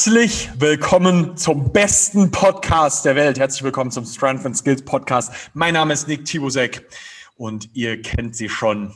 Herzlich 0.00 0.48
willkommen 0.58 1.36
zum 1.36 1.74
besten 1.74 2.30
Podcast 2.30 3.04
der 3.04 3.16
Welt. 3.16 3.38
Herzlich 3.38 3.62
willkommen 3.62 3.90
zum 3.90 4.06
Strength 4.06 4.46
and 4.46 4.56
Skills 4.56 4.82
Podcast. 4.82 5.30
Mein 5.52 5.74
Name 5.74 5.92
ist 5.92 6.08
Nick 6.08 6.24
Tibusek 6.24 6.88
und 7.36 7.68
ihr 7.74 8.00
kennt 8.00 8.34
sie 8.34 8.48
schon, 8.48 8.94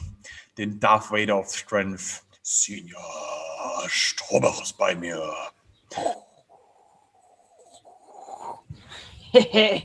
den 0.56 0.80
Darth 0.80 1.10
Vader 1.10 1.38
of 1.38 1.54
Strength. 1.54 2.22
Senior 2.40 3.02
Strobach 3.86 4.62
ist 4.62 4.78
bei 4.78 4.94
mir. 4.94 5.20
Wir 9.34 9.82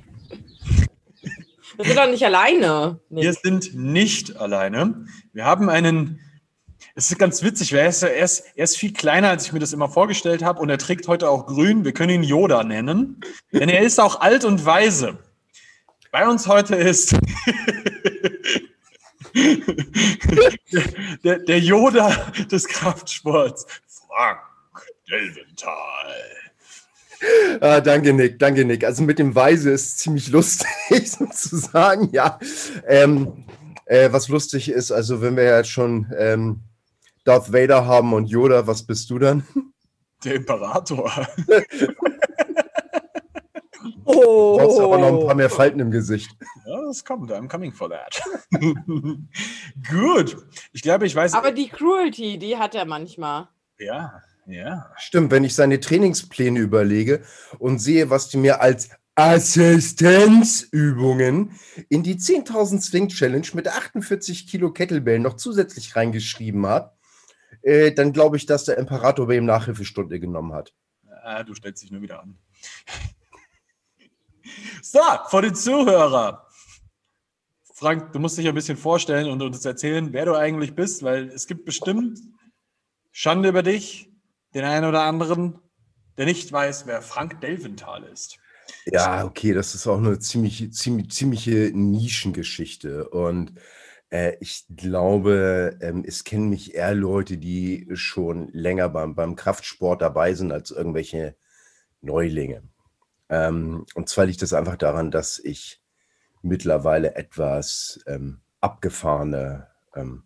sind 1.83 1.97
doch 1.97 2.09
nicht 2.09 2.23
alleine. 2.23 3.01
Nick. 3.09 3.23
Wir 3.25 3.33
sind 3.33 3.75
nicht 3.75 4.37
alleine. 4.37 5.05
Wir 5.33 5.43
haben 5.43 5.69
einen 5.69 6.21
es 6.99 7.09
ist 7.11 7.17
ganz 7.17 7.41
witzig, 7.43 7.71
weil 7.71 7.79
er 7.79 7.87
ist, 7.87 8.03
er, 8.03 8.13
ist, 8.17 8.43
er 8.55 8.63
ist 8.65 8.77
viel 8.77 8.91
kleiner, 8.91 9.29
als 9.29 9.45
ich 9.45 9.53
mir 9.53 9.59
das 9.59 9.71
immer 9.71 9.87
vorgestellt 9.87 10.43
habe. 10.43 10.59
Und 10.59 10.69
er 10.69 10.77
trägt 10.77 11.07
heute 11.07 11.29
auch 11.29 11.45
grün. 11.45 11.85
Wir 11.85 11.93
können 11.93 12.09
ihn 12.09 12.23
Yoda 12.23 12.65
nennen. 12.65 13.21
Denn 13.53 13.69
er 13.69 13.83
ist 13.83 14.01
auch 14.01 14.19
alt 14.19 14.43
und 14.43 14.65
weise. 14.65 15.17
Bei 16.11 16.27
uns 16.27 16.45
heute 16.47 16.75
ist 16.75 17.13
der, 21.23 21.39
der, 21.39 21.59
Yoda 21.59 22.09
des 22.51 22.67
Kraftsports, 22.67 23.65
Frank 23.87 24.39
Delventhal. 25.09 26.15
Ah, 27.61 27.79
danke, 27.79 28.11
Nick. 28.11 28.39
Danke, 28.39 28.65
Nick. 28.65 28.83
Also 28.83 29.03
mit 29.03 29.19
dem 29.19 29.33
Weise 29.35 29.71
ist 29.71 29.99
ziemlich 29.99 30.27
lustig 30.27 30.67
sozusagen. 31.05 32.09
Ja. 32.11 32.39
Ähm, 32.85 33.45
äh, 33.85 34.11
was 34.11 34.27
lustig 34.27 34.69
ist, 34.69 34.91
also 34.91 35.21
wenn 35.21 35.37
wir 35.37 35.45
jetzt 35.45 35.69
schon 35.69 36.11
ähm, 36.17 36.59
Darth 37.23 37.51
Vader 37.51 37.85
haben 37.85 38.13
und 38.13 38.29
Yoda, 38.29 38.67
was 38.67 38.83
bist 38.83 39.09
du 39.09 39.19
dann? 39.19 39.45
Der 40.23 40.35
Imperator. 40.35 41.11
oh. 44.05 44.57
Du 44.57 44.63
brauchst 44.63 44.79
aber 44.79 44.97
noch 44.97 45.19
ein 45.19 45.25
paar 45.25 45.35
mehr 45.35 45.49
Falten 45.49 45.79
im 45.79 45.91
Gesicht. 45.91 46.31
Ja, 46.65 46.81
das 46.85 47.05
kommt. 47.05 47.31
I'm 47.31 47.47
coming 47.47 47.71
for 47.71 47.89
that. 47.89 48.21
Gut. 49.89 50.37
Ich 50.73 50.81
glaube, 50.81 51.05
ich 51.05 51.15
weiß. 51.15 51.33
Aber 51.33 51.51
die 51.51 51.69
Cruelty, 51.69 52.37
die 52.37 52.57
hat 52.57 52.75
er 52.75 52.85
manchmal. 52.85 53.47
Ja, 53.77 54.21
ja. 54.45 54.91
Stimmt, 54.97 55.31
wenn 55.31 55.43
ich 55.43 55.55
seine 55.55 55.79
Trainingspläne 55.79 56.59
überlege 56.59 57.23
und 57.59 57.79
sehe, 57.79 58.09
was 58.09 58.29
die 58.29 58.37
mir 58.37 58.61
als 58.61 58.89
Assistenzübungen 59.15 61.51
in 61.89 62.03
die 62.03 62.15
10.000 62.15 62.81
Swing 62.81 63.09
Challenge 63.09 63.47
mit 63.53 63.67
48 63.67 64.47
Kilo 64.47 64.71
Kettlebell 64.71 65.19
noch 65.19 65.35
zusätzlich 65.35 65.95
reingeschrieben 65.95 66.65
hat, 66.65 66.95
äh, 67.61 67.91
dann 67.91 68.13
glaube 68.13 68.37
ich, 68.37 68.45
dass 68.45 68.65
der 68.65 68.77
Imperator 68.77 69.27
bei 69.27 69.35
ihm 69.35 69.45
Nachhilfestunde 69.45 70.19
genommen 70.19 70.53
hat. 70.53 70.73
Ah, 71.23 71.43
du 71.43 71.53
stellst 71.53 71.83
dich 71.83 71.91
nur 71.91 72.01
wieder 72.01 72.21
an. 72.21 72.37
so, 74.81 74.99
vor 75.29 75.41
den 75.41 75.55
Zuhörer. 75.55 76.47
Frank, 77.73 78.11
du 78.11 78.19
musst 78.19 78.37
dich 78.37 78.47
ein 78.47 78.55
bisschen 78.55 78.77
vorstellen 78.77 79.29
und 79.29 79.41
uns 79.41 79.63
erzählen, 79.63 80.11
wer 80.11 80.25
du 80.25 80.35
eigentlich 80.35 80.75
bist, 80.75 81.03
weil 81.03 81.29
es 81.29 81.47
gibt 81.47 81.65
bestimmt 81.65 82.19
Schande 83.11 83.49
über 83.49 83.63
dich, 83.63 84.09
den 84.53 84.65
einen 84.65 84.85
oder 84.85 85.03
anderen, 85.03 85.59
der 86.17 86.25
nicht 86.25 86.51
weiß, 86.51 86.87
wer 86.87 87.01
Frank 87.01 87.39
Delventhal 87.41 88.03
ist. 88.03 88.37
Ja, 88.85 89.23
okay, 89.23 89.53
das 89.53 89.75
ist 89.75 89.87
auch 89.87 89.97
eine 89.97 90.19
ziemlich, 90.19 90.73
ziemlich, 90.73 91.09
ziemliche 91.11 91.71
Nischengeschichte. 91.73 93.09
Und 93.09 93.53
äh, 94.09 94.35
ich 94.39 94.65
glaube, 94.75 95.77
ähm, 95.81 96.03
es 96.05 96.23
kennen 96.23 96.49
mich 96.49 96.75
eher 96.75 96.95
Leute, 96.95 97.37
die 97.37 97.87
schon 97.93 98.49
länger 98.51 98.89
beim, 98.89 99.15
beim 99.15 99.35
Kraftsport 99.35 100.01
dabei 100.01 100.33
sind, 100.33 100.51
als 100.51 100.71
irgendwelche 100.71 101.35
Neulinge. 102.01 102.63
Ähm, 103.29 103.85
und 103.95 104.09
zwar 104.09 104.25
liegt 104.25 104.41
das 104.41 104.53
einfach 104.53 104.77
daran, 104.77 105.11
dass 105.11 105.39
ich 105.39 105.81
mittlerweile 106.41 107.15
etwas 107.15 107.99
ähm, 108.07 108.41
abgefahrene 108.61 109.67
ähm, 109.95 110.23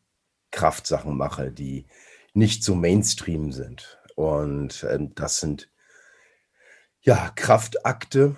Kraftsachen 0.52 1.18
mache, 1.18 1.52
die 1.52 1.88
nicht 2.34 2.64
so 2.64 2.76
Mainstream 2.76 3.52
sind. 3.52 4.00
Und 4.16 4.86
ähm, 4.90 5.14
das 5.16 5.40
sind 5.40 5.70
ja 7.02 7.32
Kraftakte, 7.36 8.36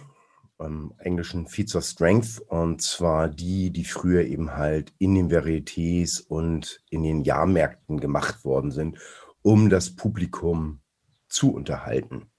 ähm, 0.59 0.93
englischen 0.99 1.47
Feats 1.47 1.75
of 1.75 1.83
Strength 1.83 2.39
und 2.47 2.81
zwar 2.81 3.27
die, 3.27 3.71
die 3.71 3.85
früher 3.85 4.23
eben 4.23 4.55
halt 4.55 4.93
in 4.97 5.15
den 5.15 5.29
Varietés 5.29 6.25
und 6.27 6.81
in 6.89 7.03
den 7.03 7.23
Jahrmärkten 7.23 7.99
gemacht 7.99 8.45
worden 8.45 8.71
sind, 8.71 8.97
um 9.41 9.69
das 9.69 9.95
Publikum 9.95 10.81
zu 11.27 11.53
unterhalten. 11.53 12.31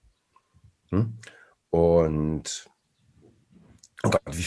Hm? 0.91 1.19
Und 1.71 2.71
oh 4.03 4.11
Gott, 4.11 4.23
wie, 4.31 4.47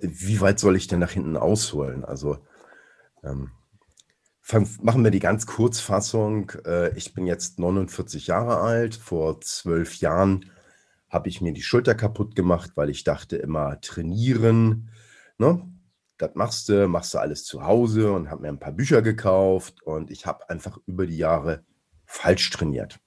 wie, 0.00 0.40
weit 0.40 0.58
soll 0.58 0.76
ich 0.76 0.86
denn 0.86 0.98
nach 0.98 1.12
hinten 1.12 1.36
ausholen? 1.36 2.04
Also 2.04 2.38
ähm, 3.24 3.50
machen 4.80 5.04
wir 5.04 5.10
die 5.10 5.20
ganz 5.20 5.46
Kurzfassung. 5.46 6.52
Äh, 6.64 6.96
ich 6.96 7.14
bin 7.14 7.26
jetzt 7.26 7.58
49 7.58 8.26
Jahre 8.26 8.58
alt. 8.58 8.94
Vor 8.94 9.40
zwölf 9.40 9.96
Jahren 9.96 10.50
habe 11.08 11.28
ich 11.28 11.40
mir 11.40 11.52
die 11.52 11.62
Schulter 11.62 11.94
kaputt 11.94 12.34
gemacht, 12.34 12.72
weil 12.74 12.90
ich 12.90 13.04
dachte 13.04 13.36
immer, 13.36 13.80
trainieren, 13.80 14.90
ne? 15.38 15.66
das 16.18 16.34
machst 16.34 16.68
du, 16.68 16.88
machst 16.88 17.14
du 17.14 17.18
alles 17.18 17.44
zu 17.44 17.64
Hause 17.64 18.12
und 18.12 18.30
habe 18.30 18.42
mir 18.42 18.48
ein 18.48 18.58
paar 18.58 18.72
Bücher 18.72 19.02
gekauft 19.02 19.82
und 19.82 20.10
ich 20.10 20.26
habe 20.26 20.48
einfach 20.50 20.78
über 20.86 21.06
die 21.06 21.16
Jahre 21.16 21.64
falsch 22.04 22.50
trainiert. 22.50 22.98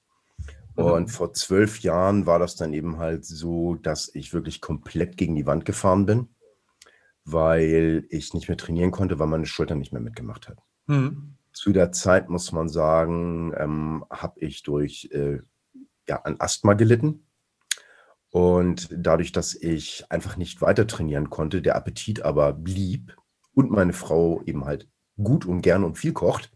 Und 0.75 1.09
vor 1.09 1.33
zwölf 1.33 1.81
Jahren 1.81 2.25
war 2.25 2.39
das 2.39 2.55
dann 2.55 2.73
eben 2.73 2.97
halt 2.97 3.25
so, 3.25 3.75
dass 3.75 4.09
ich 4.13 4.33
wirklich 4.33 4.61
komplett 4.61 5.17
gegen 5.17 5.35
die 5.35 5.45
Wand 5.45 5.65
gefahren 5.65 6.05
bin, 6.05 6.29
weil 7.25 8.05
ich 8.09 8.33
nicht 8.33 8.47
mehr 8.47 8.57
trainieren 8.57 8.91
konnte, 8.91 9.19
weil 9.19 9.27
meine 9.27 9.45
Schulter 9.45 9.75
nicht 9.75 9.91
mehr 9.91 10.01
mitgemacht 10.01 10.47
hat. 10.47 10.57
Mhm. 10.87 11.35
Zu 11.53 11.73
der 11.73 11.91
Zeit 11.91 12.29
muss 12.29 12.51
man 12.51 12.69
sagen, 12.69 13.53
ähm, 13.57 14.05
habe 14.09 14.39
ich 14.39 14.63
durch 14.63 15.09
äh, 15.11 15.39
ja, 16.07 16.21
ein 16.23 16.39
Asthma 16.39 16.73
gelitten. 16.73 17.27
Und 18.31 18.87
dadurch, 18.91 19.33
dass 19.33 19.53
ich 19.53 20.05
einfach 20.09 20.37
nicht 20.37 20.61
weiter 20.61 20.87
trainieren 20.87 21.29
konnte, 21.29 21.61
der 21.61 21.75
Appetit 21.75 22.23
aber 22.23 22.53
blieb 22.53 23.15
und 23.53 23.71
meine 23.71 23.93
Frau 23.93 24.41
eben 24.45 24.65
halt 24.65 24.87
gut 25.21 25.45
und 25.45 25.61
gern 25.61 25.83
und 25.83 25.97
viel 25.97 26.13
kocht, 26.13 26.49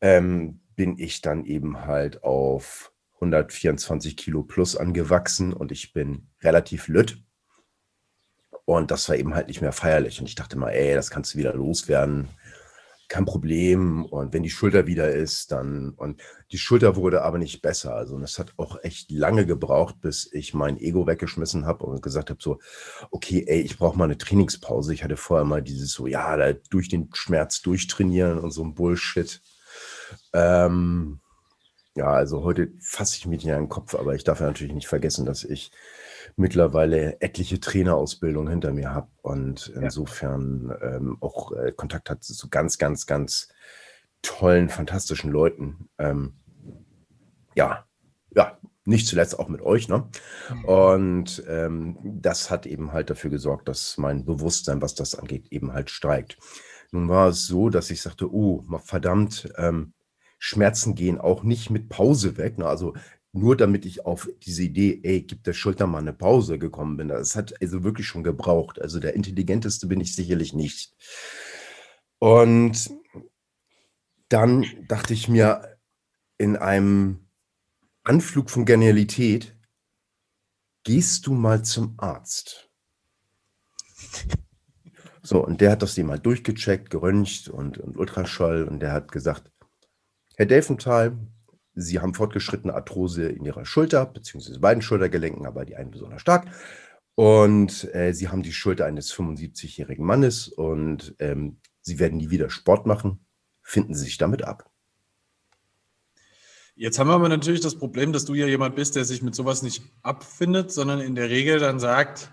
ähm, 0.00 0.62
bin 0.76 0.98
ich 0.98 1.20
dann 1.20 1.44
eben 1.44 1.84
halt 1.84 2.24
auf 2.24 2.92
124 3.16 4.16
Kilo 4.16 4.42
plus 4.42 4.74
angewachsen 4.76 5.52
und 5.52 5.70
ich 5.70 5.92
bin 5.92 6.28
relativ 6.42 6.88
lütt. 6.88 7.22
Und 8.64 8.90
das 8.90 9.06
war 9.10 9.16
eben 9.16 9.34
halt 9.34 9.48
nicht 9.48 9.60
mehr 9.60 9.72
feierlich. 9.72 10.20
Und 10.20 10.28
ich 10.28 10.34
dachte 10.34 10.56
mal, 10.56 10.70
ey, 10.70 10.94
das 10.94 11.10
kannst 11.10 11.34
du 11.34 11.38
wieder 11.38 11.52
loswerden 11.52 12.28
kein 13.10 13.24
Problem. 13.24 14.04
Und 14.06 14.32
wenn 14.32 14.44
die 14.44 14.50
Schulter 14.50 14.86
wieder 14.86 15.12
ist, 15.12 15.52
dann. 15.52 15.90
Und 15.90 16.22
die 16.52 16.58
Schulter 16.58 16.96
wurde 16.96 17.22
aber 17.22 17.38
nicht 17.38 17.60
besser. 17.60 17.94
Also, 17.94 18.14
und 18.14 18.22
es 18.22 18.38
hat 18.38 18.54
auch 18.56 18.78
echt 18.82 19.10
lange 19.10 19.44
gebraucht, 19.44 20.00
bis 20.00 20.32
ich 20.32 20.54
mein 20.54 20.78
Ego 20.78 21.06
weggeschmissen 21.06 21.66
habe 21.66 21.84
und 21.84 22.02
gesagt 22.02 22.30
habe: 22.30 22.38
so, 22.40 22.60
okay, 23.10 23.44
ey, 23.46 23.60
ich 23.60 23.76
brauche 23.76 23.98
mal 23.98 24.04
eine 24.04 24.16
Trainingspause. 24.16 24.94
Ich 24.94 25.04
hatte 25.04 25.16
vorher 25.16 25.44
mal 25.44 25.60
dieses 25.60 25.92
so, 25.92 26.06
ja, 26.06 26.36
da 26.36 26.52
durch 26.70 26.88
den 26.88 27.10
Schmerz 27.12 27.60
durchtrainieren 27.62 28.38
und 28.38 28.52
so 28.52 28.64
ein 28.64 28.74
Bullshit. 28.74 29.42
Ähm, 30.32 31.20
ja, 31.96 32.12
also 32.12 32.44
heute 32.44 32.72
fasse 32.80 33.16
ich 33.18 33.26
mich 33.26 33.44
nicht 33.44 33.52
an 33.52 33.64
den 33.64 33.68
Kopf, 33.68 33.96
aber 33.96 34.14
ich 34.14 34.22
darf 34.22 34.40
ja 34.40 34.46
natürlich 34.46 34.72
nicht 34.72 34.88
vergessen, 34.88 35.26
dass 35.26 35.42
ich 35.42 35.72
mittlerweile 36.40 37.20
etliche 37.20 37.60
Trainerausbildungen 37.60 38.50
hinter 38.50 38.72
mir 38.72 38.92
habe 38.92 39.08
und 39.22 39.68
insofern 39.68 40.68
ja. 40.80 40.96
ähm, 40.96 41.18
auch 41.20 41.52
äh, 41.52 41.72
Kontakt 41.72 42.10
hat 42.10 42.24
zu 42.24 42.48
ganz, 42.48 42.78
ganz, 42.78 43.06
ganz 43.06 43.48
tollen, 44.22 44.68
fantastischen 44.68 45.30
Leuten. 45.30 45.88
Ähm, 45.98 46.34
ja, 47.54 47.84
ja, 48.34 48.58
nicht 48.84 49.06
zuletzt 49.06 49.38
auch 49.38 49.48
mit 49.48 49.60
euch, 49.60 49.88
ne? 49.88 50.08
Mhm. 50.52 50.64
Und 50.64 51.44
ähm, 51.46 51.98
das 52.02 52.50
hat 52.50 52.66
eben 52.66 52.92
halt 52.92 53.10
dafür 53.10 53.30
gesorgt, 53.30 53.68
dass 53.68 53.98
mein 53.98 54.24
Bewusstsein, 54.24 54.80
was 54.80 54.94
das 54.94 55.14
angeht, 55.14 55.48
eben 55.50 55.72
halt 55.72 55.90
steigt. 55.90 56.38
Nun 56.90 57.08
war 57.08 57.28
es 57.28 57.46
so, 57.46 57.68
dass 57.68 57.90
ich 57.90 58.00
sagte, 58.00 58.32
oh, 58.32 58.64
verdammt, 58.82 59.52
ähm, 59.56 59.92
Schmerzen 60.38 60.94
gehen 60.94 61.18
auch 61.18 61.42
nicht 61.42 61.68
mit 61.70 61.90
Pause 61.90 62.38
weg. 62.38 62.56
Ne? 62.56 62.66
Also 62.66 62.94
nur 63.32 63.56
damit 63.56 63.86
ich 63.86 64.04
auf 64.04 64.28
diese 64.42 64.64
Idee, 64.64 65.00
ey, 65.02 65.22
gib 65.22 65.44
der 65.44 65.52
Schulter 65.52 65.86
mal 65.86 65.98
eine 65.98 66.12
Pause 66.12 66.58
gekommen 66.58 66.96
bin. 66.96 67.08
Das 67.08 67.36
hat 67.36 67.60
also 67.62 67.84
wirklich 67.84 68.06
schon 68.06 68.24
gebraucht. 68.24 68.80
Also 68.80 68.98
der 68.98 69.14
intelligenteste 69.14 69.86
bin 69.86 70.00
ich 70.00 70.14
sicherlich 70.14 70.52
nicht. 70.52 70.94
Und 72.18 72.90
dann 74.28 74.66
dachte 74.88 75.14
ich 75.14 75.28
mir 75.28 75.78
in 76.38 76.56
einem 76.56 77.28
Anflug 78.02 78.50
von 78.50 78.64
Genialität, 78.64 79.56
gehst 80.82 81.26
du 81.26 81.34
mal 81.34 81.62
zum 81.64 81.94
Arzt. 81.98 82.70
So, 85.22 85.44
und 85.44 85.60
der 85.60 85.72
hat 85.72 85.82
das 85.82 85.96
mal 85.98 86.18
durchgecheckt, 86.18 86.90
geröntgt 86.90 87.48
und, 87.48 87.78
und 87.78 87.96
Ultraschall 87.96 88.64
und 88.64 88.80
der 88.80 88.92
hat 88.92 89.12
gesagt, 89.12 89.52
Herr 90.36 90.46
Delfenthal, 90.46 91.18
Sie 91.80 92.00
haben 92.00 92.14
fortgeschrittene 92.14 92.74
Arthrose 92.74 93.28
in 93.28 93.44
Ihrer 93.44 93.64
Schulter, 93.64 94.06
beziehungsweise 94.06 94.60
beiden 94.60 94.82
Schultergelenken, 94.82 95.46
aber 95.46 95.64
die 95.64 95.76
einen 95.76 95.90
besonders 95.90 96.20
stark. 96.20 96.50
Und 97.14 97.92
äh, 97.94 98.12
Sie 98.12 98.28
haben 98.28 98.42
die 98.42 98.52
Schulter 98.52 98.86
eines 98.86 99.12
75-jährigen 99.12 100.04
Mannes 100.04 100.48
und 100.48 101.14
ähm, 101.18 101.58
Sie 101.82 101.98
werden 101.98 102.18
nie 102.18 102.30
wieder 102.30 102.50
Sport 102.50 102.86
machen. 102.86 103.26
Finden 103.62 103.94
Sie 103.94 104.04
sich 104.04 104.18
damit 104.18 104.44
ab. 104.44 104.70
Jetzt 106.74 106.98
haben 106.98 107.08
wir 107.08 107.14
aber 107.14 107.28
natürlich 107.28 107.60
das 107.60 107.76
Problem, 107.76 108.12
dass 108.12 108.24
du 108.24 108.34
ja 108.34 108.46
jemand 108.46 108.74
bist, 108.74 108.96
der 108.96 109.04
sich 109.04 109.22
mit 109.22 109.34
sowas 109.34 109.62
nicht 109.62 109.82
abfindet, 110.02 110.72
sondern 110.72 111.00
in 111.00 111.14
der 111.14 111.28
Regel 111.28 111.58
dann 111.58 111.78
sagt, 111.78 112.32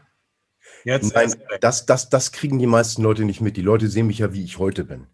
jetzt. 0.85 1.13
Nein, 1.13 1.33
das, 1.59 1.85
das, 1.85 2.09
das 2.09 2.31
kriegen 2.31 2.57
die 2.57 2.67
meisten 2.67 3.03
Leute 3.03 3.25
nicht 3.25 3.41
mit. 3.41 3.57
Die 3.57 3.61
Leute 3.61 3.89
sehen 3.89 4.07
mich 4.07 4.19
ja, 4.19 4.31
wie 4.31 4.43
ich 4.43 4.57
heute 4.57 4.85
bin. 4.85 5.07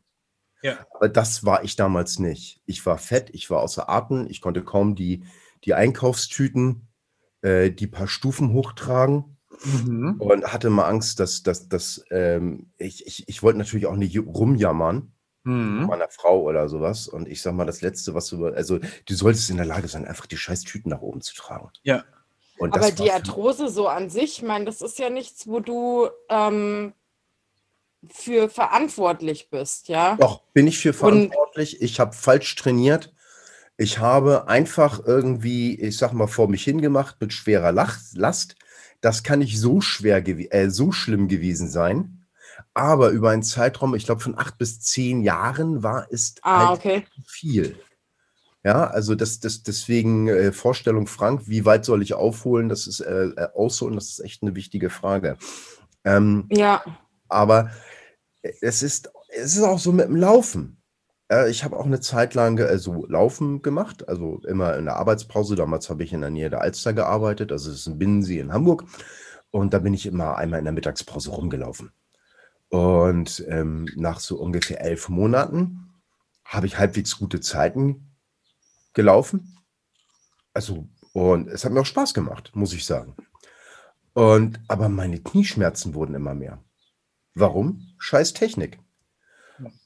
Ja. 0.63 0.87
Aber 0.93 1.09
das 1.09 1.45
war 1.45 1.63
ich 1.63 1.75
damals 1.75 2.19
nicht. 2.19 2.61
Ich 2.65 2.85
war 2.85 2.97
fett, 2.97 3.29
ich 3.33 3.49
war 3.49 3.61
außer 3.61 3.89
Atem, 3.89 4.27
ich 4.29 4.41
konnte 4.41 4.63
kaum 4.63 4.95
die, 4.95 5.23
die 5.65 5.73
Einkaufstüten, 5.73 6.87
äh, 7.41 7.69
die 7.69 7.87
paar 7.87 8.07
Stufen 8.07 8.53
hochtragen. 8.53 9.37
Mhm. 9.65 10.15
Und 10.19 10.51
hatte 10.51 10.71
mal 10.71 10.89
Angst, 10.89 11.19
dass, 11.19 11.43
dass, 11.43 11.69
dass 11.69 12.03
ähm, 12.09 12.71
ich, 12.77 13.05
ich, 13.05 13.27
ich 13.27 13.43
wollte 13.43 13.59
natürlich 13.59 13.85
auch 13.85 13.95
nicht 13.95 14.17
rumjammern 14.17 15.13
mhm. 15.43 15.85
meiner 15.85 16.09
Frau 16.09 16.41
oder 16.41 16.67
sowas. 16.69 17.07
Und 17.07 17.27
ich 17.27 17.41
sag 17.41 17.53
mal, 17.53 17.65
das 17.65 17.81
Letzte, 17.81 18.13
was 18.13 18.27
du, 18.27 18.45
also 18.45 18.79
du 18.79 19.13
solltest 19.13 19.49
in 19.49 19.57
der 19.57 19.65
Lage 19.65 19.87
sein, 19.87 20.05
einfach 20.05 20.25
die 20.25 20.37
scheiß 20.37 20.61
Tüten 20.63 20.89
nach 20.89 21.01
oben 21.01 21.21
zu 21.21 21.35
tragen. 21.35 21.69
Ja. 21.83 22.03
Aber 22.59 22.91
die 22.91 23.11
Arthrose 23.11 23.67
so 23.67 23.87
an 23.87 24.09
sich, 24.09 24.37
ich 24.37 24.43
meine, 24.43 24.65
das 24.65 24.81
ist 24.81 24.97
ja 24.97 25.09
nichts, 25.09 25.47
wo 25.47 25.59
du 25.59 26.07
ähm, 26.29 26.93
für 28.11 28.49
verantwortlich 28.49 29.49
bist, 29.49 29.87
ja? 29.87 30.17
Doch, 30.19 30.41
bin 30.53 30.67
ich 30.67 30.79
für 30.79 30.93
verantwortlich. 30.93 31.79
Und 31.79 31.85
ich 31.85 31.99
habe 31.99 32.13
falsch 32.13 32.55
trainiert. 32.55 33.13
Ich 33.77 33.99
habe 33.99 34.47
einfach 34.47 35.01
irgendwie, 35.05 35.79
ich 35.79 35.97
sag 35.97 36.13
mal, 36.13 36.27
vor 36.27 36.47
mich 36.47 36.63
hingemacht 36.63 37.19
mit 37.19 37.33
schwerer 37.33 37.71
Last. 37.71 38.55
Das 39.01 39.23
kann 39.23 39.39
nicht 39.39 39.59
so 39.59 39.81
schwer, 39.81 40.25
äh, 40.27 40.69
so 40.69 40.91
schlimm 40.91 41.27
gewesen 41.27 41.67
sein. 41.69 42.25
Aber 42.73 43.09
über 43.09 43.31
einen 43.31 43.43
Zeitraum, 43.43 43.95
ich 43.95 44.05
glaube, 44.05 44.21
von 44.21 44.37
acht 44.37 44.57
bis 44.57 44.79
zehn 44.79 45.21
Jahren 45.21 45.83
war 45.83 46.07
es 46.11 46.35
ah, 46.41 46.69
halt 46.69 46.79
okay. 46.79 47.05
viel. 47.25 47.77
Ja, 48.63 48.85
also 48.87 49.15
das, 49.15 49.39
das, 49.39 49.63
deswegen 49.63 50.29
äh, 50.29 50.53
Vorstellung 50.53 51.07
Frank, 51.07 51.41
wie 51.47 51.65
weit 51.65 51.83
soll 51.83 52.01
ich 52.01 52.13
aufholen? 52.13 52.69
Das 52.69 52.87
ist 52.87 53.01
äh, 53.01 53.25
äh 53.25 53.49
ausholen, 53.53 53.95
das 53.95 54.09
ist 54.09 54.19
echt 54.21 54.41
eine 54.41 54.55
wichtige 54.55 54.89
Frage. 54.89 55.37
Ähm, 56.05 56.47
ja. 56.49 56.81
Aber 57.33 57.71
es 58.41 58.83
ist, 58.83 59.11
es 59.29 59.55
ist 59.55 59.63
auch 59.63 59.79
so 59.79 59.91
mit 59.91 60.07
dem 60.07 60.15
Laufen. 60.15 60.81
Äh, 61.29 61.49
ich 61.49 61.63
habe 61.63 61.77
auch 61.77 61.85
eine 61.85 61.99
Zeit 61.99 62.33
lang 62.33 62.57
äh, 62.57 62.77
so 62.77 63.05
Laufen 63.07 63.61
gemacht, 63.61 64.07
also 64.07 64.39
immer 64.47 64.77
in 64.77 64.85
der 64.85 64.97
Arbeitspause. 64.97 65.55
Damals 65.55 65.89
habe 65.89 66.03
ich 66.03 66.13
in 66.13 66.21
der 66.21 66.29
Nähe 66.29 66.49
der 66.49 66.61
Alster 66.61 66.93
gearbeitet, 66.93 67.51
also 67.51 67.71
es 67.71 67.81
ist 67.81 67.87
ein 67.87 67.99
Binnensee 67.99 68.39
in 68.39 68.53
Hamburg. 68.53 68.85
Und 69.51 69.73
da 69.73 69.79
bin 69.79 69.93
ich 69.93 70.05
immer 70.05 70.37
einmal 70.37 70.59
in 70.59 70.65
der 70.65 70.73
Mittagspause 70.73 71.31
rumgelaufen. 71.31 71.91
Und 72.69 73.45
ähm, 73.47 73.87
nach 73.95 74.19
so 74.19 74.37
ungefähr 74.39 74.81
elf 74.81 75.09
Monaten 75.09 75.93
habe 76.43 76.65
ich 76.65 76.79
halbwegs 76.79 77.19
gute 77.19 77.39
Zeiten 77.39 78.15
gelaufen. 78.93 79.57
Also, 80.53 80.87
und 81.13 81.47
es 81.49 81.65
hat 81.65 81.71
mir 81.71 81.81
auch 81.81 81.85
Spaß 81.85 82.15
gemacht, 82.15 82.51
muss 82.55 82.73
ich 82.73 82.85
sagen. 82.85 83.15
Und, 84.13 84.59
aber 84.67 84.89
meine 84.89 85.19
Knieschmerzen 85.19 85.93
wurden 85.93 86.15
immer 86.15 86.33
mehr. 86.33 86.63
Warum? 87.35 87.93
Scheiß 87.97 88.33
Technik. 88.33 88.79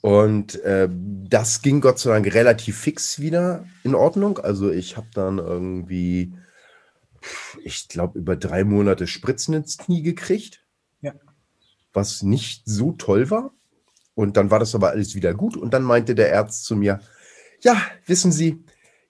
Und 0.02 0.62
äh, 0.64 0.90
das 0.92 1.62
ging 1.62 1.82
Gott 1.82 2.00
sei 2.00 2.12
Dank 2.12 2.34
relativ 2.34 2.78
fix 2.78 3.20
wieder 3.20 3.66
in 3.84 3.96
Ordnung. 3.96 4.40
Also 4.40 4.72
ich 4.72 4.98
habe 4.98 5.08
dann 5.14 5.38
irgendwie, 5.38 6.34
ich 7.64 7.88
glaube, 7.88 8.18
über 8.18 8.36
drei 8.36 8.64
Monate 8.64 9.08
Spritzen 9.08 9.54
ins 9.54 9.78
Knie 9.78 10.02
gekriegt. 10.02 10.66
Ja. 11.02 11.14
Was 11.94 12.24
nicht 12.24 12.64
so 12.66 12.94
toll 12.94 13.30
war. 13.30 13.52
Und 14.16 14.38
dann 14.38 14.50
war 14.50 14.60
das 14.60 14.74
aber 14.74 14.90
alles 14.90 15.16
wieder 15.16 15.34
gut. 15.34 15.56
Und 15.56 15.74
dann 15.74 15.84
meinte 15.84 16.16
der 16.16 16.36
Arzt 16.38 16.66
zu 16.66 16.76
mir, 16.76 17.02
ja, 17.62 17.80
wissen 18.06 18.32
Sie, 18.32 18.64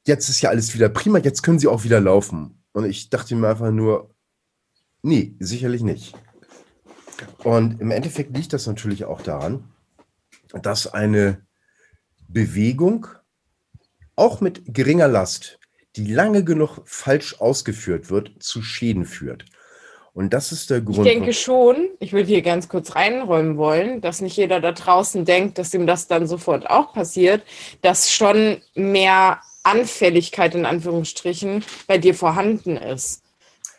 jetzt 0.05 0.29
ist 0.29 0.41
ja 0.41 0.49
alles 0.49 0.73
wieder 0.73 0.89
prima, 0.89 1.19
jetzt 1.19 1.43
können 1.43 1.59
Sie 1.59 1.67
auch 1.67 1.83
wieder 1.83 2.01
laufen. 2.01 2.63
Und 2.73 2.85
ich 2.85 3.09
dachte 3.09 3.35
mir 3.35 3.49
einfach 3.49 3.71
nur, 3.71 4.13
nee, 5.01 5.35
sicherlich 5.39 5.81
nicht. 5.81 6.13
Und 7.43 7.81
im 7.81 7.91
Endeffekt 7.91 8.35
liegt 8.35 8.53
das 8.53 8.67
natürlich 8.67 9.05
auch 9.05 9.21
daran, 9.21 9.63
dass 10.53 10.93
eine 10.93 11.41
Bewegung 12.27 13.07
auch 14.15 14.41
mit 14.41 14.73
geringer 14.73 15.07
Last, 15.07 15.59
die 15.95 16.11
lange 16.11 16.43
genug 16.43 16.79
falsch 16.85 17.39
ausgeführt 17.39 18.09
wird, 18.09 18.31
zu 18.39 18.61
Schäden 18.61 19.05
führt. 19.05 19.45
Und 20.13 20.33
das 20.33 20.51
ist 20.51 20.71
der 20.71 20.81
Grund. 20.81 21.05
Ich 21.05 21.13
denke 21.13 21.31
schon, 21.31 21.89
ich 21.99 22.11
würde 22.11 22.27
hier 22.27 22.41
ganz 22.41 22.67
kurz 22.67 22.95
reinräumen 22.95 23.57
wollen, 23.57 24.01
dass 24.01 24.19
nicht 24.19 24.35
jeder 24.35 24.59
da 24.59 24.71
draußen 24.71 25.25
denkt, 25.25 25.59
dass 25.59 25.75
ihm 25.75 25.85
das 25.85 26.07
dann 26.07 26.25
sofort 26.25 26.67
auch 26.67 26.91
passiert, 26.91 27.43
dass 27.83 28.11
schon 28.11 28.57
mehr 28.73 29.41
Anfälligkeit 29.61 30.55
in 30.55 30.65
Anführungsstrichen 30.65 31.63
bei 31.85 31.99
dir 31.99 32.15
vorhanden 32.15 32.77
ist. 32.77 33.21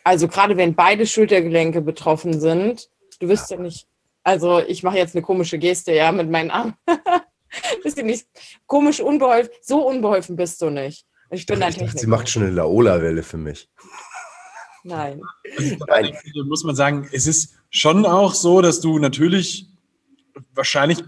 Also 0.05 0.29
gerade 0.29 0.55
wenn 0.55 0.75
beide 0.75 1.05
Schultergelenke 1.05 1.81
betroffen 1.81 2.39
sind, 2.39 2.89
du 3.19 3.27
wirst 3.27 3.49
ja, 3.51 3.57
ja 3.57 3.63
nicht, 3.63 3.87
also 4.23 4.59
ich 4.59 4.83
mache 4.83 4.97
jetzt 4.97 5.15
eine 5.15 5.21
komische 5.21 5.57
Geste, 5.57 5.93
ja, 5.93 6.11
mit 6.11 6.29
meinen 6.29 6.51
Armen. 6.51 6.75
bist 7.83 7.97
du 7.97 8.03
nicht 8.03 8.27
komisch 8.65 8.99
unbeholfen, 8.99 9.51
so 9.61 9.87
unbeholfen 9.87 10.35
bist 10.35 10.61
du 10.61 10.69
nicht. 10.69 11.05
Ich 11.31 11.45
bin 11.45 11.61
ich 11.61 11.77
dachte, 11.77 11.97
sie 11.97 12.07
macht 12.07 12.29
schon 12.29 12.43
eine 12.43 12.51
Laola-Welle 12.51 13.23
für 13.23 13.37
mich. 13.37 13.69
Nein. 14.83 15.21
Nein. 15.87 16.17
Muss 16.45 16.63
man 16.63 16.75
sagen, 16.75 17.07
es 17.11 17.27
ist 17.27 17.55
schon 17.69 18.05
auch 18.05 18.33
so, 18.33 18.61
dass 18.61 18.81
du 18.81 18.97
natürlich 18.97 19.67
wahrscheinlich 20.53 21.03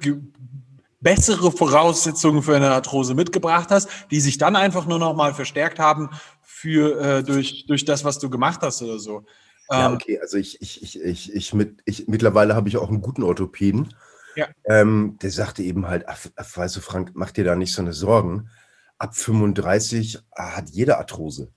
bessere 1.00 1.52
Voraussetzungen 1.52 2.44
für 2.44 2.56
eine 2.56 2.72
Arthrose 2.72 3.16
mitgebracht 3.16 3.70
hast, 3.72 3.90
die 4.12 4.20
sich 4.20 4.38
dann 4.38 4.56
einfach 4.56 4.86
nur 4.86 5.00
noch 5.00 5.16
mal 5.16 5.34
verstärkt 5.34 5.80
haben 5.80 6.10
für, 6.42 7.00
äh, 7.00 7.24
durch, 7.24 7.66
durch 7.66 7.86
das, 7.86 8.04
was 8.04 8.20
du 8.20 8.30
gemacht 8.30 8.60
hast 8.62 8.82
oder 8.84 9.00
so. 9.00 9.26
Ja, 9.72 9.88
ähm, 9.88 9.94
okay, 9.94 10.20
also 10.20 10.38
ich, 10.38 10.62
ich, 10.62 10.84
ich, 10.84 11.02
ich, 11.02 11.34
ich, 11.34 11.54
mit, 11.54 11.82
ich 11.86 12.08
mittlerweile 12.08 12.56
habe 12.56 12.68
ich 12.68 12.76
auch 12.78 12.90
einen 12.90 13.02
guten 13.02 13.24
Orthopäden. 13.24 13.96
Ja. 14.36 14.48
Ähm, 14.66 15.18
der 15.22 15.32
sagte 15.32 15.64
eben 15.64 15.88
halt, 15.88 16.08
ach, 16.08 16.20
weißt 16.36 16.76
du, 16.76 16.82
Frank, 16.82 17.12
mach 17.14 17.32
dir 17.32 17.46
da 17.46 17.56
nicht 17.56 17.74
so 17.74 17.82
eine 17.82 17.94
Sorgen. 17.94 18.50
Ab 18.98 19.16
35 19.16 20.20
ah, 20.32 20.58
hat 20.58 20.70
jeder 20.70 20.98
Arthrose. 20.98 21.54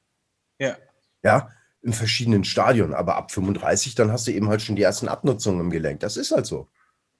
Ja. 0.59 0.77
Ja, 1.25 1.51
in 1.83 1.93
verschiedenen 1.93 2.45
Stadien. 2.45 2.95
Aber 2.95 3.17
ab 3.17 3.33
35, 3.33 3.97
dann 3.97 4.13
hast 4.13 4.29
du 4.29 4.33
eben 4.33 4.49
halt 4.49 4.63
schon 4.63 4.77
die 4.77 4.83
ersten 4.83 5.09
Abnutzungen 5.09 5.61
im 5.61 5.71
Gelenk. 5.71 6.01
Das 6.01 6.17
ist 6.17 6.31
halt 6.31 6.47
so. 6.47 6.69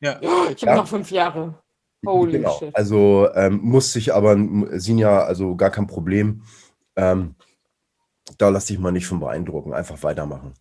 Ja. 0.01 0.21
Ich 0.21 0.63
habe 0.63 0.67
ja. 0.67 0.77
noch 0.77 0.89
fünf 0.89 1.11
Jahre. 1.11 1.61
Holy 2.07 2.33
genau. 2.33 2.59
shit. 2.59 2.77
Also 2.77 3.29
ähm, 3.35 3.61
muss 3.63 3.93
sich 3.93 4.15
aber, 4.15 4.37
Sinja, 4.79 5.25
also 5.25 5.57
gar 5.57 5.71
kein 5.71 5.87
Problem. 5.87 6.43
Ähm, 6.97 7.35
da 8.39 8.49
lass 8.49 8.67
dich 8.67 8.79
mal 8.79 8.93
nicht 8.93 9.07
von 9.07 9.21
beeindrucken. 9.21 9.75
Einfach 9.75 10.03
weitermachen. 10.03 10.55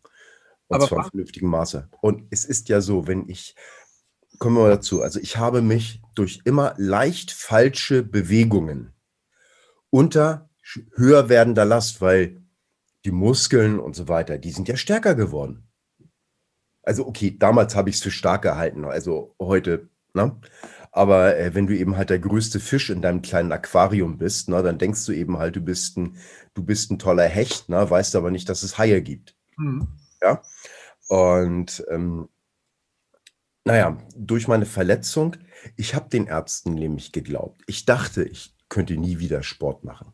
Und 0.73 0.81
aber 0.81 0.87
zwar 0.87 1.05
in 1.05 1.11
vernünftigem 1.11 1.49
Maße. 1.49 1.89
Und 2.01 2.23
es 2.29 2.45
ist 2.45 2.69
ja 2.69 2.81
so, 2.81 3.07
wenn 3.07 3.29
ich, 3.29 3.55
kommen 4.39 4.55
wir 4.55 4.63
mal 4.63 4.69
dazu, 4.69 5.01
also 5.01 5.19
ich 5.19 5.37
habe 5.37 5.61
mich 5.61 6.01
durch 6.15 6.41
immer 6.45 6.73
leicht 6.77 7.31
falsche 7.31 8.03
Bewegungen 8.03 8.93
unter 9.89 10.49
höher 10.95 11.29
werdender 11.29 11.65
Last, 11.65 12.01
weil 12.01 12.41
die 13.05 13.11
Muskeln 13.11 13.79
und 13.79 13.95
so 13.95 14.07
weiter, 14.07 14.37
die 14.37 14.51
sind 14.51 14.67
ja 14.67 14.77
stärker 14.77 15.15
geworden. 15.15 15.67
Also 16.83 17.07
okay, 17.07 17.35
damals 17.37 17.75
habe 17.75 17.89
ich 17.89 17.97
es 17.97 18.03
für 18.03 18.11
stark 18.11 18.41
gehalten, 18.41 18.85
also 18.85 19.35
heute, 19.39 19.89
ne? 20.13 20.37
Aber 20.91 21.35
äh, 21.37 21.55
wenn 21.55 21.65
du 21.65 21.75
eben 21.75 21.97
halt 21.97 22.11
der 22.11 22.19
größte 22.19 22.59
Fisch 22.59 22.91
in 22.91 23.01
deinem 23.01 23.23
kleinen 23.23 23.51
Aquarium 23.51 24.19
bist, 24.19 24.47
ne, 24.47 24.61
dann 24.61 24.77
denkst 24.77 25.05
du 25.07 25.11
eben 25.11 25.39
halt, 25.39 25.55
du 25.55 25.61
bist 25.61 25.97
ein, 25.97 26.17
du 26.53 26.63
bist 26.63 26.91
ein 26.91 26.99
toller 26.99 27.27
Hecht, 27.27 27.67
ne, 27.67 27.89
weißt 27.89 28.15
aber 28.15 28.29
nicht, 28.29 28.47
dass 28.47 28.61
es 28.61 28.77
Haie 28.77 29.01
gibt. 29.01 29.35
Mhm. 29.57 29.87
Ja. 30.23 30.41
Und 31.07 31.83
ähm, 31.89 32.29
naja, 33.65 33.97
durch 34.15 34.47
meine 34.47 34.65
Verletzung, 34.65 35.35
ich 35.75 35.95
habe 35.95 36.09
den 36.09 36.27
Ärzten 36.27 36.73
nämlich 36.73 37.11
geglaubt. 37.11 37.61
Ich 37.67 37.85
dachte, 37.85 38.23
ich 38.23 38.55
könnte 38.69 38.97
nie 38.97 39.19
wieder 39.19 39.43
Sport 39.43 39.83
machen. 39.83 40.13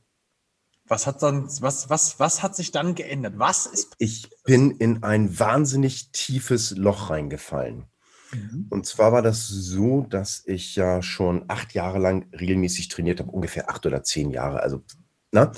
Was 0.85 1.05
hat 1.05 1.21
dann, 1.21 1.47
was, 1.61 1.89
was, 1.89 2.19
was 2.19 2.41
hat 2.41 2.55
sich 2.55 2.71
dann 2.71 2.95
geändert? 2.95 3.35
Was 3.37 3.67
ist? 3.67 3.93
Ich 3.99 4.29
bin 4.43 4.71
in 4.71 5.03
ein 5.03 5.39
wahnsinnig 5.39 6.11
tiefes 6.11 6.71
Loch 6.71 7.11
reingefallen. 7.11 7.85
Mhm. 8.33 8.67
Und 8.69 8.85
zwar 8.85 9.11
war 9.11 9.21
das 9.21 9.47
so, 9.47 10.01
dass 10.01 10.43
ich 10.45 10.75
ja 10.75 11.01
schon 11.01 11.45
acht 11.47 11.73
Jahre 11.73 11.99
lang 11.99 12.27
regelmäßig 12.33 12.87
trainiert 12.87 13.19
habe, 13.19 13.31
ungefähr 13.31 13.69
acht 13.69 13.85
oder 13.85 14.03
zehn 14.03 14.31
Jahre. 14.31 14.61
Also, 14.61 14.83
ne? 15.31 15.51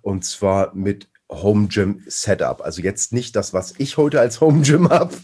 Und 0.00 0.24
zwar 0.24 0.74
mit 0.74 1.10
Home 1.30 1.68
Gym 1.68 2.02
Setup. 2.06 2.62
Also 2.62 2.82
jetzt 2.82 3.12
nicht 3.12 3.36
das, 3.36 3.52
was 3.52 3.74
ich 3.78 3.96
heute 3.96 4.20
als 4.20 4.40
Home 4.40 4.62
Gym 4.62 4.88
habe, 4.90 5.14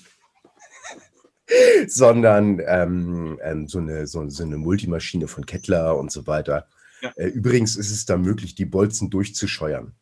sondern 1.87 2.61
ähm, 2.67 3.39
ähm, 3.43 3.69
so, 3.69 3.79
eine, 3.79 4.07
so, 4.07 4.29
so, 4.29 4.43
eine 4.43 4.57
Multimaschine 4.57 5.29
von 5.29 5.47
Kettler 5.47 5.97
und 5.97 6.11
so 6.11 6.27
weiter. 6.27 6.67
Ja. 7.01 7.11
Äh, 7.17 7.29
übrigens 7.29 7.77
ist 7.77 7.91
es 7.91 8.07
da 8.07 8.17
möglich, 8.17 8.55
die 8.55 8.65
Bolzen 8.65 9.11
durchzuscheuern. 9.11 9.93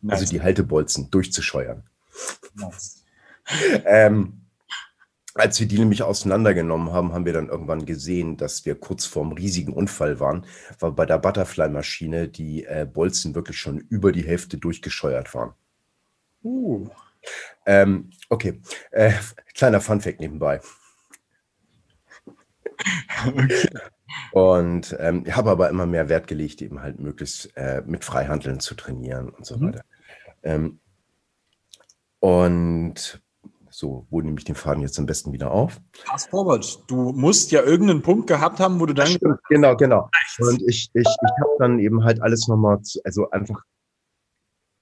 Nice. 0.00 0.20
Also 0.20 0.30
die 0.30 0.42
Haltebolzen 0.42 1.10
durchzuscheuern. 1.10 1.82
Nice. 2.54 3.04
ähm, 3.84 4.37
als 5.38 5.60
wir 5.60 5.68
die 5.68 5.78
nämlich 5.78 6.02
auseinandergenommen 6.02 6.92
haben, 6.92 7.12
haben 7.12 7.24
wir 7.24 7.32
dann 7.32 7.48
irgendwann 7.48 7.86
gesehen, 7.86 8.36
dass 8.36 8.66
wir 8.66 8.74
kurz 8.74 9.06
vorm 9.06 9.32
riesigen 9.32 9.72
Unfall 9.72 10.18
waren, 10.18 10.44
weil 10.80 10.92
bei 10.92 11.06
der 11.06 11.18
Butterfly-Maschine 11.18 12.28
die 12.28 12.64
äh, 12.64 12.86
Bolzen 12.90 13.34
wirklich 13.34 13.58
schon 13.58 13.78
über 13.78 14.10
die 14.10 14.24
Hälfte 14.24 14.58
durchgescheuert 14.58 15.34
waren. 15.34 15.54
Uh. 16.42 16.88
Ähm, 17.66 18.10
okay, 18.28 18.60
äh, 18.90 19.12
kleiner 19.54 19.80
Funfact 19.80 20.20
nebenbei. 20.20 20.60
Okay. 23.26 23.68
Und 24.32 24.96
ähm, 25.00 25.24
ich 25.26 25.36
habe 25.36 25.50
aber 25.50 25.68
immer 25.68 25.86
mehr 25.86 26.08
Wert 26.08 26.26
gelegt, 26.26 26.62
eben 26.62 26.80
halt 26.80 26.98
möglichst 26.98 27.56
äh, 27.56 27.82
mit 27.86 28.04
Freihandeln 28.04 28.60
zu 28.60 28.74
trainieren 28.74 29.28
und 29.30 29.44
so 29.44 29.56
mhm. 29.56 29.66
weiter. 29.66 29.84
Ähm, 30.42 30.80
und 32.20 33.20
so, 33.78 34.08
wo 34.10 34.20
nehme 34.20 34.36
ich 34.38 34.44
den 34.44 34.56
Faden 34.56 34.82
jetzt 34.82 34.98
am 34.98 35.06
besten 35.06 35.32
wieder 35.32 35.52
auf? 35.52 35.80
Fast 35.92 36.30
forward. 36.30 36.82
Du 36.88 37.12
musst 37.12 37.52
ja 37.52 37.62
irgendeinen 37.62 38.02
Punkt 38.02 38.26
gehabt 38.26 38.58
haben, 38.58 38.80
wo 38.80 38.86
du 38.86 38.92
dann. 38.92 39.06
Stimmt, 39.06 39.38
genau, 39.48 39.76
genau. 39.76 40.10
Und 40.40 40.60
ich, 40.66 40.90
ich, 40.94 41.06
ich 41.06 41.30
habe 41.40 41.56
dann 41.60 41.78
eben 41.78 42.02
halt 42.02 42.20
alles 42.20 42.48
nochmal, 42.48 42.80
also 43.04 43.30
einfach, 43.30 43.62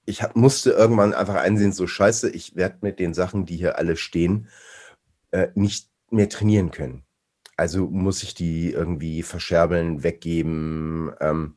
ich 0.05 0.23
hab, 0.23 0.35
musste 0.35 0.71
irgendwann 0.71 1.13
einfach 1.13 1.35
einsehen, 1.35 1.73
so 1.73 1.85
scheiße, 1.85 2.31
ich 2.31 2.55
werde 2.55 2.77
mit 2.81 2.99
den 2.99 3.13
Sachen, 3.13 3.45
die 3.45 3.57
hier 3.57 3.77
alle 3.77 3.97
stehen, 3.97 4.47
äh, 5.29 5.49
nicht 5.53 5.91
mehr 6.09 6.27
trainieren 6.27 6.71
können. 6.71 7.03
Also 7.55 7.85
muss 7.85 8.23
ich 8.23 8.33
die 8.33 8.71
irgendwie 8.71 9.21
verscherbeln, 9.21 10.01
weggeben. 10.01 11.11
Ähm, 11.19 11.56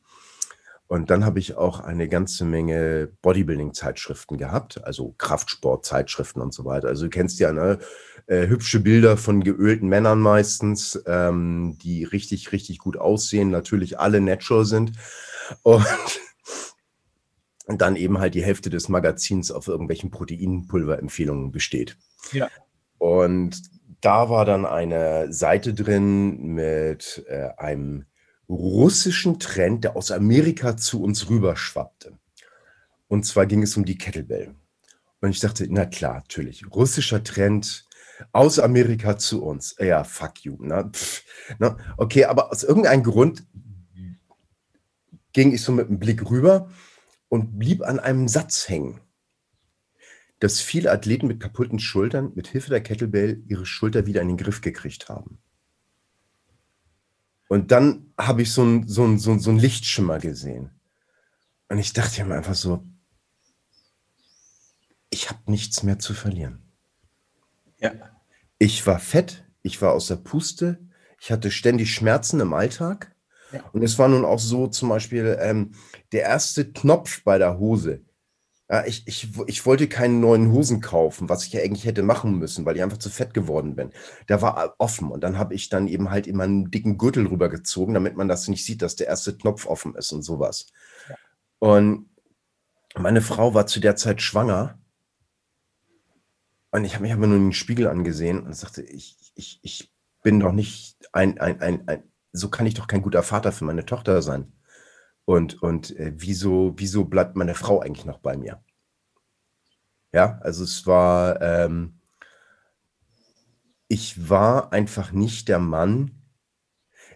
und 0.91 1.09
dann 1.09 1.23
habe 1.23 1.39
ich 1.39 1.55
auch 1.55 1.79
eine 1.79 2.09
ganze 2.09 2.43
Menge 2.43 3.07
Bodybuilding-Zeitschriften 3.21 4.37
gehabt, 4.37 4.83
also 4.83 5.15
Kraftsport-Zeitschriften 5.17 6.41
und 6.41 6.53
so 6.53 6.65
weiter. 6.65 6.89
Also 6.89 7.05
du 7.05 7.09
kennst 7.09 7.39
ja 7.39 7.53
ne, 7.53 7.79
äh, 8.27 8.47
hübsche 8.47 8.81
Bilder 8.81 9.15
von 9.15 9.41
geölten 9.41 9.87
Männern 9.87 10.19
meistens, 10.19 11.01
ähm, 11.05 11.77
die 11.81 12.03
richtig, 12.03 12.51
richtig 12.51 12.79
gut 12.79 12.97
aussehen, 12.97 13.51
natürlich 13.51 13.99
alle 13.99 14.19
natural 14.19 14.65
sind. 14.65 14.91
Und, 15.63 15.85
dann 17.67 17.95
eben 17.95 18.19
halt 18.19 18.35
die 18.35 18.43
Hälfte 18.43 18.69
des 18.69 18.89
Magazins 18.89 19.49
auf 19.49 19.69
irgendwelchen 19.69 20.11
Proteinpulverempfehlungen 20.11 21.53
besteht. 21.53 21.97
Ja. 22.33 22.49
Und 22.97 23.61
da 24.01 24.29
war 24.29 24.43
dann 24.43 24.65
eine 24.65 25.31
Seite 25.31 25.73
drin 25.73 26.53
mit 26.53 27.23
äh, 27.29 27.47
einem 27.55 28.07
russischen 28.51 29.39
Trend, 29.39 29.83
der 29.83 29.95
aus 29.95 30.11
Amerika 30.11 30.77
zu 30.77 31.01
uns 31.01 31.29
rüberschwappte. 31.29 32.17
Und 33.07 33.25
zwar 33.25 33.45
ging 33.45 33.63
es 33.63 33.77
um 33.77 33.85
die 33.85 33.97
Kettlebell. 33.97 34.55
Und 35.21 35.29
ich 35.29 35.39
dachte, 35.39 35.67
na 35.69 35.85
klar, 35.85 36.15
natürlich, 36.15 36.65
russischer 36.71 37.23
Trend 37.23 37.85
aus 38.31 38.59
Amerika 38.59 39.17
zu 39.17 39.43
uns. 39.43 39.75
Ja, 39.79 40.03
fuck 40.03 40.43
you. 40.43 40.57
Ne? 40.59 40.89
Pff, 40.91 41.23
ne? 41.59 41.77
Okay, 41.97 42.25
aber 42.25 42.51
aus 42.51 42.63
irgendeinem 42.63 43.03
Grund 43.03 43.43
ging 45.33 45.53
ich 45.53 45.61
so 45.61 45.71
mit 45.71 45.87
dem 45.87 45.99
Blick 45.99 46.29
rüber 46.29 46.69
und 47.29 47.57
blieb 47.57 47.83
an 47.83 47.99
einem 47.99 48.27
Satz 48.27 48.67
hängen 48.67 49.01
dass 50.41 50.59
viele 50.59 50.91
Athleten 50.91 51.27
mit 51.27 51.39
kaputten 51.39 51.79
Schultern 51.79 52.31
mit 52.33 52.47
Hilfe 52.47 52.71
der 52.71 52.81
Kettlebell 52.81 53.43
ihre 53.47 53.65
Schulter 53.65 54.07
wieder 54.07 54.21
in 54.21 54.27
den 54.27 54.37
Griff 54.37 54.61
gekriegt 54.61 55.07
haben. 55.07 55.37
Und 57.51 57.71
dann 57.71 58.13
habe 58.17 58.43
ich 58.43 58.53
so 58.53 58.61
einen 58.61 58.87
so 58.87 59.17
so 59.17 59.37
so 59.37 59.49
ein 59.49 59.59
Lichtschimmer 59.59 60.19
gesehen. 60.19 60.69
Und 61.67 61.79
ich 61.79 61.91
dachte 61.91 62.23
mir 62.23 62.35
einfach 62.35 62.55
so, 62.55 62.87
ich 65.09 65.29
habe 65.29 65.51
nichts 65.51 65.83
mehr 65.83 65.99
zu 65.99 66.13
verlieren. 66.13 66.61
Ja. 67.77 67.91
Ich 68.57 68.87
war 68.87 68.99
fett, 68.99 69.43
ich 69.63 69.81
war 69.81 69.91
aus 69.91 70.07
der 70.07 70.15
Puste, 70.15 70.79
ich 71.19 71.29
hatte 71.29 71.51
ständig 71.51 71.93
Schmerzen 71.93 72.39
im 72.39 72.53
Alltag. 72.53 73.13
Ja. 73.51 73.65
Und 73.73 73.83
es 73.83 73.99
war 73.99 74.07
nun 74.07 74.23
auch 74.23 74.39
so 74.39 74.67
zum 74.67 74.87
Beispiel 74.87 75.37
ähm, 75.41 75.73
der 76.13 76.21
erste 76.21 76.71
Knopf 76.71 77.21
bei 77.25 77.37
der 77.37 77.59
Hose, 77.59 77.99
ich, 78.85 79.05
ich, 79.05 79.29
ich 79.47 79.65
wollte 79.65 79.87
keine 79.89 80.13
neuen 80.13 80.51
Hosen 80.51 80.79
kaufen, 80.79 81.27
was 81.27 81.45
ich 81.45 81.53
ja 81.53 81.61
eigentlich 81.61 81.85
hätte 81.85 82.03
machen 82.03 82.39
müssen, 82.39 82.65
weil 82.65 82.77
ich 82.77 82.83
einfach 82.83 82.97
zu 82.97 83.09
fett 83.09 83.33
geworden 83.33 83.75
bin. 83.75 83.91
Der 84.29 84.41
war 84.41 84.75
offen 84.77 85.11
und 85.11 85.23
dann 85.23 85.37
habe 85.37 85.53
ich 85.53 85.69
dann 85.69 85.87
eben 85.87 86.09
halt 86.09 86.25
immer 86.25 86.43
einen 86.43 86.71
dicken 86.71 86.97
Gürtel 86.97 87.27
rübergezogen, 87.27 87.93
damit 87.93 88.15
man 88.15 88.29
das 88.29 88.47
nicht 88.47 88.65
sieht, 88.65 88.81
dass 88.81 88.95
der 88.95 89.07
erste 89.07 89.35
Knopf 89.37 89.65
offen 89.65 89.95
ist 89.95 90.11
und 90.13 90.23
sowas. 90.23 90.67
Und 91.59 92.09
meine 92.97 93.21
Frau 93.21 93.53
war 93.53 93.67
zu 93.67 93.79
der 93.79 93.95
Zeit 93.95 94.21
schwanger 94.21 94.79
und 96.71 96.85
ich 96.85 96.93
habe 96.93 97.03
mich 97.03 97.13
aber 97.13 97.27
nur 97.27 97.37
in 97.37 97.47
den 97.47 97.53
Spiegel 97.53 97.87
angesehen 97.87 98.41
und 98.43 98.55
sagte, 98.55 98.81
ich, 98.81 99.33
ich, 99.35 99.59
ich 99.61 99.93
bin 100.23 100.39
doch 100.39 100.53
nicht 100.53 100.97
ein, 101.11 101.39
ein, 101.39 101.61
ein, 101.61 101.87
ein, 101.87 102.03
so 102.31 102.49
kann 102.49 102.65
ich 102.65 102.75
doch 102.75 102.87
kein 102.87 103.01
guter 103.01 103.23
Vater 103.23 103.51
für 103.51 103.65
meine 103.65 103.85
Tochter 103.85 104.21
sein. 104.21 104.53
Und, 105.25 105.61
und 105.61 105.95
äh, 105.97 106.13
wieso, 106.15 106.73
wieso 106.77 107.05
bleibt 107.05 107.35
meine 107.35 107.55
Frau 107.55 107.79
eigentlich 107.79 108.05
noch 108.05 108.19
bei 108.19 108.37
mir? 108.37 108.63
Ja, 110.13 110.39
also 110.41 110.63
es 110.63 110.85
war, 110.87 111.41
ähm, 111.41 112.01
ich 113.87 114.29
war 114.29 114.73
einfach 114.73 115.11
nicht 115.11 115.47
der 115.47 115.59
Mann, 115.59 116.21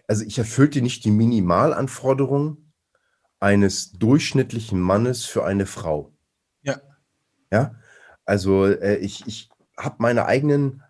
also 0.08 0.24
ich 0.24 0.38
erfüllte 0.38 0.82
nicht 0.82 1.04
die 1.04 1.10
Minimalanforderungen 1.10 2.72
eines 3.40 3.92
durchschnittlichen 3.92 4.80
Mannes 4.80 5.24
für 5.24 5.44
eine 5.44 5.66
Frau. 5.66 6.12
Ja. 6.62 6.80
Ja, 7.50 7.74
also 8.24 8.66
äh, 8.66 8.96
ich, 8.96 9.26
ich 9.26 9.50
habe 9.76 9.96
meine 9.98 10.26
eigenen 10.26 10.82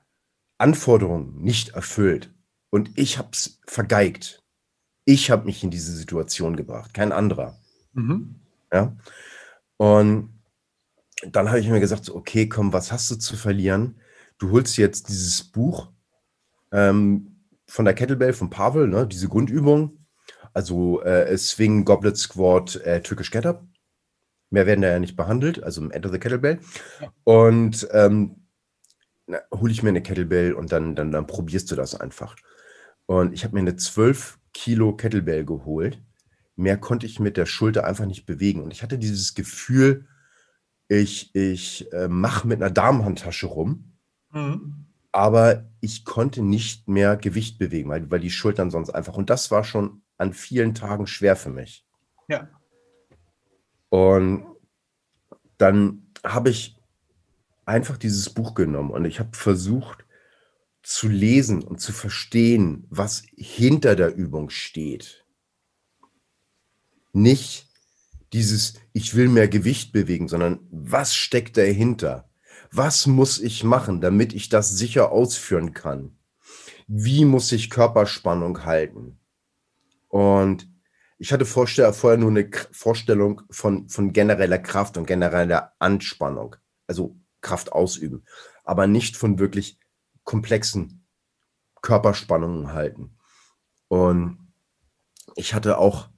Anforderungen 0.59 1.43
nicht 1.43 1.71
erfüllt 1.71 2.35
und 2.71 2.99
ich 2.99 3.19
habe 3.19 3.31
es 3.33 3.61
vergeigt. 3.67 4.46
Ich 5.07 5.31
habe 5.31 5.47
mich 5.47 5.63
in 5.63 5.71
diese 5.71 5.93
Situation 5.93 6.57
gebracht, 6.57 6.93
kein 6.93 7.13
anderer. 7.13 7.57
Mhm. 7.95 8.35
Ja. 8.73 8.95
Und 9.77 10.31
dann 11.31 11.49
habe 11.49 11.61
ich 11.61 11.69
mir 11.69 11.81
gesagt, 11.81 12.05
so, 12.05 12.15
okay, 12.17 12.49
komm, 12.49 12.73
was 12.73 12.91
hast 12.91 13.11
du 13.11 13.17
zu 13.17 13.37
verlieren? 13.37 14.01
Du 14.39 14.51
holst 14.51 14.77
jetzt 14.77 15.09
dieses 15.09 15.45
Buch 15.45 15.93
ähm, 16.73 17.37
von 17.67 17.85
der 17.85 17.95
Kettlebell 17.95 18.33
von 18.33 18.51
Pavel, 18.51 18.89
ne, 18.89 19.07
diese 19.07 19.29
Grundübung. 19.29 20.05
Also 20.53 21.03
äh, 21.03 21.39
Swing, 21.39 21.85
Goblet 21.85 22.17
Squat, 22.17 22.77
äh, 22.77 23.01
Türkisch 23.01 23.31
Get 23.31 23.47
Up. 23.47 23.65
Mehr 24.51 24.67
werden 24.67 24.83
da 24.83 24.89
ja 24.89 24.99
nicht 24.99 25.17
behandelt, 25.17 25.63
also 25.63 25.83
im 25.83 25.93
Enter 25.93 26.11
the 26.11 26.19
Kettlebell. 26.19 26.59
Und 27.23 27.87
ähm, 27.93 28.47
hole 29.55 29.71
ich 29.71 29.85
mir 29.85 29.91
eine 29.91 30.03
Kettlebell 30.03 30.53
und 30.53 30.73
dann, 30.73 30.97
dann, 30.97 31.13
dann 31.13 31.29
probierst 31.29 31.71
du 31.71 31.77
das 31.77 31.95
einfach. 31.95 32.35
Und 33.07 33.33
ich 33.33 33.45
habe 33.45 33.55
mir 33.55 33.61
eine 33.61 33.77
12 33.77 34.39
Kilo 34.57 34.97
Kettlebell 34.97 35.45
geholt. 35.45 36.03
Mehr 36.57 36.79
konnte 36.79 37.05
ich 37.05 37.21
mit 37.21 37.37
der 37.37 37.45
Schulter 37.45 37.85
einfach 37.85 38.07
nicht 38.07 38.25
bewegen. 38.25 38.63
Und 38.63 38.73
ich 38.73 38.83
hatte 38.83 38.99
dieses 38.99 39.35
Gefühl, 39.35 40.07
ich, 40.89 41.35
ich 41.35 41.93
äh, 41.93 42.09
mache 42.09 42.49
mit 42.49 42.63
einer 42.63 42.71
Damenhandtasche 42.71 43.49
rum, 43.49 43.93
mhm. 44.33 44.87
aber 45.13 45.69
ich 45.81 46.07
konnte 46.07 46.43
nicht 46.43 46.89
mehr 46.89 47.19
Gewicht 47.19 47.59
bewegen, 47.59 47.91
weil, 47.91 48.11
weil 48.11 48.21
die 48.21 48.31
Schultern 48.31 48.71
sonst 48.71 48.89
einfach. 48.89 49.15
Und 49.17 49.29
das 49.29 49.51
war 49.51 49.63
schon 49.63 50.01
an 50.17 50.33
vielen 50.33 50.75
Tagen 50.75 51.07
schwer 51.07 51.37
für 51.37 51.51
mich. 51.51 51.87
Ja. 52.27 52.49
Und 53.91 54.47
dann 55.59 56.07
habe 56.25 56.49
ich 56.49 56.81
einfach 57.67 57.99
dieses 57.99 58.31
Buch 58.31 58.55
genommen 58.55 58.91
und 58.91 59.05
ich 59.05 59.21
habe 59.21 59.37
versucht, 59.37 60.06
zu 60.87 61.09
lesen 61.09 61.65
und 61.65 61.81
zu 61.81 61.93
verstehen, 61.93 62.87
was 62.91 63.25
hinter 63.37 63.97
der 63.97 64.15
Übung 64.15 64.51
steht. 64.51 65.27
Nicht 67.13 67.67
dieses, 68.33 68.75
ich 68.93 69.17
will 69.17 69.29
mehr 69.29 69.49
Gewicht 69.49 69.93
bewegen, 69.93 70.29
sondern 70.29 70.61
was 70.71 71.17
steckt 71.17 71.57
dahinter? 71.57 72.31
Was 72.71 73.09
muss 73.09 73.41
ich 73.41 73.65
machen, 73.65 74.01
damit 74.01 74.33
ich 74.33 74.49
das 74.49 74.71
sicher 74.71 75.11
ausführen 75.11 75.75
kann? 75.75 76.17
Wie 76.87 77.25
muss 77.25 77.51
ich 77.51 77.69
Körperspannung 77.69 78.65
halten? 78.65 79.19
Und 80.07 80.71
ich 81.19 81.33
hatte 81.33 81.47
vorher 81.47 82.17
nur 82.17 82.31
eine 82.31 82.49
Vorstellung 82.71 83.43
von, 83.51 83.89
von 83.89 84.13
genereller 84.13 84.61
Kraft 84.61 84.97
und 84.99 85.07
genereller 85.07 85.73
Anspannung, 85.81 86.55
also 86.87 87.17
Kraft 87.41 87.73
ausüben, 87.73 88.25
aber 88.63 88.87
nicht 88.87 89.17
von 89.17 89.41
wirklich 89.41 89.81
komplexen 90.27 91.07
Körperspannungen 91.81 92.75
halten. 92.75 93.17
Und 93.89 94.53
ich 95.37 95.55
hatte 95.55 95.79
auch 95.79 96.11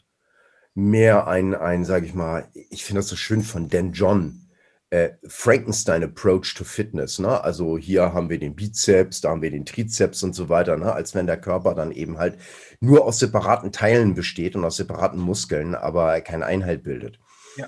mehr 0.74 1.28
ein, 1.28 1.54
ein 1.54 1.84
sage 1.84 2.06
ich 2.06 2.14
mal, 2.14 2.48
ich 2.54 2.84
finde 2.84 3.00
das 3.00 3.08
so 3.08 3.16
schön 3.16 3.42
von 3.42 3.68
Dan 3.68 3.92
John, 3.92 4.48
äh, 4.90 5.10
Frankenstein 5.26 6.02
Approach 6.02 6.54
to 6.54 6.64
Fitness. 6.64 7.18
Ne? 7.18 7.42
Also 7.42 7.76
hier 7.76 8.14
haben 8.14 8.30
wir 8.30 8.38
den 8.38 8.56
Bizeps, 8.56 9.20
da 9.20 9.30
haben 9.30 9.42
wir 9.42 9.50
den 9.50 9.66
Trizeps 9.66 10.22
und 10.22 10.34
so 10.34 10.48
weiter, 10.48 10.76
ne? 10.76 10.92
als 10.92 11.14
wenn 11.14 11.26
der 11.26 11.40
Körper 11.40 11.74
dann 11.74 11.92
eben 11.92 12.18
halt 12.18 12.38
nur 12.80 13.04
aus 13.04 13.18
separaten 13.18 13.72
Teilen 13.72 14.14
besteht 14.14 14.56
und 14.56 14.64
aus 14.64 14.76
separaten 14.76 15.20
Muskeln, 15.20 15.74
aber 15.74 16.20
keinen 16.22 16.42
Einhalt 16.42 16.84
bildet. 16.84 17.18
Ja. 17.56 17.66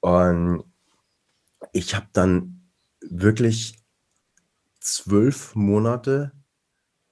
Und 0.00 0.64
ich 1.72 1.94
habe 1.94 2.06
dann 2.12 2.70
wirklich 3.02 3.81
zwölf 4.84 5.54
Monate, 5.54 6.32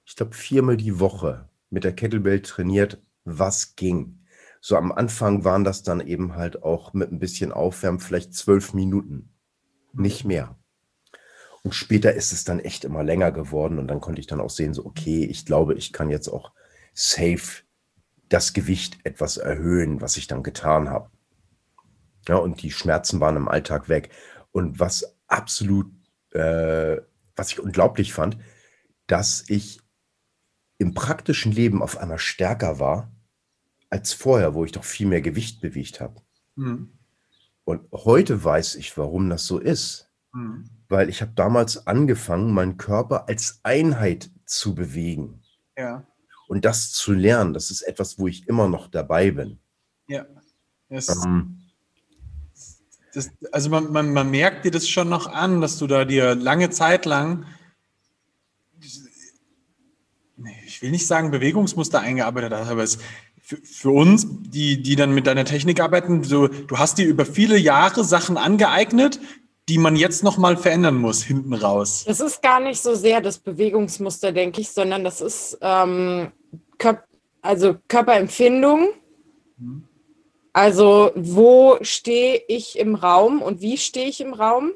ich 0.05 0.15
glaube 0.15 0.33
viermal 0.33 0.77
die 0.77 0.99
Woche 0.99 1.49
mit 1.69 1.83
der 1.83 1.93
Kettlebell 1.93 2.41
trainiert, 2.41 3.01
was 3.23 3.75
ging. 3.75 4.19
So 4.59 4.75
am 4.75 4.91
Anfang 4.91 5.43
waren 5.43 5.63
das 5.63 5.83
dann 5.83 6.01
eben 6.01 6.35
halt 6.35 6.63
auch 6.63 6.93
mit 6.93 7.11
ein 7.11 7.19
bisschen 7.19 7.51
Aufwärmen 7.51 7.99
vielleicht 7.99 8.33
zwölf 8.35 8.73
Minuten 8.73 9.33
nicht 9.93 10.25
mehr. 10.25 10.57
Und 11.63 11.75
später 11.75 12.13
ist 12.13 12.31
es 12.31 12.43
dann 12.43 12.59
echt 12.59 12.85
immer 12.85 13.03
länger 13.03 13.31
geworden 13.31 13.79
und 13.79 13.87
dann 13.87 14.01
konnte 14.01 14.19
ich 14.19 14.27
dann 14.27 14.41
auch 14.41 14.49
sehen, 14.49 14.73
so, 14.73 14.85
okay, 14.85 15.25
ich 15.25 15.45
glaube, 15.45 15.75
ich 15.75 15.93
kann 15.93 16.09
jetzt 16.09 16.27
auch 16.27 16.51
safe 16.93 17.63
das 18.29 18.53
Gewicht 18.53 18.99
etwas 19.03 19.37
erhöhen, 19.37 20.01
was 20.01 20.17
ich 20.17 20.27
dann 20.27 20.43
getan 20.43 20.89
habe. 20.89 21.09
Ja, 22.27 22.35
und 22.35 22.61
die 22.61 22.71
Schmerzen 22.71 23.19
waren 23.19 23.35
im 23.35 23.47
Alltag 23.47 23.89
weg. 23.89 24.09
Und 24.51 24.79
was 24.79 25.17
absolut, 25.27 25.91
äh, 26.31 26.97
was 27.41 27.51
ich 27.51 27.59
unglaublich 27.59 28.13
fand, 28.13 28.37
dass 29.07 29.43
ich 29.49 29.81
im 30.77 30.93
praktischen 30.93 31.51
Leben 31.51 31.81
auf 31.81 31.97
einmal 31.97 32.19
stärker 32.19 32.79
war 32.79 33.11
als 33.89 34.13
vorher, 34.13 34.53
wo 34.53 34.63
ich 34.63 34.71
doch 34.71 34.83
viel 34.83 35.07
mehr 35.07 35.21
Gewicht 35.21 35.59
bewegt 35.59 35.99
habe. 35.99 36.21
Mhm. 36.55 36.99
Und 37.63 37.91
heute 37.91 38.43
weiß 38.43 38.75
ich, 38.75 38.95
warum 38.95 39.27
das 39.27 39.47
so 39.47 39.57
ist. 39.57 40.11
Mhm. 40.33 40.69
Weil 40.87 41.09
ich 41.09 41.21
habe 41.21 41.31
damals 41.35 41.87
angefangen, 41.87 42.53
meinen 42.53 42.77
Körper 42.77 43.27
als 43.27 43.59
Einheit 43.63 44.29
zu 44.45 44.75
bewegen. 44.75 45.41
Ja. 45.75 46.05
Und 46.47 46.63
das 46.63 46.91
zu 46.91 47.11
lernen, 47.11 47.53
das 47.53 47.71
ist 47.71 47.81
etwas, 47.81 48.19
wo 48.19 48.27
ich 48.27 48.47
immer 48.47 48.67
noch 48.67 48.87
dabei 48.87 49.31
bin. 49.31 49.59
Ja. 50.07 50.27
Ähm, 50.89 51.60
das, 53.13 53.31
also 53.51 53.69
man, 53.69 53.91
man, 53.91 54.13
man 54.13 54.31
merkt 54.31 54.65
dir 54.65 54.71
das 54.71 54.87
schon 54.87 55.09
noch 55.09 55.27
an, 55.27 55.61
dass 55.61 55.77
du 55.77 55.87
da 55.87 56.05
dir 56.05 56.35
lange 56.35 56.69
Zeit 56.69 57.05
lang, 57.05 57.45
ich 60.65 60.81
will 60.81 60.91
nicht 60.91 61.05
sagen 61.05 61.31
Bewegungsmuster 61.31 61.99
eingearbeitet 61.99 62.53
hast, 62.53 62.69
aber 62.69 62.83
es, 62.83 62.97
für, 63.41 63.57
für, 63.57 63.91
uns, 63.91 64.27
die, 64.29 64.81
die 64.81 64.95
dann 64.95 65.13
mit 65.13 65.27
deiner 65.27 65.45
Technik 65.45 65.81
arbeiten, 65.81 66.23
so, 66.23 66.47
du 66.47 66.77
hast 66.77 66.97
dir 66.97 67.05
über 67.05 67.25
viele 67.25 67.57
Jahre 67.57 68.03
Sachen 68.03 68.37
angeeignet, 68.37 69.19
die 69.67 69.77
man 69.77 69.95
jetzt 69.95 70.23
nochmal 70.23 70.57
verändern 70.57 70.95
muss, 70.95 71.23
hinten 71.23 71.53
raus. 71.53 72.03
Das 72.07 72.19
ist 72.19 72.41
gar 72.41 72.59
nicht 72.59 72.81
so 72.81 72.95
sehr 72.95 73.21
das 73.21 73.39
Bewegungsmuster, 73.39 74.31
denke 74.31 74.61
ich, 74.61 74.69
sondern 74.69 75.03
das 75.03 75.21
ist 75.21 75.57
ähm, 75.61 76.31
Kör 76.77 77.03
also 77.41 77.75
Körperempfindung. 77.87 78.89
Mhm. 79.57 79.83
Also 80.53 81.11
wo 81.15 81.77
stehe 81.81 82.41
ich 82.47 82.77
im 82.77 82.95
Raum 82.95 83.41
und 83.41 83.61
wie 83.61 83.77
stehe 83.77 84.07
ich 84.07 84.21
im 84.21 84.33
Raum? 84.33 84.71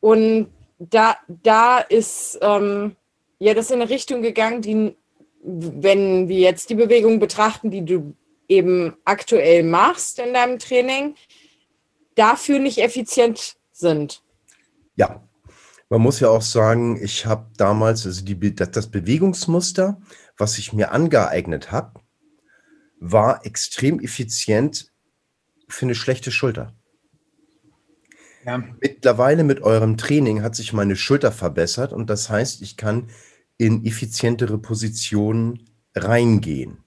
Und 0.00 0.48
da, 0.78 1.16
da 1.28 1.78
ist 1.78 2.38
ähm, 2.40 2.96
ja 3.38 3.52
das 3.52 3.70
in 3.70 3.80
eine 3.80 3.90
Richtung 3.90 4.22
gegangen, 4.22 4.62
die 4.62 4.96
wenn 5.42 6.28
wir 6.28 6.38
jetzt 6.38 6.70
die 6.70 6.74
Bewegung 6.74 7.18
betrachten, 7.18 7.70
die 7.70 7.84
du 7.84 8.14
eben 8.48 8.94
aktuell 9.04 9.62
machst 9.62 10.18
in 10.18 10.34
deinem 10.34 10.58
Training, 10.58 11.14
dafür 12.14 12.58
nicht 12.58 12.78
effizient 12.78 13.56
sind. 13.72 14.22
Ja, 14.96 15.22
man 15.88 16.02
muss 16.02 16.20
ja 16.20 16.28
auch 16.28 16.42
sagen, 16.42 17.00
ich 17.02 17.26
habe 17.26 17.46
damals, 17.56 18.06
also 18.06 18.24
die, 18.24 18.54
das 18.54 18.90
Bewegungsmuster, 18.90 20.00
was 20.36 20.58
ich 20.58 20.72
mir 20.72 20.92
angeeignet 20.92 21.72
habe, 21.72 21.99
war 23.00 23.44
extrem 23.44 23.98
effizient 23.98 24.92
für 25.68 25.86
eine 25.86 25.94
schlechte 25.94 26.30
Schulter. 26.30 26.74
Ja. 28.44 28.62
Mittlerweile 28.80 29.44
mit 29.44 29.62
eurem 29.62 29.96
Training 29.96 30.42
hat 30.42 30.54
sich 30.54 30.72
meine 30.72 30.96
Schulter 30.96 31.32
verbessert 31.32 31.92
und 31.92 32.08
das 32.08 32.30
heißt, 32.30 32.62
ich 32.62 32.76
kann 32.76 33.08
in 33.58 33.84
effizientere 33.84 34.58
Positionen 34.58 35.68
reingehen. 35.94 36.78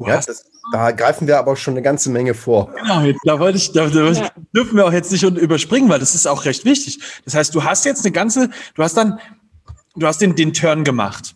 Ja, 0.00 0.20
das, 0.20 0.44
da 0.72 0.90
greifen 0.90 1.26
wir 1.26 1.38
aber 1.38 1.56
schon 1.56 1.74
eine 1.74 1.82
ganze 1.82 2.10
Menge 2.10 2.34
vor. 2.34 2.72
Genau, 2.74 3.12
da 3.24 3.38
wollte 3.40 3.56
ich, 3.58 3.72
da, 3.72 3.88
da 3.88 4.10
ja. 4.10 4.30
dürfen 4.54 4.76
wir 4.76 4.86
auch 4.86 4.92
jetzt 4.92 5.10
nicht 5.10 5.22
überspringen, 5.22 5.88
weil 5.88 5.98
das 5.98 6.14
ist 6.14 6.26
auch 6.26 6.44
recht 6.44 6.64
wichtig. 6.64 7.00
Das 7.24 7.34
heißt, 7.34 7.54
du 7.54 7.64
hast 7.64 7.84
jetzt 7.84 8.04
eine 8.04 8.12
ganze, 8.12 8.50
du 8.74 8.82
hast 8.82 8.96
dann, 8.96 9.18
du 9.96 10.06
hast 10.06 10.20
den, 10.20 10.36
den 10.36 10.52
Turn 10.52 10.84
gemacht. 10.84 11.34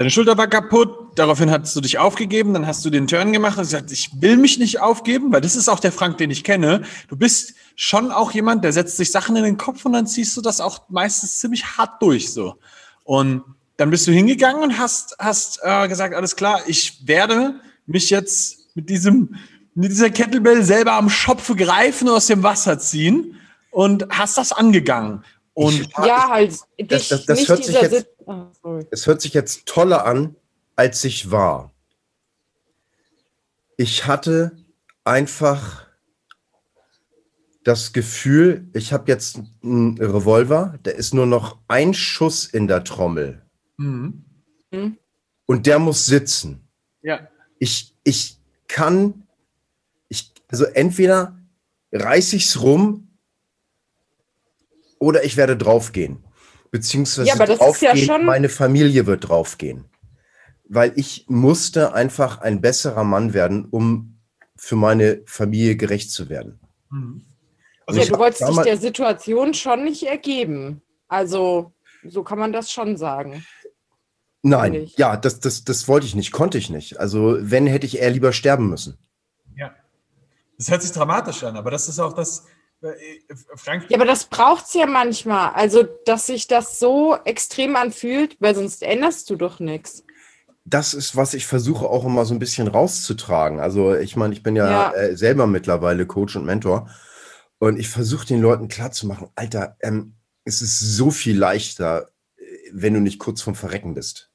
Deine 0.00 0.08
Schulter 0.08 0.38
war 0.38 0.46
kaputt, 0.46 1.10
daraufhin 1.16 1.50
hast 1.50 1.76
du 1.76 1.82
dich 1.82 1.98
aufgegeben, 1.98 2.54
dann 2.54 2.66
hast 2.66 2.82
du 2.86 2.88
den 2.88 3.06
Turn 3.06 3.34
gemacht 3.34 3.58
und 3.58 3.64
gesagt, 3.64 3.92
ich 3.92 4.08
will 4.18 4.38
mich 4.38 4.58
nicht 4.58 4.80
aufgeben, 4.80 5.30
weil 5.30 5.42
das 5.42 5.56
ist 5.56 5.68
auch 5.68 5.78
der 5.78 5.92
Frank, 5.92 6.16
den 6.16 6.30
ich 6.30 6.42
kenne. 6.42 6.84
Du 7.08 7.16
bist 7.16 7.52
schon 7.76 8.10
auch 8.10 8.32
jemand, 8.32 8.64
der 8.64 8.72
setzt 8.72 8.96
sich 8.96 9.12
Sachen 9.12 9.36
in 9.36 9.44
den 9.44 9.58
Kopf 9.58 9.84
und 9.84 9.92
dann 9.92 10.06
ziehst 10.06 10.34
du 10.38 10.40
das 10.40 10.62
auch 10.62 10.88
meistens 10.88 11.38
ziemlich 11.38 11.76
hart 11.76 12.00
durch, 12.00 12.32
so. 12.32 12.54
Und 13.04 13.42
dann 13.76 13.90
bist 13.90 14.06
du 14.06 14.12
hingegangen 14.12 14.62
und 14.62 14.78
hast, 14.78 15.16
hast 15.18 15.60
äh, 15.62 15.86
gesagt, 15.86 16.14
alles 16.14 16.34
klar, 16.34 16.62
ich 16.66 17.06
werde 17.06 17.60
mich 17.84 18.08
jetzt 18.08 18.74
mit 18.74 18.88
diesem, 18.88 19.36
mit 19.74 19.90
dieser 19.90 20.08
Kettlebell 20.08 20.64
selber 20.64 20.94
am 20.94 21.10
Schopfe 21.10 21.54
greifen 21.54 22.08
und 22.08 22.14
aus 22.14 22.26
dem 22.26 22.42
Wasser 22.42 22.78
ziehen 22.78 23.36
und 23.70 24.06
hast 24.08 24.38
das 24.38 24.52
angegangen. 24.52 25.24
Und 25.60 25.78
ich, 25.78 25.90
ja, 26.06 26.30
halt, 26.30 26.58
das, 26.78 27.08
das, 27.08 27.26
das 27.26 27.46
hört 27.46 27.62
sich 27.66 27.78
jetzt, 27.78 28.06
oh, 28.24 28.80
es 28.90 29.06
hört 29.06 29.20
sich 29.20 29.34
jetzt 29.34 29.66
toller 29.66 30.06
an, 30.06 30.34
als 30.74 31.04
ich 31.04 31.30
war. 31.30 31.74
Ich 33.76 34.06
hatte 34.06 34.56
einfach 35.04 35.86
das 37.62 37.92
Gefühl, 37.92 38.70
ich 38.72 38.94
habe 38.94 39.12
jetzt 39.12 39.40
einen 39.62 39.98
Revolver, 39.98 40.78
da 40.82 40.92
ist 40.92 41.12
nur 41.12 41.26
noch 41.26 41.58
ein 41.68 41.92
Schuss 41.92 42.46
in 42.46 42.66
der 42.66 42.82
Trommel. 42.82 43.42
Mhm. 43.76 44.24
mhm. 44.70 44.96
Und 45.44 45.66
der 45.66 45.78
muss 45.78 46.06
sitzen. 46.06 46.66
Ja. 47.02 47.28
Ich, 47.58 47.94
ich 48.02 48.38
kann, 48.66 49.26
ich, 50.08 50.32
also 50.48 50.64
entweder 50.64 51.36
reiße 51.92 52.36
ich 52.36 52.46
es 52.46 52.62
rum 52.62 53.09
oder 55.00 55.24
ich 55.24 55.36
werde 55.36 55.56
draufgehen. 55.56 56.22
Beziehungsweise 56.70 57.28
ja, 57.28 57.34
draufgehen, 57.34 57.96
ja 57.96 58.18
meine 58.18 58.48
Familie 58.48 59.06
wird 59.06 59.28
draufgehen. 59.28 59.86
Weil 60.68 60.92
ich 60.94 61.24
musste 61.28 61.94
einfach 61.94 62.40
ein 62.40 62.60
besserer 62.60 63.02
Mann 63.02 63.34
werden, 63.34 63.64
um 63.64 64.20
für 64.56 64.76
meine 64.76 65.22
Familie 65.26 65.74
gerecht 65.74 66.12
zu 66.12 66.28
werden. 66.28 66.60
Mhm. 66.90 67.24
Also 67.86 68.00
ja, 68.00 68.06
du 68.06 68.18
wolltest 68.18 68.48
dich 68.48 68.58
der 68.58 68.76
Situation 68.76 69.52
schon 69.54 69.82
nicht 69.82 70.04
ergeben. 70.04 70.80
Also, 71.08 71.72
so 72.04 72.22
kann 72.22 72.38
man 72.38 72.52
das 72.52 72.70
schon 72.70 72.96
sagen. 72.96 73.44
Nein, 74.42 74.88
ja, 74.96 75.16
das, 75.16 75.40
das, 75.40 75.64
das 75.64 75.88
wollte 75.88 76.06
ich 76.06 76.14
nicht, 76.14 76.30
konnte 76.30 76.56
ich 76.56 76.70
nicht. 76.70 77.00
Also, 77.00 77.36
wenn, 77.40 77.66
hätte 77.66 77.86
ich 77.86 77.98
eher 77.98 78.10
lieber 78.10 78.32
sterben 78.32 78.70
müssen. 78.70 78.96
Ja. 79.56 79.74
Das 80.56 80.70
hört 80.70 80.82
sich 80.82 80.92
dramatisch 80.92 81.42
an, 81.42 81.56
aber 81.56 81.70
das 81.70 81.88
ist 81.88 81.98
auch 81.98 82.12
das. 82.12 82.46
Äh, 82.82 83.34
Frank 83.56 83.86
ja, 83.88 83.96
aber 83.96 84.06
das 84.06 84.24
braucht 84.24 84.66
es 84.66 84.74
ja 84.74 84.86
manchmal. 84.86 85.52
Also, 85.52 85.82
dass 86.04 86.26
sich 86.26 86.46
das 86.46 86.78
so 86.78 87.16
extrem 87.24 87.76
anfühlt, 87.76 88.36
weil 88.40 88.54
sonst 88.54 88.82
änderst 88.82 89.28
du 89.30 89.36
doch 89.36 89.60
nichts 89.60 90.04
das 90.64 90.94
ist, 90.94 91.16
was 91.16 91.34
ich 91.34 91.46
versuche 91.46 91.86
auch 91.86 92.04
immer 92.04 92.24
so 92.24 92.34
ein 92.34 92.38
bisschen 92.38 92.68
rauszutragen. 92.68 93.60
Also 93.60 93.94
ich 93.94 94.16
meine, 94.16 94.34
ich 94.34 94.42
bin 94.42 94.56
ja, 94.56 94.70
ja. 94.70 94.92
Äh, 94.92 95.16
selber 95.16 95.46
mittlerweile 95.46 96.06
Coach 96.06 96.36
und 96.36 96.46
Mentor 96.46 96.88
und 97.58 97.78
ich 97.78 97.88
versuche 97.88 98.26
den 98.26 98.40
Leuten 98.40 98.68
klarzumachen, 98.68 99.28
Alter, 99.34 99.76
ähm, 99.80 100.16
es 100.44 100.62
ist 100.62 100.78
so 100.78 101.10
viel 101.10 101.36
leichter, 101.36 102.10
äh, 102.36 102.42
wenn 102.72 102.94
du 102.94 103.00
nicht 103.00 103.18
kurz 103.18 103.42
vorm 103.42 103.56
Verrecken 103.56 103.94
bist. 103.94 104.30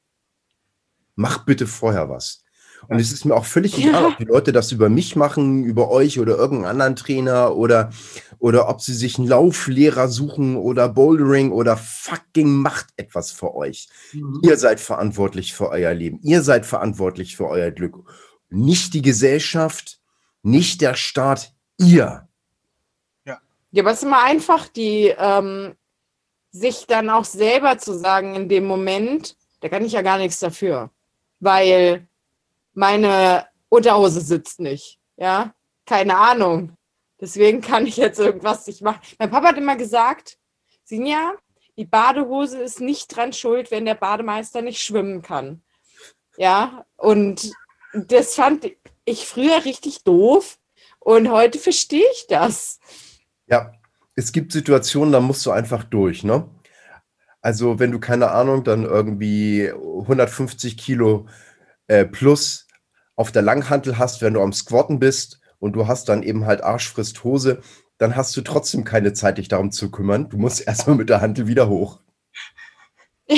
Mach 1.15 1.45
bitte 1.45 1.67
vorher 1.67 2.09
was. 2.09 2.43
Und 2.87 2.99
es 2.99 3.11
ist 3.11 3.25
mir 3.25 3.35
auch 3.35 3.45
völlig 3.45 3.77
egal, 3.77 4.01
ja. 4.01 4.07
ob 4.07 4.17
die 4.17 4.25
Leute 4.25 4.51
das 4.51 4.71
über 4.71 4.89
mich 4.89 5.15
machen, 5.15 5.63
über 5.63 5.89
euch 5.89 6.19
oder 6.19 6.37
irgendeinen 6.37 6.71
anderen 6.71 6.95
Trainer 6.95 7.55
oder, 7.55 7.91
oder 8.39 8.69
ob 8.69 8.81
sie 8.81 8.93
sich 8.93 9.17
einen 9.17 9.27
Lauflehrer 9.27 10.07
suchen 10.07 10.55
oder 10.55 10.89
Bouldering 10.89 11.51
oder 11.51 11.77
fucking 11.77 12.49
macht 12.49 12.87
etwas 12.97 13.31
für 13.31 13.55
euch. 13.55 13.87
Mhm. 14.13 14.41
Ihr 14.43 14.57
seid 14.57 14.79
verantwortlich 14.79 15.53
für 15.53 15.69
euer 15.69 15.93
Leben. 15.93 16.19
Ihr 16.21 16.41
seid 16.41 16.65
verantwortlich 16.65 17.35
für 17.35 17.47
euer 17.47 17.71
Glück. 17.71 17.95
Nicht 18.49 18.93
die 18.93 19.01
Gesellschaft, 19.01 19.99
nicht 20.43 20.81
der 20.81 20.93
Staat, 20.95 21.53
ihr. 21.77 22.27
Ja, 23.75 23.83
aber 23.83 23.91
es 23.91 23.97
ist 23.97 24.03
immer 24.03 24.23
einfach, 24.23 24.69
die 24.69 25.13
ähm, 25.17 25.73
sich 26.51 26.85
dann 26.87 27.09
auch 27.09 27.25
selber 27.25 27.77
zu 27.77 27.93
sagen 27.97 28.33
in 28.33 28.47
dem 28.47 28.65
Moment, 28.65 29.35
da 29.59 29.67
kann 29.67 29.83
ich 29.83 29.91
ja 29.91 30.01
gar 30.01 30.17
nichts 30.17 30.39
dafür, 30.39 30.91
weil 31.41 32.07
meine 32.75 33.47
Unterhose 33.69 34.21
sitzt 34.21 34.59
nicht. 34.59 34.99
Ja, 35.17 35.53
keine 35.85 36.17
Ahnung. 36.17 36.77
Deswegen 37.19 37.61
kann 37.61 37.87
ich 37.87 37.97
jetzt 37.97 38.19
irgendwas 38.19 38.67
nicht 38.67 38.81
machen. 38.81 38.99
Mein 39.17 39.31
Papa 39.31 39.49
hat 39.49 39.57
immer 39.57 39.75
gesagt, 39.75 40.37
Sinja, 40.83 41.33
die 41.77 41.85
Badehose 41.85 42.61
ist 42.61 42.81
nicht 42.81 43.15
dran 43.15 43.33
schuld, 43.33 43.71
wenn 43.71 43.85
der 43.85 43.95
Bademeister 43.95 44.61
nicht 44.61 44.81
schwimmen 44.81 45.21
kann. 45.21 45.63
Ja, 46.37 46.85
und 46.97 47.51
das 47.93 48.35
fand 48.35 48.69
ich 49.05 49.25
früher 49.25 49.63
richtig 49.63 50.03
doof 50.03 50.57
und 50.99 51.31
heute 51.31 51.59
verstehe 51.59 52.05
ich 52.13 52.27
das. 52.27 52.79
Ja, 53.47 53.71
es 54.15 54.31
gibt 54.31 54.51
Situationen, 54.51 55.13
da 55.13 55.19
musst 55.21 55.45
du 55.45 55.51
einfach 55.51 55.83
durch, 55.83 56.23
ne? 56.23 56.49
Also, 57.41 57.77
wenn 57.79 57.91
du 57.91 57.99
keine 57.99 58.31
Ahnung, 58.31 58.63
dann 58.63 58.83
irgendwie 58.83 59.69
150 59.69 60.77
Kilo 60.77 61.27
äh, 61.87 62.03
plus 62.03 62.64
auf 63.15 63.31
der 63.31 63.41
Langhantel 63.41 63.97
hast, 63.97 64.21
wenn 64.21 64.33
du 64.33 64.41
am 64.41 64.53
Squatten 64.53 64.99
bist 64.99 65.39
und 65.59 65.73
du 65.73 65.87
hast 65.87 66.09
dann 66.09 66.23
eben 66.23 66.45
halt 66.45 66.63
Arschfrist 66.63 67.23
Hose, 67.23 67.61
dann 67.97 68.15
hast 68.15 68.35
du 68.35 68.41
trotzdem 68.41 68.83
keine 68.83 69.13
Zeit, 69.13 69.37
dich 69.37 69.47
darum 69.47 69.71
zu 69.71 69.89
kümmern. 69.89 70.29
Du 70.29 70.37
musst 70.37 70.61
erstmal 70.67 70.95
mit 70.95 71.09
der 71.09 71.21
Hantel 71.21 71.47
wieder 71.47 71.69
hoch. 71.69 71.99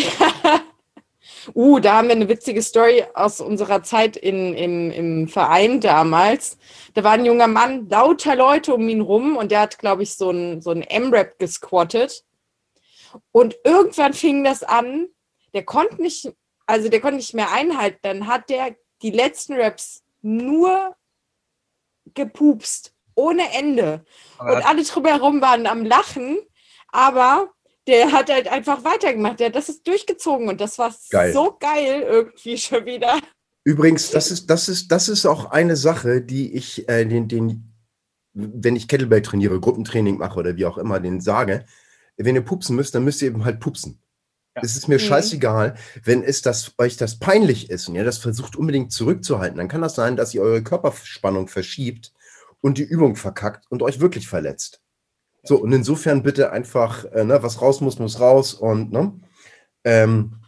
uh, 1.56 1.80
da 1.80 1.98
haben 1.98 2.08
wir 2.08 2.16
eine 2.16 2.28
witzige 2.28 2.62
Story 2.62 3.06
aus 3.14 3.40
unserer 3.40 3.84
Zeit 3.84 4.18
in, 4.18 4.54
im, 4.54 4.92
im 4.92 5.28
Verein 5.28 5.80
damals. 5.80 6.58
Da 6.94 7.04
war 7.04 7.14
ein 7.14 7.26
junger 7.26 7.48
Mann, 7.48 7.88
lauter 7.90 8.36
Leute 8.36 8.74
um 8.74 8.90
ihn 8.90 9.02
rum 9.02 9.38
und 9.38 9.52
der 9.52 9.62
hat, 9.62 9.80
glaube 9.80 10.04
ich, 10.04 10.16
so 10.16 10.32
ein, 10.32 10.62
so 10.62 10.72
ein 10.72 10.82
M-Rap 10.82 11.40
gesquattet. 11.40 12.26
Und 13.32 13.56
irgendwann 13.64 14.14
fing 14.14 14.44
das 14.44 14.64
an, 14.64 15.08
der 15.54 15.64
konnte 15.64 16.02
nicht, 16.02 16.30
also 16.66 16.90
der 16.90 17.00
konnte 17.00 17.18
nicht 17.18 17.34
mehr 17.34 17.52
einhalten. 17.52 18.00
Dann 18.02 18.28
hat 18.28 18.50
der 18.50 18.76
die 19.02 19.12
letzten 19.12 19.54
Raps 19.54 20.04
nur 20.22 20.96
gepupst, 22.14 22.94
ohne 23.16 23.54
Ende. 23.54 24.06
Aber 24.38 24.58
und 24.58 24.66
alle 24.66 24.84
drumherum 24.84 25.42
waren 25.42 25.68
am 25.68 25.86
Lachen, 25.86 26.38
aber 26.90 27.52
der 27.88 28.12
hat 28.12 28.30
halt 28.30 28.48
einfach 28.48 28.84
weitergemacht. 28.84 29.40
Der 29.40 29.48
hat 29.48 29.56
das 29.56 29.70
ist 29.70 29.88
durchgezogen 29.88 30.50
und 30.50 30.62
das 30.62 30.78
war 30.78 30.94
geil. 31.10 31.34
so 31.34 31.56
geil 31.60 32.02
irgendwie 32.02 32.58
schon 32.58 32.86
wieder. 32.86 33.20
Übrigens, 33.64 34.12
das 34.12 34.32
ist, 34.32 34.50
das 34.50 34.70
ist, 34.70 34.92
das 34.92 35.10
ist 35.10 35.26
auch 35.26 35.52
eine 35.52 35.76
Sache, 35.76 36.22
die 36.22 36.54
ich 36.54 36.88
äh, 36.88 37.06
den, 37.06 37.28
den, 37.28 37.74
wenn 38.34 38.76
ich 38.76 38.88
Kettlebell 38.88 39.22
trainiere, 39.22 39.60
Gruppentraining 39.60 40.18
mache 40.18 40.40
oder 40.40 40.56
wie 40.56 40.66
auch 40.66 40.78
immer, 40.78 41.00
den 41.00 41.20
sage, 41.20 41.66
wenn 42.16 42.36
ihr 42.36 42.46
pupsen 42.46 42.76
müsst, 42.76 42.96
dann 42.96 43.04
müsst 43.04 43.22
ihr 43.22 43.28
eben 43.28 43.46
halt 43.46 43.60
pupsen. 43.60 44.02
Es 44.62 44.76
ist 44.76 44.88
mir 44.88 44.96
mhm. 44.96 45.02
scheißegal, 45.02 45.76
wenn 46.04 46.24
es 46.24 46.42
das, 46.42 46.74
euch 46.78 46.98
das 46.98 47.20
peinlich 47.20 47.70
ist 47.70 47.88
und 47.88 47.96
ihr 47.96 48.04
das 48.04 48.18
versucht 48.18 48.56
unbedingt 48.56 48.92
zurückzuhalten, 48.92 49.58
dann 49.58 49.68
kann 49.68 49.82
das 49.82 49.96
sein, 49.96 50.16
dass 50.16 50.34
ihr 50.34 50.42
eure 50.42 50.64
Körperspannung 50.64 51.48
verschiebt 51.48 52.14
und 52.62 52.78
die 52.78 52.84
Übung 52.84 53.16
verkackt 53.16 53.66
und 53.70 53.84
euch 53.84 54.00
wirklich 54.00 54.28
verletzt. 54.28 54.82
So, 55.44 55.58
und 55.58 55.72
insofern 55.72 56.24
bitte 56.24 56.52
einfach, 56.52 57.06
äh, 57.06 57.24
ne, 57.24 57.42
was 57.42 57.62
raus 57.62 57.80
muss, 57.82 58.00
muss 58.00 58.20
raus 58.20 58.54
und, 58.54 58.92
ne? 58.92 59.14
Ähm, 59.84 60.42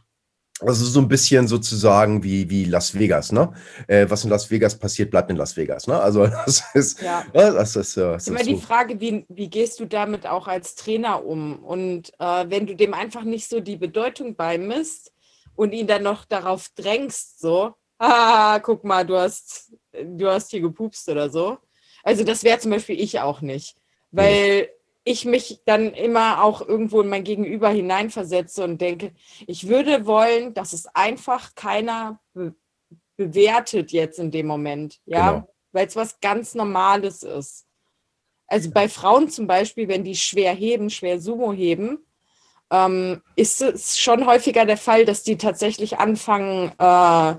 also 0.62 0.86
so 0.86 1.00
ein 1.00 1.08
bisschen 1.08 1.48
sozusagen 1.48 2.24
wie, 2.24 2.50
wie 2.50 2.65
Las 2.65 2.93
Vegas, 2.98 3.32
ne? 3.32 3.54
Äh, 3.88 4.10
was 4.10 4.24
in 4.24 4.30
Las 4.30 4.50
Vegas 4.50 4.78
passiert, 4.78 5.12
bleibt 5.12 5.30
in 5.30 5.38
Las 5.38 5.56
Vegas, 5.56 5.88
ne? 5.88 6.00
Also 6.00 6.28
das 6.45 6.63
ist, 6.74 7.02
ja. 7.02 7.26
ja 7.34 7.52
das 7.52 7.76
ist, 7.76 7.98
äh, 7.98 8.02
das 8.02 8.24
ist 8.24 8.28
immer 8.30 8.43
die 8.43 8.58
Frage, 8.58 9.00
wie, 9.00 9.26
wie 9.30 9.50
gehst 9.50 9.80
du 9.80 9.86
damit 9.86 10.28
auch 10.28 10.48
als 10.48 10.76
Trainer 10.76 11.26
um? 11.26 11.63
Und 11.63 12.12
äh, 12.19 12.45
wenn 12.50 12.67
du 12.67 12.76
dem 12.76 12.93
einfach 12.93 13.24
nicht 13.24 13.48
so 13.50 13.60
die 13.60 13.78
Bedeutung 13.78 14.36
beimisst 14.36 15.13
und 15.56 15.72
ihn 15.74 15.88
dann 15.88 16.04
noch 16.04 16.26
darauf 16.26 16.69
drängst, 16.76 17.39
so, 17.39 17.74
ah, 18.00 18.60
guck 18.60 18.84
mal, 18.84 19.06
du 19.06 19.17
hast, 19.17 19.74
du 19.93 20.28
hast 20.28 20.52
hier 20.52 20.62
gepupst 20.62 21.08
oder 21.10 21.30
so. 21.30 21.58
Also 22.04 22.24
das 22.24 22.43
wäre 22.43 22.60
zum 22.60 22.72
Beispiel 22.72 23.00
ich 23.00 23.19
auch 23.19 23.41
nicht. 23.41 23.76
Weil 24.12 24.62
nee 24.62 24.69
ich 25.10 25.26
mich 25.26 25.62
dann 25.65 25.93
immer 25.95 26.43
auch 26.43 26.62
irgendwo 26.62 27.02
in 27.02 27.10
mein 27.10 27.24
Gegenüber 27.24 27.69
hineinversetze 27.69 28.63
und 28.63 28.80
denke, 28.80 29.12
ich 29.48 29.67
würde 29.67 30.06
wollen, 30.06 30.54
dass 30.54 30.72
es 30.72 30.86
einfach 30.93 31.56
keiner 31.56 32.19
be 32.34 32.54
bewertet 33.17 33.91
jetzt 33.91 34.17
in 34.17 34.32
dem 34.32 34.48
Moment, 34.48 35.02
ja, 35.06 35.32
genau. 35.32 35.54
weil 35.74 35.88
es 35.88 35.98
was 35.98 36.22
ganz 36.22 36.56
Normales 36.56 37.22
ist. 37.24 37.65
Also 38.48 38.72
bei 38.72 38.88
Frauen 38.88 39.30
zum 39.30 39.45
Beispiel, 39.45 39.89
wenn 39.89 40.06
die 40.06 40.15
schwer 40.15 40.54
heben, 40.54 40.89
schwer 40.89 41.19
Sumo 41.19 41.52
heben, 41.52 41.98
ähm, 42.72 43.22
ist 43.36 43.62
es 43.62 44.00
schon 44.00 44.26
häufiger 44.26 44.65
der 44.65 44.78
Fall, 44.78 45.04
dass 45.04 45.24
die 45.24 45.38
tatsächlich 45.38 45.98
anfangen 45.98 46.72
äh, 46.78 47.36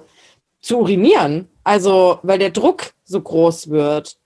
zu 0.60 0.80
urinieren. 0.80 1.48
Also 1.64 2.18
weil 2.24 2.38
der 2.38 2.50
Druck 2.50 2.92
so 3.04 3.22
groß 3.22 3.70
wird. 3.70 4.19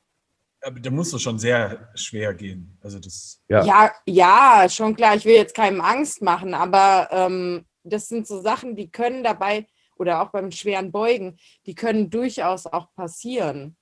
Aber 0.64 0.81
da 0.81 0.90
muss 0.90 1.12
es 1.12 1.20
schon 1.20 1.38
sehr 1.38 1.90
schwer 1.94 2.33
gehen. 2.33 2.79
Also 2.83 2.98
das 2.98 3.42
ja. 3.48 3.64
ja, 3.64 3.92
ja, 4.07 4.66
schon 4.68 4.96
klar. 4.96 5.14
Ich 5.14 5.24
will 5.24 5.35
jetzt 5.35 5.55
keinem 5.55 5.81
Angst 5.81 6.22
machen, 6.22 6.55
aber 6.55 7.09
ähm, 7.12 7.66
das 7.83 8.09
sind 8.09 8.27
so 8.27 8.40
Sachen, 8.40 8.74
die 8.74 8.90
können 8.90 9.22
dabei 9.22 9.66
oder 9.96 10.22
auch 10.22 10.31
beim 10.31 10.50
schweren 10.50 10.90
Beugen, 10.90 11.37
die 11.66 11.74
können 11.74 12.11
durchaus 12.11 12.66
auch 12.66 12.92
passieren. 12.94 13.77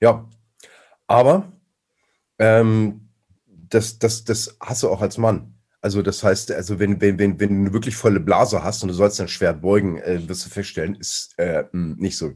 Ja, 0.00 0.28
aber 1.06 1.52
ähm, 2.38 3.08
das, 3.46 3.98
das, 3.98 4.24
das 4.24 4.56
hast 4.60 4.82
du 4.82 4.88
auch 4.90 5.00
als 5.00 5.18
Mann. 5.18 5.54
Also 5.80 6.02
das 6.02 6.24
heißt, 6.24 6.50
also 6.50 6.80
wenn, 6.80 7.00
wenn, 7.00 7.18
wenn, 7.18 7.38
wenn 7.38 7.64
du 7.66 7.72
wirklich 7.72 7.94
volle 7.94 8.18
Blase 8.18 8.64
hast 8.64 8.82
und 8.82 8.88
du 8.88 8.94
sollst 8.94 9.20
dann 9.20 9.28
schwer 9.28 9.52
beugen, 9.52 9.98
äh, 9.98 10.28
wirst 10.28 10.44
du 10.44 10.50
feststellen, 10.50 10.96
ist 10.96 11.38
äh, 11.38 11.64
nicht, 11.72 12.18
so, 12.18 12.32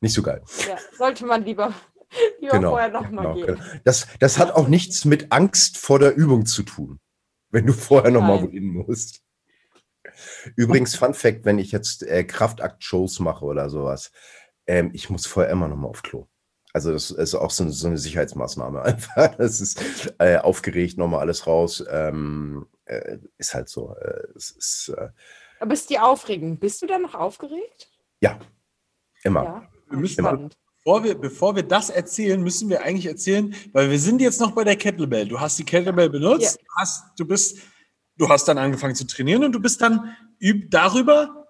nicht 0.00 0.12
so 0.12 0.22
geil. 0.22 0.42
Ja, 0.68 0.76
sollte 0.98 1.24
man 1.24 1.44
lieber 1.44 1.72
die 2.42 2.46
genau, 2.46 2.70
vorher 2.70 2.90
nochmal 2.90 3.34
genau, 3.34 3.46
genau. 3.46 3.62
Das, 3.84 4.06
das 4.18 4.38
hat 4.38 4.52
auch 4.52 4.68
nichts 4.68 5.04
mit 5.04 5.32
Angst 5.32 5.78
vor 5.78 5.98
der 5.98 6.14
Übung 6.14 6.46
zu 6.46 6.62
tun, 6.62 7.00
wenn 7.50 7.66
du 7.66 7.72
vorher 7.72 8.10
nochmal 8.10 8.42
wohin 8.42 8.66
musst. 8.66 9.22
Übrigens, 10.56 10.96
Fun 10.96 11.14
Fact, 11.14 11.44
wenn 11.44 11.58
ich 11.58 11.72
jetzt 11.72 12.02
äh, 12.02 12.24
Kraftakt-Shows 12.24 13.20
mache 13.20 13.44
oder 13.44 13.70
sowas, 13.70 14.10
ähm, 14.66 14.90
ich 14.92 15.10
muss 15.10 15.26
vorher 15.26 15.52
immer 15.52 15.68
nochmal 15.68 15.90
auf 15.90 16.02
Klo. 16.02 16.26
Also 16.72 16.92
das 16.92 17.10
ist 17.10 17.34
auch 17.34 17.50
so, 17.50 17.68
so 17.70 17.88
eine 17.88 17.98
Sicherheitsmaßnahme 17.98 18.82
einfach. 18.82 19.34
Das 19.36 19.60
ist 19.60 20.14
äh, 20.18 20.38
aufgeregt, 20.38 20.98
nochmal 20.98 21.20
alles 21.20 21.46
raus. 21.46 21.84
Ähm, 21.90 22.66
äh, 22.84 23.18
ist 23.38 23.54
halt 23.54 23.68
so. 23.68 23.94
Äh, 23.96 24.28
es 24.36 24.50
ist, 24.50 24.94
äh 24.96 25.08
Aber 25.58 25.72
ist 25.72 25.90
die 25.90 25.98
Aufregung? 25.98 26.58
Bist 26.58 26.82
du 26.82 26.86
da 26.86 26.98
noch 26.98 27.14
aufgeregt? 27.14 27.90
Ja, 28.20 28.38
immer. 29.22 29.44
Ja, 29.44 29.68
wir 29.88 29.98
müssen, 29.98 30.20
immer 30.20 30.50
bevor 30.84 31.04
wir, 31.04 31.14
bevor 31.14 31.56
wir 31.56 31.62
das 31.62 31.90
erzählen, 31.90 32.42
müssen 32.42 32.68
wir 32.68 32.82
eigentlich 32.82 33.06
erzählen, 33.06 33.54
weil 33.72 33.90
wir 33.90 33.98
sind 33.98 34.20
jetzt 34.20 34.40
noch 34.40 34.52
bei 34.52 34.64
der 34.64 34.76
Kettlebell. 34.76 35.28
Du 35.28 35.38
hast 35.38 35.58
die 35.58 35.64
Kettlebell 35.64 36.10
benutzt, 36.10 36.58
ja. 36.58 36.66
hast, 36.76 37.04
du 37.18 37.26
bist, 37.26 37.58
du 38.16 38.28
hast 38.28 38.46
dann 38.48 38.58
angefangen 38.58 38.94
zu 38.94 39.06
trainieren 39.06 39.44
und 39.44 39.52
du 39.52 39.60
bist 39.60 39.80
dann 39.82 40.16
darüber 40.68 41.46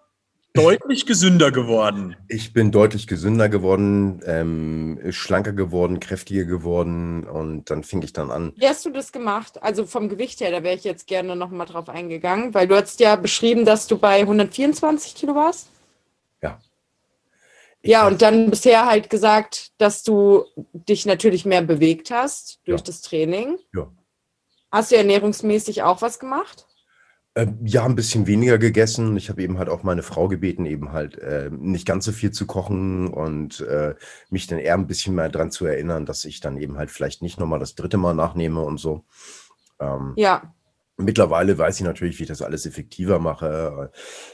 deutlich 0.53 1.07
gesünder 1.07 1.53
geworden. 1.53 2.17
Ich 2.27 2.53
bin 2.53 2.73
deutlich 2.73 3.07
gesünder 3.07 3.49
geworden, 3.49 4.21
ähm, 4.27 4.99
schlanker 5.11 5.53
geworden, 5.53 6.01
kräftiger 6.01 6.45
geworden 6.45 7.23
und 7.25 7.71
dann 7.71 7.85
fing 7.85 8.03
ich 8.03 8.13
dann 8.13 8.33
an. 8.33 8.53
Wie 8.57 8.67
hast 8.67 8.85
du 8.85 8.91
das 8.91 9.13
gemacht? 9.13 9.63
Also 9.63 9.87
vom 9.87 10.09
Gewicht 10.09 10.41
her, 10.41 10.51
da 10.51 10.65
wäre 10.65 10.75
ich 10.75 10.83
jetzt 10.83 11.07
gerne 11.07 11.37
nochmal 11.37 11.67
drauf 11.67 11.89
eingegangen, 11.89 12.53
weil 12.53 12.67
du 12.67 12.75
hast 12.75 12.99
ja 12.99 13.15
beschrieben, 13.15 13.65
dass 13.65 13.87
du 13.87 13.97
bei 13.97 14.21
124 14.21 15.15
Kilo 15.15 15.37
warst. 15.37 15.69
Ja. 17.83 18.07
Und 18.07 18.23
dann 18.23 18.51
bisher 18.51 18.87
halt 18.87 19.11
gesagt, 19.11 19.73
dass 19.79 20.03
du 20.03 20.45
dich 20.73 21.07
natürlich 21.07 21.45
mehr 21.45 21.63
bewegt 21.63 22.11
hast 22.11 22.61
durch 22.65 22.81
ja. 22.81 22.87
das 22.87 23.01
Training. 23.03 23.59
Ja. 23.75 23.91
Hast 24.71 24.93
du 24.93 24.97
ernährungsmäßig 24.97 25.83
auch 25.83 26.03
was 26.03 26.19
gemacht? 26.19 26.67
Ähm, 27.37 27.59
ja, 27.65 27.85
ein 27.85 27.95
bisschen 27.95 28.27
weniger 28.27 28.59
gegessen. 28.59 29.17
Ich 29.17 29.29
habe 29.29 29.43
eben 29.43 29.59
halt 29.59 29.69
auch 29.69 29.85
meine 29.85 30.03
Frau 30.03 30.27
gebeten, 30.27 30.67
eben 30.67 30.93
halt 30.93 31.17
äh, 31.19 31.49
nicht 31.53 31.87
ganz 31.87 32.05
so 32.05 32.13
viel 32.13 32.33
zu 32.33 32.47
kochen 32.47 33.07
und 33.09 33.61
äh, 33.61 33.95
mich 34.31 34.49
dann 34.49 34.59
eher 34.59 34.75
ein 34.75 34.89
bisschen 34.89 35.15
mehr 35.15 35.29
daran 35.29 35.53
zu 35.53 35.65
erinnern, 35.65 36.07
dass 36.07 36.25
ich 36.25 36.41
dann 36.41 36.57
eben 36.57 36.77
halt 36.77 36.91
vielleicht 36.91 37.23
nicht 37.23 37.39
nochmal 37.39 37.61
das 37.61 37.77
dritte 37.77 37.99
Mal 37.99 38.15
nachnehme 38.15 38.61
und 38.63 38.79
so. 38.79 39.05
Ähm, 39.79 40.15
ja. 40.17 40.55
Mittlerweile 40.97 41.57
weiß 41.57 41.79
ich 41.79 41.85
natürlich, 41.85 42.19
wie 42.19 42.25
ich 42.25 42.29
das 42.29 42.43
alles 42.43 42.67
effektiver 42.67 43.21
mache. 43.21 43.93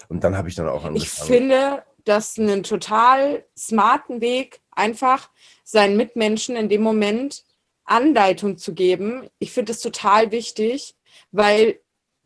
Und 0.09 0.25
dann 0.25 0.37
habe 0.37 0.49
ich 0.49 0.55
dann 0.55 0.67
auch 0.67 0.85
angefangen. 0.85 0.97
Ich 0.97 1.11
finde, 1.11 1.83
das 2.07 2.38
einen 2.38 2.62
total 2.62 3.45
smarten 3.57 4.21
Weg, 4.21 4.61
einfach 4.71 5.31
seinen 5.64 5.97
Mitmenschen 5.97 6.57
in 6.57 6.69
dem 6.69 6.83
Moment 6.83 7.45
Anleitung 7.85 8.59
zu 8.59 8.75
geben. 8.75 9.29
Ich 9.38 9.53
finde 9.53 9.73
es 9.73 9.81
total 9.81 10.31
wichtig, 10.33 10.95
weil 11.31 11.81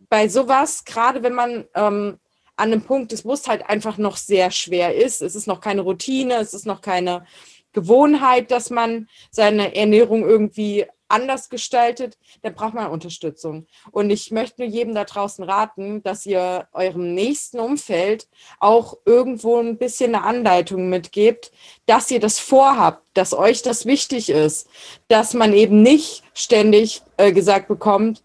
bei 0.09 0.29
sowas, 0.29 0.85
gerade 0.85 1.23
wenn 1.23 1.35
man 1.35 1.67
ähm, 1.75 2.19
an 2.57 2.73
einem 2.73 2.83
Punkt 2.83 3.13
ist, 3.13 3.25
wo 3.25 3.33
es 3.33 3.49
halt 3.49 3.69
einfach 3.69 3.97
noch 3.97 4.17
sehr 4.17 4.51
schwer 4.51 4.95
ist, 4.95 5.23
es 5.23 5.35
ist 5.35 5.47
noch 5.47 5.61
keine 5.61 5.81
Routine, 5.81 6.35
es 6.37 6.53
ist 6.53 6.67
noch 6.67 6.83
keine 6.83 7.27
Gewohnheit, 7.73 8.51
dass 8.51 8.71
man 8.71 9.09
seine 9.31 9.75
Ernährung 9.75 10.29
irgendwie 10.29 10.87
anders 11.11 11.49
gestaltet, 11.49 12.17
dann 12.43 12.55
braucht 12.55 12.75
man 12.75 12.91
Unterstützung. 12.91 13.67
Und 13.91 14.11
ich 14.11 14.31
möchte 14.31 14.63
nur 14.63 14.71
jedem 14.71 14.95
da 14.95 15.05
draußen 15.05 15.45
raten, 15.45 16.03
dass 16.03 16.27
ihr 16.27 16.69
eurem 16.73 17.15
nächsten 17.15 17.61
Umfeld 17.61 18.29
auch 18.59 18.97
irgendwo 19.05 19.59
ein 19.59 19.79
bisschen 19.79 20.15
eine 20.15 20.25
Anleitung 20.25 20.89
mitgebt, 20.89 21.53
dass 21.87 22.11
ihr 22.11 22.21
das 22.21 22.39
vorhabt, 22.39 23.03
dass 23.15 23.35
euch 23.35 23.63
das 23.63 23.87
wichtig 23.87 24.31
ist, 24.31 24.69
dass 25.09 25.35
man 25.35 25.53
eben 25.53 25.83
nicht 25.83 26.23
ständig 26.35 27.03
äh, 27.17 27.33
gesagt 27.33 27.69
bekommt, 27.69 28.23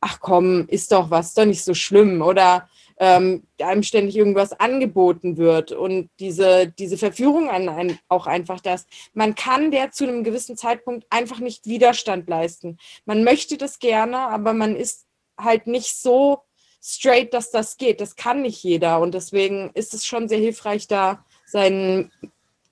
ach 0.00 0.20
komm, 0.20 0.66
ist 0.68 0.92
doch 0.92 1.10
was, 1.10 1.28
ist 1.28 1.38
doch 1.38 1.44
nicht 1.44 1.64
so 1.64 1.74
schlimm 1.74 2.22
oder 2.22 2.68
ähm, 3.00 3.44
einem 3.60 3.82
ständig 3.82 4.16
irgendwas 4.16 4.52
angeboten 4.52 5.36
wird 5.36 5.72
und 5.72 6.10
diese, 6.18 6.68
diese 6.78 6.98
Verführung 6.98 7.48
an 7.48 7.68
ein, 7.68 7.98
auch 8.08 8.26
einfach 8.26 8.60
das. 8.60 8.86
Man 9.14 9.34
kann 9.34 9.70
der 9.70 9.90
zu 9.92 10.04
einem 10.04 10.24
gewissen 10.24 10.56
Zeitpunkt 10.56 11.06
einfach 11.10 11.38
nicht 11.38 11.66
Widerstand 11.66 12.28
leisten. 12.28 12.78
Man 13.04 13.24
möchte 13.24 13.56
das 13.56 13.78
gerne, 13.78 14.18
aber 14.18 14.52
man 14.52 14.74
ist 14.74 15.06
halt 15.38 15.66
nicht 15.66 15.96
so 15.96 16.40
straight, 16.82 17.34
dass 17.34 17.50
das 17.50 17.76
geht. 17.76 18.00
Das 18.00 18.16
kann 18.16 18.42
nicht 18.42 18.62
jeder 18.62 19.00
und 19.00 19.14
deswegen 19.14 19.70
ist 19.74 19.94
es 19.94 20.04
schon 20.04 20.28
sehr 20.28 20.38
hilfreich, 20.38 20.88
da 20.88 21.24
seinen 21.46 22.10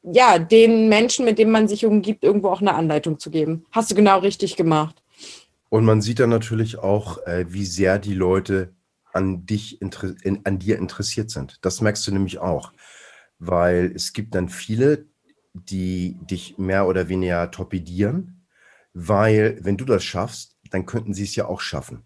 ja, 0.08 0.38
den 0.38 0.88
Menschen, 0.88 1.24
mit 1.24 1.38
denen 1.38 1.50
man 1.50 1.66
sich 1.66 1.84
umgibt, 1.84 2.22
irgendwo 2.22 2.48
auch 2.48 2.60
eine 2.60 2.74
Anleitung 2.74 3.18
zu 3.18 3.30
geben. 3.30 3.66
Hast 3.72 3.90
du 3.90 3.94
genau 3.96 4.20
richtig 4.20 4.56
gemacht. 4.56 5.02
Und 5.68 5.84
man 5.84 6.00
sieht 6.00 6.20
dann 6.20 6.30
natürlich 6.30 6.78
auch, 6.78 7.18
äh, 7.26 7.46
wie 7.48 7.64
sehr 7.64 7.98
die 7.98 8.14
Leute 8.14 8.72
an 9.16 9.46
dich, 9.46 9.80
in, 9.80 10.40
an 10.44 10.58
dir 10.58 10.78
interessiert 10.78 11.30
sind. 11.30 11.58
Das 11.62 11.80
merkst 11.80 12.06
du 12.06 12.12
nämlich 12.12 12.38
auch, 12.38 12.72
weil 13.38 13.92
es 13.94 14.12
gibt 14.12 14.34
dann 14.34 14.48
viele, 14.48 15.06
die 15.54 16.18
dich 16.30 16.58
mehr 16.58 16.86
oder 16.86 17.08
weniger 17.08 17.50
torpedieren, 17.50 18.46
weil 18.92 19.58
wenn 19.62 19.78
du 19.78 19.84
das 19.84 20.04
schaffst, 20.04 20.56
dann 20.70 20.86
könnten 20.86 21.14
sie 21.14 21.24
es 21.24 21.34
ja 21.34 21.46
auch 21.46 21.60
schaffen. 21.60 22.02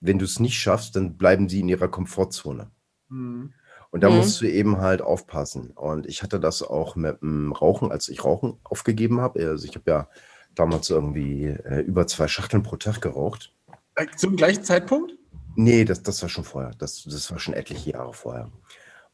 Wenn 0.00 0.18
du 0.18 0.24
es 0.24 0.38
nicht 0.38 0.58
schaffst, 0.58 0.94
dann 0.96 1.16
bleiben 1.16 1.48
sie 1.48 1.60
in 1.60 1.68
ihrer 1.68 1.88
Komfortzone. 1.88 2.70
Mhm. 3.08 3.52
Und 3.90 4.00
da 4.00 4.10
mhm. 4.10 4.16
musst 4.16 4.40
du 4.40 4.46
eben 4.46 4.78
halt 4.78 5.02
aufpassen. 5.02 5.70
Und 5.70 6.06
ich 6.06 6.22
hatte 6.22 6.38
das 6.38 6.62
auch 6.62 6.94
mit 6.94 7.20
dem 7.20 7.52
Rauchen, 7.52 7.90
als 7.90 8.08
ich 8.08 8.24
Rauchen 8.24 8.58
aufgegeben 8.64 9.20
habe. 9.20 9.48
Also 9.48 9.66
ich 9.66 9.74
habe 9.74 9.90
ja 9.90 10.08
damals 10.54 10.90
irgendwie 10.90 11.46
äh, 11.46 11.80
über 11.80 12.06
zwei 12.06 12.28
Schachteln 12.28 12.62
pro 12.62 12.76
Tag 12.76 13.00
geraucht. 13.00 13.52
Äh, 13.96 14.06
zum 14.16 14.36
gleichen 14.36 14.64
Zeitpunkt? 14.64 15.14
Nee, 15.56 15.84
das, 15.84 16.02
das 16.02 16.20
war 16.22 16.28
schon 16.28 16.44
vorher. 16.44 16.72
Das, 16.78 17.04
das 17.04 17.30
war 17.30 17.38
schon 17.38 17.54
etliche 17.54 17.90
Jahre 17.90 18.12
vorher. 18.12 18.50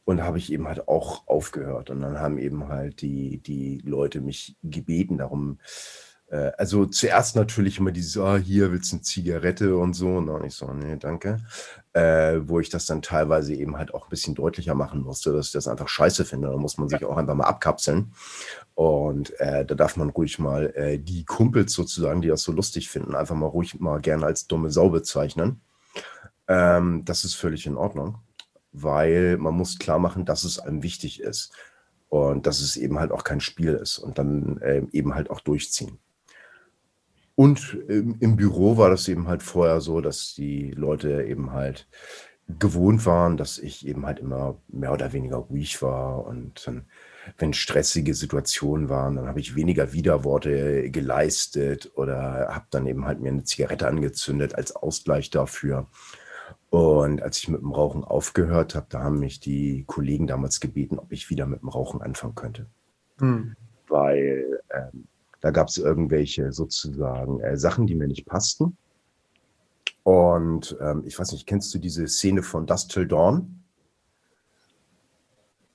Und 0.03 0.17
da 0.17 0.23
habe 0.23 0.37
ich 0.39 0.51
eben 0.51 0.67
halt 0.67 0.87
auch 0.87 1.27
aufgehört. 1.27 1.89
Und 1.89 2.01
dann 2.01 2.19
haben 2.19 2.37
eben 2.37 2.67
halt 2.67 3.01
die, 3.01 3.37
die 3.37 3.79
Leute 3.83 4.21
mich 4.21 4.57
gebeten 4.63 5.17
darum. 5.19 5.59
Äh, 6.29 6.51
also 6.57 6.85
zuerst 6.85 7.35
natürlich 7.35 7.77
immer 7.77 7.91
dieses, 7.91 8.17
ah, 8.17 8.37
hier 8.37 8.71
willst 8.71 8.91
du 8.91 8.95
eine 8.95 9.03
Zigarette 9.03 9.77
und 9.77 9.93
so. 9.93 10.07
Und 10.07 10.27
dann 10.27 10.43
ich 10.43 10.55
so, 10.55 10.73
nee, 10.73 10.97
danke. 10.97 11.41
Äh, 11.93 12.39
wo 12.45 12.59
ich 12.59 12.69
das 12.69 12.87
dann 12.87 13.01
teilweise 13.01 13.53
eben 13.53 13.77
halt 13.77 13.93
auch 13.93 14.07
ein 14.07 14.09
bisschen 14.09 14.33
deutlicher 14.33 14.73
machen 14.73 15.01
musste, 15.01 15.33
dass 15.33 15.47
ich 15.47 15.53
das 15.53 15.67
einfach 15.67 15.87
scheiße 15.87 16.25
finde. 16.25 16.47
Da 16.47 16.57
muss 16.57 16.77
man 16.77 16.89
sich 16.89 17.05
auch 17.05 17.17
einfach 17.17 17.35
mal 17.35 17.45
abkapseln. 17.45 18.13
Und 18.73 19.39
äh, 19.39 19.65
da 19.65 19.75
darf 19.75 19.97
man 19.97 20.09
ruhig 20.09 20.39
mal 20.39 20.73
äh, 20.75 20.97
die 20.97 21.25
Kumpels 21.25 21.73
sozusagen, 21.73 22.21
die 22.21 22.29
das 22.29 22.41
so 22.41 22.51
lustig 22.51 22.89
finden, 22.89 23.13
einfach 23.15 23.35
mal 23.35 23.47
ruhig 23.47 23.79
mal 23.79 24.01
gerne 24.01 24.25
als 24.25 24.47
dumme 24.47 24.71
Sau 24.71 24.89
bezeichnen. 24.89 25.61
Ähm, 26.51 27.05
das 27.05 27.23
ist 27.23 27.35
völlig 27.35 27.65
in 27.65 27.77
Ordnung, 27.77 28.17
weil 28.73 29.37
man 29.37 29.53
muss 29.53 29.79
klar 29.79 29.99
machen, 29.99 30.25
dass 30.25 30.43
es 30.43 30.59
einem 30.59 30.83
wichtig 30.83 31.21
ist 31.21 31.53
und 32.09 32.45
dass 32.45 32.59
es 32.59 32.75
eben 32.75 32.99
halt 32.99 33.13
auch 33.13 33.23
kein 33.23 33.39
Spiel 33.39 33.73
ist 33.73 33.99
und 33.99 34.17
dann 34.17 34.57
äh, 34.57 34.83
eben 34.91 35.15
halt 35.15 35.29
auch 35.29 35.39
durchziehen. 35.39 35.97
Und 37.35 37.77
im, 37.87 38.17
im, 38.19 38.35
Büro 38.35 38.75
war 38.75 38.89
das 38.89 39.07
eben 39.07 39.29
halt 39.29 39.43
vorher 39.43 39.79
so, 39.79 40.01
dass 40.01 40.33
die 40.35 40.71
Leute 40.71 41.23
eben 41.23 41.53
halt 41.53 41.87
gewohnt 42.59 43.05
waren, 43.05 43.37
dass 43.37 43.57
ich 43.57 43.87
eben 43.87 44.05
halt 44.05 44.19
immer 44.19 44.59
mehr 44.67 44.91
oder 44.91 45.13
weniger 45.13 45.37
ruhig 45.37 45.81
war 45.81 46.25
und 46.25 46.67
dann, 46.67 46.85
wenn 47.37 47.53
stressige 47.53 48.13
Situationen 48.13 48.89
waren, 48.89 49.15
dann 49.15 49.27
habe 49.27 49.39
ich 49.39 49.55
weniger 49.55 49.93
Widerworte 49.93 50.91
geleistet 50.91 51.91
oder 51.95 52.49
habe 52.49 52.65
dann 52.71 52.87
eben 52.87 53.05
halt 53.05 53.21
mir 53.21 53.29
eine 53.29 53.45
Zigarette 53.45 53.87
angezündet 53.87 54.55
als 54.55 54.75
Ausgleich 54.75 55.29
dafür. 55.29 55.87
Und 56.71 57.21
als 57.21 57.37
ich 57.39 57.49
mit 57.49 57.59
dem 57.59 57.73
Rauchen 57.73 58.05
aufgehört 58.05 58.75
habe, 58.75 58.85
da 58.87 59.03
haben 59.03 59.19
mich 59.19 59.41
die 59.41 59.83
Kollegen 59.87 60.25
damals 60.25 60.61
gebeten, 60.61 60.99
ob 60.99 61.11
ich 61.11 61.29
wieder 61.29 61.45
mit 61.45 61.61
dem 61.61 61.67
Rauchen 61.67 62.01
anfangen 62.01 62.33
könnte. 62.33 62.65
Hm. 63.19 63.57
Weil 63.89 64.61
ähm, 64.73 65.05
da 65.41 65.51
gab 65.51 65.67
es 65.67 65.77
irgendwelche 65.77 66.53
sozusagen 66.53 67.41
äh, 67.41 67.57
Sachen, 67.57 67.87
die 67.87 67.95
mir 67.95 68.07
nicht 68.07 68.25
passten. 68.25 68.77
Und 70.03 70.77
ähm, 70.79 71.03
ich 71.05 71.19
weiß 71.19 71.33
nicht, 71.33 71.45
kennst 71.45 71.73
du 71.73 71.77
diese 71.77 72.07
Szene 72.07 72.41
von 72.41 72.65
Dust 72.65 72.89
Till 72.91 73.05
Dawn? 73.05 73.63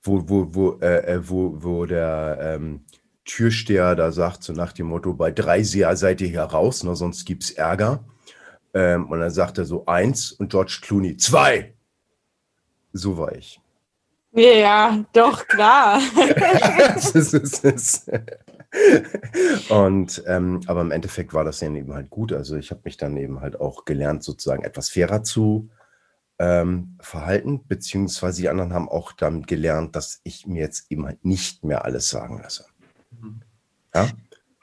Wo, 0.02 0.26
wo, 0.30 0.54
wo, 0.54 0.78
äh, 0.80 1.16
äh 1.16 1.28
wo, 1.28 1.62
wo 1.62 1.84
der 1.84 2.38
ähm, 2.40 2.86
Türsteher 3.26 3.96
da 3.96 4.12
sagt, 4.12 4.44
so 4.44 4.54
nach 4.54 4.72
dem 4.72 4.86
Motto, 4.86 5.12
bei 5.12 5.30
drei 5.30 5.62
seid 5.62 6.22
ihr 6.22 6.28
hier 6.28 6.40
raus, 6.40 6.84
ne, 6.84 6.96
sonst 6.96 7.26
gibt 7.26 7.42
es 7.44 7.50
Ärger. 7.50 8.02
Ähm, 8.76 9.06
und 9.06 9.20
dann 9.20 9.30
sagt 9.30 9.56
er 9.56 9.64
so 9.64 9.86
eins 9.86 10.32
und 10.32 10.50
George 10.50 10.80
Clooney 10.82 11.16
zwei. 11.16 11.72
So 12.92 13.16
war 13.16 13.34
ich. 13.34 13.58
Ja, 14.32 15.02
doch, 15.14 15.48
klar. 15.48 15.98
und 19.70 20.22
ähm, 20.26 20.60
aber 20.66 20.82
im 20.82 20.90
Endeffekt 20.90 21.32
war 21.32 21.42
das 21.42 21.60
dann 21.60 21.74
eben 21.74 21.94
halt 21.94 22.10
gut. 22.10 22.34
Also 22.34 22.56
ich 22.56 22.70
habe 22.70 22.82
mich 22.84 22.98
dann 22.98 23.16
eben 23.16 23.40
halt 23.40 23.58
auch 23.58 23.86
gelernt, 23.86 24.22
sozusagen 24.22 24.62
etwas 24.62 24.90
fairer 24.90 25.22
zu 25.22 25.70
ähm, 26.38 26.98
verhalten, 27.00 27.66
beziehungsweise 27.66 28.42
die 28.42 28.50
anderen 28.50 28.74
haben 28.74 28.90
auch 28.90 29.12
dann 29.12 29.44
gelernt, 29.44 29.96
dass 29.96 30.20
ich 30.22 30.46
mir 30.46 30.60
jetzt 30.60 30.92
eben 30.92 31.06
halt 31.06 31.24
nicht 31.24 31.64
mehr 31.64 31.86
alles 31.86 32.10
sagen 32.10 32.42
lasse. 32.42 32.66
Mhm. 33.10 33.40
Ja? 33.94 34.10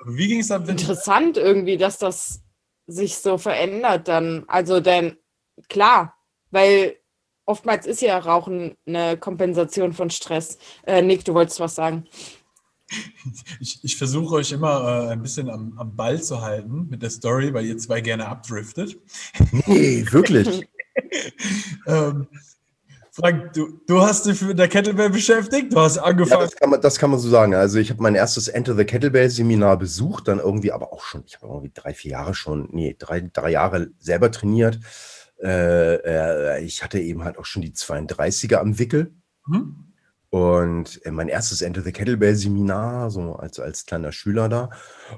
Wie 0.06 0.28
ging 0.28 0.42
es 0.42 0.50
dann? 0.50 0.70
Interessant 0.70 1.38
irgendwie, 1.38 1.78
dass 1.78 1.98
das 1.98 2.43
sich 2.88 3.18
so 3.18 3.38
verändert 3.38 4.08
dann. 4.08 4.46
Also 4.48 4.80
denn 4.80 5.18
klar, 5.70 6.16
weil 6.52 6.98
oftmals 7.46 7.86
ist 7.86 8.02
ja 8.02 8.18
Rauchen 8.18 8.76
eine 8.86 9.18
Kompensation 9.18 9.94
von 9.94 10.10
Stress. 10.10 10.58
Äh, 10.86 11.02
Nick, 11.02 11.26
du 11.26 11.34
wolltest 11.34 11.60
was 11.60 11.76
sagen. 11.76 12.06
Ich, 13.60 13.80
ich 13.84 13.98
versuche 13.98 14.36
euch 14.36 14.52
immer 14.52 15.08
äh, 15.08 15.12
ein 15.14 15.22
bisschen 15.22 15.50
am, 15.50 15.78
am, 15.78 15.96
Ball 15.96 16.22
zu 16.22 16.42
halten 16.42 16.88
mit 16.90 17.02
der 17.02 17.10
Story, 17.10 17.54
weil 17.54 17.66
ihr 17.66 17.78
zwei 17.78 18.02
gerne 18.02 18.28
abdriftet. 18.28 18.98
Nee, 19.66 20.06
wirklich. 20.12 20.68
ähm, 21.88 22.28
Frank, 23.16 23.54
du, 23.54 23.80
du 23.86 24.02
hast 24.02 24.26
dich 24.26 24.42
mit 24.42 24.58
der 24.58 24.68
Kettlebell 24.68 25.12
beschäftigt, 25.12 25.72
du 25.72 25.80
hast 25.80 26.00
angefangen. 26.00 26.42
Ja, 26.42 26.48
das, 26.48 26.56
kann 26.56 26.70
man, 26.72 26.82
das 26.82 26.98
kann 26.98 27.12
man 27.12 27.20
so 27.20 27.30
sagen. 27.30 27.54
Also 27.54 27.78
ich 27.78 27.92
habe 27.92 28.02
mein 28.02 28.16
erstes 28.16 28.48
Enter 28.48 28.76
the 28.76 28.86
Kettlebell 28.86 29.30
Seminar 29.30 29.78
besucht, 29.78 30.28
dann 30.28 30.40
irgendwie, 30.40 30.72
aber 30.72 30.92
auch 30.92 31.04
schon, 31.04 31.24
ich 31.28 31.36
habe 31.36 31.46
irgendwie 31.46 31.72
drei, 31.72 31.94
vier 31.94 32.12
Jahre 32.14 32.34
schon, 32.34 32.70
nee, 32.72 32.96
drei, 32.98 33.22
drei 33.32 33.52
Jahre 33.52 33.92
selber 34.00 34.32
trainiert. 34.32 34.80
Äh, 35.40 35.96
äh, 35.98 36.64
ich 36.64 36.84
hatte 36.84 37.00
eben 37.00 37.24
halt 37.24 37.38
auch 37.38 37.46
schon 37.46 37.62
die 37.62 37.74
32er 37.74 38.56
am 38.56 38.80
Wickel. 38.80 39.14
Mhm. 39.46 39.94
Und 40.32 41.06
äh, 41.06 41.12
mein 41.12 41.28
erstes 41.28 41.62
Enter 41.62 41.84
the 41.84 41.92
Kettlebell 41.92 42.36
Seminar, 42.36 43.12
so 43.12 43.36
als, 43.36 43.60
als 43.60 43.86
kleiner 43.86 44.12
Schüler 44.12 44.50
da. 44.50 44.72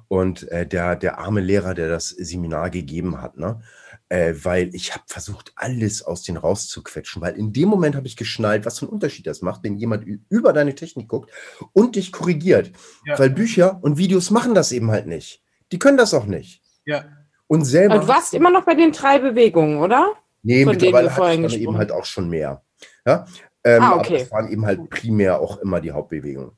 Und 0.09 0.49
äh, 0.49 0.67
der, 0.67 0.97
der 0.97 1.19
arme 1.19 1.39
Lehrer, 1.39 1.73
der 1.73 1.87
das 1.87 2.09
Seminar 2.09 2.71
gegeben 2.71 3.21
hat, 3.21 3.37
ne? 3.37 3.61
Äh, 4.09 4.33
weil 4.43 4.73
ich 4.75 4.93
habe 4.93 5.03
versucht, 5.07 5.51
alles 5.55 6.03
aus 6.03 6.23
denen 6.23 6.37
rauszuquetschen, 6.37 7.21
weil 7.21 7.35
in 7.35 7.53
dem 7.53 7.69
Moment 7.69 7.95
habe 7.95 8.07
ich 8.07 8.15
geschnallt, 8.15 8.65
was 8.65 8.79
für 8.79 8.85
einen 8.85 8.93
Unterschied 8.93 9.25
das 9.25 9.41
macht, 9.41 9.63
wenn 9.63 9.77
jemand 9.77 10.05
über 10.29 10.53
deine 10.53 10.75
Technik 10.75 11.07
guckt 11.07 11.31
und 11.73 11.95
dich 11.95 12.11
korrigiert. 12.11 12.71
Ja. 13.05 13.17
Weil 13.17 13.31
Bücher 13.31 13.79
und 13.81 13.97
Videos 13.97 14.29
machen 14.29 14.53
das 14.53 14.71
eben 14.71 14.91
halt 14.91 15.07
nicht. 15.07 15.43
Die 15.71 15.79
können 15.79 15.97
das 15.97 16.13
auch 16.13 16.25
nicht. 16.25 16.61
Ja. 16.85 17.05
Und 17.47 17.65
selber. 17.65 17.95
Aber 17.95 18.03
du 18.03 18.07
warst 18.07 18.33
immer 18.33 18.51
noch 18.51 18.65
bei 18.65 18.75
den 18.75 18.91
drei 18.91 19.19
Bewegungen, 19.19 19.79
oder? 19.79 20.13
Nee, 20.43 20.63
Von 20.63 20.73
mittlerweile 20.73 21.15
hatte 21.15 21.33
ich 21.33 21.51
dann 21.53 21.61
eben 21.61 21.77
halt 21.77 21.91
auch 21.91 22.05
schon 22.05 22.29
mehr. 22.29 22.63
Ja? 23.05 23.25
Ähm, 23.63 23.81
ah, 23.81 23.95
okay. 23.95 24.07
Aber 24.07 24.19
das 24.19 24.31
waren 24.31 24.51
eben 24.51 24.65
halt 24.65 24.89
primär 24.91 25.39
auch 25.39 25.57
immer 25.57 25.81
die 25.81 25.91
Hauptbewegungen. 25.91 26.51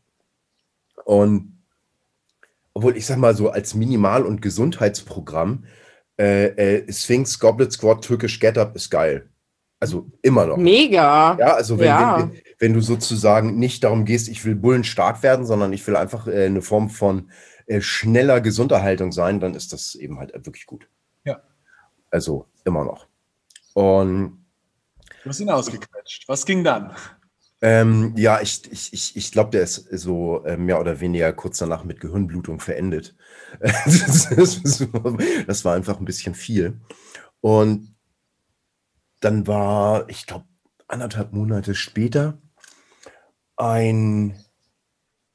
Und 1.06 1.58
obwohl 2.74 2.98
ich 2.98 3.06
sag 3.06 3.18
mal 3.18 3.34
so 3.34 3.50
als 3.50 3.74
Minimal- 3.74 4.26
und 4.26 4.42
Gesundheitsprogramm 4.42 5.64
äh, 6.18 6.48
äh, 6.78 6.92
Sphinx, 6.92 7.40
Goblet 7.40 7.72
Squad, 7.72 8.04
Türkisch 8.04 8.40
Get 8.40 8.58
Up 8.58 8.76
ist 8.76 8.90
geil. 8.90 9.30
Also 9.80 10.10
immer 10.24 10.48
noch. 10.48 10.58
Mega. 10.58 11.38
Ja, 11.38 11.54
also 11.54 11.78
wenn, 11.78 11.86
ja. 11.86 12.20
wenn, 12.20 12.42
wenn, 12.58 12.74
du 12.74 12.82
sozusagen 12.82 13.60
nicht 13.60 13.84
darum 13.84 14.06
gehst, 14.06 14.28
ich 14.28 14.44
will 14.44 14.56
Bullen 14.56 14.84
stark 14.84 15.22
werden, 15.22 15.46
sondern 15.46 15.72
ich 15.72 15.86
will 15.86 15.96
einfach 15.96 16.28
äh, 16.28 16.46
eine 16.46 16.64
Form 16.64 16.90
von 16.90 17.30
äh, 17.68 17.82
schneller 17.82 18.42
Gesunderhaltung 18.42 19.12
sein, 19.12 19.40
dann 19.40 19.54
ist 19.54 19.74
das 19.74 19.94
eben 19.94 20.18
halt 20.18 20.34
wirklich 20.34 20.66
gut. 20.66 20.88
Ja. 21.26 21.42
Also 22.10 22.48
immer 22.66 22.84
noch. 22.84 23.06
Und 23.76 24.44
du 25.24 25.30
hast 25.30 25.40
ihn 25.40 25.52
ausgequetscht. 25.52 26.28
Was 26.28 26.46
ging 26.46 26.64
dann? 26.64 26.96
Ähm, 27.62 28.14
ja, 28.16 28.40
ich, 28.40 28.72
ich, 28.72 28.94
ich, 28.94 29.16
ich 29.16 29.32
glaube, 29.32 29.50
der 29.50 29.64
ist 29.64 29.88
so 29.92 30.44
äh, 30.46 30.58
mehr 30.58 30.80
oder 30.80 31.00
weniger 31.00 31.34
kurz 31.34 31.58
danach 31.58 31.84
mit 31.84 32.00
Gehirnblutung 32.00 32.60
verendet. 32.60 33.16
das, 33.60 34.30
das, 34.30 34.88
das 35.48 35.66
war 35.66 35.76
einfach 35.76 36.00
ein 36.00 36.06
bisschen 36.06 36.36
viel. 36.36 36.80
Und 37.42 37.96
dann 39.22 39.48
war, 39.48 40.08
ich 40.10 40.28
glaube, 40.28 40.46
anderthalb 40.88 41.34
Monate 41.34 41.74
später 41.74 42.40
ein 43.56 44.38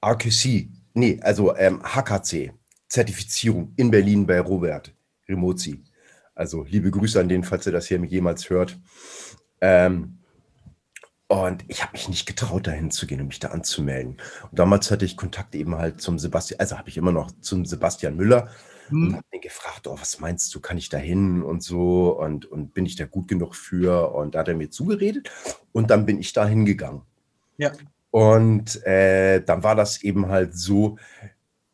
RQC, 0.05 0.69
nee, 0.95 1.21
also 1.23 1.57
ähm, 1.57 1.83
HKC, 1.83 2.53
Zertifizierung 2.89 3.73
in 3.77 3.91
Berlin 3.91 4.27
bei 4.27 4.41
Robert 4.41 4.95
Remozi. 5.29 5.83
Also 6.35 6.65
liebe 6.65 6.91
Grüße 6.91 7.21
an 7.21 7.29
den, 7.29 7.43
falls 7.45 7.67
ihr 7.67 7.73
das 7.73 7.87
hier 7.87 8.03
jemals 8.05 8.49
hört. 8.49 8.79
Ähm, 9.61 10.22
und 11.33 11.65
ich 11.69 11.83
habe 11.83 11.93
mich 11.93 12.11
nicht 12.11 12.27
getraut, 12.27 12.67
dahin 12.67 12.91
zu 12.91 13.07
gehen 13.07 13.23
und 13.23 13.29
mich 13.29 13.39
da 13.39 13.49
anzumelden. 13.49 14.19
Und 14.51 14.59
damals 14.59 14.91
hatte 14.91 15.07
ich 15.07 15.17
Kontakt 15.17 15.55
eben 15.55 15.77
halt 15.77 16.03
zum 16.03 16.19
Sebastian, 16.19 16.61
also 16.61 16.77
habe 16.77 16.91
ich 16.91 16.99
immer 16.99 17.11
noch 17.11 17.31
zum 17.41 17.65
Sebastian 17.65 18.17
Müller 18.17 18.51
hm. 18.89 19.09
und 19.09 19.17
habe 19.17 19.27
ihn 19.33 19.41
gefragt, 19.41 19.87
oh, 19.87 19.97
was 19.99 20.21
meinst 20.21 20.55
du, 20.55 20.61
kann 20.61 20.77
ich 20.77 20.91
da 20.91 20.99
hin 20.99 21.43
und 21.43 21.63
so 21.63 22.21
und, 22.21 22.45
und 22.45 22.75
bin 22.75 22.85
ich 22.85 22.97
da 22.97 23.07
gut 23.07 23.29
genug 23.29 23.55
für? 23.55 24.13
Und 24.15 24.35
da 24.35 24.41
hat 24.41 24.49
er 24.49 24.55
mir 24.55 24.69
zugeredet 24.69 25.31
und 25.73 25.91
dann 25.91 26.05
bin 26.05 26.21
ich 26.21 26.35
da 26.35 26.47
hingegangen. 26.47 27.01
Ja. 27.57 27.73
Und 28.11 28.85
äh, 28.85 29.41
dann 29.41 29.63
war 29.63 29.75
das 29.75 30.03
eben 30.03 30.29
halt 30.29 30.55
so, 30.55 30.99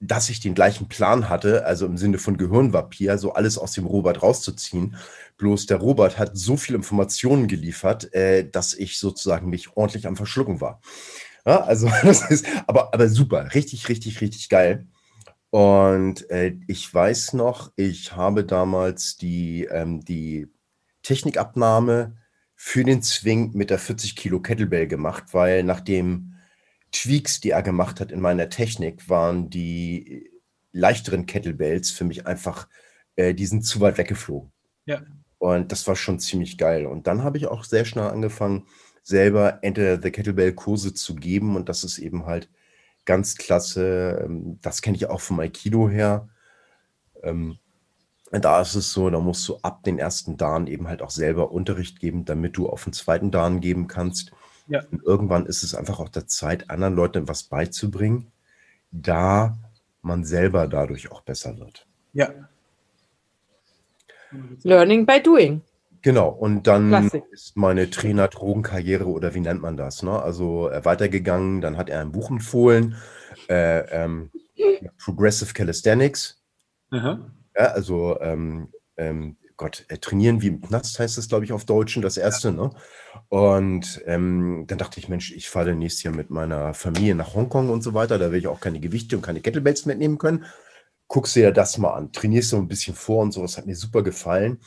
dass 0.01 0.29
ich 0.31 0.41
den 0.41 0.55
gleichen 0.55 0.89
Plan 0.89 1.29
hatte, 1.29 1.67
also 1.67 1.87
im 1.87 1.97
Sinne 1.97 2.19
von 2.19 2.37
Gehirnvampir, 2.37 3.19
so 3.19 3.33
alles 3.33 3.59
aus 3.59 3.73
dem 3.73 3.87
Robert 3.87 4.23
rauszuziehen. 4.23 4.97
Bloß 5.39 5.67
der 5.67 5.79
Robert 5.79 6.19
hat 6.19 6.37
so 6.37 6.57
viele 6.57 6.77
Informationen 6.77 7.49
geliefert, 7.49 8.13
äh, 8.15 8.49
dass 8.49 8.75
ich 8.75 8.99
sozusagen 8.99 9.51
mich 9.51 9.77
ordentlich 9.77 10.07
am 10.07 10.17
Verschlucken 10.17 10.61
war. 10.61 10.81
Ja, 11.45 11.63
also 11.63 11.91
das 12.03 12.31
ist, 12.31 12.47
aber, 12.67 12.95
aber 12.95 13.09
super, 13.09 13.55
richtig, 13.55 13.89
richtig, 13.89 14.21
richtig 14.21 14.49
geil. 14.49 14.87
Und 15.51 16.29
äh, 16.31 16.57
ich 16.67 16.93
weiß 16.93 17.33
noch, 17.33 17.73
ich 17.77 18.15
habe 18.15 18.45
damals 18.45 19.17
die, 19.17 19.65
ähm, 19.65 20.05
die 20.05 20.49
Technikabnahme 21.03 22.17
für 22.55 22.85
den 22.85 23.03
Swing 23.03 23.53
mit 23.55 23.71
der 23.71 23.79
40 23.79 24.15
Kilo 24.15 24.41
Kettlebell 24.41 24.87
gemacht, 24.87 25.25
weil 25.33 25.63
nachdem 25.65 26.35
Tweaks, 26.93 27.41
die 27.41 27.51
er 27.51 27.63
gemacht 27.63 28.01
hat 28.01 28.13
in 28.13 28.21
meiner 28.21 28.49
Technik, 28.49 29.09
waren 29.09 29.51
die 29.51 30.31
leichteren 30.73 31.27
Kettlebells 31.27 31.91
für 31.91 32.05
mich 32.05 32.27
einfach, 32.27 32.69
äh, 33.17 33.35
die 33.35 33.47
sind 33.47 33.63
zu 33.63 33.81
weit 33.81 33.99
weggeflogen. 33.99 34.53
Ja. 34.87 35.03
Und 35.39 35.71
das 35.71 35.87
war 35.87 35.97
schon 35.97 36.19
ziemlich 36.19 36.59
geil. 36.59 36.87
Und 36.87 37.07
dann 37.07 37.23
habe 37.23 37.39
ich 37.39 37.47
auch 37.47 37.65
sehr 37.65 37.85
schnell 37.85 38.09
angefangen, 38.09 38.67
selber 39.03 39.61
Enter 39.63 40.01
the 40.01 40.11
Kettlebell 40.11 40.53
Kurse 40.53 40.95
zu 40.95 41.15
geben. 41.15 41.57
Und 41.57 41.69
das 41.69 41.85
ist 41.85 41.99
eben 41.99 42.27
halt 42.27 42.49
ganz 43.05 43.37
klasse. 43.37 44.23
Ähm, 44.25 44.59
das 44.61 44.83
kenne 44.83 44.97
ich 44.97 45.07
auch 45.07 45.21
vom 45.21 45.41
Aikido 45.41 45.89
her. 45.89 46.29
Ähm, 47.23 47.59
da 48.31 48.61
ist 48.61 48.75
es 48.75 48.93
so, 48.93 49.09
da 49.09 49.21
musst 49.21 49.49
du 49.49 49.57
ab 49.63 49.83
den 49.85 49.99
ersten 49.99 50.37
Dan 50.37 50.67
eben 50.67 50.89
halt 50.89 51.01
auch 51.01 51.11
selber 51.11 51.51
Unterricht 51.51 52.01
geben, 52.01 52.25
damit 52.25 52.57
du 52.57 52.69
auf 52.69 52.85
den 52.85 52.93
zweiten 52.93 53.31
Dan 53.31 53.61
geben 53.61 53.87
kannst. 53.87 54.33
Ja. 54.69 54.83
Und 54.91 55.03
irgendwann 55.05 55.47
ist 55.47 55.63
es 55.63 55.75
einfach 55.75 55.99
auch 55.99 56.09
der 56.09 56.27
Zeit, 56.27 56.71
anderen 56.71 56.95
Leuten 56.95 57.29
was 57.29 57.43
beizubringen, 57.43 58.31
da 58.91 59.57
man 60.03 60.25
selber 60.25 60.67
dadurch 60.67 61.11
auch 61.11 61.23
besser 61.23 61.59
wird. 61.59 61.87
Ja. 62.13 62.31
Learning 64.63 65.07
by 65.07 65.21
doing. 65.23 65.63
Genau, 66.03 66.29
und 66.29 66.67
dann 66.67 66.89
Klassik. 66.89 67.25
ist 67.33 67.57
meine 67.57 67.91
Trainer-Drogenkarriere 67.91 69.07
oder 69.07 69.35
wie 69.35 69.41
nennt 69.41 69.63
man 69.63 69.77
das? 69.77 70.03
Ne? 70.03 70.23
Also 70.23 70.71
äh, 70.71 70.85
weitergegangen, 70.85 71.61
dann 71.61 71.77
hat 71.77 71.91
er 71.91 72.01
ein 72.01 72.13
Buch 72.13 72.31
empfohlen, 72.31 72.95
äh, 73.49 73.81
ähm, 73.91 74.31
Progressive 75.03 75.55
Calisthenics. 75.55 76.41
Ja, 76.91 77.21
also 77.55 78.19
ähm, 78.21 78.69
ähm, 78.97 79.37
Gott, 79.59 79.85
äh, 79.89 79.99
trainieren 79.99 80.41
wie 80.41 80.47
im 80.47 80.63
Knast 80.63 80.99
heißt 81.01 81.19
das, 81.19 81.29
glaube 81.29 81.45
ich, 81.45 81.53
auf 81.53 81.65
Deutschen, 81.65 82.01
das 82.01 82.17
erste, 82.17 82.53
ne? 82.53 82.71
Und 83.29 84.01
ähm, 84.07 84.65
dann 84.69 84.79
dachte 84.79 85.01
ich, 85.01 85.09
Mensch, 85.09 85.33
ich 85.33 85.51
fahre 85.51 85.75
nächstes 85.75 86.05
Jahr 86.05 86.15
mit 86.15 86.31
meiner 86.31 86.75
Familie 86.75 87.17
nach 87.17 87.35
Hongkong 87.35 87.69
und 87.69 87.83
so 87.83 87.93
weiter. 87.93 88.19
Da 88.19 88.27
werde 88.27 88.39
ich 88.39 88.47
auch 88.47 88.61
keine 88.61 88.81
Gewichte 88.81 89.17
und 89.17 89.23
keine 89.23 89.41
Kettlebells 89.41 89.85
mitnehmen 89.85 90.17
können. 90.17 90.45
Guckst 91.09 91.35
dir 91.35 91.43
ja 91.43 91.51
das 91.51 91.77
mal 91.77 91.93
an, 91.95 92.13
trainierst 92.13 92.51
so 92.51 92.57
ein 92.57 92.69
bisschen 92.69 92.95
vor 92.95 93.23
und 93.23 93.33
so. 93.33 93.43
Das 93.43 93.59
hat 93.59 93.67
mir 93.67 93.75
super 93.77 94.03
gefallen. 94.03 94.61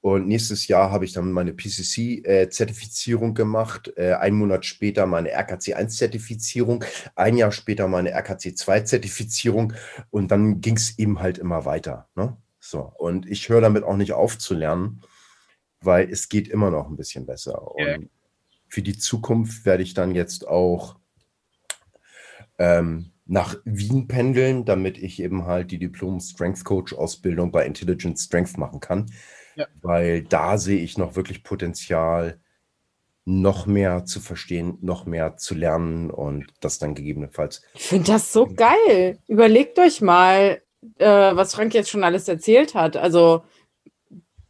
Und 0.00 0.26
nächstes 0.26 0.68
Jahr 0.68 0.90
habe 0.90 1.04
ich 1.04 1.12
dann 1.12 1.32
meine 1.32 1.54
PCC-Zertifizierung 1.54 3.30
äh, 3.30 3.34
gemacht. 3.34 3.92
Äh, 3.96 4.14
einen 4.14 4.36
Monat 4.36 4.66
später 4.66 5.06
meine 5.06 5.30
RKC1-Zertifizierung. 5.30 6.84
Ein 7.14 7.36
Jahr 7.36 7.52
später 7.52 7.88
meine 7.88 8.14
RKC2-Zertifizierung. 8.14 9.74
Und 10.10 10.30
dann 10.30 10.60
ging 10.60 10.76
es 10.76 10.98
eben 10.98 11.20
halt 11.20 11.38
immer 11.38 11.64
weiter. 11.64 12.08
Ne? 12.16 12.36
So, 12.66 12.80
und 12.96 13.28
ich 13.28 13.50
höre 13.50 13.60
damit 13.60 13.84
auch 13.84 13.96
nicht 13.96 14.14
auf 14.14 14.38
zu 14.38 14.54
lernen, 14.54 15.02
weil 15.82 16.10
es 16.10 16.30
geht 16.30 16.48
immer 16.48 16.70
noch 16.70 16.88
ein 16.88 16.96
bisschen 16.96 17.26
besser. 17.26 17.62
Yeah. 17.78 17.96
Und 17.96 18.10
für 18.68 18.80
die 18.80 18.96
Zukunft 18.96 19.66
werde 19.66 19.82
ich 19.82 19.92
dann 19.92 20.14
jetzt 20.14 20.48
auch 20.48 20.96
ähm, 22.56 23.12
nach 23.26 23.56
Wien 23.66 24.08
pendeln, 24.08 24.64
damit 24.64 24.96
ich 24.96 25.20
eben 25.20 25.44
halt 25.44 25.72
die 25.72 25.78
Diplom 25.78 26.20
Strength 26.20 26.64
Coach 26.64 26.94
Ausbildung 26.94 27.52
bei 27.52 27.66
Intelligent 27.66 28.18
Strength 28.18 28.56
machen 28.56 28.80
kann. 28.80 29.12
Ja. 29.56 29.66
Weil 29.82 30.22
da 30.22 30.56
sehe 30.56 30.80
ich 30.80 30.96
noch 30.96 31.16
wirklich 31.16 31.44
Potenzial, 31.44 32.40
noch 33.26 33.66
mehr 33.66 34.06
zu 34.06 34.20
verstehen, 34.20 34.78
noch 34.80 35.04
mehr 35.04 35.36
zu 35.36 35.54
lernen 35.54 36.10
und 36.10 36.46
das 36.60 36.78
dann 36.78 36.94
gegebenenfalls. 36.94 37.60
Ich 37.74 37.88
finde 37.88 38.12
das 38.12 38.32
so 38.32 38.46
geil. 38.46 39.18
Überlegt 39.28 39.78
euch 39.78 40.00
mal, 40.00 40.62
äh, 40.98 41.36
was 41.36 41.54
Frank 41.54 41.74
jetzt 41.74 41.90
schon 41.90 42.04
alles 42.04 42.28
erzählt 42.28 42.74
hat. 42.74 42.96
Also 42.96 43.44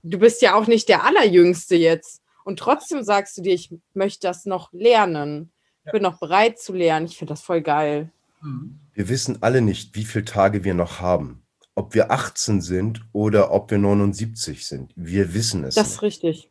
du 0.03 0.19
bist 0.19 0.43
ja 0.43 0.55
auch 0.55 0.67
nicht 0.67 0.89
der 0.89 1.05
Allerjüngste 1.05 1.77
jetzt. 1.77 2.23
Und 2.45 2.59
trotzdem 2.59 3.03
sagst 3.03 3.37
du 3.39 3.43
dir, 3.43 3.55
ich 3.55 3.75
möchte 3.95 4.27
das 4.27 4.45
noch 4.45 4.73
lernen. 4.73 5.51
Ich 5.87 5.93
bin 5.93 6.03
noch 6.03 6.19
bereit 6.19 6.59
zu 6.59 6.73
lernen. 6.73 7.07
Ich 7.07 7.17
finde 7.17 7.33
das 7.33 7.43
voll 7.43 7.63
geil. 7.63 8.11
Mhm. 8.43 8.79
Wir 8.93 9.09
wissen 9.09 9.43
alle 9.43 9.61
nicht, 9.61 9.97
wie 9.97 10.05
viele 10.05 10.25
Tage 10.25 10.63
wir 10.63 10.75
noch 10.75 11.01
haben. 11.01 11.43
Ob 11.75 11.95
wir 11.95 12.13
18 12.13 12.61
sind 12.61 13.05
oder 13.13 13.51
ob 13.51 13.71
wir 13.71 13.79
79 13.79 14.65
sind. 14.65 14.93
Wir 14.95 15.35
wissen 15.35 15.65
es. 15.65 15.75
Das 15.75 15.89
ist 15.89 16.03
richtig. 16.03 16.51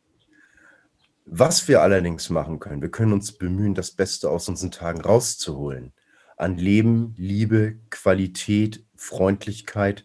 Was 1.24 1.68
wir 1.68 1.80
allerdings 1.80 2.28
machen 2.28 2.60
können, 2.60 2.82
wir 2.82 2.90
können 2.90 3.14
uns 3.14 3.32
bemühen, 3.32 3.74
das 3.74 3.92
Beste 3.92 4.28
aus 4.28 4.48
unseren 4.48 4.70
Tagen 4.70 5.00
rauszuholen. 5.00 5.94
An 6.36 6.58
Leben, 6.58 7.14
Liebe, 7.16 7.78
Qualität, 7.88 8.83
Freundlichkeit 8.96 10.04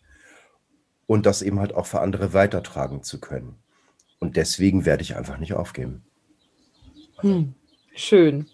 und 1.07 1.25
das 1.25 1.41
eben 1.41 1.59
halt 1.59 1.73
auch 1.73 1.85
für 1.85 2.01
andere 2.01 2.33
weitertragen 2.33 3.03
zu 3.03 3.19
können. 3.19 3.55
Und 4.19 4.35
deswegen 4.35 4.85
werde 4.85 5.01
ich 5.01 5.15
einfach 5.15 5.37
nicht 5.37 5.53
aufgeben. 5.53 6.03
Hm, 7.17 7.53
schön. 7.95 8.47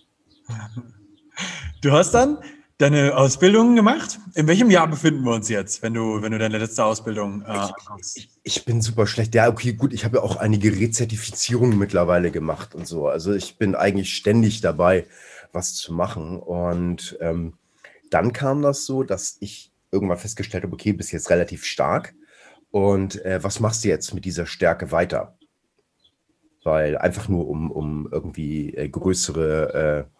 Du 1.82 1.92
hast 1.92 2.12
dann 2.12 2.38
deine 2.78 3.16
Ausbildung 3.16 3.76
gemacht. 3.76 4.20
In 4.34 4.48
welchem 4.48 4.70
Jahr 4.70 4.88
befinden 4.88 5.24
wir 5.24 5.34
uns 5.34 5.50
jetzt, 5.50 5.82
wenn 5.82 5.94
du, 5.94 6.22
wenn 6.22 6.32
du 6.32 6.38
deine 6.38 6.58
letzte 6.58 6.84
Ausbildung 6.84 7.42
äh, 7.44 7.68
ich, 8.00 8.18
ich, 8.18 8.30
ich, 8.44 8.66
bin 8.66 8.82
super 8.82 9.08
schlecht. 9.08 9.34
Ja, 9.34 9.50
okay, 9.50 9.74
gut. 9.74 9.94
Ich 9.94 10.04
habe 10.04 10.18
ja 10.18 10.24
auch 10.24 10.36
einige 10.36 10.72
Rezertifizierungen 10.72 11.78
mittlerweile 11.78 12.32
gemacht 12.32 12.76
und 12.76 12.88
so. 12.88 13.08
Also 13.08 13.34
ich 13.34 13.58
bin 13.58 13.76
eigentlich 13.76 14.16
ständig 14.16 14.62
dabei, 14.62 15.08
was 15.52 15.76
zu 15.76 15.94
machen. 15.94 16.40
Und 16.40 17.18
ähm, 17.22 17.54
dann 18.10 18.34
kam 18.34 18.62
das 18.62 18.86
so, 18.86 19.04
dass 19.04 19.38
ich 19.40 19.72
irgendwann 19.96 20.18
festgestellt 20.18 20.64
habe, 20.64 20.74
okay, 20.74 20.94
bist 20.94 21.12
jetzt 21.12 21.30
relativ 21.30 21.66
stark. 21.66 22.14
Und 22.70 23.24
äh, 23.26 23.44
was 23.44 23.60
machst 23.60 23.84
du 23.84 23.88
jetzt 23.88 24.14
mit 24.14 24.26
dieser 24.26 24.46
Stärke 24.46 24.92
weiter? 24.92 25.38
Weil 26.64 26.98
einfach 26.98 27.30
nur, 27.30 27.48
um, 27.48 27.72
um 27.72 28.08
irgendwie 28.12 28.76
äh, 28.76 28.90
größere 28.90 30.08
äh, 30.10 30.16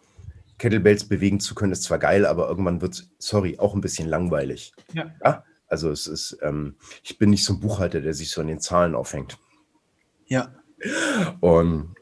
Kettlebells 0.58 1.08
bewegen 1.08 1.38
zu 1.38 1.54
können, 1.54 1.72
ist 1.72 1.82
zwar 1.82 1.98
geil, 1.98 2.24
aber 2.24 2.48
irgendwann 2.48 2.80
wird 2.80 2.94
es, 2.94 3.10
sorry, 3.18 3.58
auch 3.58 3.74
ein 3.74 3.80
bisschen 3.80 4.08
langweilig. 4.08 4.72
Ja. 4.94 5.14
ja? 5.22 5.44
Also 5.68 5.90
es 5.90 6.06
ist, 6.06 6.38
ähm, 6.42 6.76
ich 7.02 7.18
bin 7.18 7.30
nicht 7.30 7.44
so 7.44 7.52
ein 7.52 7.60
Buchhalter, 7.60 8.00
der 8.00 8.14
sich 8.14 8.30
so 8.30 8.40
an 8.40 8.46
den 8.46 8.60
Zahlen 8.60 8.94
aufhängt. 8.94 9.38
Ja. 10.26 10.54
Und 11.40 11.94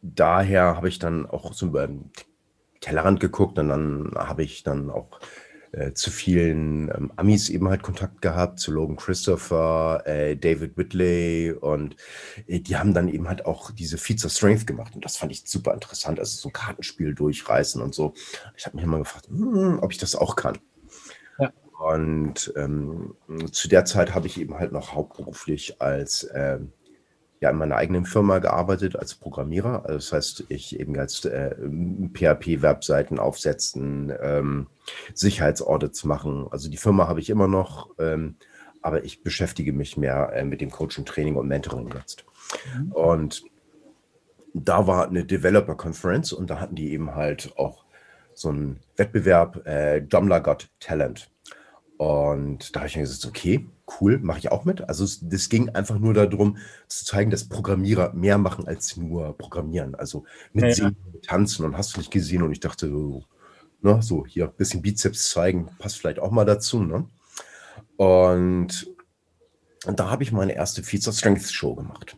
daher 0.00 0.76
habe 0.76 0.88
ich 0.88 0.98
dann 0.98 1.26
auch 1.26 1.52
so 1.52 1.66
über 1.66 1.86
den 1.86 2.10
Tellerrand 2.80 3.20
geguckt 3.20 3.58
und 3.58 3.68
dann 3.68 4.12
habe 4.16 4.42
ich 4.42 4.62
dann 4.62 4.90
auch 4.90 5.20
äh, 5.72 5.94
zu 5.94 6.10
vielen 6.10 6.90
ähm, 6.90 7.12
Amis 7.16 7.48
eben 7.48 7.68
halt 7.68 7.82
Kontakt 7.82 8.20
gehabt, 8.20 8.60
zu 8.60 8.72
Logan 8.72 8.96
Christopher, 8.96 10.02
äh, 10.04 10.36
David 10.36 10.76
Whitley 10.76 11.52
und 11.52 11.96
äh, 12.46 12.60
die 12.60 12.76
haben 12.76 12.92
dann 12.92 13.08
eben 13.08 13.26
halt 13.28 13.46
auch 13.46 13.70
diese 13.70 13.96
Feats 13.96 14.24
of 14.24 14.32
Strength 14.32 14.66
gemacht 14.66 14.94
und 14.94 15.04
das 15.04 15.16
fand 15.16 15.32
ich 15.32 15.42
super 15.46 15.72
interessant, 15.72 16.18
also 16.18 16.36
so 16.36 16.50
ein 16.50 16.52
Kartenspiel 16.52 17.14
durchreißen 17.14 17.80
und 17.80 17.94
so. 17.94 18.12
Ich 18.56 18.66
habe 18.66 18.76
mich 18.76 18.84
immer 18.84 18.98
gefragt, 18.98 19.28
hm, 19.28 19.78
ob 19.80 19.92
ich 19.92 19.98
das 19.98 20.14
auch 20.14 20.36
kann. 20.36 20.58
Ja. 21.38 21.50
Und 21.80 22.52
ähm, 22.56 23.14
zu 23.50 23.68
der 23.68 23.84
Zeit 23.84 24.14
habe 24.14 24.26
ich 24.26 24.38
eben 24.38 24.54
halt 24.54 24.72
noch 24.72 24.94
hauptberuflich 24.94 25.80
als 25.80 26.28
ähm, 26.34 26.72
ja 27.42 27.50
in 27.50 27.58
meiner 27.58 27.76
eigenen 27.76 28.06
Firma 28.06 28.38
gearbeitet 28.38 28.94
als 28.94 29.16
Programmierer. 29.16 29.84
Also 29.84 29.94
das 29.94 30.12
heißt, 30.12 30.44
ich 30.48 30.78
eben 30.78 30.96
als 30.96 31.24
äh, 31.24 31.56
PHP-Webseiten 32.14 33.18
aufsetzen, 33.18 34.12
ähm, 34.20 34.68
Sicherheitsaudits 35.12 36.04
machen. 36.04 36.46
Also 36.52 36.70
die 36.70 36.76
Firma 36.76 37.08
habe 37.08 37.18
ich 37.18 37.30
immer 37.30 37.48
noch, 37.48 37.90
ähm, 37.98 38.36
aber 38.80 39.04
ich 39.04 39.24
beschäftige 39.24 39.72
mich 39.72 39.96
mehr 39.96 40.32
äh, 40.32 40.44
mit 40.44 40.60
dem 40.60 40.70
Coaching, 40.70 41.04
Training 41.04 41.34
und 41.34 41.48
Mentoring 41.48 41.90
jetzt. 41.92 42.24
Mhm. 42.76 42.92
Und 42.92 43.42
da 44.54 44.86
war 44.86 45.08
eine 45.08 45.24
Developer 45.24 45.74
Conference 45.74 46.32
und 46.32 46.48
da 46.48 46.60
hatten 46.60 46.76
die 46.76 46.92
eben 46.92 47.16
halt 47.16 47.54
auch 47.56 47.84
so 48.34 48.50
einen 48.50 48.78
Wettbewerb, 48.96 49.66
äh, 49.66 49.98
Joomla 49.98 50.38
Got 50.38 50.70
Talent. 50.78 51.28
Und 52.02 52.74
da 52.74 52.80
habe 52.80 52.88
ich 52.88 52.96
mir 52.96 53.02
gesagt, 53.02 53.26
okay, 53.26 53.64
cool, 54.00 54.18
mache 54.18 54.40
ich 54.40 54.50
auch 54.50 54.64
mit. 54.64 54.88
Also 54.88 55.06
das 55.22 55.48
ging 55.48 55.68
einfach 55.68 56.00
nur 56.00 56.14
darum, 56.14 56.56
zu 56.88 57.04
zeigen, 57.04 57.30
dass 57.30 57.48
Programmierer 57.48 58.12
mehr 58.12 58.38
machen 58.38 58.66
als 58.66 58.96
nur 58.96 59.38
Programmieren. 59.38 59.94
Also 59.94 60.24
mit 60.52 60.64
ja, 60.64 60.72
Singen, 60.72 60.96
mit 61.12 61.24
Tanzen 61.24 61.64
und 61.64 61.78
hast 61.78 61.94
du 61.94 62.00
nicht 62.00 62.10
gesehen. 62.10 62.42
Und 62.42 62.50
ich 62.50 62.58
dachte, 62.58 62.88
so, 62.88 63.22
ne, 63.82 64.02
so 64.02 64.26
hier 64.26 64.46
ein 64.46 64.54
bisschen 64.56 64.82
Bizeps 64.82 65.30
zeigen, 65.30 65.70
passt 65.78 65.96
vielleicht 65.96 66.18
auch 66.18 66.32
mal 66.32 66.44
dazu. 66.44 66.82
Ne? 66.82 67.06
Und, 67.98 68.90
und 69.86 70.00
da 70.00 70.10
habe 70.10 70.24
ich 70.24 70.32
meine 70.32 70.56
erste 70.56 70.82
Feature 70.82 71.14
Strength 71.14 71.52
Show 71.52 71.76
gemacht. 71.76 72.16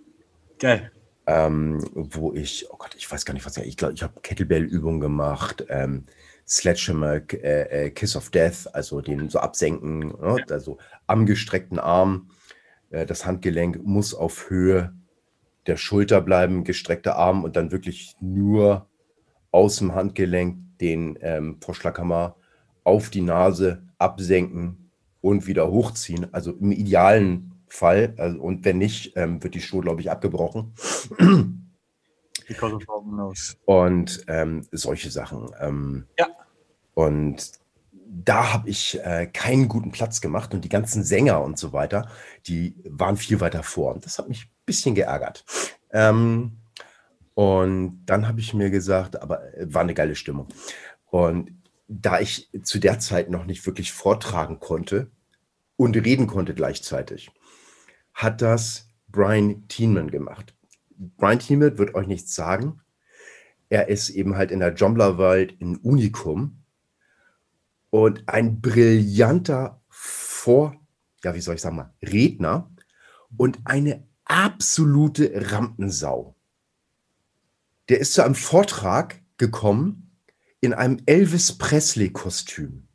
Geil 0.58 0.90
ähm, 1.26 1.82
wo 1.94 2.32
ich, 2.34 2.66
oh 2.70 2.76
Gott, 2.76 2.94
ich 2.96 3.10
weiß 3.10 3.24
gar 3.24 3.34
nicht, 3.34 3.46
was 3.46 3.56
ich 3.56 3.76
glaube, 3.76 3.94
ich 3.94 4.02
habe 4.02 4.20
Kettlebell-Übungen 4.20 5.00
gemacht, 5.00 5.64
ähm, 5.68 6.04
Sledgehammer, 6.46 7.20
äh, 7.32 7.86
äh, 7.86 7.90
Kiss 7.90 8.16
of 8.16 8.30
Death, 8.30 8.68
also 8.72 9.00
den 9.00 9.28
so 9.28 9.38
absenken, 9.38 10.08
ne? 10.08 10.44
also 10.50 10.78
am 11.06 11.26
gestreckten 11.26 11.78
Arm. 11.78 12.30
Äh, 12.90 13.06
das 13.06 13.26
Handgelenk 13.26 13.82
muss 13.84 14.14
auf 14.14 14.50
Höhe 14.50 14.94
der 15.66 15.76
Schulter 15.76 16.20
bleiben, 16.20 16.64
gestreckter 16.64 17.16
Arm 17.16 17.44
und 17.44 17.56
dann 17.56 17.72
wirklich 17.72 18.16
nur 18.20 18.86
aus 19.50 19.76
dem 19.76 19.94
Handgelenk 19.94 20.58
den 20.80 21.18
ähm, 21.22 21.58
Vorschlaghammer 21.60 22.36
auf 22.82 23.08
die 23.08 23.22
Nase 23.22 23.82
absenken 23.98 24.90
und 25.20 25.46
wieder 25.46 25.70
hochziehen. 25.70 26.26
Also 26.34 26.52
im 26.52 26.72
idealen 26.72 27.52
Fall. 27.68 28.14
Also, 28.18 28.40
und 28.40 28.64
wenn 28.64 28.78
nicht, 28.78 29.16
ähm, 29.16 29.42
wird 29.42 29.54
die 29.54 29.60
Show, 29.60 29.80
glaube 29.80 30.00
ich, 30.00 30.10
abgebrochen. 30.10 30.74
Because 32.46 32.74
of 32.74 33.04
nose. 33.06 33.56
Und 33.64 34.24
ähm, 34.28 34.66
solche 34.72 35.10
Sachen. 35.10 35.50
Ähm, 35.60 36.06
ja. 36.18 36.28
Und 36.94 37.52
da 38.06 38.52
habe 38.52 38.68
ich 38.68 39.00
äh, 39.04 39.26
keinen 39.26 39.68
guten 39.68 39.90
Platz 39.90 40.20
gemacht 40.20 40.54
und 40.54 40.64
die 40.64 40.68
ganzen 40.68 41.02
Sänger 41.02 41.42
und 41.42 41.58
so 41.58 41.72
weiter, 41.72 42.08
die 42.46 42.76
waren 42.88 43.16
viel 43.16 43.40
weiter 43.40 43.62
vor. 43.62 43.94
Und 43.94 44.04
das 44.04 44.18
hat 44.18 44.28
mich 44.28 44.44
ein 44.44 44.50
bisschen 44.66 44.94
geärgert. 44.94 45.44
Ähm, 45.90 46.58
und 47.34 48.04
dann 48.06 48.28
habe 48.28 48.40
ich 48.40 48.54
mir 48.54 48.70
gesagt, 48.70 49.20
aber 49.20 49.52
äh, 49.54 49.72
war 49.72 49.82
eine 49.82 49.94
geile 49.94 50.14
Stimmung. 50.14 50.48
Und 51.10 51.50
da 51.88 52.20
ich 52.20 52.50
zu 52.62 52.78
der 52.78 52.98
Zeit 52.98 53.30
noch 53.30 53.44
nicht 53.44 53.66
wirklich 53.66 53.92
vortragen 53.92 54.60
konnte 54.60 55.10
und 55.76 55.96
reden 55.96 56.26
konnte 56.26 56.54
gleichzeitig, 56.54 57.30
hat 58.14 58.42
das 58.42 58.88
Brian 59.08 59.66
Teenman 59.68 60.10
gemacht. 60.10 60.54
Brian 60.96 61.38
Teenman 61.38 61.78
wird 61.78 61.94
euch 61.94 62.06
nichts 62.06 62.34
sagen. 62.34 62.80
Er 63.68 63.88
ist 63.88 64.10
eben 64.10 64.36
halt 64.36 64.50
in 64.50 64.60
der 64.60 64.74
Jombler-Welt 64.74 65.60
ein 65.60 65.76
Unikum 65.78 66.62
und 67.90 68.28
ein 68.28 68.60
brillanter 68.60 69.80
Vor, 69.88 70.76
ja, 71.22 71.34
wie 71.34 71.40
soll 71.40 71.54
ich 71.54 71.60
sagen 71.60 71.76
mal, 71.76 71.94
Redner 72.02 72.70
und 73.36 73.58
eine 73.64 74.06
absolute 74.24 75.50
Rampensau. 75.52 76.34
Der 77.88 78.00
ist 78.00 78.14
zu 78.14 78.22
einem 78.22 78.34
Vortrag 78.34 79.22
gekommen 79.36 80.18
in 80.60 80.72
einem 80.72 80.98
Elvis 81.06 81.58
Presley-Kostüm. 81.58 82.88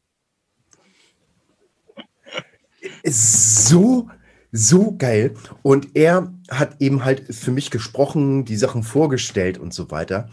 So 3.03 4.09
so 4.51 4.95
geil. 4.97 5.35
Und 5.61 5.95
er 5.95 6.33
hat 6.49 6.77
eben 6.79 7.03
halt 7.05 7.33
für 7.33 7.51
mich 7.51 7.71
gesprochen, 7.71 8.45
die 8.45 8.57
Sachen 8.57 8.83
vorgestellt 8.83 9.57
und 9.57 9.73
so 9.73 9.91
weiter. 9.91 10.29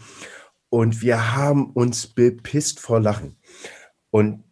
Und 0.69 1.01
wir 1.01 1.35
haben 1.35 1.71
uns 1.71 2.07
bepisst 2.07 2.79
vor 2.79 2.99
Lachen. 2.99 3.37
Und 4.09 4.43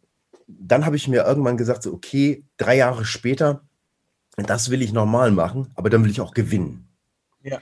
dann 0.48 0.86
habe 0.86 0.96
ich 0.96 1.08
mir 1.08 1.24
irgendwann 1.24 1.58
gesagt, 1.58 1.84
so, 1.84 1.94
okay, 1.94 2.46
drei 2.58 2.78
Jahre 2.78 3.06
später, 3.06 3.64
das 4.38 4.70
will 4.70 4.82
ich 4.82 4.94
normal 4.94 5.32
machen, 5.32 5.72
aber 5.76 5.90
dann 5.90 6.04
will 6.04 6.12
ich 6.12 6.22
auch 6.22 6.34
gewinnen. 6.34 6.88
Ja. 7.42 7.60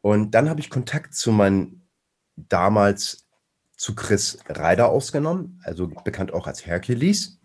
Und 0.00 0.32
dann 0.32 0.48
habe 0.48 0.60
ich 0.60 0.70
Kontakt 0.70 1.14
zu 1.14 1.32
meinem 1.32 1.82
damals 2.36 3.28
zu 3.76 3.94
Chris 3.94 4.38
Reider 4.48 4.88
ausgenommen, 4.88 5.60
also 5.64 5.88
bekannt 6.04 6.32
auch 6.32 6.46
als 6.46 6.66
Hercules 6.66 7.37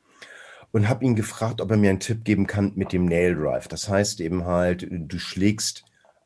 und 0.74 0.90
habe 0.90 1.06
ihn 1.06 1.16
gefragt, 1.16 1.62
ob 1.62 1.70
er 1.70 1.78
mir 1.78 1.92
einen 1.92 2.00
Tipp 2.00 2.26
geben 2.26 2.48
kann 2.48 2.74
mit 2.76 2.92
dem 2.92 3.06
Nail 3.06 3.36
Drive. 3.36 3.68
Das 3.68 3.88
heißt 3.88 4.20
eben 4.20 4.46
halt, 4.46 4.88
du 4.90 5.20
schlägst 5.20 5.86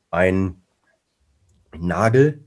einen 0.10 0.64
Nagel 1.78 2.46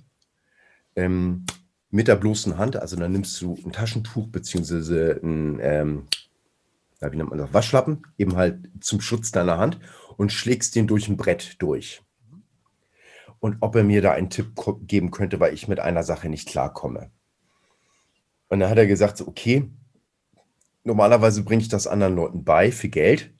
ähm, 0.96 1.44
mit 1.90 2.08
der 2.08 2.16
bloßen 2.16 2.56
Hand, 2.56 2.76
also 2.76 2.96
dann 2.96 3.12
nimmst 3.12 3.40
du 3.42 3.54
ein 3.64 3.72
Taschentuch 3.72 4.28
beziehungsweise 4.28 5.20
ein, 5.22 5.58
ähm, 5.60 6.08
wie 7.00 7.16
nennt 7.16 7.28
man 7.28 7.38
das, 7.38 7.52
Waschlappen, 7.52 8.02
eben 8.16 8.34
halt 8.34 8.70
zum 8.80 9.02
Schutz 9.02 9.30
deiner 9.30 9.58
Hand 9.58 9.78
und 10.16 10.32
schlägst 10.32 10.74
den 10.76 10.86
durch 10.86 11.06
ein 11.08 11.18
Brett 11.18 11.60
durch. 11.60 12.02
Und 13.40 13.58
ob 13.60 13.76
er 13.76 13.84
mir 13.84 14.00
da 14.00 14.12
einen 14.12 14.30
Tipp 14.30 14.52
geben 14.86 15.10
könnte, 15.10 15.38
weil 15.38 15.52
ich 15.52 15.68
mit 15.68 15.80
einer 15.80 16.02
Sache 16.02 16.30
nicht 16.30 16.48
klarkomme. 16.48 17.10
Und 18.48 18.60
dann 18.60 18.70
hat 18.70 18.78
er 18.78 18.86
gesagt, 18.86 19.20
okay, 19.20 19.70
normalerweise 20.84 21.42
bringe 21.42 21.62
ich 21.62 21.68
das 21.68 21.86
anderen 21.86 22.16
Leuten 22.16 22.44
bei 22.44 22.72
für 22.72 22.88
Geld. 22.88 23.32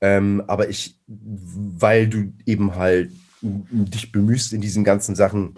Ähm, 0.00 0.42
aber 0.46 0.68
ich, 0.68 1.00
weil 1.06 2.08
du 2.08 2.32
eben 2.46 2.76
halt 2.76 3.10
dich 3.40 4.12
bemühst 4.12 4.52
in 4.52 4.60
diesen 4.60 4.84
ganzen 4.84 5.14
Sachen, 5.14 5.54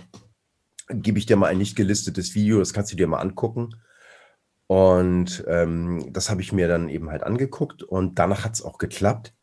gebe 0.88 1.18
ich 1.18 1.26
dir 1.26 1.36
mal 1.36 1.48
ein 1.48 1.58
nicht 1.58 1.76
gelistetes 1.76 2.34
Video, 2.34 2.58
das 2.58 2.72
kannst 2.72 2.92
du 2.92 2.96
dir 2.96 3.06
mal 3.06 3.20
angucken. 3.20 3.74
Und 4.66 5.44
ähm, 5.48 6.12
das 6.12 6.30
habe 6.30 6.42
ich 6.42 6.52
mir 6.52 6.68
dann 6.68 6.88
eben 6.88 7.10
halt 7.10 7.22
angeguckt 7.22 7.82
und 7.82 8.18
danach 8.18 8.44
hat 8.44 8.54
es 8.54 8.62
auch 8.62 8.78
geklappt. 8.78 9.34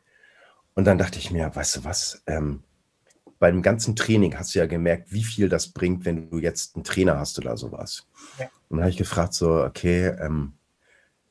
Und 0.74 0.84
dann 0.84 0.98
dachte 0.98 1.18
ich 1.18 1.30
mir, 1.30 1.54
weißt 1.54 1.76
du 1.76 1.84
was, 1.84 2.22
ähm, 2.26 2.62
bei 3.38 3.50
dem 3.50 3.62
ganzen 3.62 3.94
Training 3.94 4.36
hast 4.36 4.54
du 4.54 4.58
ja 4.58 4.66
gemerkt, 4.66 5.12
wie 5.12 5.22
viel 5.22 5.48
das 5.48 5.68
bringt, 5.68 6.04
wenn 6.04 6.30
du 6.30 6.38
jetzt 6.38 6.74
einen 6.74 6.84
Trainer 6.84 7.18
hast 7.18 7.38
oder 7.38 7.56
sowas. 7.56 8.06
Ja. 8.38 8.46
Und 8.68 8.78
dann 8.78 8.80
habe 8.80 8.90
ich 8.90 8.96
gefragt, 8.96 9.34
so, 9.34 9.62
okay, 9.64 10.08
ähm, 10.20 10.54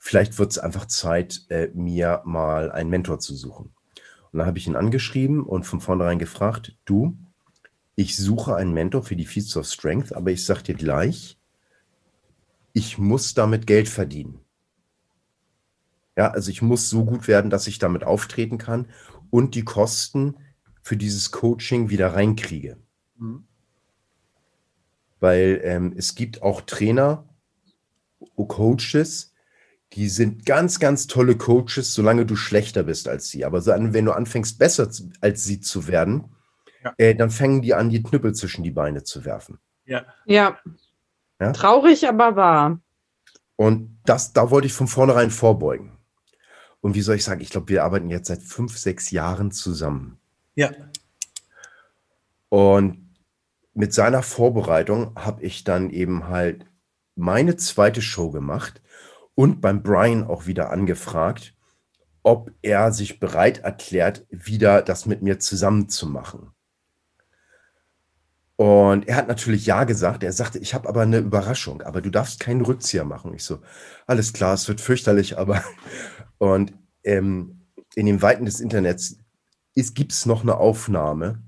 vielleicht 0.07 0.39
wird 0.39 0.51
es 0.51 0.57
einfach 0.57 0.85
Zeit, 0.85 1.41
äh, 1.49 1.67
mir 1.73 2.21
mal 2.23 2.71
einen 2.71 2.89
Mentor 2.89 3.19
zu 3.19 3.35
suchen. 3.35 3.73
Und 4.31 4.39
dann 4.39 4.47
habe 4.47 4.57
ich 4.57 4.65
ihn 4.65 4.77
angeschrieben 4.77 5.43
und 5.43 5.65
von 5.65 5.81
vornherein 5.81 6.17
gefragt, 6.17 6.77
du, 6.85 7.17
ich 7.95 8.15
suche 8.15 8.55
einen 8.55 8.73
Mentor 8.73 9.03
für 9.03 9.17
die 9.17 9.25
Feats 9.25 9.57
of 9.57 9.67
Strength, 9.67 10.15
aber 10.15 10.31
ich 10.31 10.45
sage 10.45 10.63
dir 10.63 10.75
gleich, 10.75 11.37
ich 12.71 12.97
muss 12.97 13.33
damit 13.33 13.67
Geld 13.67 13.89
verdienen. 13.89 14.39
Ja, 16.15 16.31
also 16.31 16.51
ich 16.51 16.61
muss 16.61 16.89
so 16.89 17.03
gut 17.03 17.27
werden, 17.27 17.49
dass 17.49 17.67
ich 17.67 17.77
damit 17.77 18.05
auftreten 18.05 18.57
kann 18.57 18.87
und 19.29 19.55
die 19.55 19.65
Kosten 19.65 20.37
für 20.81 20.95
dieses 20.95 21.31
Coaching 21.31 21.89
wieder 21.89 22.13
reinkriege. 22.13 22.77
Mhm. 23.17 23.45
Weil 25.19 25.59
ähm, 25.63 25.93
es 25.97 26.15
gibt 26.15 26.43
auch 26.43 26.61
Trainer, 26.61 27.27
Coaches, 28.37 29.33
die 29.93 30.09
sind 30.09 30.45
ganz, 30.45 30.79
ganz 30.79 31.07
tolle 31.07 31.37
Coaches, 31.37 31.93
solange 31.93 32.25
du 32.25 32.35
schlechter 32.35 32.83
bist 32.83 33.07
als 33.07 33.29
sie. 33.29 33.45
Aber 33.45 33.65
wenn 33.65 34.05
du 34.05 34.11
anfängst, 34.11 34.59
besser 34.59 34.89
als 35.21 35.43
sie 35.43 35.61
zu 35.61 35.87
werden, 35.87 36.35
ja. 36.83 36.93
äh, 36.97 37.15
dann 37.15 37.29
fangen 37.29 37.61
die 37.61 37.73
an, 37.73 37.89
die 37.89 38.03
Knüppel 38.03 38.35
zwischen 38.35 38.63
die 38.63 38.71
Beine 38.71 39.03
zu 39.03 39.25
werfen. 39.25 39.59
Ja. 39.85 40.05
ja. 40.25 40.57
ja? 41.39 41.53
Traurig, 41.53 42.07
aber 42.07 42.35
wahr. 42.35 42.79
Und 43.55 43.97
das, 44.05 44.33
da 44.33 44.51
wollte 44.51 44.67
ich 44.67 44.73
von 44.73 44.87
vornherein 44.87 45.31
vorbeugen. 45.31 45.97
Und 46.81 46.93
wie 46.93 47.01
soll 47.01 47.15
ich 47.15 47.23
sagen, 47.23 47.41
ich 47.41 47.49
glaube, 47.49 47.69
wir 47.69 47.83
arbeiten 47.83 48.09
jetzt 48.09 48.27
seit 48.27 48.43
fünf, 48.43 48.77
sechs 48.77 49.09
Jahren 49.11 49.51
zusammen. 49.51 50.19
Ja. 50.55 50.71
Und 52.49 53.07
mit 53.73 53.93
seiner 53.93 54.21
Vorbereitung 54.21 55.15
habe 55.15 55.43
ich 55.43 55.63
dann 55.63 55.89
eben 55.89 56.27
halt 56.27 56.65
meine 57.15 57.55
zweite 57.55 58.01
Show 58.01 58.31
gemacht 58.31 58.81
und 59.37 59.61
beim 59.61 59.83
Brian 59.83 60.23
auch 60.23 60.47
wieder 60.47 60.71
angefragt, 60.71 61.53
ob 62.23 62.49
er 62.63 62.91
sich 62.91 63.19
bereit 63.19 63.59
erklärt, 63.59 64.25
wieder 64.31 64.81
das 64.81 65.05
mit 65.05 65.21
mir 65.21 65.37
zusammen 65.37 65.89
zu 65.89 66.07
machen. 66.07 66.53
Und 68.55 69.07
er 69.07 69.15
hat 69.15 69.27
natürlich 69.27 69.67
ja 69.67 69.83
gesagt. 69.83 70.23
Er 70.23 70.33
sagte, 70.33 70.57
ich 70.57 70.73
habe 70.73 70.89
aber 70.89 71.01
eine 71.01 71.19
Überraschung, 71.19 71.83
aber 71.83 72.01
du 72.01 72.09
darfst 72.09 72.39
keinen 72.39 72.61
Rückzieher 72.61 73.05
machen. 73.05 73.35
Ich 73.35 73.43
so, 73.43 73.59
alles 74.07 74.33
klar, 74.33 74.55
es 74.55 74.67
wird 74.67 74.81
fürchterlich, 74.81 75.37
aber. 75.37 75.63
Und 76.39 76.73
ähm, 77.03 77.61
in 77.93 78.07
den 78.07 78.23
Weiten 78.23 78.45
des 78.45 78.59
Internets 78.59 79.19
gibt 79.75 80.13
es 80.13 80.25
noch 80.25 80.41
eine 80.41 80.57
Aufnahme, 80.57 81.43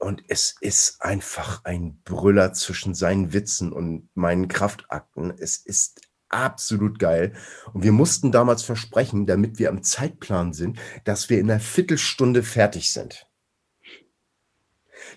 und 0.00 0.24
es 0.28 0.56
ist 0.62 1.02
einfach 1.02 1.62
ein 1.64 2.00
Brüller 2.04 2.54
zwischen 2.54 2.94
seinen 2.94 3.34
Witzen 3.34 3.70
und 3.70 4.08
meinen 4.14 4.48
Kraftakten. 4.48 5.30
Es 5.36 5.58
ist 5.58 6.00
absolut 6.30 6.98
geil. 6.98 7.34
Und 7.72 7.84
wir 7.84 7.92
mussten 7.92 8.32
damals 8.32 8.62
versprechen, 8.62 9.26
damit 9.26 9.58
wir 9.58 9.68
am 9.68 9.82
Zeitplan 9.82 10.52
sind, 10.52 10.78
dass 11.04 11.28
wir 11.28 11.38
in 11.38 11.50
einer 11.50 11.60
Viertelstunde 11.60 12.42
fertig 12.42 12.92
sind. 12.92 13.26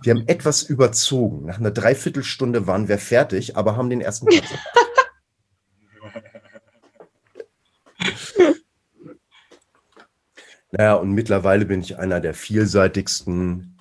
Wir 0.01 0.13
haben 0.13 0.27
etwas 0.27 0.63
überzogen. 0.63 1.45
Nach 1.45 1.59
einer 1.59 1.71
Dreiviertelstunde 1.71 2.67
waren 2.67 2.87
wir 2.87 2.97
fertig, 2.97 3.55
aber 3.55 3.77
haben 3.77 3.89
den 3.89 4.01
ersten 4.01 4.25
Platz. 4.27 4.45
naja, 10.71 10.95
und 10.95 11.11
mittlerweile 11.11 11.65
bin 11.65 11.81
ich 11.81 11.97
einer 11.97 12.19
der 12.19 12.33
vielseitigsten 12.33 13.77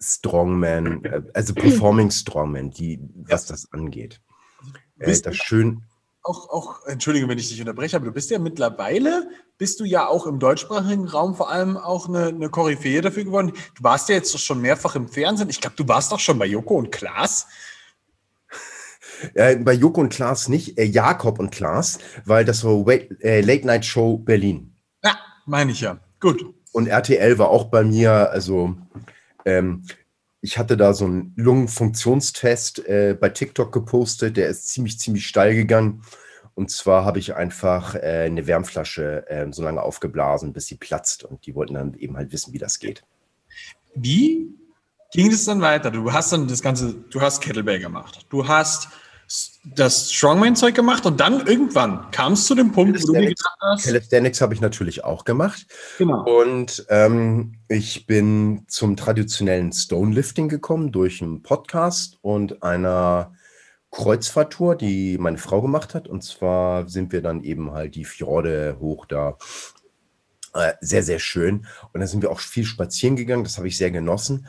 Strongman, 0.00 1.04
äh, 1.04 1.22
also 1.34 1.54
Performing 1.54 2.10
Strongman, 2.10 2.70
die, 2.70 3.00
was 3.14 3.46
das 3.46 3.72
angeht. 3.72 4.20
Äh, 4.98 5.18
das 5.20 5.36
schön, 5.36 5.84
auch, 6.22 6.50
auch, 6.50 6.86
entschuldige, 6.86 7.28
wenn 7.28 7.38
ich 7.38 7.48
dich 7.48 7.60
unterbreche, 7.60 7.96
aber 7.96 8.06
du 8.06 8.12
bist 8.12 8.30
ja 8.30 8.38
mittlerweile, 8.38 9.28
bist 9.58 9.80
du 9.80 9.84
ja 9.84 10.06
auch 10.06 10.26
im 10.26 10.38
deutschsprachigen 10.38 11.06
Raum 11.06 11.34
vor 11.34 11.50
allem 11.50 11.76
auch 11.76 12.08
eine, 12.08 12.26
eine 12.26 12.50
Koryphäe 12.50 13.00
dafür 13.00 13.24
geworden. 13.24 13.52
Du 13.76 13.82
warst 13.82 14.08
ja 14.08 14.16
jetzt 14.16 14.38
schon 14.38 14.60
mehrfach 14.60 14.96
im 14.96 15.08
Fernsehen. 15.08 15.48
Ich 15.48 15.60
glaube, 15.60 15.76
du 15.76 15.88
warst 15.88 16.12
doch 16.12 16.20
schon 16.20 16.38
bei 16.38 16.46
Joko 16.46 16.76
und 16.76 16.92
Klaas. 16.92 17.46
Äh, 19.34 19.56
bei 19.56 19.72
Joko 19.72 20.00
und 20.00 20.10
Klaas 20.10 20.48
nicht, 20.48 20.78
äh, 20.78 20.84
Jakob 20.84 21.38
und 21.38 21.50
Klaas, 21.50 21.98
weil 22.24 22.44
das 22.44 22.64
war 22.64 22.86
äh, 22.88 23.40
Late 23.40 23.66
Night 23.66 23.84
Show 23.84 24.16
Berlin. 24.16 24.74
Ja, 25.04 25.18
meine 25.46 25.72
ich 25.72 25.80
ja. 25.80 25.98
Gut. 26.20 26.44
Und 26.72 26.86
RTL 26.86 27.38
war 27.38 27.48
auch 27.48 27.64
bei 27.64 27.82
mir, 27.82 28.30
also 28.30 28.76
ähm, 29.44 29.84
ich 30.42 30.58
hatte 30.58 30.76
da 30.76 30.94
so 30.94 31.04
einen 31.04 31.32
Lungenfunktionstest 31.36 32.86
äh, 32.86 33.16
bei 33.18 33.28
TikTok 33.28 33.72
gepostet, 33.72 34.36
der 34.36 34.48
ist 34.48 34.68
ziemlich, 34.68 34.98
ziemlich 34.98 35.26
steil 35.26 35.54
gegangen. 35.54 36.02
Und 36.54 36.70
zwar 36.70 37.04
habe 37.04 37.18
ich 37.18 37.34
einfach 37.34 37.94
äh, 37.94 38.24
eine 38.26 38.46
Wärmflasche 38.46 39.28
äh, 39.28 39.52
so 39.52 39.62
lange 39.62 39.82
aufgeblasen, 39.82 40.52
bis 40.52 40.66
sie 40.66 40.76
platzt. 40.76 41.24
Und 41.24 41.46
die 41.46 41.54
wollten 41.54 41.74
dann 41.74 41.94
eben 41.94 42.16
halt 42.16 42.32
wissen, 42.32 42.52
wie 42.52 42.58
das 42.58 42.78
geht. 42.78 43.04
Wie 43.94 44.54
ging 45.12 45.30
es 45.30 45.44
dann 45.44 45.60
weiter? 45.60 45.90
Du 45.90 46.12
hast 46.12 46.32
dann 46.32 46.48
das 46.48 46.62
Ganze, 46.62 46.94
du 46.94 47.20
hast 47.20 47.40
Kettlebell 47.40 47.78
gemacht. 47.78 48.26
Du 48.30 48.48
hast 48.48 48.88
das 49.64 50.12
Strongman-Zeug 50.12 50.74
gemacht 50.74 51.06
und 51.06 51.20
dann 51.20 51.46
irgendwann 51.46 52.10
kam 52.10 52.32
es 52.32 52.46
zu 52.46 52.54
dem 52.54 52.72
Punkt, 52.72 53.00
wo 53.02 53.06
du 53.06 53.12
mir 53.12 53.28
gedacht 53.28 53.56
hast. 53.60 53.84
Calisthenics 53.84 54.40
habe 54.40 54.54
ich 54.54 54.60
natürlich 54.60 55.04
auch 55.04 55.24
gemacht. 55.24 55.66
Genau. 55.98 56.24
Und 56.24 56.84
ähm, 56.88 57.58
ich 57.68 58.06
bin 58.06 58.64
zum 58.66 58.96
traditionellen 58.96 59.72
Stonelifting 59.72 60.48
gekommen 60.48 60.90
durch 60.90 61.22
einen 61.22 61.42
Podcast 61.42 62.18
und 62.22 62.62
einer 62.62 63.32
Kreuzfahrtour, 63.90 64.76
die 64.76 65.18
meine 65.18 65.38
Frau 65.38 65.62
gemacht 65.62 65.94
hat. 65.94 66.08
Und 66.08 66.22
zwar 66.22 66.88
sind 66.88 67.12
wir 67.12 67.22
dann 67.22 67.42
eben 67.42 67.72
halt 67.72 67.94
die 67.94 68.04
Fjorde 68.04 68.78
hoch 68.80 69.06
da. 69.06 69.36
Äh, 70.54 70.72
sehr, 70.80 71.04
sehr 71.04 71.20
schön. 71.20 71.66
Und 71.92 72.00
da 72.00 72.06
sind 72.06 72.22
wir 72.22 72.30
auch 72.30 72.40
viel 72.40 72.64
spazieren 72.64 73.14
gegangen. 73.14 73.44
Das 73.44 73.58
habe 73.58 73.68
ich 73.68 73.76
sehr 73.76 73.90
genossen. 73.90 74.48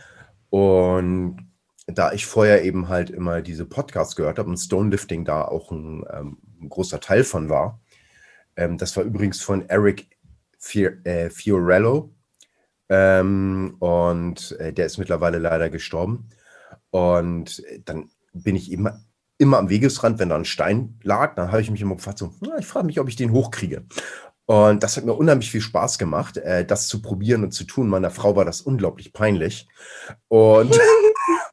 Und 0.49 1.50
da 1.93 2.11
ich 2.11 2.25
vorher 2.25 2.63
eben 2.63 2.89
halt 2.89 3.09
immer 3.09 3.41
diese 3.41 3.65
Podcasts 3.65 4.15
gehört 4.15 4.39
habe 4.39 4.49
und 4.49 4.57
Stonelifting 4.57 5.25
da 5.25 5.43
auch 5.45 5.71
ein, 5.71 6.03
ähm, 6.11 6.37
ein 6.61 6.69
großer 6.69 6.99
Teil 6.99 7.23
von 7.23 7.49
war, 7.49 7.79
ähm, 8.55 8.77
das 8.77 8.95
war 8.97 9.03
übrigens 9.03 9.41
von 9.41 9.67
Eric 9.69 10.07
Fior 10.57 10.91
äh, 11.03 11.29
Fiorello 11.29 12.13
ähm, 12.89 13.75
und 13.79 14.51
äh, 14.59 14.73
der 14.73 14.85
ist 14.85 14.97
mittlerweile 14.97 15.39
leider 15.39 15.69
gestorben. 15.69 16.29
Und 16.91 17.63
dann 17.85 18.09
bin 18.33 18.55
ich 18.55 18.71
immer, 18.71 18.99
immer 19.37 19.57
am 19.57 19.69
Wegesrand, 19.69 20.19
wenn 20.19 20.29
da 20.29 20.35
ein 20.35 20.45
Stein 20.45 20.99
lag, 21.03 21.35
dann 21.35 21.51
habe 21.51 21.61
ich 21.61 21.71
mich 21.71 21.81
immer 21.81 21.95
gefragt, 21.95 22.19
so, 22.19 22.33
na, 22.41 22.57
ich 22.59 22.67
frage 22.67 22.85
mich, 22.85 22.99
ob 22.99 23.07
ich 23.07 23.15
den 23.15 23.31
hochkriege. 23.31 23.85
Und 24.45 24.83
das 24.83 24.97
hat 24.97 25.05
mir 25.05 25.13
unheimlich 25.13 25.49
viel 25.49 25.61
Spaß 25.61 25.97
gemacht, 25.97 26.35
äh, 26.37 26.65
das 26.65 26.87
zu 26.87 27.01
probieren 27.01 27.43
und 27.43 27.53
zu 27.53 27.63
tun. 27.63 27.87
Meiner 27.87 28.11
Frau 28.11 28.35
war 28.35 28.43
das 28.43 28.61
unglaublich 28.61 29.13
peinlich. 29.13 29.67
Und 30.27 30.77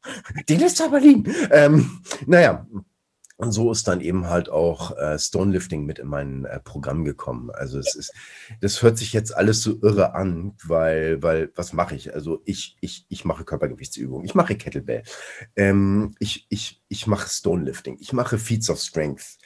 den 0.48 0.60
ist 0.60 0.80
aber 0.80 1.00
lieb. 1.00 1.28
Ähm, 1.50 2.00
naja, 2.26 2.66
und 3.40 3.52
so 3.52 3.70
ist 3.70 3.86
dann 3.86 4.00
eben 4.00 4.26
halt 4.26 4.48
auch 4.48 4.96
äh, 4.98 5.16
Stonelifting 5.16 5.86
mit 5.86 6.00
in 6.00 6.08
mein 6.08 6.44
äh, 6.44 6.58
Programm 6.58 7.04
gekommen. 7.04 7.50
Also 7.52 7.78
es 7.78 7.94
ist, 7.94 8.12
das 8.60 8.82
hört 8.82 8.98
sich 8.98 9.12
jetzt 9.12 9.34
alles 9.34 9.62
so 9.62 9.78
irre 9.80 10.16
an, 10.16 10.56
weil, 10.64 11.22
weil, 11.22 11.52
was 11.54 11.72
mache 11.72 11.94
ich? 11.94 12.12
Also 12.12 12.42
ich, 12.44 12.76
ich, 12.80 13.06
ich 13.08 13.24
mache 13.24 13.44
Körpergewichtsübungen, 13.44 14.26
ich 14.26 14.34
mache 14.34 14.56
Kettlebell, 14.56 15.04
ähm, 15.54 16.16
ich, 16.18 16.46
ich, 16.48 16.82
ich 16.88 17.06
mache 17.06 17.28
Stonelifting, 17.28 17.98
ich 18.00 18.12
mache 18.12 18.38
Feats 18.38 18.70
of 18.70 18.80
Strength, 18.80 19.38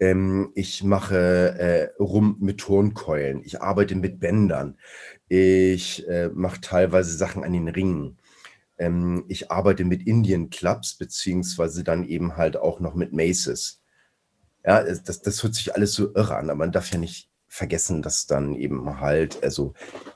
ähm, 0.00 0.50
ich 0.56 0.82
mache 0.82 1.16
äh, 1.16 2.02
rum 2.02 2.38
mit 2.40 2.58
Turnkeulen, 2.58 3.42
ich 3.44 3.62
arbeite 3.62 3.94
mit 3.94 4.18
Bändern, 4.18 4.78
ich 5.28 6.08
äh, 6.08 6.28
mache 6.34 6.60
teilweise 6.60 7.16
Sachen 7.16 7.44
an 7.44 7.52
den 7.52 7.68
Ringen. 7.68 8.17
Ähm, 8.78 9.24
ich 9.28 9.50
arbeite 9.50 9.84
mit 9.84 10.06
Indian 10.06 10.50
Clubs, 10.50 10.94
beziehungsweise 10.94 11.84
dann 11.84 12.04
eben 12.04 12.36
halt 12.36 12.56
auch 12.56 12.80
noch 12.80 12.94
mit 12.94 13.12
Maces. 13.12 13.82
Ja, 14.64 14.82
das, 14.82 15.22
das 15.22 15.42
hört 15.42 15.54
sich 15.54 15.74
alles 15.74 15.92
so 15.92 16.14
irre 16.14 16.36
an, 16.36 16.50
aber 16.50 16.58
man 16.58 16.72
darf 16.72 16.90
ja 16.90 16.98
nicht 16.98 17.30
vergessen, 17.48 18.02
dass 18.02 18.26
dann 18.26 18.54
eben 18.54 19.00
halt 19.00 19.42
also 19.42 19.74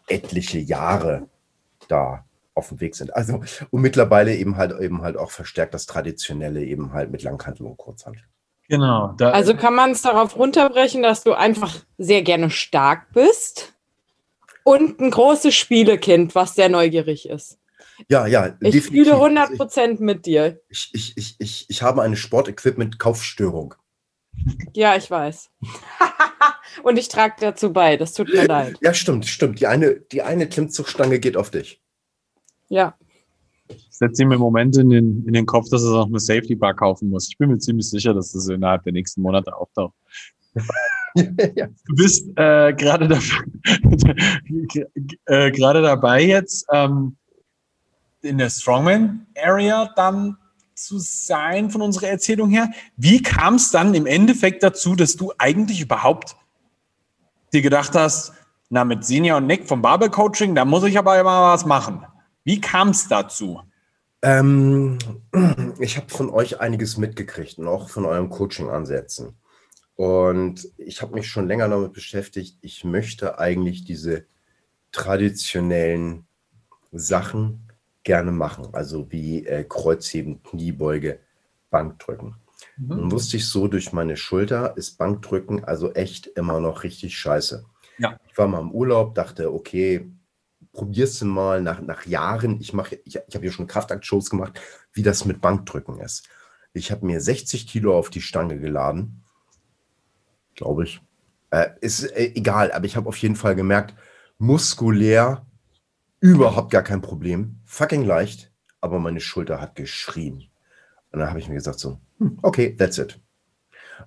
etliche 0.08 0.58
Jahre 0.58 1.28
da 1.88 2.24
auf 2.54 2.68
dem 2.68 2.80
Weg 2.80 2.94
sind. 2.94 3.14
Also 3.16 3.42
und 3.70 3.80
mittlerweile 3.80 4.36
eben 4.36 4.56
halt 4.56 4.78
eben 4.80 5.02
halt 5.02 5.16
auch 5.16 5.30
verstärkt 5.30 5.74
das 5.74 5.86
Traditionelle 5.86 6.62
eben 6.62 6.92
halt 6.92 7.10
mit 7.10 7.22
Langhantel 7.22 7.66
und 7.66 7.76
Kurzhantel. 7.76 8.22
Genau. 8.68 9.14
also 9.18 9.54
kann 9.54 9.74
man 9.74 9.90
es 9.90 10.02
darauf 10.02 10.36
runterbrechen, 10.36 11.02
dass 11.02 11.24
du 11.24 11.34
einfach 11.34 11.80
sehr 11.98 12.22
gerne 12.22 12.48
stark 12.48 13.12
bist 13.12 13.74
und 14.64 15.00
ein 15.00 15.10
großes 15.10 15.54
Spielekind, 15.54 16.34
was 16.34 16.54
sehr 16.54 16.68
neugierig 16.68 17.28
ist. 17.28 17.58
Ja, 18.09 18.26
ja. 18.26 18.57
Ich 18.61 18.72
definitiv. 18.72 18.86
fühle 18.86 19.14
100 19.14 19.57
Prozent 19.57 20.00
mit 20.00 20.26
dir. 20.26 20.61
Ich, 20.68 20.90
ich, 20.92 21.16
ich, 21.16 21.36
ich, 21.38 21.66
ich 21.68 21.82
habe 21.82 22.03
eine 22.03 22.16
Sportequipment-Kaufstörung. 22.16 23.74
Ja, 24.74 24.96
ich 24.96 25.11
weiß. 25.11 25.50
und 26.82 26.98
ich 26.98 27.09
trage 27.09 27.34
dazu 27.40 27.72
bei, 27.72 27.96
das 27.96 28.14
tut 28.14 28.32
mir 28.32 28.46
leid. 28.46 28.78
Ja, 28.80 28.94
stimmt, 28.94 29.26
stimmt. 29.26 29.61
Die 29.61 29.66
eine, 29.66 30.00
die 30.00 30.22
eine 30.22 30.48
Klimmzugstange 30.48 31.20
geht 31.20 31.36
auf 31.36 31.50
dich. 31.50 31.80
Ja. 32.68 32.96
Ich 33.68 33.86
setze 33.90 34.22
ihm 34.22 34.32
im 34.32 34.40
Moment 34.40 34.76
in 34.76 34.90
den, 34.90 35.26
in 35.26 35.32
den 35.32 35.46
Kopf, 35.46 35.68
dass 35.70 35.84
er 35.84 35.90
noch 35.90 36.07
eine 36.07 36.18
Safety 36.18 36.55
Bar 36.55 36.74
kaufen 36.74 37.11
muss. 37.11 37.28
Ich 37.28 37.38
bin 37.38 37.50
mir 37.50 37.59
ziemlich 37.59 37.88
sicher, 37.88 38.14
dass 38.14 38.32
das 38.32 38.48
innerhalb 38.48 38.82
der 38.84 38.92
nächsten 38.92 39.22
Monate 39.22 39.55
auftaucht. 39.55 39.94
ja. 41.55 41.68
Du 41.86 41.94
bist 41.94 42.28
äh, 42.36 42.72
gerade 42.74 43.09
dabei, 43.09 43.32
äh, 45.26 45.53
dabei 45.53 46.22
jetzt, 46.22 46.66
ähm, 46.72 47.16
in 48.22 48.38
der 48.38 48.50
Strongman-Area 48.50 49.92
dann 49.96 50.38
zu 50.74 50.98
sein 50.98 51.70
von 51.70 51.82
unserer 51.82 52.08
Erzählung 52.08 52.50
her. 52.50 52.70
Wie 52.96 53.22
kam 53.22 53.56
es 53.56 53.70
dann 53.70 53.94
im 53.94 54.06
Endeffekt 54.06 54.62
dazu, 54.62 54.94
dass 54.94 55.16
du 55.16 55.32
eigentlich 55.38 55.80
überhaupt 55.80 56.36
dir 57.52 57.62
gedacht 57.62 57.94
hast, 57.94 58.32
na, 58.70 58.84
mit 58.84 59.04
Senior 59.04 59.36
und 59.36 59.46
Nick 59.46 59.68
vom 59.68 59.82
Barbell 59.82 60.08
Coaching, 60.08 60.54
da 60.54 60.64
muss 60.64 60.84
ich 60.84 60.96
aber 60.96 61.20
immer 61.20 61.52
was 61.52 61.66
machen. 61.66 62.06
Wie 62.44 62.60
kam 62.60 62.88
es 62.88 63.06
dazu? 63.06 63.60
Ähm, 64.22 64.98
ich 65.78 65.96
habe 65.96 66.08
von 66.08 66.30
euch 66.30 66.60
einiges 66.60 66.96
mitgekriegt 66.96 67.58
und 67.58 67.68
auch 67.68 67.90
von 67.90 68.06
eurem 68.06 68.30
Coaching-Ansätzen. 68.30 69.36
Und 69.94 70.68
ich 70.78 71.02
habe 71.02 71.14
mich 71.14 71.28
schon 71.28 71.46
länger 71.46 71.68
damit 71.68 71.92
beschäftigt, 71.92 72.56
ich 72.62 72.82
möchte 72.82 73.38
eigentlich 73.38 73.84
diese 73.84 74.24
traditionellen 74.90 76.26
Sachen 76.92 77.71
gerne 78.05 78.32
machen, 78.32 78.68
also 78.72 79.11
wie 79.11 79.46
äh, 79.46 79.64
Kreuzheben, 79.64 80.42
Kniebeuge, 80.42 81.20
Bankdrücken. 81.70 82.36
Mhm. 82.76 82.88
Nun 82.88 83.11
wusste 83.12 83.36
ich 83.36 83.46
so, 83.46 83.68
durch 83.68 83.92
meine 83.92 84.16
Schulter 84.16 84.76
ist 84.76 84.98
Bankdrücken 84.98 85.64
also 85.64 85.92
echt 85.92 86.26
immer 86.26 86.61
noch 86.61 86.82
richtig 86.82 87.16
scheiße. 87.16 87.64
Ja. 87.98 88.18
Ich 88.28 88.36
war 88.38 88.48
mal 88.48 88.61
im 88.61 88.72
Urlaub, 88.72 89.14
dachte, 89.14 89.53
okay, 89.53 90.11
probierst 90.72 91.20
du 91.20 91.26
mal 91.26 91.61
nach, 91.61 91.80
nach 91.80 92.07
Jahren, 92.07 92.61
ich 92.61 92.72
mache, 92.72 92.96
ich, 93.05 93.18
ich 93.26 93.34
habe 93.34 93.44
ja 93.44 93.53
schon 93.53 93.66
Kraftaktshows 93.66 94.30
gemacht, 94.30 94.61
wie 94.92 95.03
das 95.03 95.24
mit 95.24 95.40
Bankdrücken 95.40 96.00
ist. 96.00 96.28
Ich 96.72 96.90
habe 96.90 97.05
mir 97.05 97.20
60 97.20 97.66
Kilo 97.66 97.96
auf 97.96 98.09
die 98.09 98.22
Stange 98.22 98.59
geladen, 98.59 99.22
glaube 100.55 100.84
ich. 100.84 101.00
Äh, 101.50 101.70
ist 101.80 102.05
äh, 102.05 102.32
egal, 102.34 102.72
aber 102.72 102.86
ich 102.86 102.96
habe 102.96 103.09
auf 103.09 103.18
jeden 103.18 103.36
Fall 103.36 103.55
gemerkt, 103.55 103.94
muskulär 104.38 105.44
überhaupt 106.22 106.70
gar 106.70 106.82
kein 106.82 107.02
Problem, 107.02 107.60
fucking 107.66 108.04
leicht, 108.04 108.50
aber 108.80 108.98
meine 108.98 109.20
Schulter 109.20 109.60
hat 109.60 109.76
geschrien. 109.76 110.48
Und 111.10 111.18
dann 111.18 111.28
habe 111.28 111.38
ich 111.38 111.48
mir 111.48 111.56
gesagt 111.56 111.78
so, 111.78 112.00
hm, 112.18 112.38
okay, 112.40 112.74
that's 112.74 112.96
it. 112.96 113.20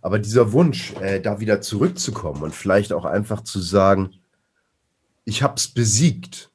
Aber 0.02 0.18
dieser 0.18 0.52
Wunsch, 0.52 0.94
äh, 0.96 1.22
da 1.22 1.40
wieder 1.40 1.62
zurückzukommen 1.62 2.42
und 2.42 2.56
vielleicht 2.56 2.92
auch 2.92 3.06
einfach 3.06 3.42
zu 3.42 3.60
sagen, 3.60 4.16
ich 5.24 5.44
habe 5.44 5.56
es 5.56 5.68
besiegt. 5.68 6.52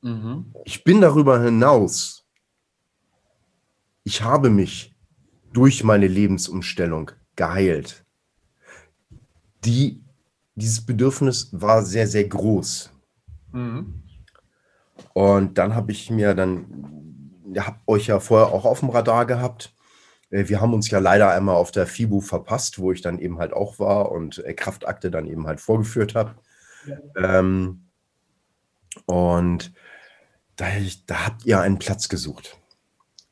Mhm. 0.00 0.54
Ich 0.64 0.84
bin 0.84 1.02
darüber 1.02 1.42
hinaus 1.42 2.24
ich 4.04 4.22
habe 4.22 4.50
mich 4.50 4.94
durch 5.52 5.82
meine 5.82 6.06
Lebensumstellung 6.06 7.10
geheilt. 7.36 8.04
Die, 9.64 10.02
dieses 10.54 10.84
Bedürfnis 10.84 11.48
war 11.52 11.82
sehr, 11.82 12.06
sehr 12.06 12.24
groß. 12.24 12.90
Mhm. 13.52 14.03
Und 15.14 15.58
dann 15.58 15.74
habe 15.74 15.92
ich 15.92 16.10
mir 16.10 16.34
dann, 16.34 17.30
ihr 17.54 17.66
habt 17.66 17.88
euch 17.88 18.08
ja 18.08 18.20
vorher 18.20 18.48
auch 18.48 18.66
auf 18.66 18.80
dem 18.80 18.90
Radar 18.90 19.24
gehabt. 19.24 19.72
Äh, 20.30 20.48
wir 20.48 20.60
haben 20.60 20.74
uns 20.74 20.90
ja 20.90 20.98
leider 20.98 21.30
einmal 21.30 21.54
auf 21.54 21.70
der 21.70 21.86
FIBU 21.86 22.20
verpasst, 22.20 22.78
wo 22.78 22.92
ich 22.92 23.00
dann 23.00 23.18
eben 23.18 23.38
halt 23.38 23.52
auch 23.52 23.78
war 23.78 24.12
und 24.12 24.44
äh, 24.44 24.52
Kraftakte 24.52 25.10
dann 25.10 25.26
eben 25.26 25.46
halt 25.46 25.60
vorgeführt 25.60 26.14
habe. 26.14 26.34
Ja. 26.86 27.38
Ähm, 27.38 27.86
und 29.06 29.72
da, 30.56 30.66
da, 31.06 31.26
habt 31.26 31.46
ihr 31.46 31.60
einen 31.60 31.78
Platz 31.78 32.08
gesucht. 32.08 32.58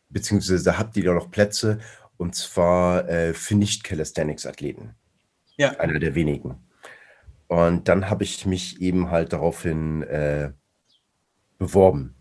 Beziehungsweise 0.08 0.62
da 0.62 0.78
habt 0.78 0.96
ihr 0.96 1.04
ja 1.04 1.14
noch 1.14 1.30
Plätze 1.30 1.80
und 2.16 2.36
zwar 2.36 3.08
äh, 3.08 3.34
für 3.34 3.56
Nicht-Calisthenics-Athleten. 3.56 4.94
Ja. 5.56 5.70
Einer 5.80 5.98
der 5.98 6.14
wenigen. 6.14 6.56
Und 7.48 7.88
dann 7.88 8.08
habe 8.08 8.24
ich 8.24 8.46
mich 8.46 8.80
eben 8.80 9.10
halt 9.10 9.32
daraufhin 9.32 10.02
äh, 10.04 10.52
beworben. 11.62 12.14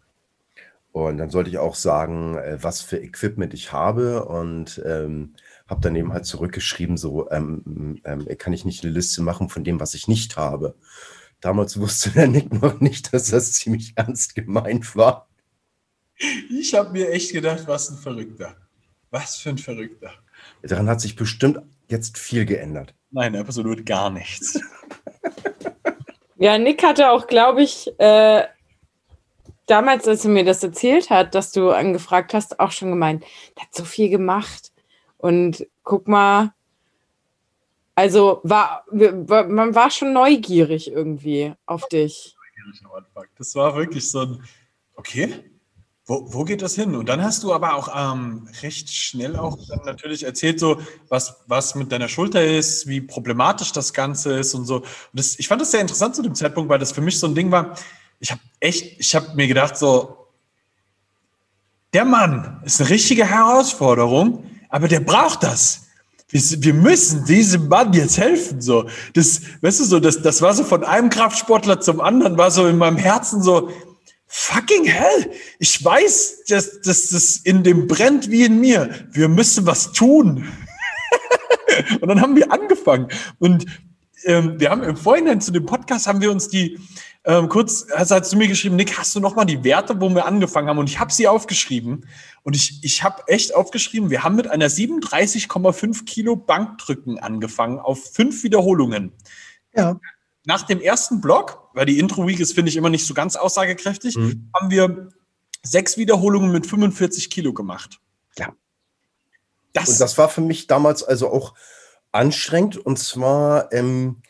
Und 0.91 1.17
dann 1.17 1.29
sollte 1.29 1.49
ich 1.49 1.57
auch 1.57 1.75
sagen, 1.75 2.37
äh, 2.37 2.57
was 2.61 2.81
für 2.81 2.97
Equipment 2.97 3.53
ich 3.53 3.71
habe 3.71 4.25
und 4.25 4.81
ähm, 4.85 5.35
habe 5.67 5.81
dann 5.81 5.95
eben 5.95 6.11
halt 6.11 6.25
zurückgeschrieben, 6.25 6.97
so 6.97 7.29
ähm, 7.31 8.01
ähm, 8.03 8.27
kann 8.37 8.51
ich 8.51 8.65
nicht 8.65 8.83
eine 8.83 8.91
Liste 8.93 9.21
machen 9.21 9.47
von 9.47 9.63
dem, 9.63 9.79
was 9.79 9.93
ich 9.93 10.07
nicht 10.07 10.35
habe. 10.35 10.75
Damals 11.39 11.79
wusste 11.79 12.11
der 12.11 12.27
Nick 12.27 12.61
noch 12.61 12.81
nicht, 12.81 13.13
dass 13.13 13.29
das 13.29 13.53
ziemlich 13.53 13.93
ernst 13.95 14.35
gemeint 14.35 14.95
war. 14.95 15.27
Ich 16.49 16.75
habe 16.75 16.91
mir 16.91 17.09
echt 17.09 17.31
gedacht, 17.31 17.63
was 17.67 17.89
ein 17.89 17.97
Verrückter. 17.97 18.55
Was 19.09 19.37
für 19.37 19.49
ein 19.49 19.57
Verrückter. 19.57 20.11
Daran 20.61 20.89
hat 20.89 21.01
sich 21.01 21.15
bestimmt 21.15 21.61
jetzt 21.87 22.17
viel 22.17 22.45
geändert. 22.45 22.93
Nein, 23.09 23.35
absolut 23.35 23.85
gar 23.85 24.09
nichts. 24.09 24.59
Ja, 26.37 26.57
Nick 26.57 26.83
hatte 26.83 27.11
auch, 27.11 27.27
glaube 27.27 27.61
ich, 27.61 27.87
äh, 27.99 28.43
damals, 29.71 30.07
als 30.07 30.25
er 30.25 30.31
mir 30.31 30.43
das 30.43 30.61
erzählt 30.63 31.09
hat, 31.09 31.33
dass 31.33 31.51
du 31.51 31.69
angefragt 31.69 32.33
hast, 32.33 32.59
auch 32.59 32.71
schon 32.71 32.89
gemeint, 32.89 33.23
der 33.55 33.63
hat 33.63 33.73
so 33.73 33.85
viel 33.85 34.09
gemacht. 34.09 34.71
Und 35.17 35.65
guck 35.83 36.07
mal, 36.07 36.53
also 37.95 38.41
war, 38.43 38.83
man 38.91 39.73
war 39.75 39.89
schon 39.89 40.13
neugierig 40.13 40.91
irgendwie 40.91 41.53
auf 41.65 41.87
dich. 41.87 42.35
Das 43.37 43.55
war 43.55 43.75
wirklich 43.75 44.09
so 44.09 44.21
ein, 44.21 44.43
okay, 44.95 45.43
wo, 46.05 46.25
wo 46.33 46.43
geht 46.43 46.61
das 46.61 46.75
hin? 46.75 46.95
Und 46.95 47.07
dann 47.07 47.23
hast 47.23 47.43
du 47.43 47.53
aber 47.53 47.75
auch 47.75 47.89
ähm, 47.95 48.47
recht 48.61 48.89
schnell 48.89 49.37
auch 49.37 49.57
natürlich 49.85 50.23
erzählt, 50.23 50.59
so 50.59 50.81
was, 51.07 51.37
was 51.47 51.75
mit 51.75 51.91
deiner 51.91 52.09
Schulter 52.09 52.43
ist, 52.43 52.87
wie 52.87 53.01
problematisch 53.01 53.71
das 53.71 53.93
Ganze 53.93 54.37
ist 54.39 54.53
und 54.53 54.65
so. 54.65 54.77
Und 54.77 54.85
das, 55.13 55.39
ich 55.39 55.47
fand 55.47 55.61
das 55.61 55.71
sehr 55.71 55.81
interessant 55.81 56.15
zu 56.15 56.21
dem 56.21 56.35
Zeitpunkt, 56.35 56.69
weil 56.69 56.79
das 56.79 56.91
für 56.91 57.01
mich 57.01 57.17
so 57.17 57.27
ein 57.27 57.35
Ding 57.35 57.51
war. 57.51 57.77
Ich 58.21 58.31
habe 58.31 58.41
echt, 58.59 58.99
ich 58.99 59.15
habe 59.15 59.35
mir 59.35 59.47
gedacht, 59.47 59.75
so, 59.75 60.27
der 61.93 62.05
Mann 62.05 62.61
ist 62.63 62.79
eine 62.79 62.89
richtige 62.91 63.25
Herausforderung, 63.25 64.45
aber 64.69 64.87
der 64.87 65.01
braucht 65.01 65.43
das. 65.43 65.87
Wir, 66.29 66.73
müssen 66.73 67.25
diesem 67.25 67.67
Mann 67.67 67.91
jetzt 67.91 68.17
helfen. 68.17 68.61
So, 68.61 68.87
das, 69.13 69.41
weißt 69.59 69.81
du, 69.81 69.83
so, 69.83 69.99
das, 69.99 70.21
das 70.21 70.41
war 70.41 70.53
so 70.53 70.63
von 70.63 70.85
einem 70.85 71.09
Kraftsportler 71.09 71.81
zum 71.81 71.99
anderen, 71.99 72.37
war 72.37 72.51
so 72.51 72.67
in 72.67 72.77
meinem 72.77 72.95
Herzen 72.95 73.43
so, 73.43 73.69
Fucking 74.33 74.85
hell! 74.85 75.29
Ich 75.59 75.83
weiß, 75.83 76.45
dass 76.47 76.79
das 76.81 77.35
in 77.43 77.63
dem 77.63 77.87
brennt 77.87 78.31
wie 78.31 78.45
in 78.45 78.61
mir. 78.61 79.05
Wir 79.11 79.27
müssen 79.27 79.65
was 79.65 79.91
tun. 79.91 80.47
und 81.99 82.07
dann 82.07 82.21
haben 82.21 82.37
wir 82.37 82.49
angefangen. 82.49 83.09
Und 83.39 83.65
ähm, 84.25 84.59
wir 84.59 84.69
haben 84.69 84.83
im 84.83 84.97
Vorhinein 84.97 85.41
zu 85.41 85.51
dem 85.51 85.65
Podcast 85.65 86.07
haben 86.07 86.21
wir 86.21 86.31
uns 86.31 86.47
die 86.47 86.79
ähm, 87.23 87.49
kurz, 87.49 87.85
also 87.93 88.15
hast 88.15 88.33
du 88.33 88.37
mir 88.37 88.47
geschrieben, 88.47 88.75
Nick, 88.75 88.97
hast 88.97 89.15
du 89.15 89.19
noch 89.19 89.35
mal 89.35 89.45
die 89.45 89.63
Werte, 89.63 89.99
wo 90.01 90.09
wir 90.09 90.25
angefangen 90.25 90.69
haben? 90.69 90.79
Und 90.79 90.89
ich 90.89 90.99
habe 90.99 91.13
sie 91.13 91.27
aufgeschrieben. 91.27 92.07
Und 92.41 92.55
ich, 92.55 92.79
ich 92.83 93.03
habe 93.03 93.21
echt 93.27 93.53
aufgeschrieben, 93.53 94.09
wir 94.09 94.23
haben 94.23 94.35
mit 94.35 94.47
einer 94.47 94.67
37,5 94.67 96.05
Kilo 96.05 96.35
Bankdrücken 96.35 97.19
angefangen 97.19 97.79
auf 97.79 98.11
fünf 98.13 98.43
Wiederholungen. 98.43 99.11
Ja 99.75 99.99
nach 100.45 100.63
dem 100.63 100.81
ersten 100.81 101.21
Block, 101.21 101.69
weil 101.73 101.85
die 101.85 101.99
Intro-Week 101.99 102.39
ist, 102.39 102.53
finde 102.53 102.69
ich, 102.69 102.75
immer 102.75 102.89
nicht 102.89 103.05
so 103.05 103.13
ganz 103.13 103.35
aussagekräftig, 103.35 104.17
mhm. 104.17 104.49
haben 104.55 104.71
wir 104.71 105.09
sechs 105.63 105.97
Wiederholungen 105.97 106.51
mit 106.51 106.65
45 106.65 107.29
Kilo 107.29 107.53
gemacht. 107.53 107.99
Ja. 108.37 108.53
Das, 109.73 109.89
und 109.89 110.01
das 110.01 110.17
war 110.17 110.29
für 110.29 110.41
mich 110.41 110.67
damals 110.67 111.03
also 111.03 111.31
auch 111.31 111.53
anstrengend. 112.11 112.77
Und 112.77 112.99
zwar, 112.99 113.71
ähm, 113.73 114.21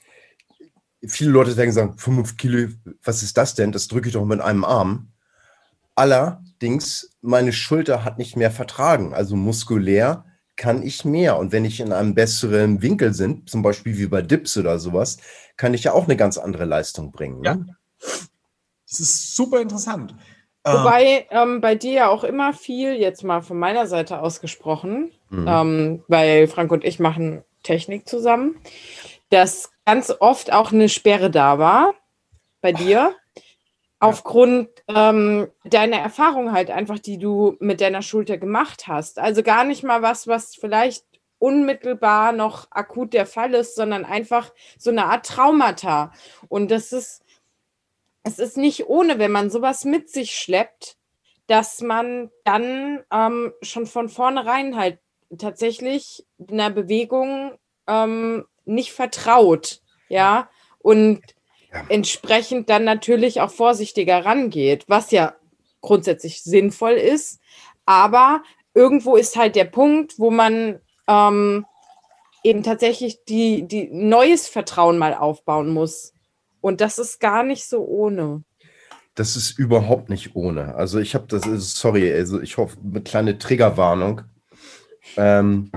viele 1.05 1.31
Leute 1.31 1.55
denken, 1.55 1.73
sagen, 1.73 1.97
5 1.97 2.37
Kilo, 2.37 2.69
was 3.03 3.23
ist 3.23 3.37
das 3.37 3.55
denn? 3.55 3.71
Das 3.71 3.87
drücke 3.87 4.07
ich 4.07 4.13
doch 4.13 4.25
mit 4.25 4.41
einem 4.41 4.63
Arm. 4.63 5.09
Allerdings, 5.95 7.17
meine 7.21 7.53
Schulter 7.53 8.03
hat 8.03 8.17
nicht 8.17 8.35
mehr 8.35 8.51
vertragen. 8.51 9.13
Also 9.13 9.35
muskulär 9.35 10.25
kann 10.55 10.83
ich 10.83 11.05
mehr. 11.05 11.37
Und 11.37 11.51
wenn 11.51 11.65
ich 11.65 11.79
in 11.79 11.91
einem 11.91 12.13
besseren 12.13 12.81
Winkel 12.81 13.11
bin, 13.13 13.45
zum 13.47 13.61
Beispiel 13.61 13.97
wie 13.97 14.07
bei 14.07 14.21
Dips 14.21 14.57
oder 14.57 14.79
sowas, 14.79 15.17
kann 15.57 15.73
ich 15.73 15.83
ja 15.83 15.93
auch 15.93 16.05
eine 16.05 16.17
ganz 16.17 16.37
andere 16.37 16.65
Leistung 16.65 17.11
bringen. 17.11 17.41
Ne? 17.41 17.65
Ja. 17.67 18.15
Das 18.87 18.99
ist 18.99 19.35
super 19.35 19.61
interessant. 19.61 20.15
Wobei 20.63 21.25
ähm, 21.31 21.59
bei 21.59 21.73
dir 21.75 21.91
ja 21.91 22.09
auch 22.09 22.23
immer 22.23 22.53
viel, 22.53 22.93
jetzt 22.93 23.23
mal 23.23 23.41
von 23.41 23.57
meiner 23.57 23.87
Seite 23.87 24.21
ausgesprochen, 24.21 25.11
mhm. 25.29 25.45
ähm, 25.47 26.03
weil 26.07 26.47
Frank 26.47 26.71
und 26.71 26.83
ich 26.83 26.99
machen 26.99 27.43
Technik 27.63 28.07
zusammen, 28.07 28.59
dass 29.29 29.71
ganz 29.85 30.13
oft 30.19 30.51
auch 30.51 30.71
eine 30.71 30.89
Sperre 30.89 31.31
da 31.31 31.59
war 31.59 31.93
bei 32.61 32.71
dir 32.71 33.15
aufgrund 34.01 34.69
ähm, 34.87 35.47
deiner 35.63 35.97
Erfahrung 35.97 36.51
halt 36.51 36.71
einfach, 36.71 36.97
die 36.97 37.19
du 37.19 37.55
mit 37.59 37.81
deiner 37.81 38.01
Schulter 38.01 38.37
gemacht 38.37 38.87
hast. 38.87 39.19
Also 39.19 39.43
gar 39.43 39.63
nicht 39.63 39.83
mal 39.83 40.01
was, 40.01 40.27
was 40.27 40.55
vielleicht 40.55 41.05
unmittelbar 41.37 42.31
noch 42.31 42.67
akut 42.71 43.13
der 43.13 43.27
Fall 43.27 43.53
ist, 43.53 43.75
sondern 43.75 44.03
einfach 44.03 44.53
so 44.77 44.89
eine 44.89 45.05
Art 45.05 45.27
Traumata. 45.27 46.11
Und 46.49 46.71
das 46.71 46.91
ist, 46.93 47.23
es 48.23 48.39
ist 48.39 48.57
nicht 48.57 48.87
ohne, 48.87 49.19
wenn 49.19 49.31
man 49.31 49.51
sowas 49.51 49.85
mit 49.85 50.09
sich 50.09 50.31
schleppt, 50.31 50.97
dass 51.45 51.81
man 51.81 52.31
dann 52.43 53.03
ähm, 53.11 53.53
schon 53.61 53.85
von 53.85 54.09
vornherein 54.09 54.77
halt 54.77 54.99
tatsächlich 55.37 56.25
einer 56.49 56.69
Bewegung 56.69 57.51
ähm, 57.87 58.45
nicht 58.65 58.91
vertraut. 58.93 59.81
Ja, 60.09 60.49
und 60.79 61.21
ja. 61.71 61.85
entsprechend 61.89 62.69
dann 62.69 62.83
natürlich 62.83 63.41
auch 63.41 63.51
vorsichtiger 63.51 64.25
rangeht, 64.25 64.85
was 64.87 65.11
ja 65.11 65.35
grundsätzlich 65.81 66.43
sinnvoll 66.43 66.93
ist. 66.93 67.39
Aber 67.85 68.43
irgendwo 68.73 69.15
ist 69.15 69.35
halt 69.35 69.55
der 69.55 69.65
Punkt, 69.65 70.17
wo 70.17 70.31
man 70.31 70.79
ähm, 71.07 71.65
eben 72.43 72.63
tatsächlich 72.63 73.23
die, 73.25 73.67
die 73.67 73.89
neues 73.91 74.47
Vertrauen 74.47 74.97
mal 74.97 75.13
aufbauen 75.13 75.69
muss. 75.69 76.13
Und 76.61 76.81
das 76.81 76.99
ist 76.99 77.19
gar 77.19 77.43
nicht 77.43 77.65
so 77.65 77.83
ohne. 77.85 78.43
Das 79.15 79.35
ist 79.35 79.57
überhaupt 79.57 80.09
nicht 80.09 80.35
ohne. 80.35 80.75
Also 80.75 80.99
ich 80.99 81.15
habe 81.15 81.25
das, 81.27 81.43
sorry, 81.73 82.11
also 82.11 82.39
ich 82.41 82.57
hoffe, 82.57 82.77
eine 82.83 83.01
kleine 83.01 83.37
Triggerwarnung. 83.37 84.21
Ähm, 85.17 85.71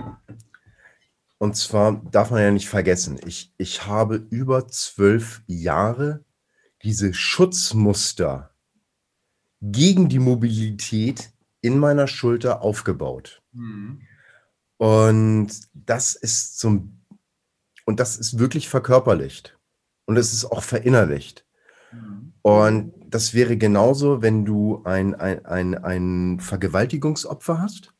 und 1.38 1.56
zwar 1.56 2.00
darf 2.10 2.30
man 2.30 2.42
ja 2.42 2.50
nicht 2.50 2.68
vergessen, 2.68 3.18
ich, 3.26 3.52
ich 3.58 3.86
habe 3.86 4.16
über 4.30 4.68
zwölf 4.68 5.42
Jahre 5.46 6.24
diese 6.82 7.14
Schutzmuster 7.14 8.50
gegen 9.60 10.08
die 10.08 10.18
Mobilität 10.18 11.32
in 11.60 11.78
meiner 11.78 12.06
Schulter 12.06 12.62
aufgebaut. 12.62 13.42
Mhm. 13.52 14.02
Und 14.76 15.48
das 15.72 16.14
ist 16.14 16.58
zum, 16.58 17.00
und 17.86 18.00
das 18.00 18.16
ist 18.16 18.38
wirklich 18.38 18.68
verkörperlicht. 18.68 19.58
Und 20.04 20.18
es 20.18 20.32
ist 20.32 20.44
auch 20.44 20.62
verinnerlicht. 20.62 21.46
Mhm. 21.90 22.34
Und 22.42 22.92
das 23.08 23.32
wäre 23.32 23.56
genauso, 23.56 24.20
wenn 24.20 24.44
du 24.44 24.82
ein, 24.84 25.14
ein, 25.14 25.46
ein, 25.46 25.74
ein 25.74 26.40
Vergewaltigungsopfer 26.40 27.58
hast 27.58 27.93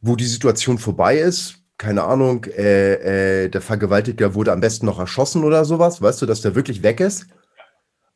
wo 0.00 0.16
die 0.16 0.26
Situation 0.26 0.78
vorbei 0.78 1.18
ist, 1.18 1.60
keine 1.80 2.04
Ahnung, 2.04 2.44
äh, 2.44 3.44
äh, 3.44 3.48
der 3.48 3.62
Vergewaltiger 3.62 4.34
wurde 4.34 4.52
am 4.52 4.60
besten 4.60 4.84
noch 4.84 4.98
erschossen 4.98 5.44
oder 5.44 5.64
sowas, 5.64 6.02
weißt 6.02 6.20
du, 6.20 6.26
dass 6.26 6.42
der 6.42 6.54
wirklich 6.54 6.82
weg 6.82 7.00
ist. 7.00 7.26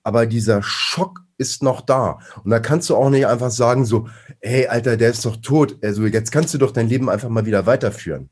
Aber 0.03 0.27
dieser 0.27 0.63
Schock 0.63 1.21
ist 1.39 1.63
noch 1.63 1.81
da. 1.81 2.19
Und 2.45 2.51
da 2.51 2.61
kannst 2.61 2.91
du 2.91 2.97
auch 2.97 3.09
nicht 3.09 3.27
einfach 3.27 3.51
sagen, 3.51 3.87
so, 3.87 4.07
hey, 4.43 4.67
Alter, 4.67 4.99
der 4.99 5.11
ist 5.11 5.25
doch 5.25 5.37
tot. 5.37 5.79
Also 5.83 6.05
jetzt 6.05 6.31
kannst 6.31 6.53
du 6.53 6.59
doch 6.59 6.73
dein 6.73 6.91
Leben 6.91 7.09
einfach 7.09 7.31
mal 7.31 7.47
wieder 7.47 7.65
weiterführen. 7.65 8.29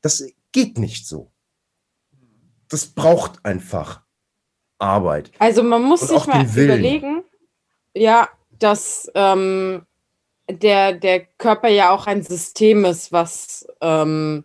Das 0.00 0.24
geht 0.50 0.78
nicht 0.78 1.06
so. 1.06 1.30
Das 2.68 2.86
braucht 2.86 3.44
einfach 3.44 4.00
Arbeit. 4.78 5.30
Also 5.38 5.62
man 5.62 5.82
muss 5.82 6.08
sich 6.08 6.26
mal 6.26 6.46
überlegen, 6.46 7.22
ja, 7.94 8.30
dass 8.58 9.10
ähm, 9.14 9.82
der, 10.50 10.92
der 10.92 11.20
Körper 11.20 11.68
ja 11.68 11.90
auch 11.90 12.06
ein 12.06 12.22
System 12.22 12.84
ist, 12.84 13.12
was 13.12 13.66
ähm, 13.80 14.44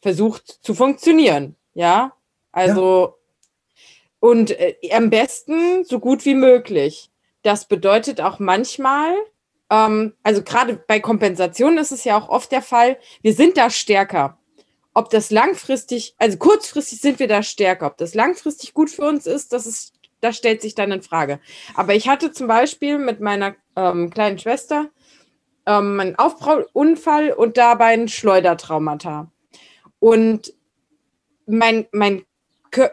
versucht 0.00 0.58
zu 0.62 0.74
funktionieren. 0.74 1.56
Ja, 1.74 2.12
also 2.52 3.18
und 4.20 4.52
äh, 4.52 4.76
am 4.92 5.10
besten 5.10 5.84
so 5.84 5.98
gut 5.98 6.24
wie 6.24 6.36
möglich. 6.36 7.10
Das 7.42 7.66
bedeutet 7.66 8.20
auch 8.20 8.38
manchmal, 8.38 9.14
ähm, 9.68 10.14
also 10.22 10.42
gerade 10.42 10.76
bei 10.86 11.00
Kompensation 11.00 11.76
ist 11.76 11.90
es 11.90 12.04
ja 12.04 12.16
auch 12.16 12.28
oft 12.28 12.52
der 12.52 12.62
Fall, 12.62 12.98
wir 13.22 13.34
sind 13.34 13.56
da 13.56 13.68
stärker. 13.68 14.38
Ob 14.94 15.10
das 15.10 15.30
langfristig, 15.30 16.14
also 16.18 16.38
kurzfristig 16.38 17.00
sind 17.00 17.18
wir 17.18 17.26
da 17.26 17.42
stärker, 17.42 17.86
ob 17.86 17.96
das 17.96 18.14
langfristig 18.14 18.74
gut 18.74 18.90
für 18.90 19.02
uns 19.02 19.26
ist, 19.26 19.52
das 19.52 19.66
ist, 19.66 19.94
das 20.20 20.36
stellt 20.36 20.62
sich 20.62 20.76
dann 20.76 20.92
in 20.92 21.02
Frage. 21.02 21.40
Aber 21.74 21.94
ich 21.94 22.08
hatte 22.08 22.30
zum 22.30 22.46
Beispiel 22.46 22.98
mit 22.98 23.18
meiner 23.20 23.56
ähm, 23.74 24.10
kleinen 24.10 24.38
Schwester 24.38 24.90
ähm, 25.66 26.00
einen 26.00 26.16
Aufprallunfall 26.16 27.32
und 27.32 27.56
dabei 27.56 27.94
ein 27.94 28.08
Schleudertraumata. 28.08 29.30
Und 29.98 30.52
mein, 31.46 31.86
mein, 31.92 32.24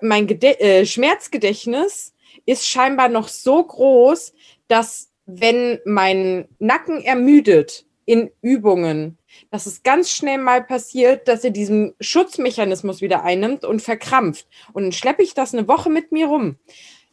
mein 0.02 0.28
äh, 0.30 0.86
Schmerzgedächtnis 0.86 2.14
ist 2.46 2.68
scheinbar 2.68 3.10
noch 3.10 3.28
so 3.28 3.64
groß, 3.64 4.34
dass 4.68 5.12
wenn 5.26 5.80
mein 5.86 6.48
Nacken 6.60 7.02
ermüdet 7.04 7.86
in 8.06 8.32
Übungen, 8.42 9.18
dass 9.52 9.68
es 9.68 9.84
ganz 9.84 10.10
schnell 10.10 10.40
mal 10.40 10.64
passiert, 10.64 11.28
dass 11.28 11.44
er 11.44 11.52
diesen 11.52 11.94
Schutzmechanismus 12.00 13.02
wieder 13.02 13.24
einnimmt 13.24 13.64
und 13.66 13.82
verkrampft. 13.82 14.48
Und 14.74 14.84
dann 14.84 14.92
schleppe 14.92 15.22
ich 15.22 15.36
das 15.36 15.54
eine 15.54 15.68
Woche 15.68 15.90
mit 15.90 16.12
mir 16.12 16.28
rum. 16.28 16.58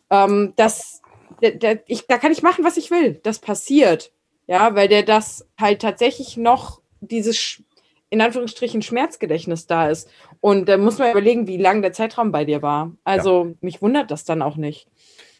Ähm, 0.09 0.55
das, 0.57 1.03
da, 1.43 1.51
da, 1.51 1.75
ich, 1.87 2.07
da 2.07 2.17
kann 2.17 2.33
ich 2.33 2.43
machen, 2.43 2.65
was 2.65 2.79
ich 2.79 2.91
will. 2.91 3.21
Das 3.23 3.39
passiert. 3.39 4.13
Ja, 4.47 4.75
weil 4.75 4.89
der 4.89 5.03
das 5.03 5.47
halt 5.59 5.83
tatsächlich 5.83 6.37
noch 6.37 6.81
dieses 7.01 7.63
in 8.09 8.21
Anführungsstrichen 8.21 8.83
Schmerzgedächtnis 8.83 9.67
da 9.67 9.89
ist. 9.89 10.09
Und 10.41 10.69
da 10.69 10.79
muss 10.79 10.99
man 10.99 11.11
überlegen, 11.11 11.47
wie 11.47 11.57
lang 11.57 11.83
der 11.83 11.93
Zeitraum 11.93 12.31
bei 12.31 12.45
dir 12.45 12.63
war. 12.63 12.93
Also 13.05 13.47
ja. 13.47 13.55
mich 13.61 13.83
wundert 13.83 14.11
das 14.11 14.25
dann 14.25 14.43
auch 14.43 14.57
nicht. 14.57 14.89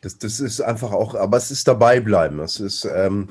Das, 0.01 0.19
das 0.19 0.41
ist 0.41 0.61
einfach 0.61 0.93
auch, 0.93 1.15
aber 1.15 1.37
es 1.37 1.51
ist 1.51 1.69
dabei 1.69 2.01
bleiben. 2.01 2.41
Es 2.41 2.59
ist, 2.59 2.85
ähm, 2.85 3.31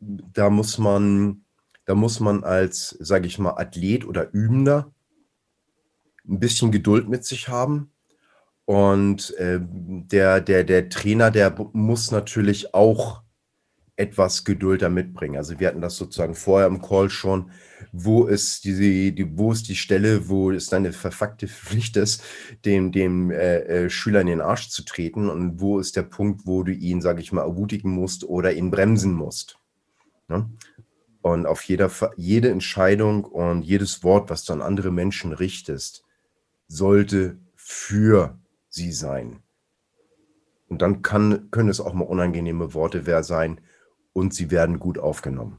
da 0.00 0.48
muss 0.48 0.78
man, 0.78 1.44
da 1.86 1.94
muss 1.94 2.20
man 2.20 2.44
als, 2.44 2.90
sage 3.00 3.26
ich 3.26 3.38
mal, 3.38 3.56
Athlet 3.56 4.06
oder 4.06 4.32
Übender 4.32 4.92
ein 6.28 6.38
bisschen 6.40 6.70
Geduld 6.70 7.08
mit 7.08 7.24
sich 7.24 7.48
haben. 7.48 7.90
Und 8.64 9.34
äh, 9.36 9.58
der, 9.60 10.40
der, 10.40 10.64
der 10.64 10.88
Trainer, 10.88 11.30
der 11.30 11.54
muss 11.72 12.10
natürlich 12.10 12.74
auch 12.74 13.22
etwas 13.96 14.44
Geduld 14.44 14.82
da 14.82 14.90
mitbringen. 14.90 15.36
Also 15.36 15.58
wir 15.58 15.68
hatten 15.68 15.80
das 15.80 15.96
sozusagen 15.96 16.34
vorher 16.34 16.68
im 16.68 16.82
Call 16.82 17.08
schon, 17.08 17.50
wo 17.92 18.26
ist 18.26 18.64
die, 18.64 19.14
die 19.14 19.38
wo 19.38 19.52
ist 19.52 19.68
die 19.68 19.74
Stelle, 19.74 20.28
wo 20.28 20.50
es 20.50 20.66
deine 20.66 20.92
verfuckte 20.92 21.48
Pflicht 21.48 21.96
ist, 21.96 22.22
dem, 22.64 22.92
dem 22.92 23.30
äh, 23.30 23.58
äh, 23.60 23.90
Schüler 23.90 24.20
in 24.20 24.26
den 24.26 24.40
Arsch 24.42 24.68
zu 24.68 24.84
treten 24.84 25.30
und 25.30 25.60
wo 25.60 25.78
ist 25.78 25.96
der 25.96 26.02
Punkt, 26.02 26.46
wo 26.46 26.62
du 26.62 26.72
ihn, 26.72 27.00
sage 27.00 27.22
ich 27.22 27.32
mal, 27.32 27.42
ermutigen 27.42 27.90
musst 27.90 28.24
oder 28.24 28.52
ihn 28.52 28.70
bremsen 28.70 29.14
musst. 29.14 29.58
Ne? 30.28 30.50
Und 31.22 31.46
auf 31.46 31.62
jeder, 31.62 31.90
jede 32.16 32.50
Entscheidung 32.50 33.24
und 33.24 33.62
jedes 33.62 34.04
Wort, 34.04 34.28
was 34.28 34.44
du 34.44 34.52
an 34.52 34.62
andere 34.62 34.90
Menschen 34.92 35.32
richtest, 35.32 36.04
sollte 36.68 37.38
für 37.54 38.38
sie 38.68 38.92
sein. 38.92 39.42
Und 40.68 40.82
dann 40.82 41.02
kann, 41.02 41.50
können 41.50 41.68
es 41.68 41.80
auch 41.80 41.94
mal 41.94 42.04
unangenehme 42.04 42.74
Worte 42.74 43.22
sein 43.22 43.60
und 44.16 44.32
sie 44.32 44.50
werden 44.50 44.78
gut 44.78 44.98
aufgenommen. 44.98 45.58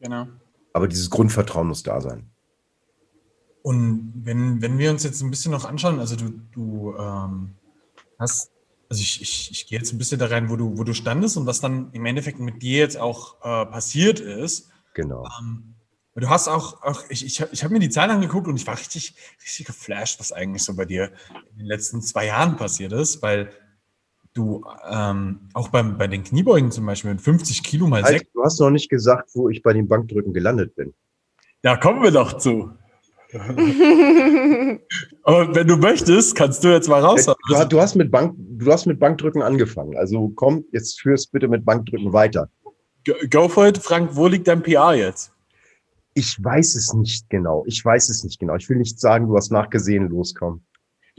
Genau. 0.00 0.26
Aber 0.72 0.88
dieses 0.88 1.10
Grundvertrauen 1.10 1.68
muss 1.68 1.82
da 1.82 2.00
sein. 2.00 2.30
Und 3.62 4.14
wenn, 4.16 4.62
wenn 4.62 4.78
wir 4.78 4.90
uns 4.90 5.02
jetzt 5.04 5.20
ein 5.20 5.30
bisschen 5.30 5.52
noch 5.52 5.66
anschauen, 5.66 6.00
also 6.00 6.16
du, 6.16 6.30
du 6.50 6.94
ähm, 6.96 7.56
hast, 8.18 8.52
also 8.88 9.02
ich, 9.02 9.20
ich, 9.20 9.50
ich 9.50 9.66
gehe 9.66 9.78
jetzt 9.78 9.92
ein 9.92 9.98
bisschen 9.98 10.18
da 10.18 10.26
rein, 10.26 10.48
wo 10.48 10.56
du, 10.56 10.78
wo 10.78 10.84
du 10.84 10.94
standest 10.94 11.36
und 11.36 11.44
was 11.44 11.60
dann 11.60 11.92
im 11.92 12.06
Endeffekt 12.06 12.40
mit 12.40 12.62
dir 12.62 12.78
jetzt 12.78 12.96
auch 12.96 13.36
äh, 13.42 13.66
passiert 13.66 14.18
ist. 14.18 14.70
Genau. 14.94 15.28
Ähm, 15.38 15.74
du 16.14 16.30
hast 16.30 16.48
auch, 16.48 16.82
auch 16.82 17.02
ich, 17.10 17.26
ich, 17.26 17.44
ich 17.52 17.62
habe 17.62 17.74
mir 17.74 17.80
die 17.80 17.90
Zahlen 17.90 18.12
angeguckt 18.12 18.48
und 18.48 18.56
ich 18.56 18.66
war 18.66 18.78
richtig, 18.78 19.14
richtig 19.44 19.66
geflasht, 19.66 20.18
was 20.20 20.32
eigentlich 20.32 20.62
so 20.62 20.74
bei 20.74 20.86
dir 20.86 21.12
in 21.52 21.58
den 21.58 21.66
letzten 21.66 22.00
zwei 22.00 22.24
Jahren 22.24 22.56
passiert 22.56 22.92
ist, 22.92 23.20
weil 23.20 23.52
du 24.34 24.64
ähm, 24.88 25.48
auch 25.54 25.68
beim, 25.68 25.98
bei 25.98 26.06
den 26.06 26.22
Kniebeugen 26.22 26.70
zum 26.70 26.86
Beispiel 26.86 27.12
mit 27.12 27.20
50 27.20 27.62
Kilo 27.62 27.86
mal 27.86 28.02
halt, 28.02 28.26
Du 28.32 28.42
hast 28.42 28.60
noch 28.60 28.70
nicht 28.70 28.88
gesagt, 28.88 29.30
wo 29.34 29.48
ich 29.48 29.62
bei 29.62 29.72
den 29.72 29.88
Bankdrücken 29.88 30.32
gelandet 30.32 30.74
bin. 30.74 30.94
Da 31.62 31.76
kommen 31.76 32.02
wir 32.02 32.10
doch 32.10 32.38
zu. 32.38 32.72
Aber 35.22 35.54
wenn 35.54 35.68
du 35.68 35.76
möchtest, 35.76 36.34
kannst 36.34 36.64
du 36.64 36.68
jetzt 36.68 36.88
mal 36.88 37.00
raus. 37.00 37.26
Du, 37.26 37.34
du, 37.68 37.80
hast 37.80 37.94
mit 37.94 38.10
Bank, 38.10 38.34
du 38.36 38.72
hast 38.72 38.86
mit 38.86 38.98
Bankdrücken 38.98 39.42
angefangen. 39.42 39.96
Also 39.96 40.32
komm, 40.34 40.64
jetzt 40.72 41.00
führst 41.00 41.30
bitte 41.30 41.46
mit 41.46 41.64
Bankdrücken 41.64 42.12
weiter. 42.12 42.50
Go 43.30 43.48
for 43.48 43.68
it. 43.68 43.78
Frank, 43.78 44.16
wo 44.16 44.26
liegt 44.26 44.48
dein 44.48 44.62
PR 44.62 44.94
jetzt? 44.94 45.32
Ich 46.14 46.42
weiß 46.42 46.74
es 46.74 46.92
nicht 46.92 47.30
genau. 47.30 47.62
Ich 47.66 47.84
weiß 47.84 48.08
es 48.10 48.24
nicht 48.24 48.40
genau. 48.40 48.56
Ich 48.56 48.68
will 48.68 48.78
nicht 48.78 48.98
sagen, 48.98 49.28
du 49.28 49.36
hast 49.36 49.52
nachgesehen, 49.52 50.08
loskommen. 50.08 50.64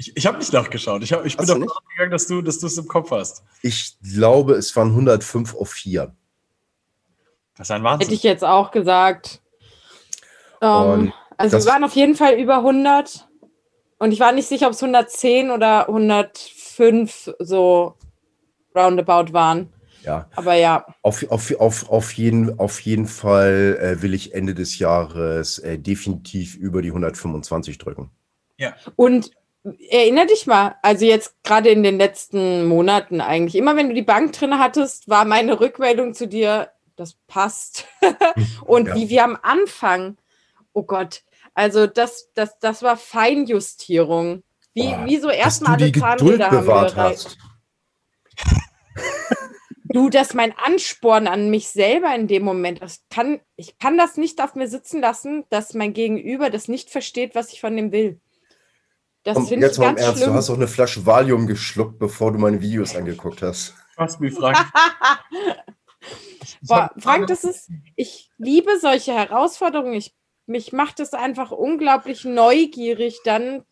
Ich, 0.01 0.17
ich 0.17 0.25
habe 0.25 0.39
nicht 0.39 0.51
nachgeschaut. 0.51 1.03
Ich, 1.03 1.13
hab, 1.13 1.23
ich 1.27 1.37
bin 1.37 1.45
davon 1.45 1.69
ausgegangen, 1.69 2.09
dass 2.09 2.25
du, 2.25 2.41
dass 2.41 2.57
du 2.57 2.65
es 2.65 2.75
im 2.75 2.87
Kopf 2.87 3.11
hast. 3.11 3.43
Ich 3.61 3.97
glaube, 4.01 4.53
es 4.53 4.75
waren 4.75 4.87
105 4.87 5.53
auf 5.53 5.69
4. 5.69 6.11
Das 7.55 7.67
ist 7.67 7.71
ein 7.71 7.83
Wahnsinn. 7.83 8.07
Hätte 8.07 8.15
ich 8.15 8.23
jetzt 8.23 8.43
auch 8.43 8.71
gesagt. 8.71 9.43
Ähm, 10.59 11.13
also 11.37 11.59
wir 11.59 11.65
waren 11.67 11.83
auf 11.83 11.93
jeden 11.93 12.15
Fall 12.15 12.33
über 12.33 12.57
100. 12.57 13.27
Und 13.99 14.11
ich 14.11 14.19
war 14.19 14.31
nicht 14.31 14.47
sicher, 14.47 14.65
ob 14.65 14.73
es 14.73 14.81
110 14.81 15.51
oder 15.51 15.87
105 15.87 17.35
so 17.37 17.95
roundabout 18.75 19.33
waren. 19.33 19.71
Ja. 20.03 20.27
Aber 20.35 20.55
ja. 20.55 20.83
Auf, 21.03 21.23
auf, 21.29 21.53
auf, 21.59 21.89
auf, 21.89 22.11
jeden, 22.13 22.57
auf 22.57 22.79
jeden 22.79 23.05
Fall 23.05 23.77
äh, 23.79 24.01
will 24.01 24.15
ich 24.15 24.33
Ende 24.33 24.55
des 24.55 24.79
Jahres 24.79 25.59
äh, 25.59 25.77
definitiv 25.77 26.55
über 26.55 26.81
die 26.81 26.89
125 26.89 27.77
drücken. 27.77 28.09
Ja. 28.57 28.73
Und 28.95 29.29
Erinner 29.63 30.25
dich 30.25 30.47
mal, 30.47 30.75
also 30.81 31.05
jetzt 31.05 31.43
gerade 31.43 31.69
in 31.69 31.83
den 31.83 31.97
letzten 31.97 32.65
Monaten 32.65 33.21
eigentlich, 33.21 33.55
immer 33.55 33.75
wenn 33.75 33.89
du 33.89 33.95
die 33.95 34.01
Bank 34.01 34.33
drin 34.33 34.57
hattest, 34.57 35.07
war 35.07 35.23
meine 35.23 35.59
Rückmeldung 35.59 36.15
zu 36.15 36.27
dir, 36.27 36.71
das 36.95 37.15
passt. 37.27 37.85
und 38.65 38.87
ja. 38.87 38.95
wie 38.95 39.09
wir 39.09 39.23
am 39.23 39.37
Anfang, 39.41 40.17
oh 40.73 40.83
Gott, 40.83 41.23
also 41.53 41.85
das, 41.85 42.31
das, 42.33 42.57
das 42.59 42.81
war 42.81 42.97
Feinjustierung. 42.97 44.43
Wie, 44.73 44.87
Boah, 44.87 45.05
wie 45.05 45.17
so 45.17 45.29
erstmal 45.29 45.75
alle 45.75 45.91
Zahnräder 45.91 46.51
haben 46.51 46.67
wir. 46.67 47.15
Du, 49.93 50.09
das 50.09 50.29
ist 50.29 50.35
mein 50.35 50.53
Ansporn 50.57 51.27
an 51.27 51.49
mich 51.49 51.67
selber 51.67 52.15
in 52.15 52.27
dem 52.27 52.43
Moment. 52.43 52.81
Das 52.81 53.03
kann, 53.09 53.41
ich 53.57 53.77
kann 53.77 53.97
das 53.97 54.15
nicht 54.15 54.41
auf 54.41 54.55
mir 54.55 54.69
sitzen 54.69 55.01
lassen, 55.01 55.43
dass 55.49 55.73
mein 55.73 55.91
Gegenüber 55.91 56.49
das 56.49 56.69
nicht 56.69 56.89
versteht, 56.89 57.35
was 57.35 57.51
ich 57.51 57.59
von 57.59 57.75
dem 57.75 57.91
will. 57.91 58.21
Das 59.23 59.47
finde 59.47 59.67
ich 59.67 59.77
ganz 59.77 60.01
Ernst, 60.01 60.17
schlimm. 60.17 60.31
Du 60.31 60.35
hast 60.35 60.49
auch 60.49 60.55
eine 60.55 60.67
Flasche 60.67 61.05
Valium 61.05 61.45
geschluckt, 61.47 61.99
bevor 61.99 62.31
du 62.31 62.39
meine 62.39 62.61
Videos 62.61 62.95
angeguckt 62.95 63.41
hast. 63.41 63.75
Was 63.95 64.19
mir 64.19 64.31
Frank. 64.31 64.57
Boah, 66.63 66.91
Frank, 66.97 67.27
das 67.27 67.43
ist, 67.43 67.69
ich 67.95 68.31
liebe 68.37 68.79
solche 68.79 69.13
Herausforderungen. 69.13 69.93
Ich, 69.93 70.15
mich 70.47 70.73
macht 70.73 70.99
es 70.99 71.13
einfach 71.13 71.51
unglaublich 71.51 72.25
neugierig, 72.25 73.19
dann 73.23 73.63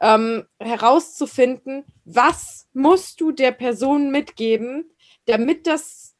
ähm, 0.00 0.46
herauszufinden, 0.58 1.84
was 2.04 2.68
musst 2.72 3.20
du 3.20 3.32
der 3.32 3.52
Person 3.52 4.10
mitgeben, 4.10 4.90
damit 5.26 5.66
das, 5.66 6.16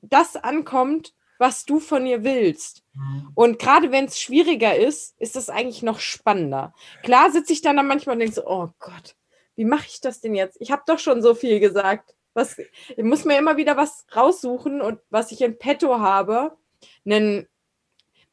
das 0.00 0.36
ankommt, 0.36 1.14
was 1.44 1.66
du 1.66 1.78
von 1.78 2.06
ihr 2.06 2.24
willst. 2.24 2.82
Mhm. 2.94 3.28
Und 3.34 3.58
gerade 3.58 3.92
wenn 3.92 4.06
es 4.06 4.18
schwieriger 4.18 4.74
ist, 4.74 5.14
ist 5.20 5.36
das 5.36 5.50
eigentlich 5.50 5.82
noch 5.82 6.00
spannender. 6.00 6.72
Klar 7.02 7.30
sitze 7.30 7.52
ich 7.52 7.60
dann, 7.60 7.76
dann 7.76 7.86
manchmal 7.86 8.14
und 8.14 8.20
denke 8.20 8.34
so, 8.34 8.46
oh 8.46 8.70
Gott, 8.78 9.14
wie 9.54 9.66
mache 9.66 9.84
ich 9.86 10.00
das 10.00 10.22
denn 10.22 10.34
jetzt? 10.34 10.56
Ich 10.58 10.70
habe 10.70 10.84
doch 10.86 10.98
schon 10.98 11.20
so 11.20 11.34
viel 11.34 11.60
gesagt. 11.60 12.14
Was, 12.32 12.56
ich 12.58 13.04
muss 13.04 13.26
mir 13.26 13.36
immer 13.36 13.58
wieder 13.58 13.76
was 13.76 14.06
raussuchen 14.16 14.80
und 14.80 15.00
was 15.10 15.32
ich 15.32 15.42
in 15.42 15.58
petto 15.58 15.98
habe. 15.98 16.56
Einen, 17.04 17.46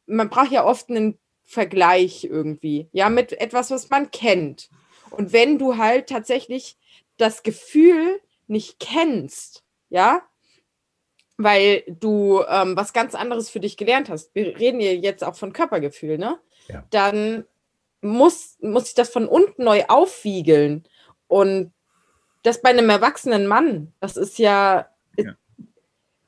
man 0.06 0.30
braucht 0.30 0.52
ja 0.52 0.64
oft 0.64 0.90
einen 0.90 1.20
Vergleich 1.44 2.24
irgendwie, 2.24 2.88
ja, 2.94 3.10
mit 3.10 3.34
etwas, 3.34 3.72
was 3.72 3.90
man 3.90 4.10
kennt. 4.10 4.70
Und 5.10 5.34
wenn 5.34 5.60
du 5.60 5.76
halt 5.76 6.08
tatsächlich 6.08 6.78
das 7.18 7.44
Gefühl 7.44 8.22
nicht 8.48 8.80
kennst, 8.80 9.66
ja, 9.90 10.22
weil 11.44 11.84
du 11.88 12.44
ähm, 12.48 12.76
was 12.76 12.94
ganz 12.94 13.16
anderes 13.16 13.50
für 13.50 13.60
dich 13.60 13.78
gelernt 13.78 14.10
hast. 14.10 14.34
Wir 14.36 14.58
reden 14.58 14.80
hier 14.80 14.96
jetzt 14.96 15.24
auch 15.24 15.36
von 15.36 15.54
Körpergefühl, 15.54 16.18
ne? 16.18 16.40
Ja. 16.68 16.84
Dann 16.90 17.46
muss, 18.02 18.58
muss 18.62 18.90
ich 18.90 18.96
das 18.96 19.10
von 19.10 19.28
unten 19.28 19.64
neu 19.64 19.84
aufwiegeln. 19.88 20.84
Und 21.28 21.74
das 22.44 22.62
bei 22.62 22.70
einem 22.70 22.90
erwachsenen 22.90 23.48
Mann, 23.48 23.94
das 24.00 24.18
ist 24.18 24.40
ja, 24.40 24.88
ja. 25.18 25.34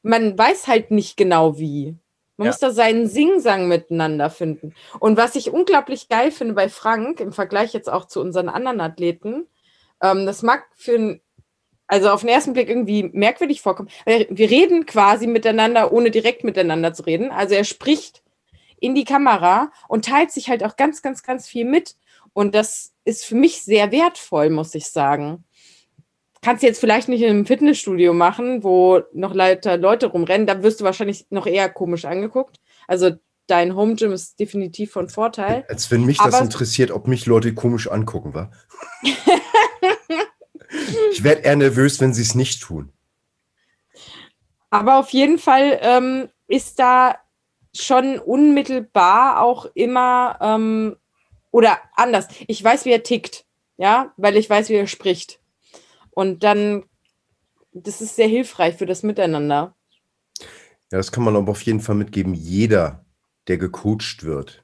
man 0.02 0.38
weiß 0.38 0.68
halt 0.68 0.92
nicht 0.92 1.18
genau 1.18 1.58
wie. 1.58 1.98
Man 2.38 2.46
Ja. 2.46 2.52
muss 2.52 2.60
da 2.60 2.72
seinen 2.72 3.08
Singsang 3.08 3.68
miteinander 3.68 4.30
finden. 4.30 4.74
Und 5.00 5.18
was 5.18 5.36
ich 5.36 5.52
unglaublich 5.52 6.10
geil 6.10 6.32
finde 6.32 6.54
bei 6.54 6.70
Frank, 6.70 7.20
im 7.20 7.32
Vergleich 7.32 7.74
jetzt 7.74 7.90
auch 7.90 8.06
zu 8.06 8.22
unseren 8.22 8.50
anderen 8.50 8.82
Athleten, 8.82 9.48
ähm, 10.02 10.26
das 10.26 10.42
mag 10.42 10.66
für 10.76 11.20
also 11.94 12.10
auf 12.10 12.22
den 12.22 12.30
ersten 12.30 12.54
Blick 12.54 12.70
irgendwie 12.70 13.04
merkwürdig 13.14 13.62
vorkommen. 13.62 13.90
weil 14.06 14.26
Wir 14.32 14.50
reden 14.50 14.86
quasi 14.88 15.28
miteinander, 15.28 15.92
ohne 15.94 16.10
direkt 16.10 16.44
miteinander 16.44 16.92
zu 16.94 17.04
reden. 17.04 17.30
Also 17.32 17.54
er 17.54 17.64
spricht 17.64 18.24
in 18.80 18.96
die 18.96 19.04
Kamera 19.06 19.72
und 19.88 20.06
teilt 20.06 20.32
sich 20.32 20.50
halt 20.50 20.64
auch 20.64 20.76
ganz, 20.76 21.02
ganz, 21.04 21.22
ganz 21.22 21.48
viel 21.48 21.66
mit. 21.66 21.96
Und 22.34 22.56
das 22.56 22.94
ist 23.06 23.26
für 23.26 23.36
mich 23.36 23.62
sehr 23.62 23.92
wertvoll, 23.92 24.50
muss 24.50 24.74
ich 24.74 24.88
sagen. 24.88 25.44
Kannst 26.42 26.64
du 26.64 26.68
jetzt 26.68 26.80
vielleicht 26.80 27.08
nicht 27.10 27.22
in 27.22 27.30
einem 27.30 27.46
Fitnessstudio 27.46 28.12
machen, 28.14 28.64
wo 28.64 29.02
noch 29.14 29.36
lauter 29.36 29.78
Leute 29.78 30.08
rumrennen, 30.08 30.48
da 30.48 30.64
wirst 30.64 30.82
du 30.82 30.84
wahrscheinlich 30.84 31.28
noch 31.30 31.46
eher 31.46 31.70
komisch 31.70 32.06
angeguckt. 32.06 32.60
Also 32.88 33.12
dein 33.48 33.76
Home 33.76 33.96
Gym 33.96 34.12
ist 34.12 34.40
definitiv 34.40 34.92
von 34.92 35.10
Vorteil. 35.10 35.64
Als 35.70 35.92
wenn 35.92 36.06
mich 36.06 36.18
das 36.18 36.34
Aber- 36.34 36.44
interessiert, 36.44 36.90
ob 36.92 37.08
mich 37.08 37.28
Leute 37.28 37.54
komisch 37.54 37.88
angucken, 37.88 38.34
wa? 38.34 38.52
ich 41.12 41.24
werde 41.24 41.42
eher 41.42 41.56
nervös, 41.56 42.00
wenn 42.00 42.14
sie 42.14 42.22
es 42.22 42.36
nicht 42.36 42.62
tun. 42.62 42.92
Aber 44.70 44.98
auf 44.98 45.10
jeden 45.12 45.38
Fall 45.38 45.80
ähm, 45.82 46.30
ist 46.48 46.80
da 46.80 47.16
schon 47.76 48.20
unmittelbar 48.20 49.42
auch 49.42 49.68
immer 49.76 50.38
ähm, 50.42 50.96
oder 51.52 51.78
anders. 51.96 52.28
Ich 52.48 52.64
weiß, 52.64 52.86
wie 52.86 52.92
er 52.92 53.04
tickt, 53.04 53.46
ja, 53.78 54.14
weil 54.18 54.38
ich 54.38 54.50
weiß, 54.50 54.70
wie 54.70 54.76
er 54.76 54.88
spricht. 54.88 55.40
Und 56.12 56.44
dann, 56.44 56.86
das 57.72 58.02
ist 58.02 58.16
sehr 58.16 58.28
hilfreich 58.28 58.76
für 58.76 58.86
das 58.86 59.04
Miteinander. 59.04 59.76
Ja, 60.92 60.98
das 60.98 61.12
kann 61.12 61.24
man 61.24 61.36
aber 61.36 61.52
auf 61.52 61.62
jeden 61.64 61.80
Fall 61.80 61.96
mitgeben. 61.96 62.34
Jeder, 62.34 63.06
der 63.48 63.58
gecoacht 63.58 64.24
wird, 64.24 64.64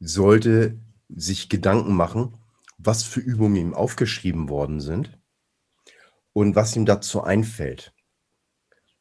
sollte 0.00 0.78
sich 1.08 1.48
Gedanken 1.48 1.94
machen, 1.94 2.38
was 2.86 3.02
für 3.02 3.20
Übungen 3.20 3.56
ihm 3.56 3.74
aufgeschrieben 3.74 4.48
worden 4.48 4.80
sind 4.80 5.18
und 6.32 6.56
was 6.56 6.76
ihm 6.76 6.86
dazu 6.86 7.22
einfällt. 7.22 7.94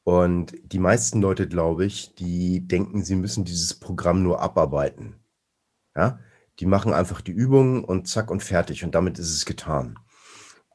Und 0.04 0.54
die 0.64 0.80
meisten 0.80 1.22
Leute, 1.22 1.48
glaube 1.48 1.86
ich, 1.86 2.14
die 2.16 2.68
denken, 2.68 3.04
sie 3.04 3.16
müssen 3.16 3.46
dieses 3.46 3.80
Programm 3.80 4.22
nur 4.22 4.42
abarbeiten. 4.42 5.16
Ja, 5.96 6.20
die 6.60 6.66
machen 6.66 6.94
einfach 6.94 7.22
die 7.22 7.32
Übungen 7.32 7.84
und 7.84 8.08
zack 8.08 8.30
und 8.30 8.44
fertig 8.44 8.84
und 8.84 8.96
damit 8.96 9.20
ist 9.20 9.32
es 9.32 9.46
getan. 9.46 9.98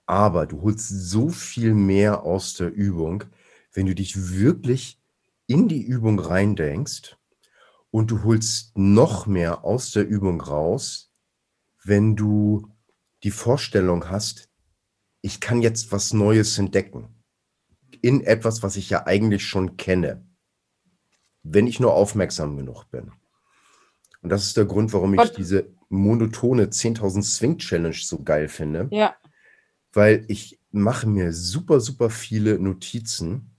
Aber 0.07 0.47
du 0.47 0.63
holst 0.63 0.89
so 0.89 1.29
viel 1.29 1.75
mehr 1.75 2.23
aus 2.23 2.55
der 2.55 2.73
Übung, 2.73 3.25
wenn 3.73 3.87
du 3.87 3.95
dich 3.95 4.31
wirklich 4.33 5.01
in 5.47 5.69
die 5.69 5.83
Übung 5.83 6.19
reindenkst 6.19 7.19
und 7.91 8.11
du 8.11 8.25
holst 8.25 8.77
noch 8.77 9.27
mehr 9.27 9.65
aus 9.65 9.93
der 9.93 10.07
Übung 10.07 10.41
raus, 10.41 11.13
wenn 11.85 12.17
du 12.17 12.69
die 13.25 13.31
Vorstellung 13.31 14.09
hast, 14.09 14.49
ich 15.21 15.41
kann 15.41 15.63
jetzt 15.63 15.93
was 15.93 16.13
Neues 16.13 16.59
entdecken 16.59 17.23
in 18.01 18.23
etwas, 18.23 18.63
was 18.63 18.77
ich 18.77 18.91
ja 18.91 19.07
eigentlich 19.07 19.45
schon 19.45 19.77
kenne, 19.77 20.25
wenn 21.43 21.67
ich 21.67 21.81
nur 21.81 21.95
aufmerksam 21.95 22.57
genug 22.57 22.85
bin. 22.91 23.13
Und 24.23 24.31
das 24.31 24.45
ist 24.45 24.57
der 24.57 24.65
Grund, 24.65 24.93
warum 24.93 25.15
ich 25.15 25.21
Gott. 25.21 25.37
diese 25.37 25.73
monotone 25.89 26.67
10.000 26.67 27.23
Swing 27.23 27.59
Challenge 27.59 27.97
so 27.97 28.23
geil 28.23 28.49
finde 28.49 28.89
Ja, 28.91 29.17
weil 29.93 30.25
ich 30.29 30.61
mache 30.71 31.09
mir 31.09 31.33
super, 31.33 31.81
super 31.81 32.11
viele 32.11 32.59
Notizen 32.59 33.57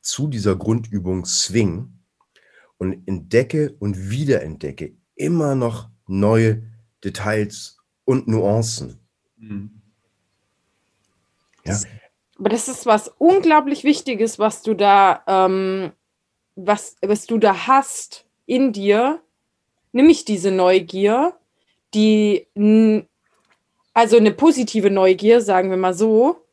zu 0.00 0.28
dieser 0.28 0.56
Grundübung 0.56 1.24
Swing 1.24 2.00
und 2.76 3.06
entdecke 3.06 3.74
und 3.78 4.10
wiederentdecke 4.10 4.96
immer 5.14 5.54
noch 5.54 5.90
neue 6.06 6.62
Details 7.04 7.77
und 8.08 8.26
Nuancen. 8.26 8.98
Mhm. 9.36 9.70
Ja, 11.64 11.74
aber 12.38 12.48
das 12.48 12.66
ist 12.68 12.86
was 12.86 13.08
unglaublich 13.18 13.84
Wichtiges, 13.84 14.38
was 14.38 14.62
du 14.62 14.72
da, 14.72 15.22
ähm, 15.26 15.92
was, 16.56 16.96
was 17.02 17.26
du 17.26 17.36
da 17.36 17.66
hast 17.66 18.24
in 18.46 18.72
dir, 18.72 19.20
nämlich 19.92 20.24
diese 20.24 20.50
Neugier, 20.50 21.34
die, 21.92 22.46
n- 22.54 23.06
also 23.92 24.16
eine 24.16 24.32
positive 24.32 24.90
Neugier, 24.90 25.42
sagen 25.42 25.68
wir 25.68 25.76
mal 25.76 25.92
so, 25.92 26.46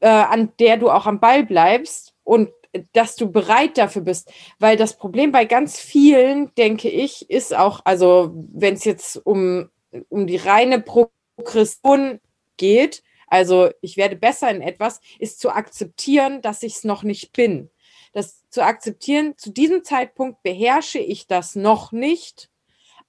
äh, 0.00 0.08
an 0.08 0.52
der 0.58 0.76
du 0.76 0.90
auch 0.90 1.06
am 1.06 1.20
Ball 1.20 1.44
bleibst 1.44 2.12
und 2.22 2.50
dass 2.92 3.16
du 3.16 3.30
bereit 3.32 3.78
dafür 3.78 4.02
bist. 4.02 4.30
Weil 4.58 4.76
das 4.76 4.98
Problem 4.98 5.32
bei 5.32 5.46
ganz 5.46 5.80
vielen, 5.80 6.54
denke 6.56 6.90
ich, 6.90 7.30
ist 7.30 7.56
auch, 7.56 7.80
also 7.84 8.34
wenn 8.52 8.74
es 8.74 8.84
jetzt 8.84 9.24
um, 9.24 9.70
um 10.08 10.26
die 10.26 10.36
reine 10.36 10.80
Progression 10.80 12.20
geht, 12.56 13.02
also 13.26 13.70
ich 13.80 13.96
werde 13.96 14.16
besser 14.16 14.50
in 14.50 14.62
etwas, 14.62 15.00
ist 15.18 15.40
zu 15.40 15.50
akzeptieren, 15.50 16.42
dass 16.42 16.62
ich 16.62 16.76
es 16.76 16.84
noch 16.84 17.02
nicht 17.02 17.32
bin. 17.32 17.70
Das 18.12 18.48
zu 18.50 18.64
akzeptieren, 18.64 19.36
zu 19.36 19.50
diesem 19.50 19.84
Zeitpunkt 19.84 20.42
beherrsche 20.42 20.98
ich 20.98 21.26
das 21.26 21.56
noch 21.56 21.92
nicht, 21.92 22.50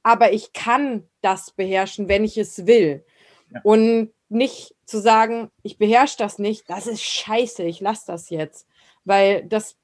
aber 0.03 0.33
ich 0.33 0.53
kann 0.53 1.07
das 1.21 1.51
beherrschen, 1.51 2.09
wenn 2.09 2.23
ich 2.23 2.37
es 2.37 2.65
will. 2.65 3.05
Ja. 3.53 3.61
Und 3.63 4.11
nicht 4.29 4.75
zu 4.85 4.99
sagen, 4.99 5.49
ich 5.63 5.77
beherrsche 5.77 6.17
das 6.17 6.39
nicht, 6.39 6.69
das 6.69 6.87
ist 6.87 7.03
scheiße, 7.03 7.63
ich 7.63 7.79
lasse 7.79 8.03
das 8.07 8.29
jetzt, 8.29 8.67
weil 9.05 9.43
das 9.45 9.77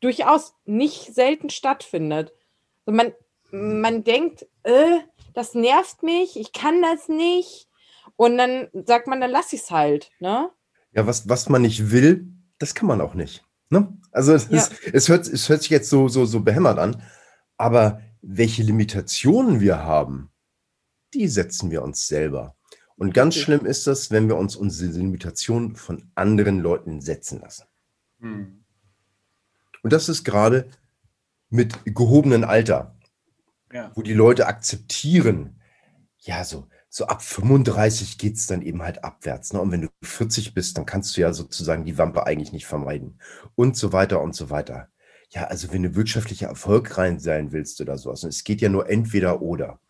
durchaus 0.00 0.54
nicht 0.64 1.14
selten 1.14 1.50
stattfindet. 1.50 2.32
Und 2.84 2.94
man, 2.94 3.12
man 3.50 4.04
denkt, 4.04 4.46
äh, 4.62 4.98
das 5.38 5.54
nervt 5.54 6.02
mich, 6.02 6.38
ich 6.38 6.52
kann 6.52 6.82
das 6.82 7.08
nicht. 7.08 7.68
Und 8.16 8.36
dann 8.36 8.68
sagt 8.86 9.06
man, 9.06 9.20
dann 9.20 9.30
lass 9.30 9.52
ich 9.52 9.62
es 9.62 9.70
halt. 9.70 10.10
Ne? 10.20 10.50
ja 10.92 11.06
was, 11.06 11.28
was 11.28 11.48
man 11.48 11.62
nicht 11.62 11.90
will, 11.90 12.26
das 12.58 12.74
kann 12.74 12.88
man 12.88 13.00
auch 13.00 13.14
nicht. 13.14 13.44
Ne? 13.70 13.96
Also 14.10 14.32
es, 14.32 14.48
Ja. 14.50 14.58
ist, 14.58 14.72
es, 14.92 15.08
hört, 15.08 15.26
es 15.26 15.48
hört 15.48 15.62
sich 15.62 15.70
jetzt 15.70 15.90
so, 15.90 16.08
so, 16.08 16.24
so 16.24 16.40
behämmert 16.40 16.78
an, 16.78 17.02
aber 17.56 18.00
welche 18.22 18.62
Limitationen 18.62 19.60
wir 19.60 19.84
haben, 19.84 20.30
die 21.14 21.28
setzen 21.28 21.70
wir 21.70 21.82
uns 21.82 22.06
selber. 22.08 22.56
Und 22.96 23.14
ganz 23.14 23.36
Richtig. 23.36 23.44
schlimm 23.44 23.66
ist 23.66 23.86
das, 23.86 24.10
wenn 24.10 24.28
wir 24.28 24.36
uns 24.36 24.56
unsere 24.56 24.90
Limitationen 24.90 25.76
von 25.76 26.10
anderen 26.16 26.58
Leuten 26.58 27.00
setzen 27.00 27.40
lassen. 27.40 27.66
Mhm. 28.18 28.64
Und 29.82 29.92
das 29.92 30.08
ist 30.08 30.24
gerade 30.24 30.68
mit 31.48 31.78
gehobenem 31.84 32.42
Alter, 32.42 32.97
Ja. 33.72 33.92
wo 33.94 34.02
die 34.02 34.14
Leute 34.14 34.46
akzeptieren, 34.46 35.60
ja, 36.20 36.44
so, 36.44 36.66
so 36.88 37.06
ab 37.06 37.22
35 37.22 38.18
geht 38.18 38.36
es 38.36 38.46
dann 38.46 38.62
eben 38.62 38.82
halt 38.82 39.04
abwärts. 39.04 39.52
Ne? 39.52 39.60
Und 39.60 39.72
wenn 39.72 39.82
du 39.82 39.88
40 40.02 40.54
bist, 40.54 40.76
dann 40.78 40.86
kannst 40.86 41.16
du 41.16 41.20
ja 41.20 41.32
sozusagen 41.32 41.84
die 41.84 41.98
Wampe 41.98 42.26
eigentlich 42.26 42.52
nicht 42.52 42.66
vermeiden. 42.66 43.20
Und 43.54 43.76
so 43.76 43.92
weiter 43.92 44.20
und 44.20 44.34
so 44.34 44.50
weiter. 44.50 44.88
Ja, 45.30 45.44
also 45.44 45.72
wenn 45.72 45.82
du 45.82 45.94
wirtschaftlich 45.94 46.42
erfolgreich 46.42 47.20
sein 47.20 47.52
willst 47.52 47.80
oder 47.80 47.98
sowas, 47.98 48.24
und 48.24 48.30
es 48.30 48.44
geht 48.44 48.60
ja 48.60 48.68
nur 48.70 48.88
entweder 48.88 49.42
oder. 49.42 49.80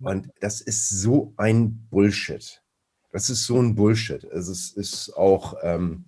Und 0.00 0.30
das 0.40 0.60
ist 0.60 0.88
so 0.88 1.32
ein 1.36 1.86
Bullshit. 1.90 2.62
Das 3.12 3.30
ist 3.30 3.46
so 3.46 3.60
ein 3.60 3.74
Bullshit. 3.74 4.24
Es 4.24 4.48
ist, 4.48 4.76
ist 4.76 5.16
auch, 5.16 5.54
ähm, 5.62 6.06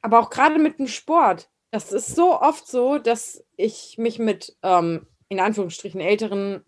Aber 0.00 0.20
auch 0.20 0.30
gerade 0.30 0.58
mit 0.58 0.78
dem 0.78 0.88
Sport. 0.88 1.50
Das 1.70 1.92
ist 1.92 2.16
so 2.16 2.40
oft 2.40 2.66
so, 2.66 2.98
dass 2.98 3.44
ich 3.56 3.98
mich 3.98 4.18
mit, 4.18 4.56
ähm, 4.62 5.06
in 5.28 5.40
Anführungsstrichen, 5.40 6.00
älteren, 6.00 6.64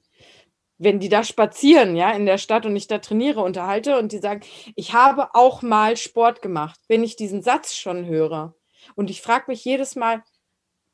wenn 0.79 0.99
die 0.99 1.09
da 1.09 1.25
spazieren, 1.25 1.95
ja, 1.97 2.13
in 2.13 2.27
der 2.27 2.39
Stadt 2.39 2.65
und 2.65 2.75
ich 2.75 2.87
da 2.87 2.99
trainiere, 2.99 3.43
unterhalte 3.43 3.99
und 3.99 4.13
die 4.13 4.19
sagen, 4.19 4.41
ich 4.77 4.95
habe 4.95 5.35
auch 5.35 5.63
mal 5.63 5.97
Sport 5.97 6.41
gemacht, 6.43 6.81
wenn 6.89 7.05
ich 7.05 7.17
diesen 7.17 7.43
Satz 7.43 7.75
schon 7.75 8.07
höre. 8.07 8.55
Und 8.95 9.11
ich 9.11 9.21
frage 9.21 9.45
mich 9.49 9.65
jedes 9.65 9.95
Mal, 9.95 10.23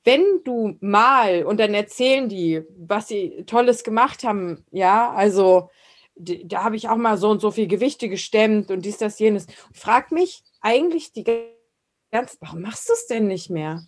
wenn 0.05 0.43
du 0.45 0.77
mal, 0.81 1.45
und 1.45 1.59
dann 1.59 1.75
erzählen 1.75 2.29
die, 2.29 2.63
was 2.77 3.09
sie 3.09 3.45
Tolles 3.47 3.85
gemacht 3.85 4.25
haben, 4.25 4.65
ja, 4.71 5.13
also 5.13 5.71
da 6.17 6.65
habe 6.65 6.77
ich 6.77 6.89
auch 6.89 6.97
mal 6.97 7.19
so 7.19 7.29
und 7.29 7.41
so 7.41 7.51
viel 7.51 7.67
Gewichte 7.67 8.09
gestemmt 8.09 8.71
und 8.71 8.85
dies, 8.85 8.99
das, 8.99 9.19
jenes. 9.19 9.47
Und 9.47 9.77
frag 9.77 10.13
mich 10.13 10.43
eigentlich 10.61 11.13
die 11.13 11.25
ganz, 12.11 12.39
warum 12.41 12.63
machst 12.63 12.89
du 12.89 12.93
es 12.95 13.07
denn 13.07 13.27
nicht 13.27 13.51
mehr? 13.51 13.85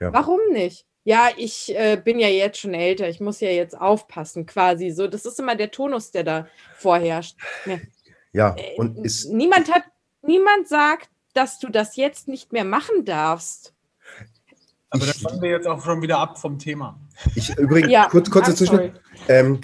Ja. 0.00 0.12
Warum 0.12 0.40
nicht? 0.50 0.86
Ja, 1.04 1.28
ich 1.36 1.74
äh, 1.74 2.00
bin 2.02 2.18
ja 2.18 2.28
jetzt 2.28 2.58
schon 2.58 2.74
älter, 2.74 3.08
ich 3.08 3.20
muss 3.20 3.40
ja 3.40 3.48
jetzt 3.48 3.78
aufpassen, 3.78 4.44
quasi 4.46 4.90
so. 4.90 5.06
Das 5.06 5.24
ist 5.24 5.40
immer 5.40 5.56
der 5.56 5.70
Tonus, 5.70 6.10
der 6.10 6.24
da 6.24 6.46
vorherrscht. 6.76 7.36
ja, 8.32 8.54
Äh, 8.56 8.76
und 8.76 8.98
ist, 9.04 9.26
niemand 9.30 9.72
hat, 9.72 9.84
niemand 10.22 10.68
sagt, 10.68 11.08
dass 11.32 11.58
du 11.58 11.68
das 11.70 11.96
jetzt 11.96 12.28
nicht 12.28 12.52
mehr 12.52 12.64
machen 12.64 13.04
darfst. 13.04 13.72
Aber 14.90 15.06
da 15.06 15.12
kommen 15.24 15.40
wir 15.40 15.50
jetzt 15.50 15.66
auch 15.68 15.82
schon 15.84 16.02
wieder 16.02 16.18
ab 16.18 16.38
vom 16.38 16.58
Thema. 16.58 16.98
ich 17.34 17.56
übrigens, 17.56 17.90
Ja, 17.90 18.08
kurz, 18.10 18.28
kurz 18.30 18.46
I'm 18.46 18.50
dazwischen. 18.50 18.76
sorry. 18.76 18.92
Ähm, 19.28 19.60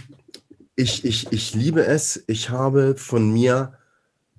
ich, 0.76 1.04
ich, 1.04 1.32
ich 1.32 1.54
liebe 1.54 1.84
es. 1.84 2.22
Ich 2.28 2.50
habe 2.50 2.96
von 2.96 3.32
mir, 3.32 3.76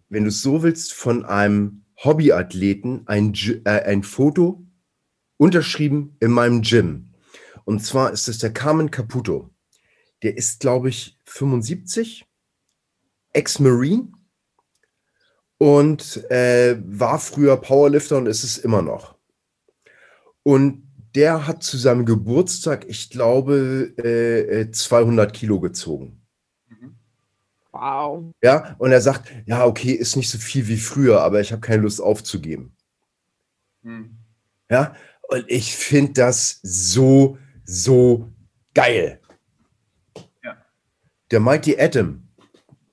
wenn 0.10 0.24
du 0.24 0.30
es 0.30 0.42
so 0.42 0.64
willst, 0.64 0.94
von 0.94 1.26
einem 1.26 1.84
Hobbyathleten 2.04 3.04
ein, 3.08 3.34
äh, 3.66 3.70
ein 3.70 4.04
Foto 4.04 4.64
unterschrieben 5.38 6.16
in 6.20 6.32
meinem 6.32 6.62
Gym. 6.62 7.14
Und 7.66 7.84
zwar 7.84 8.12
ist 8.12 8.28
es 8.28 8.40
der 8.40 8.54
Carmen 8.54 8.92
Caputo. 8.92 9.50
Der 10.24 10.38
ist, 10.38 10.60
glaube 10.60 10.90
ich, 10.90 11.18
75, 11.26 12.26
Ex-Marine 13.34 14.12
und 15.58 16.30
äh, 16.32 16.78
war 16.86 17.20
früher 17.20 17.58
Powerlifter 17.58 18.18
und 18.18 18.26
ist 18.26 18.44
es 18.44 18.58
immer 18.58 18.82
noch. 18.82 19.16
Und 20.44 20.84
der 21.16 21.48
hat 21.48 21.64
zu 21.64 21.78
seinem 21.78 22.06
Geburtstag, 22.06 22.86
ich 22.88 23.10
glaube, 23.10 23.94
äh, 23.98 24.72
200 24.72 25.30
äh, 25.30 25.34
Kilo 25.34 25.60
gezogen. 25.60 26.22
Wow. 27.72 28.34
Ja, 28.42 28.76
und 28.80 28.92
er 28.92 29.02
sagt, 29.02 29.32
ja, 29.46 29.66
okay, 29.66 29.92
ist 29.92 30.16
nicht 30.16 30.30
so 30.30 30.38
viel 30.38 30.68
wie 30.68 30.78
früher, 30.78 31.22
aber 31.22 31.42
ich 31.42 31.52
habe 31.52 31.62
keine 31.62 31.84
Lust 31.84 32.02
aufzugeben. 32.02 32.76
Mhm. 33.84 34.18
Ja, 34.70 34.96
und 35.28 35.46
ich 35.48 35.76
finde 35.76 36.14
das 36.14 36.60
so, 36.64 37.38
so 37.66 38.32
geil. 38.74 39.20
Ja. 40.44 40.58
Der 41.32 41.40
Mighty 41.40 41.80
Adam 41.80 42.28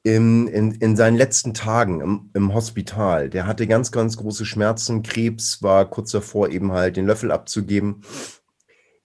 in, 0.02 0.48
in, 0.48 0.72
in 0.72 0.96
seinen 0.96 1.16
letzten 1.16 1.54
Tagen 1.54 2.00
im, 2.00 2.30
im 2.34 2.52
Hospital, 2.52 3.30
der 3.30 3.46
hatte 3.46 3.66
ganz, 3.66 3.90
ganz 3.90 4.16
große 4.16 4.44
Schmerzen, 4.44 5.02
Krebs, 5.02 5.62
war 5.62 5.88
kurz 5.88 6.10
davor, 6.10 6.50
eben 6.50 6.72
halt 6.72 6.96
den 6.96 7.06
Löffel 7.06 7.32
abzugeben. 7.32 8.02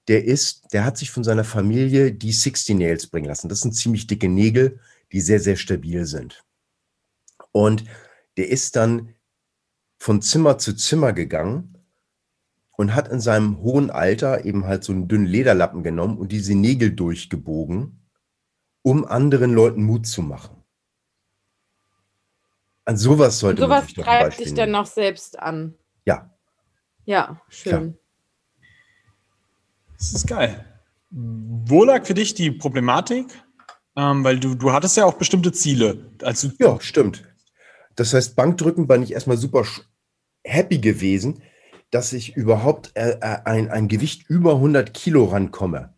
Der 0.07 0.25
ist, 0.25 0.73
der 0.73 0.85
hat 0.85 0.97
sich 0.97 1.11
von 1.11 1.23
seiner 1.23 1.43
Familie 1.43 2.11
die 2.11 2.31
60 2.31 2.77
Nails 2.77 3.07
bringen 3.07 3.27
lassen. 3.27 3.47
Das 3.47 3.61
sind 3.61 3.73
ziemlich 3.73 4.07
dicke 4.07 4.27
Nägel 4.27 4.79
die 5.11 5.21
sehr, 5.21 5.39
sehr 5.39 5.55
stabil 5.55 6.05
sind. 6.05 6.43
Und 7.51 7.83
der 8.37 8.49
ist 8.49 8.75
dann 8.75 9.15
von 9.97 10.21
Zimmer 10.21 10.57
zu 10.57 10.73
Zimmer 10.73 11.13
gegangen 11.13 11.78
und 12.79 12.95
hat 12.95 13.09
in 13.09 13.19
seinem 13.19 13.61
hohen 13.61 13.89
Alter 13.89 14.45
eben 14.45 14.65
halt 14.65 14.85
so 14.85 14.93
einen 14.93 15.09
dünnen 15.09 15.25
Lederlappen 15.25 15.83
genommen 15.83 16.17
und 16.17 16.31
diese 16.31 16.55
Nägel 16.55 16.95
durchgebogen, 16.95 18.07
um 18.83 19.03
anderen 19.03 19.51
Leuten 19.51 19.83
Mut 19.83 20.07
zu 20.07 20.21
machen. 20.21 20.63
An 22.85 22.95
sowas 22.95 23.39
sollte 23.39 23.63
sowas 23.63 23.79
man 23.79 23.85
sich 23.85 23.95
doch 23.95 24.03
treibt 24.05 24.39
dich 24.39 24.53
dann 24.53 24.73
auch 24.75 24.85
selbst 24.85 25.37
an. 25.37 25.75
Ja. 26.05 26.33
Ja, 27.03 27.41
schön. 27.49 27.97
Ja. 28.57 28.65
Das 29.97 30.13
ist 30.13 30.27
geil. 30.27 30.65
Wo 31.09 31.83
lag 31.83 32.05
für 32.05 32.13
dich 32.13 32.33
die 32.33 32.49
Problematik? 32.49 33.25
Ähm, 33.97 34.23
weil 34.23 34.39
du, 34.39 34.55
du 34.55 34.71
hattest 34.71 34.95
ja 34.95 35.03
auch 35.03 35.15
bestimmte 35.15 35.51
Ziele. 35.51 36.13
Also 36.21 36.49
ja, 36.59 36.79
stimmt. 36.79 37.25
Das 37.97 38.13
heißt, 38.13 38.37
Bankdrücken 38.37 38.87
bin 38.87 39.03
ich 39.03 39.11
erstmal 39.11 39.35
super 39.35 39.65
happy 40.45 40.77
gewesen, 40.77 41.43
dass 41.91 42.13
ich 42.13 42.35
überhaupt 42.35 42.91
äh, 42.95 43.17
äh 43.19 43.37
ein, 43.45 43.69
ein 43.69 43.87
Gewicht 43.87 44.29
über 44.29 44.55
100 44.55 44.93
Kilo 44.93 45.25
rankomme. 45.25 45.93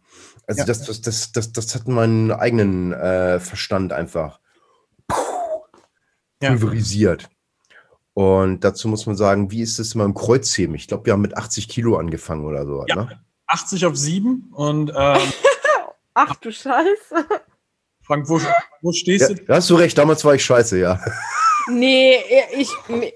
Also 0.47 0.59
ja. 0.59 0.65
das, 0.65 0.83
das, 0.83 1.01
das, 1.01 1.31
das, 1.31 1.51
das 1.51 1.75
hat 1.75 1.87
meinen 1.87 2.31
eigenen 2.31 2.93
äh, 2.93 3.39
Verstand 3.39 3.93
einfach 3.93 4.39
pulverisiert. 6.39 7.23
Ja. 7.23 7.27
Und 8.13 8.63
dazu 8.63 8.87
muss 8.87 9.05
man 9.05 9.15
sagen, 9.15 9.51
wie 9.51 9.61
ist 9.61 9.79
es 9.79 9.95
immer 9.95 10.03
im 10.03 10.13
Kreuzheben? 10.13 10.75
Ich 10.75 10.87
glaube, 10.87 11.05
wir 11.05 11.13
haben 11.13 11.21
mit 11.21 11.37
80 11.37 11.69
Kilo 11.69 11.97
angefangen 11.97 12.45
oder 12.45 12.65
so. 12.65 12.83
Ja, 12.87 12.95
ne? 12.95 13.21
80 13.47 13.85
auf 13.85 13.95
7 13.95 14.49
und 14.53 14.91
ähm, 14.95 15.17
Ach 16.13 16.35
du 16.35 16.51
Scheiße. 16.51 17.25
Frank, 18.01 18.27
wo, 18.27 18.41
wo 18.81 18.91
stehst 18.91 19.29
ja, 19.29 19.35
du? 19.35 19.45
Da 19.45 19.55
hast 19.55 19.69
du 19.69 19.75
recht, 19.75 19.97
damals 19.97 20.25
war 20.25 20.35
ich 20.35 20.43
scheiße, 20.43 20.79
ja. 20.79 20.99
Nee, 21.69 22.17
ich, 22.57 22.69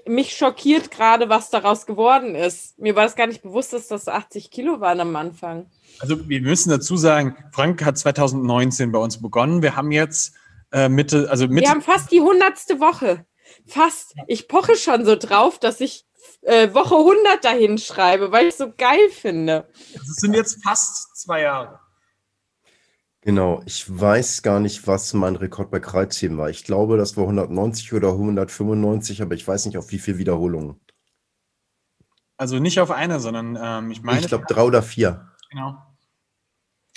mich 0.06 0.36
schockiert 0.36 0.90
gerade, 0.90 1.28
was 1.28 1.50
daraus 1.50 1.86
geworden 1.86 2.34
ist. 2.34 2.78
Mir 2.78 2.96
war 2.96 3.04
das 3.04 3.16
gar 3.16 3.26
nicht 3.26 3.42
bewusst, 3.42 3.72
dass 3.72 3.88
das 3.88 4.08
80 4.08 4.50
Kilo 4.50 4.80
waren 4.80 5.00
am 5.00 5.14
Anfang. 5.16 5.70
Also 5.98 6.28
wir 6.28 6.40
müssen 6.40 6.70
dazu 6.70 6.96
sagen, 6.96 7.36
Frank 7.52 7.84
hat 7.84 7.98
2019 7.98 8.92
bei 8.92 8.98
uns 8.98 9.20
begonnen. 9.20 9.62
Wir 9.62 9.76
haben 9.76 9.90
jetzt 9.90 10.34
äh, 10.72 10.88
Mitte, 10.88 11.28
also 11.30 11.48
Mitte. 11.48 11.62
Wir 11.62 11.70
haben 11.70 11.82
fast 11.82 12.12
die 12.12 12.20
hundertste 12.20 12.80
Woche. 12.80 13.24
Fast. 13.66 14.14
Ich 14.26 14.48
poche 14.48 14.76
schon 14.76 15.04
so 15.04 15.16
drauf, 15.16 15.58
dass 15.58 15.80
ich 15.80 16.04
äh, 16.42 16.72
Woche 16.74 16.96
100 16.96 17.44
dahin 17.44 17.78
schreibe, 17.78 18.32
weil 18.32 18.46
ich 18.46 18.52
es 18.52 18.58
so 18.58 18.72
geil 18.76 19.08
finde. 19.10 19.68
Das 19.94 20.16
sind 20.16 20.34
jetzt 20.34 20.62
fast 20.62 21.16
zwei 21.16 21.42
Jahre. 21.42 21.80
Genau, 23.26 23.60
ich 23.66 23.84
weiß 23.88 24.42
gar 24.42 24.60
nicht, 24.60 24.86
was 24.86 25.12
mein 25.12 25.34
Rekord 25.34 25.72
bei 25.72 25.80
Kreuzheben 25.80 26.38
war. 26.38 26.48
Ich 26.48 26.62
glaube, 26.62 26.96
das 26.96 27.16
war 27.16 27.24
190 27.24 27.92
oder 27.92 28.10
195, 28.10 29.20
aber 29.20 29.34
ich 29.34 29.46
weiß 29.46 29.66
nicht, 29.66 29.76
auf 29.76 29.90
wie 29.90 29.98
viele 29.98 30.18
Wiederholungen. 30.18 30.80
Also 32.36 32.60
nicht 32.60 32.78
auf 32.78 32.92
eine, 32.92 33.18
sondern 33.18 33.58
ähm, 33.60 33.90
ich 33.90 34.00
meine. 34.04 34.20
Ich 34.20 34.28
glaube, 34.28 34.44
drei 34.46 34.62
oder 34.62 34.80
vier. 34.80 35.32
Genau. 35.50 35.76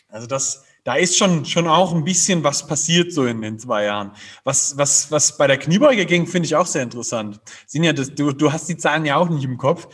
Also 0.08 0.28
das, 0.28 0.66
da 0.84 0.94
ist 0.94 1.18
schon, 1.18 1.46
schon 1.46 1.68
auch 1.68 1.96
ein 1.96 2.04
bisschen 2.04 2.44
was 2.44 2.68
passiert 2.68 3.12
so 3.12 3.26
in 3.26 3.42
den 3.42 3.58
zwei 3.58 3.86
Jahren. 3.86 4.12
Was, 4.44 4.78
was, 4.78 5.10
was 5.10 5.36
bei 5.36 5.48
der 5.48 5.58
Kniebeuge 5.58 6.06
ging, 6.06 6.28
finde 6.28 6.46
ich 6.46 6.56
auch 6.56 6.68
sehr 6.68 6.84
interessant. 6.84 7.42
Sinja, 7.66 7.92
das, 7.92 8.14
du, 8.14 8.34
du 8.34 8.54
hast 8.54 8.70
die 8.70 8.78
Zahlen 8.78 9.04
ja 9.04 9.16
auch 9.16 9.30
nicht 9.30 9.46
im 9.46 9.58
Kopf. 9.58 9.88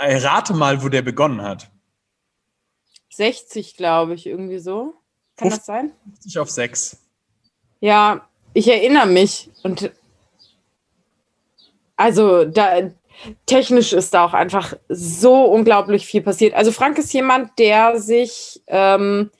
Äh, 0.00 0.16
rate 0.16 0.54
mal, 0.54 0.82
wo 0.82 0.88
der 0.88 1.02
begonnen 1.02 1.40
hat. 1.40 1.70
60, 3.10 3.76
glaube 3.76 4.14
ich, 4.14 4.26
irgendwie 4.26 4.58
so. 4.58 5.03
Kann 5.36 5.50
50 5.50 5.58
das 5.58 5.66
sein? 5.66 5.92
50 6.04 6.38
auf 6.38 6.50
6. 6.50 6.96
Ja, 7.80 8.28
ich 8.52 8.68
erinnere 8.68 9.06
mich. 9.06 9.50
Und 9.62 9.90
also 11.96 12.44
da 12.44 12.90
technisch 13.46 13.92
ist 13.92 14.14
da 14.14 14.24
auch 14.24 14.34
einfach 14.34 14.74
so 14.88 15.44
unglaublich 15.44 16.06
viel 16.06 16.22
passiert. 16.22 16.54
Also 16.54 16.72
Frank 16.72 16.98
ist 16.98 17.12
jemand, 17.12 17.58
der 17.58 17.98
sich, 17.98 18.62
ähm, 18.66 19.30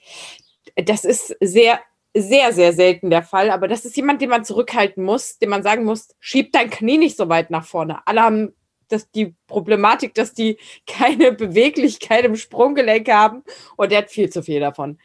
das 0.75 1.05
ist 1.05 1.35
sehr, 1.39 1.79
sehr, 2.13 2.53
sehr 2.53 2.73
selten 2.73 3.09
der 3.09 3.23
Fall, 3.23 3.49
aber 3.49 3.67
das 3.67 3.83
ist 3.85 3.97
jemand, 3.97 4.21
den 4.21 4.29
man 4.29 4.45
zurückhalten 4.45 5.03
muss, 5.03 5.37
dem 5.37 5.49
man 5.49 5.63
sagen 5.63 5.83
muss, 5.83 6.09
schieb 6.19 6.53
dein 6.53 6.69
Knie 6.69 6.97
nicht 6.97 7.17
so 7.17 7.27
weit 7.29 7.51
nach 7.51 7.65
vorne. 7.65 7.99
Alle 8.05 8.21
haben 8.21 8.53
das, 8.87 9.09
die 9.11 9.35
Problematik, 9.47 10.13
dass 10.13 10.33
die 10.33 10.57
keine 10.87 11.31
Beweglichkeit 11.31 12.25
im 12.25 12.35
Sprunggelenk 12.35 13.09
haben 13.09 13.43
und 13.75 13.91
der 13.91 13.99
hat 13.99 14.11
viel 14.11 14.29
zu 14.29 14.43
viel 14.43 14.59
davon 14.59 14.97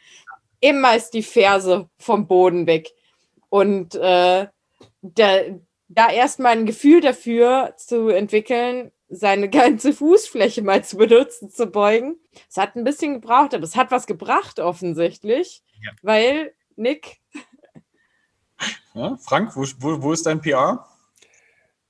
immer 0.61 0.95
ist 0.95 1.11
die 1.11 1.23
Ferse 1.23 1.89
vom 1.97 2.27
Boden 2.27 2.65
weg. 2.67 2.91
Und 3.49 3.95
äh, 3.95 4.47
da, 5.01 5.39
da 5.89 6.09
erstmal 6.09 6.53
ein 6.53 6.65
Gefühl 6.65 7.01
dafür 7.01 7.73
zu 7.75 8.07
entwickeln, 8.07 8.91
seine 9.09 9.49
ganze 9.49 9.91
Fußfläche 9.91 10.61
mal 10.61 10.83
zu 10.85 10.95
benutzen, 10.95 11.49
zu 11.49 11.67
beugen. 11.67 12.15
Es 12.49 12.55
hat 12.55 12.75
ein 12.75 12.85
bisschen 12.85 13.15
gebraucht, 13.15 13.53
aber 13.53 13.65
es 13.65 13.75
hat 13.75 13.91
was 13.91 14.07
gebracht 14.07 14.59
offensichtlich, 14.59 15.61
ja. 15.81 15.91
weil 16.01 16.53
Nick. 16.77 17.17
Ja, 18.93 19.17
Frank, 19.17 19.55
wo, 19.55 19.65
wo, 19.79 20.01
wo 20.01 20.13
ist 20.13 20.25
dein 20.25 20.41
PR? 20.41 20.85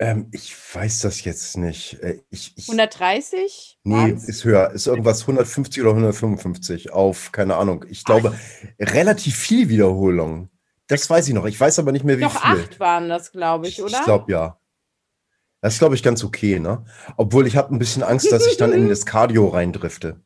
Ähm, 0.01 0.29
ich 0.31 0.55
weiß 0.73 1.01
das 1.01 1.23
jetzt 1.25 1.57
nicht. 1.57 2.01
Äh, 2.01 2.23
ich, 2.31 2.53
ich, 2.57 2.67
130? 2.67 3.77
Nee, 3.83 4.13
War's? 4.13 4.23
ist 4.23 4.43
höher. 4.43 4.71
Ist 4.71 4.87
irgendwas 4.87 5.21
150 5.21 5.79
oder 5.79 5.91
155 5.91 6.91
auf, 6.91 7.31
keine 7.31 7.55
Ahnung. 7.55 7.85
Ich 7.87 8.03
glaube, 8.03 8.33
Ach. 8.35 8.93
relativ 8.93 9.37
viel 9.37 9.69
Wiederholung. 9.69 10.49
Das 10.87 11.07
weiß 11.07 11.27
ich 11.27 11.35
noch. 11.35 11.45
Ich 11.45 11.59
weiß 11.59 11.77
aber 11.77 11.91
nicht 11.91 12.03
mehr, 12.03 12.17
wie 12.17 12.23
Doch 12.23 12.41
viel. 12.41 12.63
Acht 12.63 12.79
waren 12.79 13.09
das, 13.09 13.31
glaube 13.31 13.67
ich, 13.67 13.79
oder? 13.79 13.99
Ich 13.99 14.03
glaube, 14.03 14.31
ja. 14.31 14.57
Das 15.61 15.73
ist, 15.73 15.79
glaube 15.79 15.93
ich, 15.93 16.01
ganz 16.01 16.23
okay, 16.23 16.59
ne? 16.59 16.83
Obwohl 17.15 17.45
ich 17.45 17.55
habe 17.55 17.71
ein 17.71 17.77
bisschen 17.77 18.01
Angst, 18.01 18.31
dass 18.31 18.47
ich 18.47 18.57
dann 18.57 18.73
in 18.73 18.89
das 18.89 19.05
Cardio 19.05 19.49
reindrifte. 19.49 20.19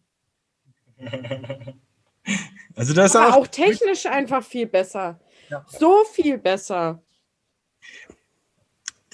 Also 2.78 2.94
das 2.94 3.12
ist 3.12 3.16
auch, 3.18 3.34
auch 3.36 3.48
technisch 3.48 4.06
einfach 4.06 4.44
viel 4.44 4.68
besser. 4.68 5.20
Ja. 5.50 5.66
So 5.68 6.04
viel 6.14 6.38
besser. 6.38 7.05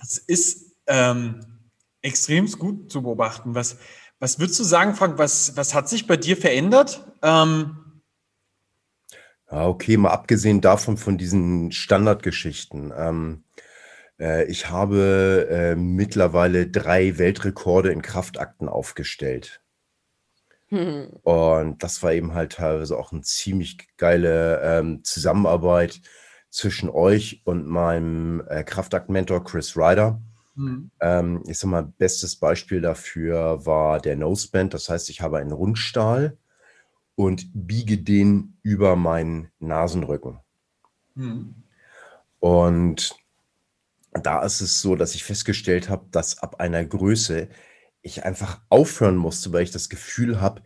Das 0.02 0.18
ist 0.18 0.76
ähm, 0.88 1.40
extrem 2.02 2.52
gut 2.52 2.92
zu 2.92 3.02
beobachten. 3.04 3.56
Was, 3.56 3.78
was 4.20 4.40
würdest 4.40 4.60
du 4.60 4.64
sagen, 4.64 4.96
Frank, 4.96 5.18
was, 5.18 5.56
was 5.56 5.74
hat 5.74 5.88
sich 5.88 6.08
bei 6.08 6.18
dir 6.18 6.36
verändert? 6.36 7.06
Ähm, 7.22 7.78
ja, 9.50 9.68
okay, 9.68 9.98
mal 9.98 10.10
abgesehen 10.10 10.62
davon 10.62 10.98
von 10.98 11.18
diesen 11.18 11.72
Standardgeschichten. 11.72 12.92
Ähm, 12.96 13.44
äh, 14.20 14.46
ich 14.46 14.70
habe 14.70 15.48
äh, 15.50 15.76
mittlerweile 15.76 16.68
drei 16.68 17.18
Weltrekorde 17.18 17.92
in 17.92 18.02
Kraftakten 18.02 18.68
aufgestellt. 18.70 19.62
Hm. 20.70 21.10
Und 21.24 21.84
das 21.84 22.02
war 22.02 22.14
eben 22.14 22.34
halt 22.34 22.54
teilweise 22.54 22.98
auch 22.98 23.12
eine 23.12 23.22
ziemlich 23.22 23.78
geile 23.98 24.62
ähm, 24.64 25.04
Zusammenarbeit 25.04 26.02
zwischen 26.52 26.90
euch 26.90 27.42
und 27.46 27.66
meinem 27.66 28.44
äh, 28.48 28.64
Kraftakt-Mentor 28.64 29.44
Chris 29.44 29.76
Ryder. 29.76 30.22
Mhm. 30.56 30.92
Ähm, 31.00 31.44
ich 31.48 31.58
sag 31.58 31.70
mal, 31.70 31.84
bestes 31.98 32.36
Beispiel 32.36 32.82
dafür 32.82 33.66
war 33.66 34.00
der 34.00 34.18
Noseband. 34.18 34.74
Das 34.74 34.90
heißt, 34.90 35.10
ich 35.10 35.22
habe 35.22 35.38
einen 35.38 35.54
Rundstahl 35.54 36.38
und 37.16 37.50
biege 37.54 37.98
den 37.98 38.58
über 38.62 38.96
meinen 38.96 39.50
Nasenrücken. 39.60 40.40
Mhm. 41.16 41.56
Und 42.40 43.16
da 44.12 44.44
ist 44.44 44.62
es 44.62 44.82
so, 44.82 44.96
dass 44.96 45.16
ich 45.16 45.24
festgestellt 45.24 45.90
habe, 45.90 46.06
dass 46.12 46.40
ab 46.40 46.60
einer 46.60 46.84
Größe 46.84 47.48
ich 48.02 48.26
einfach 48.26 48.60
aufhören 48.70 49.16
musste, 49.16 49.54
weil 49.54 49.64
ich 49.64 49.72
das 49.72 49.88
Gefühl 49.88 50.42
habe, 50.42 50.64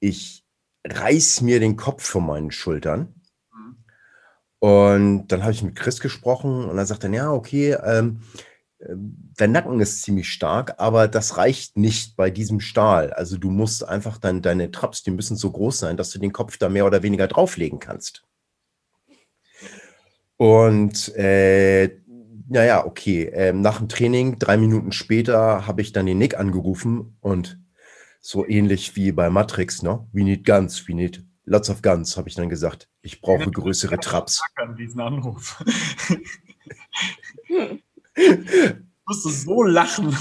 ich 0.00 0.46
reiß 0.84 1.42
mir 1.42 1.60
den 1.60 1.76
Kopf 1.76 2.04
von 2.04 2.24
meinen 2.24 2.52
Schultern. 2.52 3.15
Und 4.66 5.28
dann 5.28 5.44
habe 5.44 5.52
ich 5.52 5.62
mit 5.62 5.76
Chris 5.76 6.00
gesprochen 6.00 6.64
und 6.64 6.76
er 6.76 6.86
sagte, 6.86 7.06
ja, 7.06 7.30
okay, 7.30 7.76
ähm, 7.84 8.22
dein 9.36 9.52
Nacken 9.52 9.78
ist 9.78 10.02
ziemlich 10.02 10.28
stark, 10.28 10.74
aber 10.78 11.06
das 11.06 11.36
reicht 11.36 11.76
nicht 11.76 12.16
bei 12.16 12.32
diesem 12.32 12.58
Stahl. 12.58 13.12
Also 13.12 13.38
du 13.38 13.50
musst 13.50 13.86
einfach 13.86 14.18
dann 14.18 14.42
deine 14.42 14.72
Traps, 14.72 15.04
die 15.04 15.12
müssen 15.12 15.36
so 15.36 15.52
groß 15.52 15.78
sein, 15.78 15.96
dass 15.96 16.10
du 16.10 16.18
den 16.18 16.32
Kopf 16.32 16.58
da 16.58 16.68
mehr 16.68 16.84
oder 16.84 17.04
weniger 17.04 17.28
drauflegen 17.28 17.78
kannst. 17.78 18.24
Und 20.36 21.14
äh, 21.14 22.00
naja, 22.48 22.84
okay. 22.86 23.30
Ähm, 23.34 23.60
nach 23.60 23.78
dem 23.78 23.88
Training, 23.88 24.40
drei 24.40 24.56
Minuten 24.56 24.90
später, 24.90 25.68
habe 25.68 25.80
ich 25.80 25.92
dann 25.92 26.06
den 26.06 26.18
Nick 26.18 26.36
angerufen 26.36 27.16
und 27.20 27.60
so 28.20 28.44
ähnlich 28.44 28.96
wie 28.96 29.12
bei 29.12 29.30
Matrix, 29.30 29.84
ne? 29.84 30.04
We 30.12 30.24
need 30.24 30.44
guns, 30.44 30.88
we 30.88 30.94
need 30.94 31.24
lots 31.44 31.70
of 31.70 31.82
guns, 31.82 32.16
habe 32.16 32.28
ich 32.28 32.34
dann 32.34 32.48
gesagt. 32.48 32.88
Ich 33.06 33.20
brauche 33.20 33.48
größere 33.48 34.00
Traps. 34.00 34.42
An 34.56 34.74
diesen 34.74 35.00
Anruf. 35.00 35.62
ich 38.16 38.74
musste 39.06 39.28
so 39.30 39.62
lachen. 39.62 40.18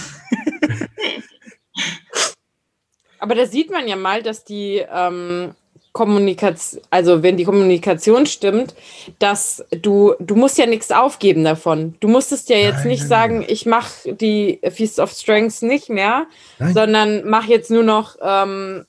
Aber 3.17 3.33
da 3.33 3.47
sieht 3.47 3.71
man 3.71 3.87
ja 3.87 3.95
mal, 3.95 4.21
dass 4.21 4.45
die 4.45 4.85
ähm, 4.87 5.55
Kommunikation, 5.93 6.83
also 6.91 7.23
wenn 7.23 7.37
die 7.37 7.45
Kommunikation 7.45 8.27
stimmt, 8.27 8.75
dass 9.17 9.65
du, 9.71 10.13
du 10.19 10.35
musst 10.35 10.59
ja 10.59 10.67
nichts 10.67 10.91
aufgeben 10.91 11.43
davon. 11.43 11.95
Du 12.01 12.07
musstest 12.07 12.49
ja 12.49 12.57
jetzt 12.57 12.81
nein, 12.81 12.89
nicht 12.89 12.99
nein, 12.99 13.09
sagen, 13.09 13.39
nein. 13.39 13.47
ich 13.49 13.65
mache 13.65 14.13
die 14.13 14.59
Feast 14.69 14.99
of 14.99 15.11
Strengths 15.11 15.63
nicht 15.63 15.89
mehr, 15.89 16.27
sondern 16.59 17.27
mach 17.27 17.45
jetzt 17.45 17.71
nur 17.71 17.83
noch 17.83 18.15
ähm, 18.21 18.85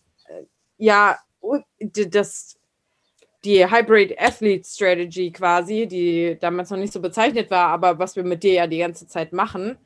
ja 0.76 1.16
das 1.88 2.55
die 3.46 3.64
Hybrid 3.64 4.18
Athlete 4.18 4.68
Strategy 4.68 5.30
quasi, 5.30 5.86
die 5.86 6.36
damals 6.40 6.70
noch 6.70 6.78
nicht 6.78 6.92
so 6.92 7.00
bezeichnet 7.00 7.50
war, 7.50 7.68
aber 7.68 7.98
was 7.98 8.16
wir 8.16 8.24
mit 8.24 8.42
dir 8.42 8.52
ja 8.52 8.66
die 8.66 8.78
ganze 8.78 9.06
Zeit 9.06 9.32
machen. 9.32 9.78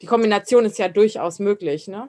Die 0.00 0.06
Kombination 0.06 0.64
ist 0.64 0.78
ja 0.78 0.88
durchaus 0.88 1.40
möglich, 1.40 1.88
ne? 1.88 2.08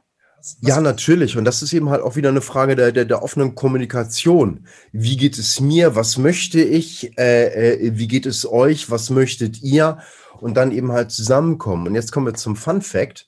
Ja, 0.62 0.80
natürlich. 0.80 1.36
Und 1.36 1.44
das 1.44 1.62
ist 1.62 1.74
eben 1.74 1.90
halt 1.90 2.02
auch 2.02 2.16
wieder 2.16 2.30
eine 2.30 2.42
Frage 2.42 2.76
der, 2.76 2.92
der, 2.92 3.06
der 3.06 3.24
offenen 3.24 3.56
Kommunikation. 3.56 4.68
Wie 4.94 5.18
geht 5.18 5.38
es 5.38 5.60
mir? 5.60 5.96
Was 5.96 6.18
möchte 6.18 6.62
ich? 6.62 7.18
Äh, 7.18 7.74
äh, 7.74 7.92
wie 7.98 8.08
geht 8.08 8.26
es 8.26 8.50
euch? 8.50 8.90
Was 8.90 9.10
möchtet 9.10 9.62
ihr? 9.62 9.98
Und 10.40 10.56
dann 10.56 10.72
eben 10.72 10.94
halt 10.94 11.12
zusammenkommen. 11.12 11.88
Und 11.88 11.96
jetzt 11.96 12.14
kommen 12.14 12.28
wir 12.28 12.36
zum 12.36 12.56
Fun 12.56 12.82
Fact. 12.82 13.28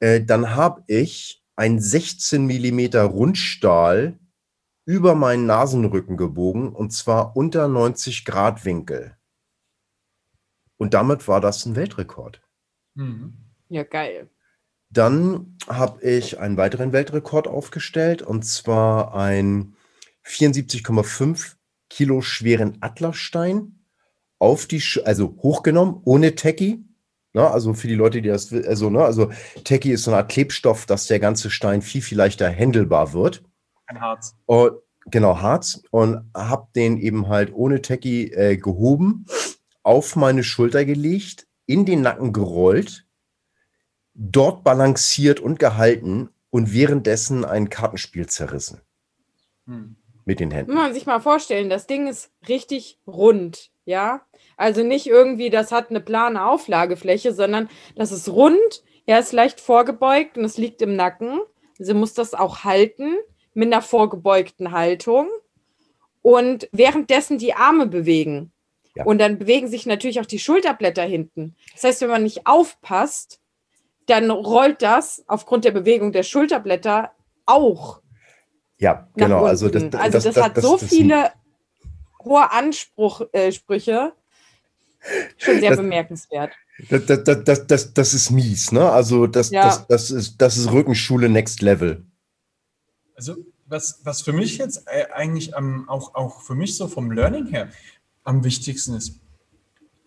Äh, 0.00 0.22
dann 0.22 0.56
habe 0.56 0.82
ich 0.88 1.44
ein 1.54 1.78
16 1.78 2.46
Millimeter 2.46 3.04
Rundstahl 3.04 4.18
über 4.90 5.14
meinen 5.14 5.46
Nasenrücken 5.46 6.16
gebogen 6.16 6.72
und 6.72 6.90
zwar 6.90 7.36
unter 7.36 7.68
90 7.68 8.24
Grad 8.24 8.64
Winkel. 8.64 9.16
Und 10.78 10.94
damit 10.94 11.28
war 11.28 11.40
das 11.40 11.64
ein 11.64 11.76
Weltrekord. 11.76 12.42
Mhm. 12.96 13.34
Ja, 13.68 13.84
geil. 13.84 14.30
Dann 14.88 15.56
habe 15.68 16.02
ich 16.02 16.40
einen 16.40 16.56
weiteren 16.56 16.92
Weltrekord 16.92 17.46
aufgestellt 17.46 18.20
und 18.20 18.44
zwar 18.44 19.14
einen 19.14 19.76
74,5 20.26 21.54
Kilo 21.88 22.20
schweren 22.20 22.78
Atlasstein 22.80 23.84
auf 24.40 24.66
die, 24.66 24.80
Sch 24.80 24.98
also 25.04 25.36
hochgenommen, 25.40 26.00
ohne 26.04 26.34
Techie. 26.34 26.84
Ne, 27.32 27.48
also 27.48 27.74
für 27.74 27.86
die 27.86 27.94
Leute, 27.94 28.22
die 28.22 28.28
das, 28.28 28.52
also, 28.52 28.90
ne, 28.90 29.04
also 29.04 29.30
Techie 29.62 29.92
ist 29.92 30.02
so 30.02 30.10
eine 30.10 30.18
Art 30.18 30.32
Klebstoff, 30.32 30.84
dass 30.86 31.06
der 31.06 31.20
ganze 31.20 31.48
Stein 31.48 31.80
viel, 31.80 32.02
viel 32.02 32.18
leichter 32.18 32.48
händelbar 32.48 33.12
wird. 33.12 33.44
Ein 33.90 34.00
Harz. 34.00 34.36
Und, 34.46 34.74
genau, 35.06 35.40
Harz. 35.40 35.82
Und 35.90 36.30
habe 36.32 36.68
den 36.76 36.96
eben 36.98 37.26
halt 37.26 37.52
ohne 37.52 37.82
Techie 37.82 38.30
äh, 38.30 38.56
gehoben, 38.56 39.26
auf 39.82 40.14
meine 40.14 40.44
Schulter 40.44 40.84
gelegt, 40.84 41.48
in 41.66 41.84
den 41.86 42.02
Nacken 42.02 42.32
gerollt, 42.32 43.04
dort 44.14 44.62
balanciert 44.62 45.40
und 45.40 45.58
gehalten 45.58 46.30
und 46.50 46.72
währenddessen 46.72 47.44
ein 47.44 47.68
Kartenspiel 47.68 48.28
zerrissen. 48.28 48.80
Hm. 49.66 49.96
Mit 50.24 50.38
den 50.38 50.52
Händen. 50.52 50.72
Muss 50.72 50.82
man 50.82 50.94
sich 50.94 51.06
mal 51.06 51.20
vorstellen, 51.20 51.68
das 51.68 51.88
Ding 51.88 52.06
ist 52.06 52.30
richtig 52.46 53.00
rund, 53.08 53.72
ja. 53.84 54.20
Also 54.56 54.84
nicht 54.84 55.08
irgendwie, 55.08 55.50
das 55.50 55.72
hat 55.72 55.90
eine 55.90 56.00
plane 56.00 56.46
Auflagefläche, 56.46 57.32
sondern 57.32 57.68
das 57.96 58.12
ist 58.12 58.28
rund, 58.28 58.84
er 59.06 59.18
ist 59.18 59.32
leicht 59.32 59.58
vorgebeugt 59.58 60.38
und 60.38 60.44
es 60.44 60.58
liegt 60.58 60.80
im 60.80 60.94
Nacken. 60.94 61.40
Sie 61.78 61.94
muss 61.94 62.14
das 62.14 62.34
auch 62.34 62.62
halten 62.62 63.16
mit 63.54 63.72
einer 63.72 63.82
vorgebeugten 63.82 64.72
Haltung 64.72 65.28
und 66.22 66.68
währenddessen 66.72 67.38
die 67.38 67.54
Arme 67.54 67.86
bewegen. 67.86 68.52
Ja. 68.96 69.04
Und 69.04 69.18
dann 69.18 69.38
bewegen 69.38 69.68
sich 69.68 69.86
natürlich 69.86 70.20
auch 70.20 70.26
die 70.26 70.38
Schulterblätter 70.38 71.02
hinten. 71.02 71.54
Das 71.72 71.84
heißt, 71.84 72.00
wenn 72.02 72.10
man 72.10 72.22
nicht 72.24 72.46
aufpasst, 72.46 73.40
dann 74.06 74.30
rollt 74.30 74.82
das 74.82 75.24
aufgrund 75.28 75.64
der 75.64 75.70
Bewegung 75.70 76.12
der 76.12 76.24
Schulterblätter 76.24 77.12
auch. 77.46 78.00
Ja, 78.78 79.08
genau. 79.14 79.44
Also 79.44 79.68
das, 79.68 79.90
das, 79.90 80.00
also 80.00 80.18
das, 80.18 80.34
das 80.34 80.44
hat 80.44 80.60
so 80.60 80.78
viele 80.78 81.30
hohe 82.24 82.50
Ansprüche. 82.50 84.12
Schon 85.36 85.60
sehr 85.60 85.76
bemerkenswert. 85.76 86.52
Das, 86.88 87.06
das, 87.06 87.44
das, 87.44 87.66
das, 87.66 87.94
das 87.94 88.14
ist 88.14 88.30
mies, 88.30 88.72
ne? 88.72 88.90
Also 88.90 89.26
das, 89.26 89.50
ja. 89.50 89.64
das, 89.64 89.86
das, 89.86 90.10
ist, 90.10 90.40
das 90.40 90.56
ist 90.56 90.72
Rückenschule 90.72 91.28
Next 91.28 91.62
Level. 91.62 92.04
Also 93.20 93.36
was, 93.66 94.00
was 94.02 94.22
für 94.22 94.32
mich 94.32 94.56
jetzt 94.56 94.84
äh, 94.86 95.12
eigentlich 95.12 95.52
ähm, 95.54 95.86
auch, 95.90 96.14
auch 96.14 96.40
für 96.40 96.54
mich 96.54 96.78
so 96.78 96.88
vom 96.88 97.10
Learning 97.12 97.48
her 97.48 97.68
am 98.24 98.44
wichtigsten 98.44 98.94
ist, 98.94 99.20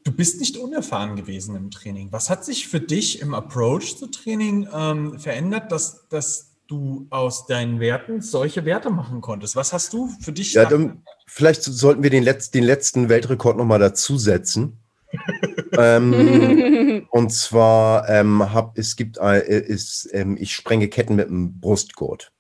Du 0.05 0.11
bist 0.11 0.41
nicht 0.41 0.57
unerfahren 0.57 1.15
gewesen 1.15 1.55
im 1.55 1.71
Training. 1.71 2.11
Was 2.11 2.29
hat 2.29 2.43
sich 2.43 2.67
für 2.67 2.81
dich 2.81 3.21
im 3.21 3.33
Approach 3.33 3.95
zu 3.97 4.07
Training 4.07 4.67
ähm, 4.73 5.17
verändert, 5.17 5.71
dass, 5.71 6.09
dass 6.09 6.51
du 6.67 7.07
aus 7.09 7.47
deinen 7.47 7.79
Werten 7.79 8.21
solche 8.21 8.65
Werte 8.65 8.89
machen 8.89 9.21
konntest? 9.21 9.55
Was 9.55 9.71
hast 9.71 9.93
du 9.93 10.09
für 10.19 10.33
dich? 10.33 10.55
Ja, 10.55 10.65
dann, 10.65 11.03
vielleicht 11.25 11.63
sollten 11.63 12.03
wir 12.03 12.09
den, 12.09 12.25
Letz-, 12.25 12.51
den 12.51 12.65
letzten 12.65 13.07
Weltrekord 13.07 13.55
nochmal 13.55 13.79
dazusetzen. 13.79 14.79
ähm, 15.77 17.07
und 17.09 17.31
zwar 17.31 18.09
ähm, 18.09 18.51
hab, 18.51 18.77
es 18.77 18.97
gibt 18.97 19.19
äh, 19.19 19.39
ist, 19.39 20.09
ähm, 20.11 20.35
ich 20.37 20.53
sprenge 20.53 20.89
Ketten 20.89 21.15
mit 21.15 21.29
einem 21.29 21.61
Brustgurt. 21.61 22.33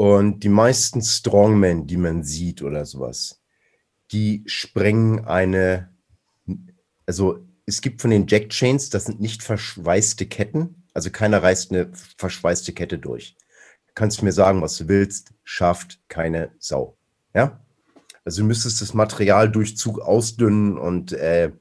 Und 0.00 0.44
die 0.44 0.48
meisten 0.48 1.02
Strongmen, 1.02 1.86
die 1.86 1.98
man 1.98 2.24
sieht 2.24 2.62
oder 2.62 2.86
sowas, 2.86 3.42
die 4.12 4.44
sprengen 4.46 5.26
eine 5.26 5.90
also 7.04 7.44
es 7.66 7.82
gibt 7.82 8.00
von 8.00 8.10
den 8.10 8.26
Jack 8.26 8.48
Chains, 8.48 8.88
das 8.88 9.04
sind 9.04 9.20
nicht 9.20 9.42
verschweißte 9.42 10.24
Ketten. 10.24 10.84
Also 10.94 11.10
keiner 11.10 11.42
reißt 11.42 11.70
eine 11.70 11.90
verschweißte 12.16 12.72
Kette 12.72 12.98
durch. 12.98 13.36
Du 13.88 13.92
kannst 13.94 14.22
mir 14.22 14.32
sagen, 14.32 14.62
was 14.62 14.78
du 14.78 14.88
willst, 14.88 15.34
schafft 15.44 15.98
keine 16.08 16.52
Sau. 16.58 16.96
Ja? 17.34 17.60
Also 18.24 18.40
du 18.40 18.48
müsstest 18.48 18.80
das 18.80 18.94
Materialdurchzug 18.94 20.00
ausdünnen 20.00 20.78
und 20.78 21.12
äh, 21.12 21.52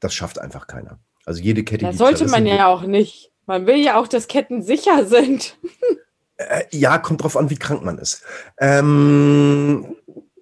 das 0.00 0.14
schafft 0.14 0.38
einfach 0.38 0.68
keiner. 0.68 1.00
Also 1.26 1.42
jede 1.42 1.64
Kette. 1.64 1.84
Das 1.84 1.98
sollte 1.98 2.28
man 2.28 2.46
ja 2.46 2.68
auch 2.68 2.84
nicht. 2.84 3.30
Man 3.44 3.66
will 3.66 3.76
ja 3.76 4.00
auch, 4.00 4.08
dass 4.08 4.26
Ketten 4.26 4.62
sicher 4.62 5.04
sind. 5.04 5.58
äh, 6.36 6.64
ja, 6.70 6.98
kommt 6.98 7.22
drauf 7.22 7.36
an, 7.36 7.50
wie 7.50 7.56
krank 7.56 7.84
man 7.84 7.98
ist. 7.98 8.22
Ähm, 8.58 9.96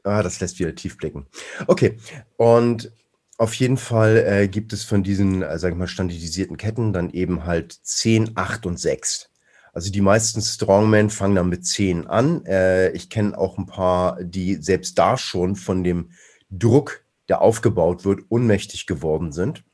ah, 0.05 0.23
das 0.23 0.41
lässt 0.41 0.59
wieder 0.59 0.75
tief 0.75 0.97
blicken. 0.97 1.27
Okay, 1.67 1.99
und 2.37 2.93
auf 3.39 3.55
jeden 3.55 3.77
Fall 3.77 4.19
äh, 4.19 4.49
gibt 4.49 4.73
es 4.73 4.85
von 4.85 5.03
diesen, 5.03 5.43
äh, 5.43 5.59
sag 5.59 5.73
ich 5.73 5.79
mal, 5.79 5.87
standardisierten 5.89 6.57
Ketten 6.57 6.93
dann 6.93 7.11
eben 7.11 7.45
halt 7.45 7.73
10, 7.83 8.33
8 8.37 8.67
und 8.67 8.79
6. 8.79 9.31
Also 9.73 9.91
die 9.91 10.03
meisten 10.03 10.43
Strongmen 10.43 11.11
fangen 11.11 11.35
dann 11.35 11.49
mit 11.49 11.67
10 11.67 12.07
an. 12.07 12.45
Äh, 12.45 12.91
ich 12.91 13.09
kenne 13.09 13.37
auch 13.37 13.59
ein 13.59 13.67
paar, 13.67 14.23
die 14.23 14.57
selbst 14.57 14.99
da 14.99 15.17
schon 15.17 15.57
von 15.57 15.83
dem 15.83 16.11
Druck, 16.51 17.05
der 17.29 17.41
aufgebaut 17.41 18.05
wird, 18.05 18.21
ohnmächtig 18.29 18.87
geworden 18.87 19.33
sind. 19.33 19.65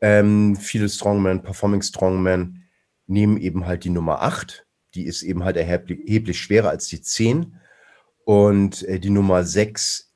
Ähm, 0.00 0.56
viele 0.56 0.88
Strongmen, 0.88 1.42
Performing 1.42 1.82
Strongmen, 1.82 2.68
nehmen 3.06 3.38
eben 3.38 3.66
halt 3.66 3.84
die 3.84 3.90
Nummer 3.90 4.22
8. 4.22 4.66
Die 4.94 5.04
ist 5.04 5.22
eben 5.22 5.44
halt 5.44 5.56
erheblich, 5.56 6.40
schwerer 6.40 6.70
als 6.70 6.86
die 6.86 7.00
10. 7.00 7.58
Und 8.24 8.82
äh, 8.84 9.00
die 9.00 9.10
Nummer 9.10 9.44
6 9.44 10.12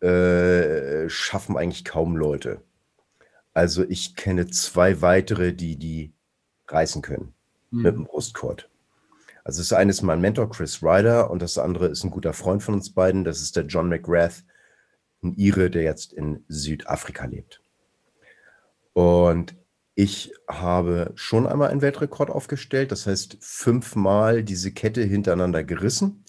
äh, 0.00 1.08
schaffen 1.08 1.56
eigentlich 1.56 1.84
kaum 1.84 2.16
Leute. 2.16 2.62
Also 3.54 3.84
ich 3.88 4.14
kenne 4.14 4.46
zwei 4.48 5.02
weitere, 5.02 5.52
die 5.52 5.76
die 5.76 6.12
reißen 6.68 7.02
können 7.02 7.34
mhm. 7.70 7.82
mit 7.82 7.94
dem 7.94 8.04
Brustkorb. 8.04 8.68
Also 9.42 9.62
das 9.62 9.72
eine 9.72 9.90
ist 9.90 10.02
mein 10.02 10.20
Mentor 10.20 10.50
Chris 10.50 10.82
Ryder 10.82 11.30
und 11.30 11.40
das 11.40 11.56
andere 11.58 11.86
ist 11.88 12.04
ein 12.04 12.10
guter 12.10 12.34
Freund 12.34 12.62
von 12.62 12.74
uns 12.74 12.90
beiden. 12.90 13.24
Das 13.24 13.40
ist 13.40 13.56
der 13.56 13.64
John 13.64 13.88
McGrath, 13.88 14.44
ein 15.22 15.34
Ire, 15.36 15.70
der 15.70 15.82
jetzt 15.82 16.12
in 16.12 16.44
Südafrika 16.48 17.24
lebt. 17.24 17.62
Und 18.92 19.56
Ich 20.00 20.32
habe 20.48 21.10
schon 21.16 21.48
einmal 21.48 21.70
einen 21.70 21.82
Weltrekord 21.82 22.30
aufgestellt, 22.30 22.92
das 22.92 23.08
heißt 23.08 23.36
fünfmal 23.40 24.44
diese 24.44 24.70
Kette 24.70 25.02
hintereinander 25.02 25.64
gerissen. 25.64 26.24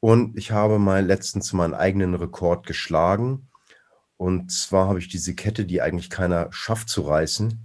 Und 0.00 0.36
ich 0.36 0.50
habe 0.50 0.80
mal 0.80 1.06
letztens 1.06 1.52
meinen 1.52 1.74
eigenen 1.74 2.16
Rekord 2.16 2.66
geschlagen. 2.66 3.50
Und 4.16 4.50
zwar 4.50 4.88
habe 4.88 4.98
ich 4.98 5.06
diese 5.06 5.36
Kette, 5.36 5.64
die 5.64 5.80
eigentlich 5.80 6.10
keiner 6.10 6.48
schafft 6.50 6.88
zu 6.88 7.02
reißen, 7.02 7.60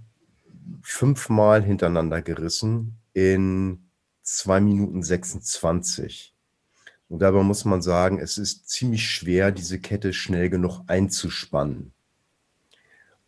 fünfmal 0.82 1.64
hintereinander 1.64 2.22
gerissen 2.22 3.00
in 3.12 3.90
2 4.22 4.60
Minuten 4.60 5.02
26. 5.02 6.32
Und 7.08 7.18
dabei 7.18 7.42
muss 7.42 7.64
man 7.64 7.82
sagen, 7.82 8.20
es 8.20 8.38
ist 8.38 8.68
ziemlich 8.68 9.10
schwer, 9.10 9.50
diese 9.50 9.80
Kette 9.80 10.12
schnell 10.12 10.48
genug 10.48 10.82
einzuspannen. 10.86 11.92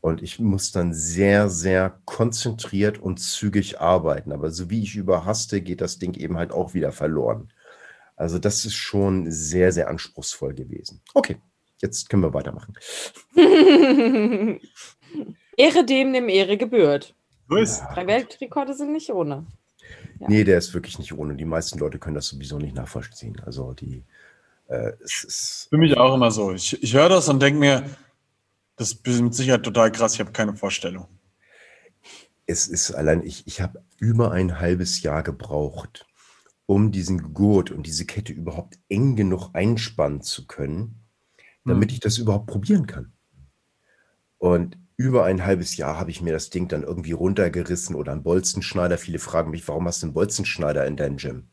Und 0.07 0.23
ich 0.23 0.39
muss 0.39 0.71
dann 0.71 0.95
sehr, 0.95 1.49
sehr 1.49 1.99
konzentriert 2.05 2.97
und 2.97 3.19
zügig 3.19 3.81
arbeiten. 3.81 4.31
Aber 4.31 4.53
so 4.53 4.71
wie 4.71 4.85
ich 4.85 4.95
überhaste, 4.95 5.61
geht 5.61 5.81
das 5.81 5.99
Ding 5.99 6.15
eben 6.15 6.37
halt 6.37 6.53
auch 6.53 6.75
wieder 6.75 6.93
verloren. 6.93 7.53
Also 8.15 8.39
das 8.39 8.65
ist 8.65 8.77
schon 8.77 9.29
sehr, 9.33 9.73
sehr 9.73 9.89
anspruchsvoll 9.89 10.55
gewesen. 10.55 11.01
Okay, 11.13 11.39
jetzt 11.83 12.09
können 12.09 12.23
wir 12.23 12.33
weitermachen. 12.33 12.75
Ehre 15.57 15.85
dem, 15.85 16.13
dem 16.13 16.29
Ehre 16.29 16.57
gebührt. 16.57 17.13
So 17.49 17.57
ist. 17.57 17.83
Drei 17.93 18.07
Weltrekorde 18.07 18.75
sind 18.75 18.93
nicht 18.93 19.11
ohne. 19.11 19.45
Ja. 20.21 20.29
Nee, 20.29 20.45
der 20.45 20.59
ist 20.59 20.73
wirklich 20.73 21.01
nicht 21.01 21.15
ohne. 21.15 21.35
Die 21.35 21.45
meisten 21.45 21.81
Leute 21.81 21.99
können 21.99 22.15
das 22.15 22.29
sowieso 22.29 22.59
nicht 22.59 22.77
nachvollziehen. 22.77 23.43
Also 23.45 23.73
die, 23.73 24.05
äh, 24.69 24.93
es 25.03 25.25
ist, 25.25 25.67
Für 25.69 25.79
mich 25.79 25.97
auch 25.97 26.15
immer 26.15 26.31
so. 26.31 26.53
Ich, 26.53 26.81
ich 26.81 26.95
höre 26.95 27.09
das 27.09 27.29
und 27.29 27.43
denke 27.43 27.59
mir, 27.59 27.83
das 28.77 28.93
ist 28.93 29.07
mit 29.21 29.35
Sicherheit 29.35 29.63
total 29.65 29.93
krass, 29.93 30.15
ich 30.15 30.21
habe 30.21 30.33
keine 30.33 30.55
Vorstellung. 30.57 31.09
es 32.47 32.69
ist 32.69 32.93
allein, 32.93 33.23
ich, 33.23 33.47
ich 33.47 33.61
habe 33.61 33.85
über 33.99 34.31
ein 34.33 34.61
halbes 34.61 35.03
Jahr 35.03 35.23
gebraucht, 35.23 36.07
um 36.67 36.93
diesen 36.93 37.35
Gurt 37.35 37.71
und 37.71 37.87
diese 37.87 38.07
Kette 38.07 38.33
überhaupt 38.33 38.79
eng 38.89 39.17
genug 39.17 39.51
einspannen 39.55 40.23
zu 40.23 40.47
können, 40.47 41.03
damit 41.67 41.91
Hm. 41.91 41.95
ich 41.95 42.01
das 42.01 42.19
überhaupt 42.19 42.47
probieren 42.47 42.87
kann. 42.87 43.13
Und 44.39 44.79
über 44.97 45.25
ein 45.25 45.45
halbes 45.45 45.77
Jahr 45.77 45.99
habe 45.99 46.11
ich 46.11 46.23
mir 46.23 46.33
das 46.33 46.49
Ding 46.51 46.69
dann 46.69 46.83
irgendwie 46.83 47.13
runtergerissen 47.13 47.95
oder 47.95 48.13
einen 48.13 48.23
Bolzenschneider. 48.23 48.97
Viele 48.99 49.19
fragen 49.19 49.51
mich, 49.51 49.67
warum 49.69 49.87
hast 49.87 50.03
du 50.03 50.07
einen 50.07 50.15
Bolzenschneider 50.15 50.87
in 50.87 50.97
deinem 50.97 51.17
Gym? 51.19 51.49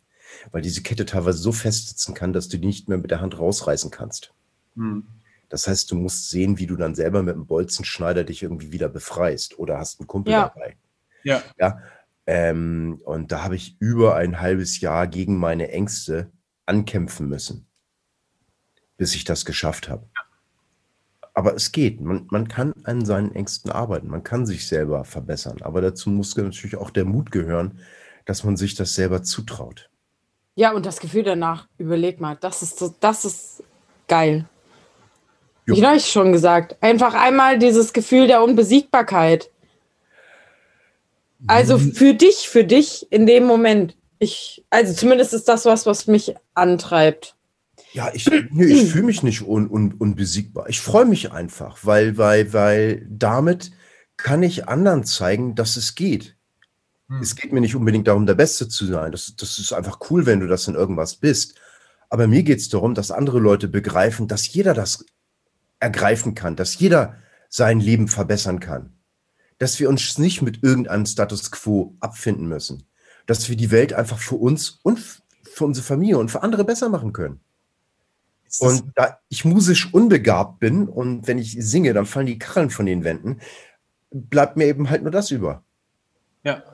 Weil 0.51 0.61
diese 0.61 0.81
Kette 0.81 1.05
teilweise 1.05 1.37
so 1.39 1.51
festsitzen 1.51 2.13
kann, 2.15 2.33
dass 2.33 2.47
du 2.49 2.57
die 2.57 2.67
nicht 2.67 2.87
mehr 2.89 2.97
mit 2.97 3.11
der 3.11 3.21
Hand 3.21 3.37
rausreißen 3.37 3.91
kannst. 3.91 4.33
Hm. 4.75 5.22
Das 5.53 5.67
heißt, 5.67 5.91
du 5.91 5.95
musst 5.95 6.31
sehen, 6.31 6.57
wie 6.57 6.65
du 6.65 6.75
dann 6.75 6.95
selber 6.95 7.21
mit 7.21 7.35
dem 7.35 7.45
Bolzenschneider 7.45 8.23
dich 8.23 8.41
irgendwie 8.41 8.71
wieder 8.71 8.89
befreist 8.89 9.59
oder 9.59 9.77
hast 9.77 9.99
einen 9.99 10.07
Kumpel 10.07 10.33
Ja. 10.33 10.47
dabei. 10.47 10.77
Ja, 11.21 11.43
Ja, 11.59 11.79
ähm, 12.25 12.99
und 13.05 13.31
da 13.31 13.43
habe 13.43 13.55
ich 13.55 13.77
über 13.79 14.15
ein 14.15 14.41
halbes 14.41 14.81
Jahr 14.81 15.05
gegen 15.05 15.37
meine 15.37 15.69
Ängste 15.69 16.31
ankämpfen 16.65 17.29
müssen, 17.29 17.67
bis 18.97 19.13
ich 19.13 19.25
das 19.25 19.45
geschafft 19.45 19.89
habe. 19.89 20.07
Aber 21.35 21.53
es 21.53 21.71
geht. 21.71 22.01
Man, 22.01 22.25
man 22.31 22.47
kann 22.47 22.73
an 22.83 23.05
seinen 23.05 23.35
Ängsten 23.35 23.69
arbeiten. 23.69 24.07
Man 24.07 24.23
kann 24.23 24.47
sich 24.47 24.67
selber 24.67 25.05
verbessern. 25.05 25.61
Aber 25.61 25.81
dazu 25.81 26.09
muss 26.09 26.35
natürlich 26.35 26.77
auch 26.77 26.89
der 26.89 27.05
Mut 27.05 27.29
gehören, 27.29 27.79
dass 28.25 28.43
man 28.43 28.57
sich 28.57 28.73
das 28.73 28.95
selber 28.95 29.21
zutraut. 29.21 29.91
Ja, 30.55 30.73
und 30.73 30.87
das 30.87 30.99
Gefühl 30.99 31.23
danach, 31.23 31.67
überleg 31.77 32.19
mal, 32.19 32.37
das 32.37 32.63
ist 32.63 32.79
so, 32.79 32.95
das 32.99 33.23
ist 33.23 33.63
geil. 34.07 34.47
Jo. 35.65 35.75
Ich 35.75 35.83
habe 35.83 35.95
euch 35.95 36.05
schon 36.05 36.31
gesagt. 36.31 36.75
Einfach 36.81 37.13
einmal 37.13 37.57
dieses 37.57 37.93
Gefühl 37.93 38.27
der 38.27 38.43
Unbesiegbarkeit. 38.43 39.49
Also 41.47 41.77
für 41.77 42.13
dich, 42.13 42.47
für 42.47 42.63
dich 42.63 43.07
in 43.11 43.25
dem 43.25 43.45
Moment. 43.45 43.97
Ich, 44.19 44.63
also 44.69 44.93
zumindest 44.93 45.33
ist 45.33 45.47
das 45.49 45.65
was, 45.65 45.85
was 45.85 46.07
mich 46.07 46.35
antreibt. 46.53 47.35
Ja, 47.91 48.09
ich, 48.13 48.29
nee, 48.51 48.65
ich 48.65 48.83
fühle 48.91 49.03
mich 49.03 49.23
nicht 49.23 49.41
un, 49.41 49.69
un, 49.69 49.93
unbesiegbar. 49.93 50.69
Ich 50.69 50.79
freue 50.79 51.05
mich 51.05 51.31
einfach, 51.31 51.79
weil, 51.83 52.17
weil, 52.17 52.53
weil 52.53 53.05
damit 53.09 53.71
kann 54.17 54.43
ich 54.43 54.67
anderen 54.67 55.03
zeigen, 55.03 55.55
dass 55.55 55.75
es 55.75 55.95
geht. 55.95 56.35
Hm. 57.09 57.19
Es 57.21 57.35
geht 57.35 57.51
mir 57.51 57.61
nicht 57.61 57.75
unbedingt 57.75 58.07
darum, 58.07 58.25
der 58.25 58.35
Beste 58.35 58.69
zu 58.69 58.85
sein. 58.85 59.11
Das, 59.11 59.35
das 59.35 59.59
ist 59.59 59.73
einfach 59.73 59.99
cool, 60.09 60.25
wenn 60.25 60.39
du 60.39 60.47
das 60.47 60.67
in 60.67 60.75
irgendwas 60.75 61.15
bist. 61.15 61.55
Aber 62.09 62.27
mir 62.27 62.43
geht 62.43 62.59
es 62.59 62.69
darum, 62.69 62.93
dass 62.93 63.11
andere 63.11 63.39
Leute 63.39 63.67
begreifen, 63.67 64.27
dass 64.27 64.51
jeder 64.53 64.73
das 64.73 65.05
ergreifen 65.83 66.33
kann, 66.33 66.55
dass 66.55 66.79
jeder 66.79 67.17
sein 67.49 67.79
Leben 67.79 68.07
verbessern 68.07 68.59
kann. 68.59 68.93
Dass 69.59 69.79
wir 69.79 69.89
uns 69.89 70.17
nicht 70.17 70.41
mit 70.41 70.63
irgendeinem 70.63 71.05
Status 71.05 71.51
quo 71.51 71.95
abfinden 71.99 72.47
müssen. 72.47 72.87
Dass 73.27 73.47
wir 73.49 73.55
die 73.55 73.69
Welt 73.69 73.93
einfach 73.93 74.17
für 74.17 74.35
uns 74.35 74.79
und 74.81 74.99
für 75.43 75.65
unsere 75.65 75.85
Familie 75.85 76.17
und 76.17 76.31
für 76.31 76.41
andere 76.41 76.63
besser 76.63 76.89
machen 76.89 77.13
können. 77.13 77.39
Und 78.59 78.91
da 78.95 79.19
ich 79.29 79.45
musisch 79.45 79.93
unbegabt 79.93 80.59
bin 80.59 80.87
und 80.87 81.27
wenn 81.27 81.37
ich 81.37 81.55
singe, 81.59 81.93
dann 81.93 82.05
fallen 82.05 82.27
die 82.27 82.39
Kacheln 82.39 82.69
von 82.69 82.85
den 82.85 83.03
Wänden, 83.03 83.39
bleibt 84.11 84.57
mir 84.57 84.65
eben 84.65 84.89
halt 84.89 85.01
nur 85.01 85.11
das 85.11 85.31
über. 85.31 85.63
ja. 86.43 86.72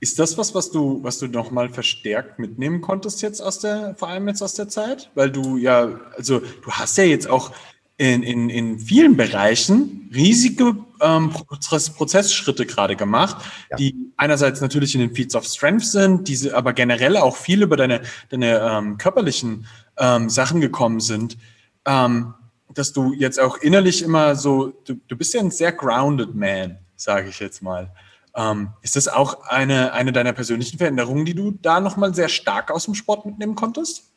Ist 0.00 0.18
das 0.18 0.36
was, 0.36 0.54
was 0.54 0.70
du, 0.70 1.02
was 1.02 1.18
du 1.18 1.26
nochmal 1.26 1.70
verstärkt 1.70 2.38
mitnehmen 2.38 2.80
konntest 2.80 3.22
jetzt 3.22 3.40
aus 3.40 3.58
der, 3.60 3.94
vor 3.96 4.08
allem 4.08 4.28
jetzt 4.28 4.42
aus 4.42 4.54
der 4.54 4.68
Zeit? 4.68 5.10
Weil 5.14 5.30
du 5.30 5.56
ja, 5.56 6.00
also 6.16 6.40
du 6.40 6.70
hast 6.70 6.98
ja 6.98 7.04
jetzt 7.04 7.28
auch 7.28 7.52
in, 7.98 8.22
in, 8.22 8.50
in 8.50 8.78
vielen 8.78 9.16
Bereichen 9.16 10.10
riesige 10.14 10.76
ähm, 11.00 11.30
Prozess, 11.30 11.88
Prozessschritte 11.90 12.66
gerade 12.66 12.94
gemacht, 12.94 13.42
Ja. 13.70 13.76
die 13.76 14.12
einerseits 14.18 14.60
natürlich 14.60 14.94
in 14.94 15.00
den 15.00 15.14
Feeds 15.14 15.34
of 15.34 15.46
Strength 15.46 15.86
sind, 15.86 16.28
diese 16.28 16.54
aber 16.54 16.74
generell 16.74 17.16
auch 17.16 17.36
viel 17.36 17.62
über 17.62 17.76
deine, 17.76 18.02
deine 18.28 18.58
ähm, 18.60 18.98
körperlichen 18.98 19.66
ähm, 19.98 20.28
Sachen 20.28 20.60
gekommen 20.60 21.00
sind. 21.00 21.38
Ähm, 21.86 22.34
dass 22.74 22.92
du 22.92 23.14
jetzt 23.14 23.40
auch 23.40 23.56
innerlich 23.58 24.02
immer 24.02 24.36
so, 24.36 24.74
du, 24.84 24.96
du 25.08 25.16
bist 25.16 25.32
ja 25.32 25.40
ein 25.40 25.50
sehr 25.50 25.72
grounded 25.72 26.34
Man, 26.34 26.78
sage 26.96 27.30
ich 27.30 27.40
jetzt 27.40 27.62
mal. 27.62 27.90
Ähm, 28.36 28.68
ist 28.82 28.96
das 28.96 29.08
auch 29.08 29.44
eine, 29.44 29.94
eine 29.94 30.12
deiner 30.12 30.34
persönlichen 30.34 30.76
Veränderungen, 30.76 31.24
die 31.24 31.34
du 31.34 31.52
da 31.52 31.80
nochmal 31.80 32.14
sehr 32.14 32.28
stark 32.28 32.70
aus 32.70 32.84
dem 32.84 32.94
Sport 32.94 33.24
mitnehmen 33.24 33.54
konntest? 33.54 34.10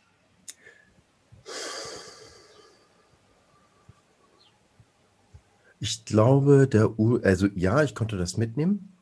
Ich 5.80 6.04
glaube, 6.04 6.68
der 6.68 7.00
U 7.00 7.20
also 7.24 7.48
ja, 7.56 7.82
ich 7.82 7.96
konnte 7.96 8.18
das 8.18 8.36
mitnehmen, 8.36 8.94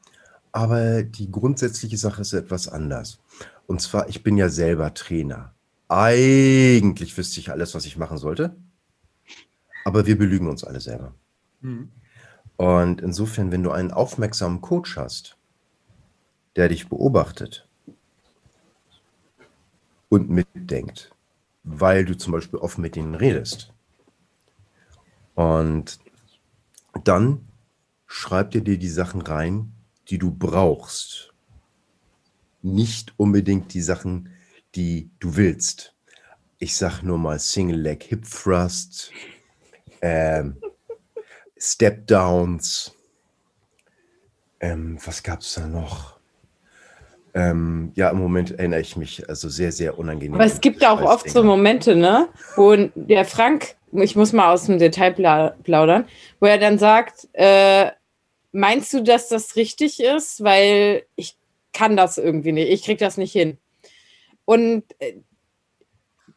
aber 0.51 1.01
die 1.01 1.31
grundsätzliche 1.31 1.97
Sache 1.97 2.21
ist 2.21 2.33
etwas 2.33 2.67
anders. 2.67 3.19
Und 3.65 3.81
zwar, 3.81 4.07
ich 4.09 4.21
bin 4.21 4.37
ja 4.37 4.49
selber 4.49 4.93
Trainer. 4.93 5.55
Eigentlich 5.87 7.17
wüsste 7.17 7.39
ich 7.39 7.49
alles, 7.49 7.73
was 7.73 7.85
ich 7.85 7.97
machen 7.97 8.19
sollte, 8.19 8.55
aber 9.83 10.05
wir 10.05 10.17
belügen 10.17 10.47
uns 10.47 10.63
alle 10.63 10.79
selber. 10.79 11.15
Mhm. 11.61 11.89
Und 12.57 13.01
insofern, 13.01 13.51
wenn 13.51 13.63
du 13.63 13.71
einen 13.71 13.91
aufmerksamen 13.91 14.61
Coach 14.61 14.97
hast, 14.97 15.37
der 16.55 16.69
dich 16.69 16.89
beobachtet 16.89 17.67
und 20.09 20.29
mitdenkt, 20.29 21.11
weil 21.63 22.03
du 22.03 22.17
zum 22.17 22.33
Beispiel 22.33 22.59
offen 22.59 22.81
mit 22.81 22.97
ihnen 22.97 23.15
redest, 23.15 23.73
und 25.35 25.99
dann 27.03 27.47
schreibt 28.07 28.55
er 28.55 28.61
dir 28.61 28.79
die 28.79 28.89
Sachen 28.89 29.21
rein, 29.21 29.71
die 30.09 30.17
du 30.17 30.31
brauchst. 30.31 31.31
Nicht 32.63 33.13
unbedingt 33.17 33.71
die 33.75 33.81
Sachen, 33.81 34.29
die 34.73 35.11
du 35.19 35.35
willst. 35.35 35.93
Ich 36.57 36.75
sag 36.75 37.03
nur 37.03 37.19
mal 37.19 37.37
Single 37.37 37.79
Leg 37.79 38.01
Hip 38.03 38.27
Thrust, 38.27 39.11
ähm, 40.01 40.57
Step 41.59 42.07
Downs. 42.07 42.93
Ähm, 44.59 44.97
was 45.05 45.23
gab 45.23 45.41
es 45.41 45.53
da 45.53 45.67
noch? 45.67 46.17
Ähm, 47.33 47.91
ja, 47.95 48.09
im 48.09 48.17
Moment 48.17 48.51
erinnere 48.51 48.81
ich 48.81 48.95
mich 48.95 49.29
also 49.29 49.47
sehr, 49.47 49.71
sehr 49.71 49.99
unangenehm. 49.99 50.35
Aber 50.35 50.45
es 50.45 50.59
gibt 50.59 50.83
auch 50.83 51.01
oft 51.01 51.29
so 51.29 51.43
Momente, 51.43 51.95
ne, 51.95 52.29
wo 52.55 52.75
der 52.95 53.25
Frank, 53.25 53.75
ich 53.91 54.15
muss 54.15 54.33
mal 54.33 54.51
aus 54.51 54.65
dem 54.65 54.79
Detail 54.79 55.13
pla 55.13 55.49
plaudern, 55.63 56.07
wo 56.39 56.47
er 56.47 56.57
dann 56.57 56.79
sagt, 56.79 57.27
äh, 57.33 57.91
meinst 58.51 58.91
du, 58.93 59.03
dass 59.03 59.29
das 59.29 59.55
richtig 59.55 59.99
ist? 59.99 60.43
Weil 60.43 61.03
ich 61.15 61.37
kann 61.73 61.95
das 61.95 62.17
irgendwie 62.17 62.53
nicht, 62.53 62.69
ich 62.69 62.83
krieg 62.83 62.97
das 62.97 63.17
nicht 63.17 63.33
hin. 63.33 63.59
Und 64.45 64.83
äh, 64.97 65.17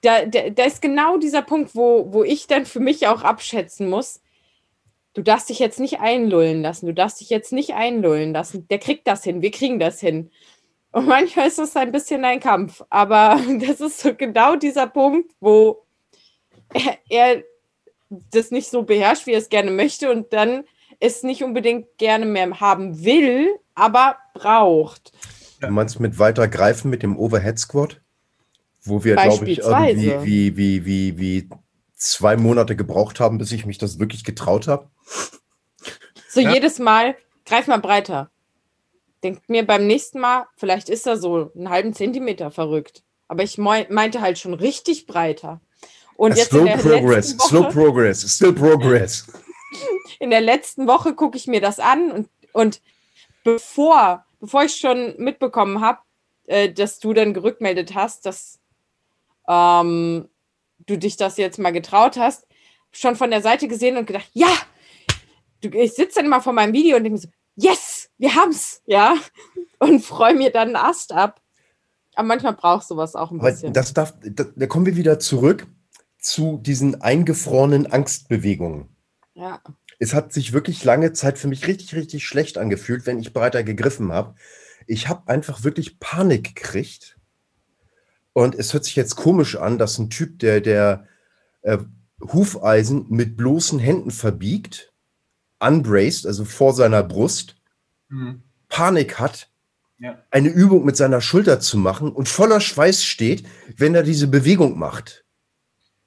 da, 0.02 0.26
da, 0.26 0.50
da 0.50 0.64
ist 0.64 0.82
genau 0.82 1.16
dieser 1.16 1.42
Punkt, 1.42 1.74
wo, 1.74 2.12
wo 2.12 2.24
ich 2.24 2.46
dann 2.46 2.66
für 2.66 2.80
mich 2.80 3.06
auch 3.06 3.22
abschätzen 3.22 3.88
muss, 3.88 4.20
du 5.14 5.22
darfst 5.22 5.48
dich 5.48 5.58
jetzt 5.58 5.80
nicht 5.80 6.00
einlullen 6.00 6.62
lassen, 6.62 6.86
du 6.86 6.94
darfst 6.94 7.20
dich 7.20 7.30
jetzt 7.30 7.52
nicht 7.52 7.74
einlullen 7.74 8.32
lassen. 8.32 8.66
Der 8.68 8.78
kriegt 8.78 9.06
das 9.06 9.24
hin, 9.24 9.42
wir 9.42 9.50
kriegen 9.50 9.78
das 9.78 10.00
hin. 10.00 10.30
Und 10.92 11.06
manchmal 11.06 11.46
ist 11.46 11.58
das 11.58 11.76
ein 11.76 11.92
bisschen 11.92 12.24
ein 12.24 12.40
Kampf, 12.40 12.82
aber 12.90 13.40
das 13.60 13.80
ist 13.80 14.00
so 14.00 14.14
genau 14.14 14.56
dieser 14.56 14.86
Punkt, 14.86 15.32
wo 15.40 15.84
er, 16.72 16.98
er 17.08 17.42
das 18.32 18.50
nicht 18.50 18.68
so 18.70 18.82
beherrscht, 18.82 19.26
wie 19.26 19.32
er 19.32 19.38
es 19.38 19.48
gerne 19.48 19.70
möchte 19.70 20.10
und 20.10 20.32
dann 20.32 20.64
es 20.98 21.22
nicht 21.22 21.42
unbedingt 21.44 21.86
gerne 21.96 22.26
mehr 22.26 22.60
haben 22.60 23.04
will, 23.04 23.48
aber 23.74 24.16
braucht. 24.34 25.12
Du 25.60 25.68
meinst 25.68 26.00
mit 26.00 26.18
weiter 26.18 26.48
greifen 26.48 26.90
mit 26.90 27.02
dem 27.02 27.16
Overhead 27.16 27.58
Squat? 27.58 28.00
Wo 28.82 29.04
wir, 29.04 29.14
glaube 29.16 29.48
ich, 29.48 29.58
irgendwie 29.58 30.56
wie, 30.56 30.56
wie, 30.56 30.86
wie, 30.86 31.18
wie 31.18 31.48
zwei 32.00 32.36
Monate 32.36 32.76
gebraucht 32.76 33.20
haben, 33.20 33.38
bis 33.38 33.52
ich 33.52 33.66
mich 33.66 33.78
das 33.78 33.98
wirklich 33.98 34.24
getraut 34.24 34.66
habe. 34.66 34.88
So 36.28 36.40
ja. 36.40 36.52
jedes 36.54 36.78
Mal, 36.78 37.16
greif 37.44 37.66
mal 37.66 37.78
breiter. 37.78 38.30
Denkt 39.22 39.48
mir 39.50 39.66
beim 39.66 39.86
nächsten 39.86 40.18
Mal, 40.18 40.46
vielleicht 40.56 40.88
ist 40.88 41.06
er 41.06 41.18
so 41.18 41.52
einen 41.54 41.68
halben 41.68 41.92
Zentimeter 41.92 42.50
verrückt. 42.50 43.02
Aber 43.28 43.42
ich 43.42 43.58
meinte 43.58 44.20
halt 44.20 44.38
schon 44.38 44.54
richtig 44.54 45.06
breiter. 45.06 45.60
Und 46.16 46.36
jetzt 46.36 46.50
slow 46.50 46.66
progress, 46.76 47.38
Woche, 47.38 47.48
slow 47.48 47.68
progress, 47.70 48.34
still 48.34 48.52
progress. 48.52 49.26
In 50.18 50.30
der 50.30 50.40
letzten 50.40 50.86
Woche 50.86 51.14
gucke 51.14 51.36
ich 51.36 51.46
mir 51.46 51.60
das 51.60 51.78
an 51.78 52.10
und, 52.10 52.28
und 52.52 52.82
bevor, 53.44 54.24
bevor 54.40 54.64
ich 54.64 54.76
schon 54.76 55.14
mitbekommen 55.16 55.80
habe, 55.80 56.00
äh, 56.46 56.70
dass 56.70 56.98
du 56.98 57.14
dann 57.14 57.32
gerückmeldet 57.32 57.94
hast, 57.94 58.26
dass 58.26 58.58
ähm, 59.48 60.28
du 60.90 60.98
dich 60.98 61.16
das 61.16 61.36
jetzt 61.36 61.58
mal 61.58 61.70
getraut 61.70 62.16
hast, 62.16 62.46
schon 62.92 63.16
von 63.16 63.30
der 63.30 63.42
Seite 63.42 63.68
gesehen 63.68 63.96
und 63.96 64.06
gedacht, 64.06 64.28
ja, 64.32 64.50
du, 65.60 65.68
ich 65.68 65.94
sitze 65.94 66.16
dann 66.16 66.26
immer 66.26 66.40
vor 66.40 66.52
meinem 66.52 66.72
Video 66.72 66.96
und 66.96 67.04
denke 67.04 67.18
so, 67.18 67.28
yes, 67.56 68.10
wir 68.18 68.34
haben's, 68.34 68.82
ja, 68.86 69.16
und 69.78 70.04
freue 70.04 70.34
mir 70.34 70.50
dann 70.50 70.68
einen 70.68 70.76
Ast 70.76 71.12
ab. 71.12 71.40
Aber 72.14 72.26
manchmal 72.26 72.54
braucht 72.54 72.86
sowas 72.86 73.14
auch 73.14 73.30
ein 73.30 73.38
bisschen. 73.38 73.72
Das 73.72 73.94
darf, 73.94 74.14
da, 74.22 74.44
da 74.54 74.66
kommen 74.66 74.86
wir 74.86 74.96
wieder 74.96 75.18
zurück 75.18 75.66
zu 76.18 76.58
diesen 76.58 77.00
eingefrorenen 77.00 77.86
Angstbewegungen. 77.86 78.88
Ja. 79.34 79.62
Es 79.98 80.12
hat 80.12 80.32
sich 80.32 80.52
wirklich 80.52 80.84
lange 80.84 81.12
Zeit 81.12 81.38
für 81.38 81.48
mich 81.48 81.66
richtig, 81.66 81.94
richtig 81.94 82.26
schlecht 82.26 82.58
angefühlt, 82.58 83.06
wenn 83.06 83.20
ich 83.20 83.32
breiter 83.32 83.62
gegriffen 83.62 84.12
habe. 84.12 84.34
Ich 84.86 85.08
habe 85.08 85.28
einfach 85.28 85.62
wirklich 85.62 86.00
Panik 86.00 86.56
gekriegt 86.56 87.19
und 88.32 88.54
es 88.54 88.72
hört 88.72 88.84
sich 88.84 88.96
jetzt 88.96 89.16
komisch 89.16 89.56
an, 89.56 89.78
dass 89.78 89.98
ein 89.98 90.10
Typ, 90.10 90.38
der, 90.38 90.60
der 90.60 91.06
äh, 91.62 91.78
Hufeisen 92.20 93.06
mit 93.08 93.36
bloßen 93.36 93.78
Händen 93.78 94.10
verbiegt, 94.10 94.92
unbraced, 95.58 96.26
also 96.26 96.44
vor 96.44 96.72
seiner 96.72 97.02
Brust, 97.02 97.56
mhm. 98.08 98.42
Panik 98.68 99.18
hat, 99.18 99.50
ja. 99.98 100.18
eine 100.30 100.48
Übung 100.48 100.84
mit 100.84 100.96
seiner 100.96 101.20
Schulter 101.20 101.60
zu 101.60 101.76
machen 101.76 102.12
und 102.12 102.28
voller 102.28 102.60
Schweiß 102.60 103.04
steht, 103.04 103.46
wenn 103.76 103.94
er 103.94 104.02
diese 104.02 104.28
Bewegung 104.28 104.78
macht. 104.78 105.24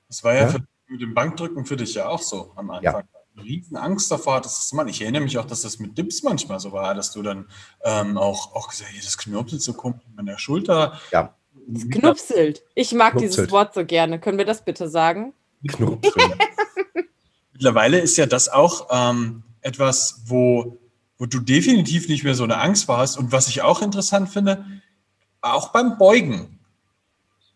Das 0.07 0.23
war 0.23 0.33
ja, 0.33 0.41
ja? 0.41 0.47
Für, 0.49 0.59
mit 0.87 1.01
dem 1.01 1.13
Bankdrücken 1.13 1.65
für 1.65 1.75
dich 1.75 1.95
ja 1.95 2.07
auch 2.07 2.21
so 2.21 2.51
am 2.55 2.71
Anfang. 2.71 3.03
Ja. 3.03 3.41
Riesen 3.41 3.77
Angst 3.77 4.11
davor 4.11 4.35
hattest, 4.35 4.59
das 4.59 4.73
machen. 4.73 4.89
Ich 4.89 5.01
erinnere 5.01 5.23
mich 5.23 5.39
auch, 5.39 5.45
dass 5.45 5.63
das 5.63 5.79
mit 5.79 5.97
Dips 5.97 6.21
manchmal 6.21 6.59
so 6.59 6.71
war, 6.71 6.93
dass 6.93 7.11
du 7.11 7.23
dann 7.23 7.47
ähm, 7.83 8.15
auch, 8.15 8.53
auch 8.53 8.69
gesagt 8.69 8.91
hast, 8.95 9.07
das 9.07 9.17
knirpelt 9.17 9.59
so 9.59 9.73
komisch 9.73 10.01
an 10.15 10.27
der 10.27 10.37
Schulter. 10.37 10.99
Ja. 11.11 11.35
Es 11.73 11.89
knupselt. 11.89 12.63
Ich 12.75 12.93
mag 12.93 13.11
knupselt. 13.11 13.33
dieses 13.33 13.51
Wort 13.51 13.73
so 13.73 13.85
gerne. 13.85 14.19
Können 14.19 14.37
wir 14.37 14.45
das 14.45 14.65
bitte 14.65 14.89
sagen? 14.89 15.33
Knupselt. 15.67 16.15
Mittlerweile 17.53 17.99
ist 17.99 18.17
ja 18.17 18.25
das 18.25 18.49
auch 18.49 18.87
ähm, 18.91 19.43
etwas, 19.61 20.23
wo, 20.25 20.79
wo 21.17 21.25
du 21.25 21.39
definitiv 21.39 22.09
nicht 22.09 22.23
mehr 22.23 22.35
so 22.35 22.43
eine 22.43 22.59
Angst 22.59 22.85
vor 22.85 22.97
hast. 22.97 23.17
Und 23.17 23.31
was 23.31 23.47
ich 23.47 23.61
auch 23.61 23.81
interessant 23.81 24.29
finde, 24.29 24.65
auch 25.41 25.69
beim 25.69 25.97
Beugen 25.97 26.59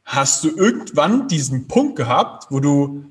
hast 0.05 0.43
du 0.43 0.55
irgendwann 0.55 1.27
diesen 1.27 1.67
Punkt 1.67 1.97
gehabt, 1.97 2.47
wo 2.49 2.59
du 2.59 3.05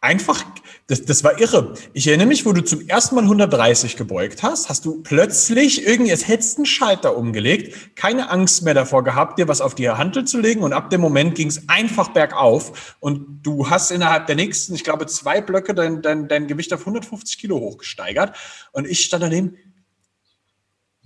einfach, 0.00 0.42
das, 0.86 1.02
das 1.04 1.24
war 1.24 1.40
irre. 1.40 1.74
Ich 1.94 2.06
erinnere 2.06 2.26
mich, 2.26 2.44
wo 2.44 2.52
du 2.52 2.62
zum 2.62 2.86
ersten 2.86 3.14
Mal 3.14 3.22
130 3.22 3.96
gebeugt 3.96 4.42
hast, 4.42 4.68
hast 4.68 4.84
du 4.84 5.02
plötzlich 5.02 5.86
irgendwie, 5.86 6.10
es 6.10 6.28
hättest 6.28 6.58
einen 6.58 6.66
Schalter 6.66 7.16
umgelegt, 7.16 7.96
keine 7.96 8.28
Angst 8.28 8.62
mehr 8.62 8.74
davor 8.74 9.02
gehabt, 9.02 9.38
dir 9.38 9.48
was 9.48 9.62
auf 9.62 9.74
die 9.74 9.88
Handel 9.88 10.26
zu 10.26 10.38
legen 10.38 10.62
und 10.62 10.74
ab 10.74 10.90
dem 10.90 11.00
Moment 11.00 11.36
ging 11.36 11.48
es 11.48 11.68
einfach 11.70 12.08
bergauf 12.08 12.96
und 13.00 13.40
du 13.42 13.70
hast 13.70 13.92
innerhalb 13.92 14.26
der 14.26 14.36
nächsten, 14.36 14.74
ich 14.74 14.84
glaube, 14.84 15.06
zwei 15.06 15.40
Blöcke 15.40 15.74
dein, 15.74 16.02
dein, 16.02 16.28
dein 16.28 16.48
Gewicht 16.48 16.72
auf 16.74 16.80
150 16.80 17.38
Kilo 17.38 17.58
hochgesteigert 17.58 18.36
und 18.72 18.86
ich 18.86 19.00
stand 19.00 19.22
daneben, 19.22 19.56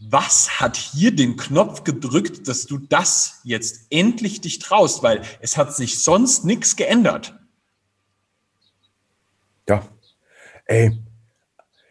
was 0.01 0.61
hat 0.61 0.77
hier 0.77 1.15
den 1.15 1.37
Knopf 1.37 1.85
gedrückt, 1.85 2.49
dass 2.49 2.67
du 2.67 2.79
das 2.79 3.41
jetzt 3.45 3.87
endlich 3.91 4.41
dich 4.41 4.59
traust, 4.59 5.05
weil 5.05 5.23
es 5.41 5.57
hat 5.57 5.75
sich 5.75 6.03
sonst 6.03 6.45
nichts 6.45 6.75
geändert. 6.75 7.35
Ja. 9.69 9.87
Ey, 10.65 10.99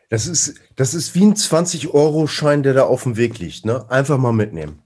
das 0.10 0.28
ist, 0.28 0.56
das 0.76 0.94
ist 0.94 1.16
wie 1.16 1.26
ein 1.26 1.36
20-Euro-Schein, 1.36 2.64
der 2.64 2.74
da 2.74 2.84
auf 2.84 3.04
dem 3.04 3.18
Weg 3.18 3.40
liegt. 3.40 3.66
Ne? 3.66 3.90
Einfach 3.90 4.18
mal 4.18 4.32
mitnehmen. 4.32 4.82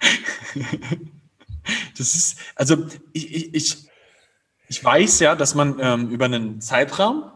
das 1.98 2.14
ist, 2.14 2.38
also 2.54 2.86
ich, 3.12 3.54
ich, 3.54 3.88
ich 4.68 4.84
weiß 4.84 5.20
ja, 5.20 5.34
dass 5.34 5.54
man 5.54 5.78
ähm, 5.80 6.08
über 6.10 6.24
einen 6.26 6.60
Zeitraum 6.60 7.30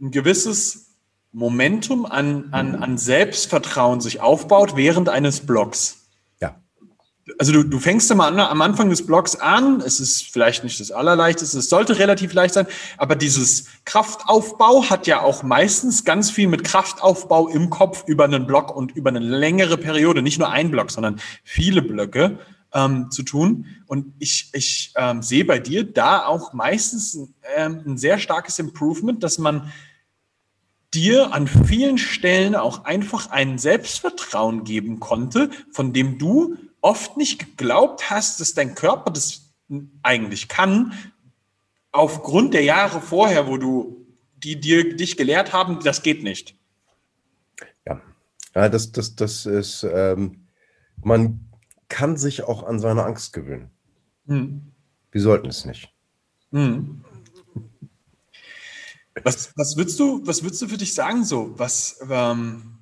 ein 0.00 0.10
gewisses 0.10 0.94
Momentum 1.32 2.06
an, 2.06 2.48
an, 2.52 2.74
an 2.76 2.98
Selbstvertrauen 2.98 4.00
sich 4.00 4.20
aufbaut 4.20 4.76
während 4.76 5.08
eines 5.08 5.40
Blogs 5.40 6.07
also 7.38 7.52
du, 7.52 7.62
du 7.62 7.78
fängst 7.78 8.10
immer 8.10 8.26
an, 8.26 8.38
am 8.38 8.62
Anfang 8.62 8.90
des 8.90 9.04
Blogs 9.04 9.36
an, 9.36 9.80
es 9.80 10.00
ist 10.00 10.22
vielleicht 10.22 10.64
nicht 10.64 10.80
das 10.80 10.90
Allerleichteste, 10.90 11.58
es 11.58 11.68
sollte 11.68 11.98
relativ 11.98 12.32
leicht 12.32 12.54
sein, 12.54 12.66
aber 12.96 13.16
dieses 13.16 13.66
Kraftaufbau 13.84 14.88
hat 14.88 15.06
ja 15.06 15.20
auch 15.20 15.42
meistens 15.42 16.04
ganz 16.04 16.30
viel 16.30 16.48
mit 16.48 16.64
Kraftaufbau 16.64 17.48
im 17.48 17.70
Kopf 17.70 18.04
über 18.06 18.24
einen 18.24 18.46
Block 18.46 18.74
und 18.74 18.92
über 18.92 19.10
eine 19.10 19.18
längere 19.18 19.76
Periode, 19.76 20.22
nicht 20.22 20.38
nur 20.38 20.50
ein 20.50 20.70
Block, 20.70 20.90
sondern 20.90 21.20
viele 21.44 21.82
Blöcke 21.82 22.38
ähm, 22.72 23.10
zu 23.10 23.22
tun. 23.22 23.66
Und 23.86 24.12
ich, 24.18 24.50
ich 24.52 24.92
ähm, 24.96 25.22
sehe 25.22 25.44
bei 25.44 25.58
dir 25.58 25.84
da 25.84 26.26
auch 26.26 26.52
meistens 26.52 27.18
ähm, 27.56 27.82
ein 27.86 27.98
sehr 27.98 28.18
starkes 28.18 28.58
Improvement, 28.58 29.22
dass 29.22 29.38
man 29.38 29.72
dir 30.94 31.34
an 31.34 31.46
vielen 31.46 31.98
Stellen 31.98 32.54
auch 32.54 32.84
einfach 32.84 33.30
ein 33.30 33.58
Selbstvertrauen 33.58 34.64
geben 34.64 35.00
konnte, 35.00 35.50
von 35.70 35.92
dem 35.92 36.18
du 36.18 36.56
oft 36.80 37.16
nicht 37.16 37.38
geglaubt 37.38 38.10
hast, 38.10 38.40
dass 38.40 38.54
dein 38.54 38.74
Körper 38.74 39.10
das 39.10 39.52
eigentlich 40.02 40.48
kann, 40.48 40.94
aufgrund 41.92 42.54
der 42.54 42.62
Jahre 42.62 43.00
vorher, 43.00 43.46
wo 43.46 43.56
du 43.56 44.06
die 44.36 44.60
dir 44.60 44.96
dich 44.96 45.16
gelehrt 45.16 45.52
haben, 45.52 45.80
das 45.82 46.02
geht 46.02 46.22
nicht. 46.22 46.54
Ja, 47.86 48.00
ja 48.54 48.68
das, 48.68 48.92
das, 48.92 49.16
das 49.16 49.46
ist, 49.46 49.84
ähm, 49.90 50.46
man 51.02 51.40
kann 51.88 52.16
sich 52.16 52.44
auch 52.44 52.62
an 52.62 52.78
seine 52.78 53.04
Angst 53.04 53.32
gewöhnen. 53.32 53.70
Hm. 54.26 54.72
Wir 55.10 55.20
sollten 55.20 55.48
es 55.48 55.64
nicht. 55.64 55.92
Hm. 56.52 57.04
Was, 59.24 59.52
was, 59.56 59.76
würdest 59.76 59.98
du, 59.98 60.24
was 60.24 60.42
würdest 60.42 60.62
du 60.62 60.68
für 60.68 60.76
dich 60.76 60.94
sagen 60.94 61.24
so? 61.24 61.58
Was, 61.58 61.98
ähm, 62.08 62.77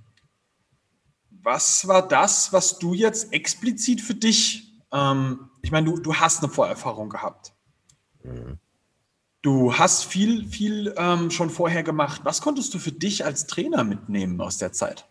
was 1.47 1.87
war 1.87 2.07
das, 2.07 2.53
was 2.53 2.77
du 2.81 2.93
jetzt 2.93 3.33
explizit 3.33 4.01
für 4.01 4.17
dich, 4.17 4.83
ähm, 4.93 5.49
ich 5.63 5.71
meine, 5.71 5.87
du, 5.87 6.01
du 6.01 6.13
hast 6.13 6.43
eine 6.43 6.53
Vorerfahrung 6.53 7.09
gehabt. 7.09 7.55
Mhm. 8.25 8.59
Du 9.43 9.73
hast 9.79 10.05
viel, 10.07 10.45
viel 10.49 10.93
ähm, 10.97 11.31
schon 11.31 11.51
vorher 11.51 11.85
gemacht. 11.85 12.23
Was 12.25 12.41
konntest 12.41 12.75
du 12.75 12.81
für 12.81 12.91
dich 12.91 13.25
als 13.25 13.47
Trainer 13.47 13.85
mitnehmen 13.85 14.41
aus 14.41 14.59
der 14.59 14.73
Zeit? 14.73 15.09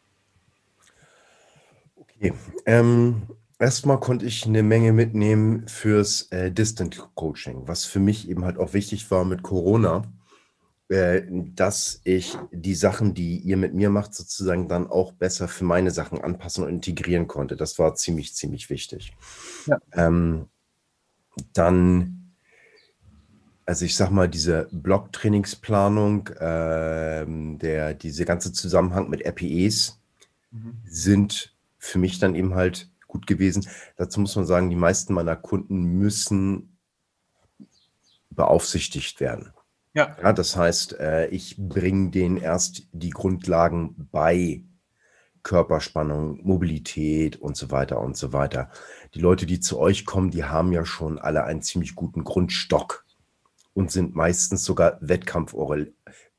Okay. 1.95 2.33
Ähm, 2.65 3.27
erstmal 3.57 4.01
konnte 4.01 4.25
ich 4.25 4.45
eine 4.45 4.61
Menge 4.61 4.91
mitnehmen 4.91 5.69
fürs 5.69 6.23
äh, 6.33 6.51
Distant 6.51 7.11
Coaching, 7.15 7.65
was 7.65 7.85
für 7.85 8.01
mich 8.01 8.27
eben 8.27 8.43
halt 8.43 8.57
auch 8.57 8.73
wichtig 8.73 9.09
war 9.09 9.23
mit 9.23 9.41
Corona 9.41 10.03
äh, 10.89 11.23
dass 11.27 11.99
ich 12.03 12.37
die 12.51 12.75
Sachen, 12.75 13.15
die 13.15 13.39
ihr 13.39 13.57
mit 13.57 13.73
mir 13.73 13.89
macht, 13.89 14.13
sozusagen 14.13 14.67
dann 14.67 14.85
auch 14.87 15.13
besser 15.13 15.47
für 15.47 15.63
meine 15.63 15.89
Sachen 15.89 16.21
anpassen 16.21 16.63
und 16.63 16.69
integrieren 16.69 17.27
konnte. 17.27 17.55
Das 17.55 17.79
war 17.79 17.95
ziemlich, 17.95 18.35
ziemlich 18.35 18.69
wichtig. 18.69 19.13
Ja. 19.65 19.79
Ähm, 19.93 20.47
dann, 21.53 22.35
also 23.65 23.83
ich 23.83 23.95
sag 23.95 24.11
mal, 24.11 24.29
diese 24.29 24.67
Block-Trainingsplanung, 24.71 26.27
äh, 26.27 27.25
der, 27.57 27.95
diese 27.95 28.25
ganze 28.25 28.53
Zusammenhang 28.53 29.09
mit 29.09 29.25
RPEs 29.25 29.99
mhm. 30.51 30.77
sind 30.85 31.55
für 31.79 31.97
mich 31.97 32.19
dann 32.19 32.35
eben 32.35 32.53
halt 32.53 32.91
gut 33.07 33.25
gewesen. 33.25 33.67
Dazu 33.97 34.19
muss 34.19 34.35
man 34.35 34.45
sagen, 34.45 34.69
die 34.69 34.75
meisten 34.75 35.15
meiner 35.15 35.35
Kunden 35.35 35.83
müssen 35.97 36.77
beaufsichtigt 38.29 39.19
werden. 39.19 39.51
Ja. 39.95 40.15
ja 40.21 40.33
das 40.33 40.55
heißt, 40.55 40.99
äh, 40.99 41.27
ich 41.27 41.55
bringe 41.57 42.11
denen 42.11 42.37
erst 42.37 42.83
die 42.91 43.09
Grundlagen 43.09 44.07
bei. 44.11 44.63
Körperspannung, 45.45 46.39
Mobilität 46.43 47.39
und 47.39 47.55
so 47.55 47.69
weiter 47.69 48.01
und 48.01 48.17
so 48.17 48.33
weiter. 48.33 48.71
Die 49.13 49.19
Leute, 49.19 49.45
die 49.45 49.59
zu 49.59 49.77
euch 49.77 50.03
kommen, 50.03 50.31
die 50.31 50.43
haben 50.43 50.71
ja 50.71 50.85
schon 50.85 51.19
alle 51.19 51.43
einen 51.43 51.61
ziemlich 51.61 51.93
guten 51.93 52.23
Grundstock 52.23 53.05
und 53.75 53.91
sind 53.91 54.15
meistens 54.15 54.65
sogar 54.65 54.97
Wettkampf 55.01 55.53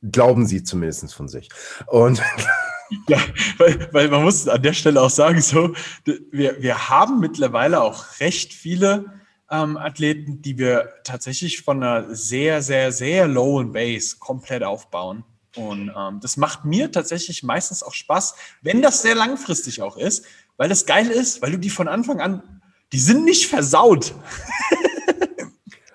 glauben 0.03 0.47
sie 0.47 0.63
zumindest 0.63 1.15
von 1.15 1.29
sich. 1.29 1.49
Und 1.87 2.21
ja, 3.09 3.19
weil, 3.59 3.89
weil 3.93 4.09
man 4.09 4.25
muss 4.25 4.49
an 4.49 4.63
der 4.63 4.73
Stelle 4.73 5.01
auch 5.01 5.11
sagen, 5.11 5.41
so, 5.41 5.75
wir, 6.05 6.61
wir 6.61 6.89
haben 6.89 7.21
mittlerweile 7.21 7.83
auch 7.83 8.21
recht 8.21 8.53
viele 8.53 9.07
ähm, 9.51 9.77
Athleten, 9.77 10.43
die 10.43 10.59
wir 10.59 10.93
tatsächlich 11.05 11.63
von 11.63 11.83
einer 11.83 12.15
sehr, 12.15 12.63
sehr, 12.63 12.93
sehr 12.93 13.29
lowen 13.29 13.73
Base 13.73 14.17
komplett 14.19 14.63
aufbauen. 14.63 15.25
Und 15.57 15.91
ähm, 15.97 16.21
das 16.21 16.37
macht 16.37 16.65
mir 16.65 16.93
tatsächlich 16.93 17.43
meistens 17.43 17.83
auch 17.83 17.95
Spaß, 17.95 18.35
wenn 18.63 18.83
das 18.83 19.03
sehr 19.03 19.15
langfristig 19.15 19.81
auch 19.83 19.97
ist, 19.97 20.27
weil 20.57 20.69
das 20.69 20.87
geil 20.87 21.09
ist, 21.09 21.43
weil 21.43 21.53
du 21.53 21.59
die 21.59 21.71
von 21.71 21.89
Anfang 21.89 22.21
an, 22.21 22.61
die 22.93 22.99
sind 22.99 23.25
nicht 23.25 23.47
versaut. 23.47 24.15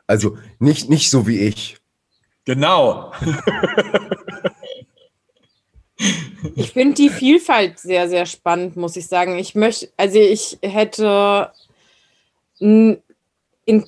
also 0.08 0.38
nicht, 0.60 0.90
nicht 0.90 1.10
so 1.10 1.28
wie 1.28 1.40
ich. 1.40 1.78
Genau. 2.46 3.14
ich 6.56 6.72
finde 6.72 6.96
die 6.96 7.10
Vielfalt 7.10 7.80
sehr, 7.80 8.10
sehr 8.10 8.26
spannend, 8.26 8.76
muss 8.78 8.96
ich 8.96 9.08
sagen. 9.08 9.38
Ich 9.38 9.54
möchte, 9.54 9.92
also 9.96 10.18
ich 10.18 10.58
hätte 10.64 11.52
in 13.66 13.86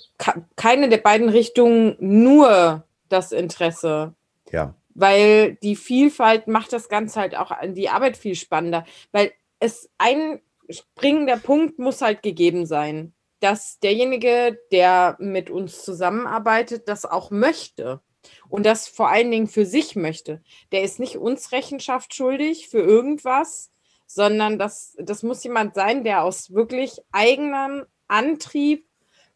keine 0.56 0.90
der 0.90 0.98
beiden 0.98 1.30
Richtungen 1.30 1.96
nur 2.00 2.84
das 3.10 3.32
Interesse. 3.32 4.14
Ja. 4.52 4.76
Weil 4.96 5.56
die 5.64 5.76
Vielfalt 5.76 6.48
macht 6.48 6.74
das 6.74 6.90
Ganze 6.90 7.20
halt 7.20 7.36
auch 7.36 7.52
die 7.66 7.90
Arbeit 7.90 8.18
viel 8.18 8.36
spannender. 8.36 8.86
Weil 9.12 9.32
es 9.60 9.90
ein 9.98 10.42
springender 10.70 11.38
Punkt 11.38 11.80
muss 11.80 12.02
halt 12.02 12.22
gegeben 12.22 12.66
sein, 12.66 13.14
dass 13.40 13.80
derjenige, 13.80 14.58
der 14.72 15.18
mit 15.20 15.50
uns 15.50 15.84
zusammenarbeitet, 15.84 16.88
das 16.88 17.06
auch 17.06 17.32
möchte 17.32 18.02
und 18.50 18.66
das 18.66 18.88
vor 18.88 19.10
allen 19.10 19.32
Dingen 19.32 19.48
für 19.48 19.66
sich 19.66 19.96
möchte. 19.96 20.42
Der 20.72 20.84
ist 20.84 21.00
nicht 21.00 21.18
uns 21.18 21.52
Rechenschaft 21.52 22.14
schuldig 22.16 22.70
für 22.70 22.80
irgendwas, 22.80 23.72
sondern 24.06 24.60
das, 24.60 24.96
das 25.00 25.24
muss 25.24 25.44
jemand 25.44 25.76
sein, 25.76 26.04
der 26.04 26.24
aus 26.24 26.54
wirklich 26.54 27.02
eigenem 27.12 27.86
Antrieb 28.08 28.88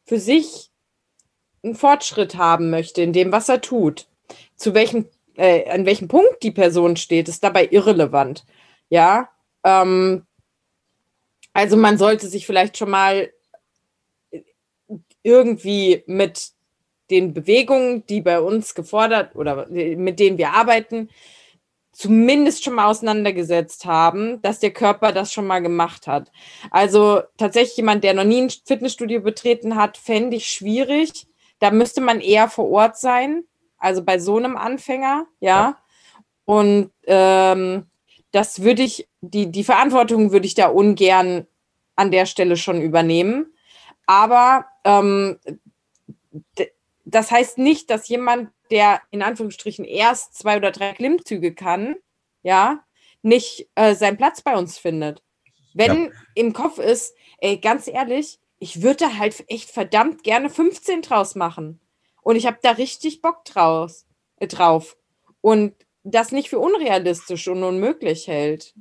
für 0.07 0.19
sich 0.19 0.71
einen 1.63 1.75
Fortschritt 1.75 2.35
haben 2.35 2.69
möchte 2.69 3.01
in 3.01 3.13
dem, 3.13 3.31
was 3.31 3.49
er 3.49 3.61
tut. 3.61 4.07
Zu 4.55 4.73
welchem, 4.73 5.05
äh, 5.35 5.69
an 5.69 5.85
welchem 5.85 6.07
Punkt 6.07 6.41
die 6.41 6.51
Person 6.51 6.95
steht, 6.95 7.27
ist 7.27 7.43
dabei 7.43 7.67
irrelevant. 7.69 8.45
Ja, 8.89 9.29
ähm, 9.63 10.25
also 11.53 11.75
man 11.75 11.97
sollte 11.97 12.27
sich 12.27 12.45
vielleicht 12.45 12.77
schon 12.77 12.89
mal 12.89 13.31
irgendwie 15.23 16.03
mit 16.07 16.51
den 17.09 17.33
Bewegungen, 17.33 18.05
die 18.07 18.21
bei 18.21 18.39
uns 18.39 18.75
gefordert 18.75 19.35
oder 19.35 19.67
mit 19.67 20.19
denen 20.19 20.37
wir 20.37 20.51
arbeiten, 20.51 21.09
zumindest 21.97 22.63
schon 22.63 22.75
mal 22.75 22.85
auseinandergesetzt 22.85 23.85
haben, 23.85 24.39
dass 24.43 24.59
der 24.59 24.69
Körper 24.69 25.11
das 25.11 25.33
schon 25.33 25.47
mal 25.47 25.63
gemacht 25.63 26.05
hat. 26.05 26.31
Also 26.69 27.21
tatsächlich 27.37 27.75
jemand, 27.77 28.03
der 28.03 28.13
noch 28.13 28.23
nie 28.23 28.43
ein 28.43 28.51
Fitnessstudio 28.51 29.19
betreten 29.19 29.75
hat, 29.75 29.97
fände 29.97 30.37
ich 30.37 30.47
schwierig. 30.47 31.25
Da 31.57 31.71
müsste 31.71 32.01
man 32.01 32.21
eher 32.21 32.49
vor 32.49 32.69
Ort 32.69 32.99
sein, 32.99 33.45
also 33.79 34.03
bei 34.03 34.19
so 34.19 34.37
einem 34.37 34.57
Anfänger, 34.57 35.25
ja. 35.39 35.79
Und 36.45 36.91
ähm, 37.07 37.87
das 38.31 38.61
würde 38.61 38.83
ich, 38.83 39.09
die, 39.21 39.51
die 39.51 39.63
Verantwortung 39.63 40.31
würde 40.31 40.45
ich 40.45 40.53
da 40.53 40.67
ungern 40.67 41.47
an 41.95 42.11
der 42.11 42.27
Stelle 42.27 42.57
schon 42.57 42.79
übernehmen. 42.79 43.55
Aber 44.05 44.67
ähm, 44.83 45.39
das 47.07 47.31
heißt 47.31 47.57
nicht, 47.57 47.89
dass 47.89 48.09
jemand, 48.09 48.51
der 48.69 49.01
in 49.11 49.21
Anführungsstrichen 49.21 49.85
erst 49.85 50.35
zwei 50.35 50.57
oder 50.57 50.71
drei 50.71 50.93
Klimmzüge 50.93 51.55
kann, 51.55 51.95
ja, 52.43 52.83
nicht 53.21 53.69
äh, 53.75 53.95
seinen 53.95 54.17
Platz 54.17 54.41
bei 54.41 54.57
uns 54.57 54.77
findet. 54.77 55.23
Wenn 55.73 56.05
ja. 56.05 56.11
im 56.35 56.53
Kopf 56.53 56.79
ist, 56.79 57.13
ey, 57.39 57.57
ganz 57.59 57.87
ehrlich, 57.87 58.39
ich 58.59 58.81
würde 58.81 59.17
halt 59.17 59.45
echt 59.47 59.69
verdammt 59.69 60.23
gerne 60.23 60.49
15 60.49 61.01
draus 61.01 61.35
machen. 61.35 61.79
Und 62.23 62.35
ich 62.35 62.45
habe 62.45 62.57
da 62.61 62.71
richtig 62.71 63.21
Bock 63.21 63.45
draus, 63.45 64.05
äh, 64.37 64.47
drauf. 64.47 64.97
Und 65.39 65.75
das 66.03 66.31
nicht 66.31 66.49
für 66.49 66.59
unrealistisch 66.59 67.47
und 67.47 67.63
unmöglich 67.63 68.27
hält. 68.27 68.73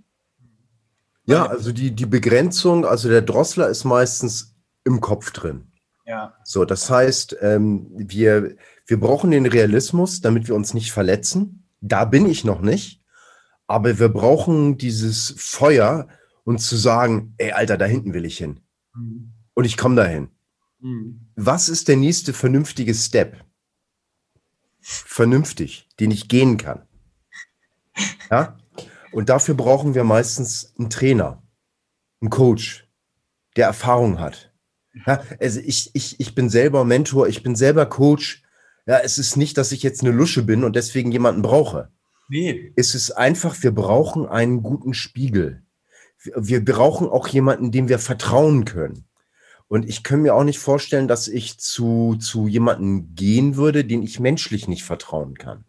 Ja, 1.26 1.46
also 1.46 1.70
die, 1.72 1.92
die 1.92 2.06
Begrenzung, 2.06 2.84
also 2.84 3.08
der 3.08 3.22
Drossler 3.22 3.68
ist 3.68 3.84
meistens 3.84 4.56
im 4.84 5.00
Kopf 5.00 5.30
drin. 5.32 5.70
Ja. 6.06 6.34
So, 6.44 6.64
das 6.64 6.88
heißt, 6.88 7.36
ähm, 7.40 7.88
wir, 7.90 8.56
wir 8.86 9.00
brauchen 9.00 9.32
den 9.32 9.46
Realismus, 9.46 10.20
damit 10.20 10.46
wir 10.46 10.54
uns 10.54 10.72
nicht 10.72 10.92
verletzen. 10.92 11.68
Da 11.80 12.04
bin 12.04 12.26
ich 12.26 12.44
noch 12.44 12.60
nicht. 12.60 13.02
Aber 13.66 13.98
wir 13.98 14.08
brauchen 14.08 14.78
dieses 14.78 15.34
Feuer 15.36 16.08
und 16.44 16.58
zu 16.60 16.76
sagen, 16.76 17.34
ey, 17.38 17.50
Alter, 17.50 17.76
da 17.76 17.84
hinten 17.84 18.14
will 18.14 18.24
ich 18.24 18.38
hin. 18.38 18.60
Mhm. 18.94 19.32
Und 19.54 19.64
ich 19.64 19.76
komme 19.76 19.96
dahin. 19.96 20.28
Mhm. 20.78 21.28
Was 21.34 21.68
ist 21.68 21.88
der 21.88 21.96
nächste 21.96 22.32
vernünftige 22.32 22.94
Step? 22.94 23.44
Vernünftig, 24.80 25.88
den 25.98 26.12
ich 26.12 26.28
gehen 26.28 26.56
kann. 26.56 26.86
Ja? 28.30 28.56
Und 29.10 29.28
dafür 29.28 29.54
brauchen 29.54 29.94
wir 29.94 30.04
meistens 30.04 30.74
einen 30.78 30.90
Trainer, 30.90 31.42
einen 32.20 32.30
Coach, 32.30 32.88
der 33.56 33.66
Erfahrung 33.66 34.20
hat. 34.20 34.52
Ja, 35.04 35.22
also 35.40 35.60
ich, 35.60 35.90
ich, 35.92 36.20
ich 36.20 36.34
bin 36.34 36.48
selber 36.48 36.84
Mentor, 36.84 37.28
ich 37.28 37.42
bin 37.42 37.56
selber 37.56 37.86
Coach. 37.86 38.42
Ja, 38.86 38.98
es 38.98 39.18
ist 39.18 39.36
nicht, 39.36 39.58
dass 39.58 39.72
ich 39.72 39.82
jetzt 39.82 40.02
eine 40.02 40.12
Lusche 40.12 40.42
bin 40.42 40.64
und 40.64 40.76
deswegen 40.76 41.12
jemanden 41.12 41.42
brauche. 41.42 41.90
Nee. 42.28 42.72
Es 42.76 42.94
ist 42.94 43.10
einfach, 43.10 43.62
wir 43.62 43.72
brauchen 43.72 44.26
einen 44.26 44.62
guten 44.62 44.94
Spiegel. 44.94 45.62
Wir 46.34 46.64
brauchen 46.64 47.08
auch 47.08 47.28
jemanden, 47.28 47.72
dem 47.72 47.88
wir 47.88 47.98
vertrauen 47.98 48.64
können. 48.64 49.04
Und 49.68 49.88
ich 49.88 50.02
kann 50.02 50.22
mir 50.22 50.34
auch 50.34 50.44
nicht 50.44 50.58
vorstellen, 50.58 51.08
dass 51.08 51.26
ich 51.26 51.58
zu, 51.58 52.16
zu 52.20 52.46
jemandem 52.46 53.14
gehen 53.14 53.56
würde, 53.56 53.84
den 53.84 54.02
ich 54.02 54.20
menschlich 54.20 54.68
nicht 54.68 54.84
vertrauen 54.84 55.34
kann. 55.34 55.64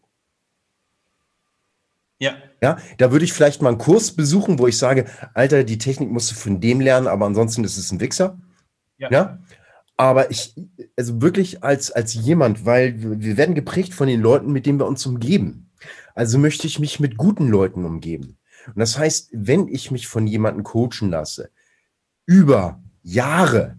Ja. 2.19 2.35
Ja, 2.61 2.77
da 2.97 3.11
würde 3.11 3.25
ich 3.25 3.33
vielleicht 3.33 3.61
mal 3.61 3.69
einen 3.69 3.77
Kurs 3.77 4.11
besuchen, 4.11 4.57
wo 4.57 4.67
ich 4.67 4.77
sage, 4.77 5.05
Alter, 5.35 5.63
die 5.63 5.77
Technik 5.77 6.09
musst 6.09 6.31
du 6.31 6.35
von 6.35 6.59
dem 6.59 6.79
lernen, 6.81 7.07
aber 7.07 7.27
ansonsten 7.27 7.63
ist 7.63 7.77
es 7.77 7.91
ein 7.91 7.99
Wichser. 7.99 8.39
Ja. 8.97 9.09
ja? 9.11 9.39
Aber 9.95 10.29
ich, 10.29 10.55
also 10.95 11.21
wirklich 11.21 11.63
als, 11.63 11.91
als 11.91 12.13
jemand, 12.13 12.65
weil 12.65 13.21
wir 13.21 13.35
werden 13.35 13.55
geprägt 13.55 13.93
von 13.93 14.07
den 14.07 14.21
Leuten, 14.21 14.51
mit 14.51 14.65
denen 14.65 14.79
wir 14.79 14.85
uns 14.85 15.05
umgeben. 15.05 15.71
Also 16.13 16.37
möchte 16.37 16.67
ich 16.67 16.79
mich 16.79 16.99
mit 16.99 17.17
guten 17.17 17.47
Leuten 17.47 17.83
umgeben. 17.85 18.37
Und 18.67 18.79
das 18.79 18.97
heißt, 18.97 19.29
wenn 19.33 19.67
ich 19.67 19.91
mich 19.91 20.07
von 20.07 20.27
jemandem 20.27 20.63
coachen 20.63 21.09
lasse, 21.09 21.49
über 22.25 22.81
Jahre, 23.01 23.77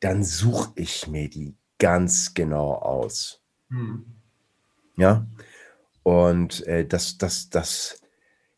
dann 0.00 0.24
suche 0.24 0.72
ich 0.74 1.06
mir 1.06 1.28
die 1.28 1.54
ganz 1.78 2.34
genau 2.34 2.72
aus. 2.74 3.40
Hm. 3.68 4.04
Ja. 4.96 5.26
Und 6.02 6.66
äh, 6.66 6.86
das, 6.86 7.18
das, 7.18 7.50
das, 7.50 7.99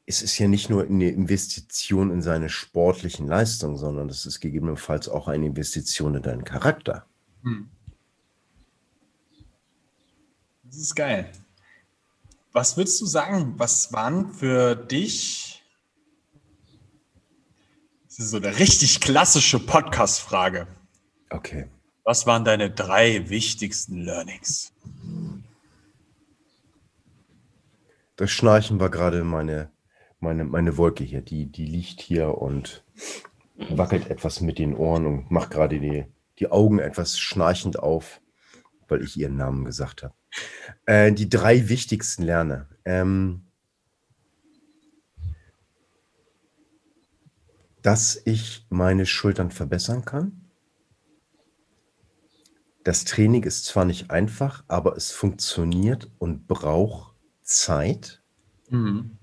es 0.07 0.23
ist 0.23 0.39
ja 0.39 0.49
nicht 0.49 0.69
nur 0.69 0.85
eine 0.85 1.11
Investition 1.11 2.11
in 2.11 2.23
seine 2.23 2.49
sportlichen 2.49 3.29
Leistungen, 3.29 3.77
sondern 3.77 4.09
es 4.09 4.27
ist 4.27 4.41
gegebenenfalls 4.41 5.09
auch 5.09 5.29
eine 5.29 5.47
Investition 5.47 6.15
in 6.17 6.23
deinen 6.23 6.45
Charakter. 6.45 7.07
Hm. 7.43 7.69
Das 10.65 10.77
ist 10.77 10.95
geil. 10.95 11.31
Was 12.53 12.77
würdest 12.77 13.01
du 13.01 13.07
sagen, 13.07 13.55
was 13.57 13.93
waren 13.93 14.33
für 14.33 14.75
dich, 14.75 15.63
das 18.07 18.19
ist 18.19 18.31
so 18.31 18.37
eine 18.37 18.59
richtig 18.59 19.01
klassische 19.01 19.59
Podcast-Frage. 19.59 20.67
Okay. 21.31 21.69
Was 22.05 22.27
waren 22.27 22.45
deine 22.45 22.71
drei 22.71 23.31
wichtigsten 23.31 24.03
Learnings? 24.03 24.73
Das 28.17 28.31
Schnarchen 28.31 28.81
war 28.81 28.91
gerade 28.91 29.25
meine 29.25 29.71
meine, 30.23 30.45
meine 30.45 30.77
Wolke 30.77 31.05
hier, 31.05 31.21
die, 31.21 31.47
die 31.47 31.67
liegt 31.67 32.01
hier 32.01 32.39
und 32.39 32.85
wackelt 33.71 34.09
etwas 34.09 34.41
mit 34.41 34.59
den 34.59 34.75
Ohren 34.75 35.07
und 35.07 35.31
macht 35.31 35.51
gerade 35.51 35.79
die, 35.79 36.07
die 36.39 36.51
Augen 36.51 36.79
etwas 36.79 37.19
schnarchend 37.19 37.79
auf, 37.79 38.21
weil 38.89 39.03
ich 39.03 39.17
ihren 39.17 39.37
Namen 39.37 39.65
gesagt 39.65 40.03
habe. 40.03 40.15
Äh, 40.87 41.13
die 41.13 41.29
drei 41.29 41.69
wichtigsten 41.69 42.23
Lerne. 42.23 42.69
Ähm, 42.85 43.43
dass 47.83 48.21
ich 48.25 48.65
meine 48.71 49.07
Schultern 49.07 49.51
verbessern 49.51 50.05
kann. 50.05 50.41
Das 52.85 53.05
Training 53.05 53.43
ist 53.43 53.65
zwar 53.65 53.85
nicht 53.85 54.11
einfach, 54.11 54.65
aber 54.69 54.97
es 54.97 55.11
funktioniert 55.11 56.11
und 56.19 56.47
braucht 56.47 57.17
Zeit. 57.43 58.23
Mhm. 58.71 59.19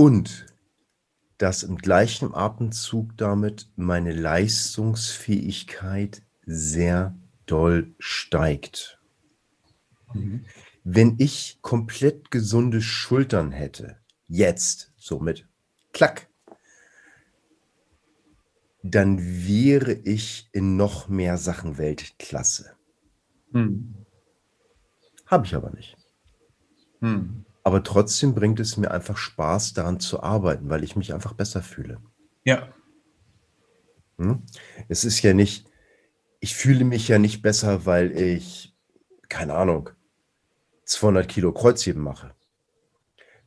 Und 0.00 0.46
dass 1.36 1.62
im 1.62 1.76
gleichen 1.76 2.34
Atemzug 2.34 3.18
damit 3.18 3.68
meine 3.76 4.14
Leistungsfähigkeit 4.14 6.22
sehr 6.46 7.14
doll 7.44 7.94
steigt. 7.98 8.98
Mhm. 10.14 10.46
wenn 10.84 11.16
ich 11.18 11.58
komplett 11.60 12.30
gesunde 12.30 12.80
Schultern 12.80 13.52
hätte, 13.52 13.98
jetzt, 14.26 14.90
so 14.96 15.20
mit 15.20 15.46
Klack, 15.92 16.30
dann 18.82 19.18
wäre 19.20 19.92
ich 19.92 20.48
in 20.52 20.76
noch 20.76 21.08
mehr 21.08 21.36
Sachen 21.36 21.76
Weltklasse. 21.76 22.74
Hm. 23.52 24.06
Habe 25.26 25.44
ich 25.44 25.54
aber 25.54 25.68
nicht. 25.72 25.94
Hm. 27.00 27.44
Aber 27.62 27.82
trotzdem 27.82 28.34
bringt 28.34 28.60
es 28.60 28.76
mir 28.76 28.90
einfach 28.90 29.16
Spaß, 29.16 29.74
daran 29.74 30.00
zu 30.00 30.22
arbeiten, 30.22 30.70
weil 30.70 30.84
ich 30.84 30.96
mich 30.96 31.12
einfach 31.12 31.34
besser 31.34 31.62
fühle. 31.62 32.00
Ja. 32.44 32.72
Hm? 34.18 34.42
Es 34.88 35.04
ist 35.04 35.22
ja 35.22 35.34
nicht, 35.34 35.66
ich 36.40 36.54
fühle 36.54 36.84
mich 36.84 37.08
ja 37.08 37.18
nicht 37.18 37.42
besser, 37.42 37.84
weil 37.86 38.12
ich, 38.12 38.74
keine 39.28 39.54
Ahnung, 39.54 39.90
200 40.84 41.28
Kilo 41.28 41.52
Kreuzheben 41.52 42.02
mache. 42.02 42.34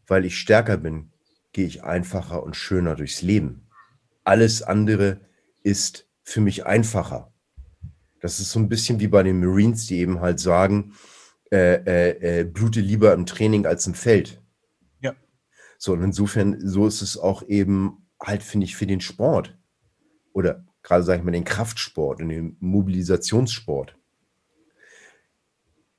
Weil 0.06 0.26
ich 0.26 0.38
stärker 0.38 0.78
bin, 0.78 1.12
gehe 1.52 1.66
ich 1.66 1.84
einfacher 1.84 2.44
und 2.44 2.56
schöner 2.56 2.96
durchs 2.96 3.22
Leben. 3.22 3.68
Alles 4.24 4.62
andere 4.62 5.22
ist 5.64 6.08
für 6.24 6.42
mich 6.42 6.66
einfacher. 6.66 7.32
Das 8.22 8.40
ist 8.40 8.52
so 8.52 8.60
ein 8.60 8.70
bisschen 8.70 9.00
wie 9.00 9.08
bei 9.08 9.24
den 9.24 9.40
Marines, 9.40 9.88
die 9.88 9.98
eben 9.98 10.22
halt 10.22 10.40
sagen, 10.40 10.94
äh, 11.54 11.84
äh, 11.86 12.40
äh, 12.40 12.44
blute 12.46 12.82
lieber 12.82 13.14
im 13.14 13.28
Training 13.28 13.68
als 13.68 13.86
im 13.86 13.94
Feld. 13.94 14.42
Ja. 15.02 15.14
So, 15.78 15.94
und 15.94 16.02
insofern, 16.02 16.60
so 16.60 16.88
ist 16.88 17.04
es 17.04 17.16
auch 17.16 17.44
eben 17.44 18.08
halt, 18.20 18.42
finde 18.42 18.66
ich, 18.66 18.76
für 18.76 18.88
den 18.88 19.02
Sport. 19.02 19.56
Oder 20.34 20.66
gerade, 20.82 21.04
sage 21.04 21.20
ich 21.20 21.24
mal, 21.24 21.30
den 21.30 21.44
Kraftsport 21.44 22.22
und 22.22 22.30
den 22.30 22.58
Mobilisationssport. 22.60 23.96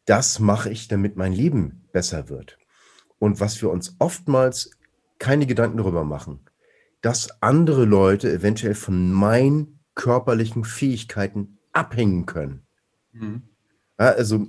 Das 0.07 0.41
mache 0.41 0.71
ich, 0.71 0.89
damit 0.89 1.15
mein 1.15 1.33
Leben 1.33 1.89
besser 1.93 2.29
wird. 2.29 2.59
Und 3.21 3.39
was 3.39 3.63
wir 3.63 3.71
uns 3.71 3.95
oftmals 4.01 4.73
keine 5.21 5.47
Gedanken 5.47 5.79
darüber 5.79 6.03
machen, 6.03 6.41
dass 7.01 7.41
andere 7.41 7.85
Leute 7.85 8.29
eventuell 8.33 8.75
von 8.75 9.13
meinen 9.13 9.79
körperlichen 9.95 10.65
Fähigkeiten 10.65 11.61
abhängen 11.73 12.27
können. 12.27 12.67
Mhm. 13.13 13.43
Ja, 14.01 14.07
also 14.07 14.49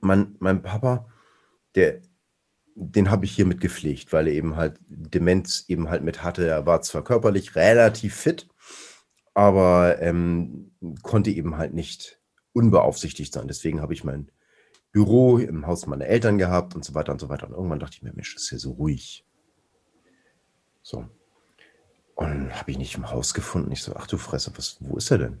mein, 0.00 0.36
mein 0.38 0.62
Papa, 0.62 1.08
der, 1.74 2.00
den 2.74 3.10
habe 3.10 3.24
ich 3.24 3.32
hier 3.32 3.46
mit 3.46 3.60
gepflegt, 3.60 4.12
weil 4.12 4.28
er 4.28 4.34
eben 4.34 4.56
halt 4.56 4.78
Demenz 4.88 5.64
eben 5.68 5.88
halt 5.88 6.02
mit 6.02 6.22
hatte. 6.22 6.46
Er 6.46 6.66
war 6.66 6.82
zwar 6.82 7.04
körperlich 7.04 7.56
relativ 7.56 8.14
fit, 8.14 8.48
aber 9.34 10.00
ähm, 10.00 10.72
konnte 11.02 11.30
eben 11.30 11.56
halt 11.56 11.74
nicht 11.74 12.20
unbeaufsichtigt 12.52 13.32
sein. 13.32 13.48
Deswegen 13.48 13.80
habe 13.80 13.92
ich 13.92 14.04
mein 14.04 14.30
Büro 14.92 15.38
im 15.38 15.66
Haus 15.66 15.86
meiner 15.86 16.06
Eltern 16.06 16.38
gehabt 16.38 16.74
und 16.74 16.84
so 16.84 16.94
weiter 16.94 17.12
und 17.12 17.20
so 17.20 17.28
weiter. 17.28 17.46
Und 17.46 17.54
irgendwann 17.54 17.78
dachte 17.78 17.96
ich 17.96 18.02
mir, 18.02 18.12
Mensch, 18.12 18.34
ist 18.34 18.50
ja 18.50 18.58
so 18.58 18.72
ruhig. 18.72 19.24
So. 20.82 21.08
Und 22.14 22.54
habe 22.58 22.70
ich 22.70 22.78
nicht 22.78 22.96
im 22.96 23.10
Haus 23.10 23.32
gefunden. 23.34 23.70
Ich 23.72 23.82
so, 23.82 23.94
ach 23.94 24.06
du 24.06 24.18
Fresse, 24.18 24.52
was, 24.56 24.78
wo 24.80 24.96
ist 24.96 25.10
er 25.10 25.18
denn? 25.18 25.40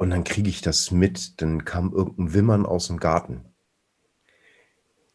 Und 0.00 0.08
dann 0.08 0.24
kriege 0.24 0.48
ich 0.48 0.62
das 0.62 0.90
mit. 0.90 1.42
Dann 1.42 1.66
kam 1.66 1.92
irgendein 1.92 2.32
Wimmern 2.32 2.64
aus 2.64 2.86
dem 2.86 2.96
Garten. 2.96 3.44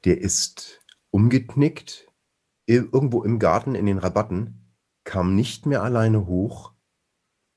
Der 0.04 0.22
ist 0.22 0.80
umgeknickt, 1.10 2.14
irgendwo 2.68 3.24
im 3.24 3.40
Garten 3.40 3.74
in 3.74 3.88
den 3.88 3.98
Rabatten, 3.98 4.76
kam 5.04 5.34
nicht 5.34 5.66
mehr 5.66 5.82
alleine 5.82 6.28
hoch, 6.28 6.72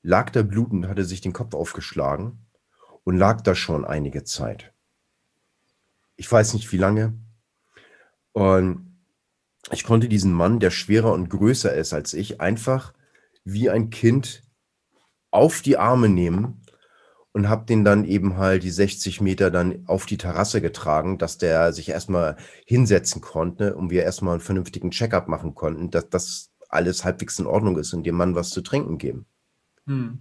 lag 0.01 0.31
da 0.31 0.41
blutend, 0.41 0.87
hatte 0.87 1.05
sich 1.05 1.21
den 1.21 1.31
Kopf 1.31 1.53
aufgeschlagen 1.53 2.47
und 3.03 3.15
lag 3.15 3.41
da 3.41 3.53
schon 3.53 3.85
einige 3.85 4.23
Zeit. 4.23 4.73
Ich 6.15 6.31
weiß 6.31 6.55
nicht 6.55 6.71
wie 6.71 6.77
lange. 6.77 7.13
Und 8.31 9.03
ich 9.69 9.83
konnte 9.83 10.09
diesen 10.09 10.33
Mann, 10.33 10.59
der 10.59 10.71
schwerer 10.71 11.13
und 11.13 11.29
größer 11.29 11.75
ist 11.75 11.93
als 11.93 12.15
ich, 12.15 12.41
einfach 12.41 12.91
wie 13.43 13.69
ein 13.69 13.91
Kind 13.91 14.41
auf 15.29 15.61
die 15.61 15.77
Arme 15.77 16.09
nehmen 16.09 16.58
und 17.31 17.47
habe 17.47 17.65
den 17.65 17.83
dann 17.83 18.05
eben 18.05 18.37
halt 18.37 18.63
die 18.63 18.71
60 18.71 19.21
Meter 19.21 19.51
dann 19.51 19.83
auf 19.87 20.05
die 20.05 20.17
Terrasse 20.17 20.61
getragen, 20.61 21.17
dass 21.17 21.37
der 21.37 21.73
sich 21.73 21.89
erstmal 21.89 22.37
hinsetzen 22.65 23.21
konnte 23.21 23.75
und 23.75 23.91
wir 23.91 24.03
erstmal 24.03 24.33
einen 24.33 24.41
vernünftigen 24.41 24.91
Checkup 24.91 25.27
machen 25.27 25.53
konnten, 25.53 25.91
dass 25.91 26.09
das 26.09 26.51
alles 26.69 27.03
halbwegs 27.03 27.39
in 27.39 27.45
Ordnung 27.45 27.77
ist 27.77 27.93
und 27.93 28.03
dem 28.03 28.15
Mann 28.15 28.35
was 28.35 28.49
zu 28.49 28.61
trinken 28.61 28.97
geben. 28.97 29.25
Hm. 29.85 30.19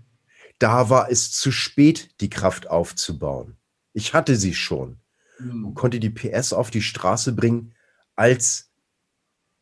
Da 0.59 0.91
war 0.91 1.11
es 1.11 1.31
zu 1.31 1.53
spät, 1.53 2.21
die 2.21 2.31
Kraft 2.31 2.69
aufzubauen. 2.69 3.57
Ich 3.93 4.13
hatte 4.13 4.37
sie 4.37 4.55
schon 4.55 4.99
hm. 5.39 5.67
und 5.67 5.75
konnte 5.75 6.01
die 6.01 6.11
PS 6.11 6.53
auf 6.53 6.71
die 6.71 6.83
Straße 6.83 7.33
bringen, 7.33 7.75
als 8.17 8.71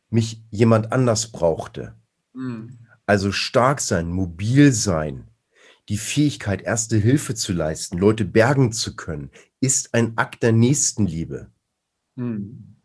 mich 0.09 0.43
jemand 0.49 0.91
anders 0.91 1.31
brauchte. 1.31 1.95
Hm. 2.33 2.79
Also 3.05 3.31
stark 3.31 3.79
sein, 3.79 4.11
mobil 4.11 4.73
sein, 4.73 5.29
die 5.89 5.97
Fähigkeit, 5.97 6.61
erste 6.61 6.97
Hilfe 6.97 7.35
zu 7.35 7.53
leisten, 7.53 7.97
Leute 7.97 8.25
bergen 8.25 8.71
zu 8.71 8.95
können, 8.95 9.31
ist 9.59 9.93
ein 9.93 10.17
Akt 10.17 10.43
der 10.43 10.51
Nächstenliebe. 10.51 11.51
Hm. 12.17 12.75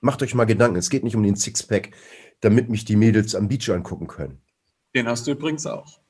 Macht 0.00 0.22
euch 0.22 0.34
mal 0.34 0.44
Gedanken, 0.44 0.76
es 0.76 0.90
geht 0.90 1.04
nicht 1.04 1.14
um 1.14 1.22
den 1.22 1.36
Sixpack, 1.36 1.92
damit 2.40 2.68
mich 2.68 2.84
die 2.84 2.96
Mädels 2.96 3.34
am 3.34 3.48
Beach 3.48 3.70
angucken 3.70 4.08
können. 4.08 4.42
Den 4.94 5.06
hast 5.06 5.26
du 5.26 5.30
übrigens 5.30 5.66
auch. 5.66 6.01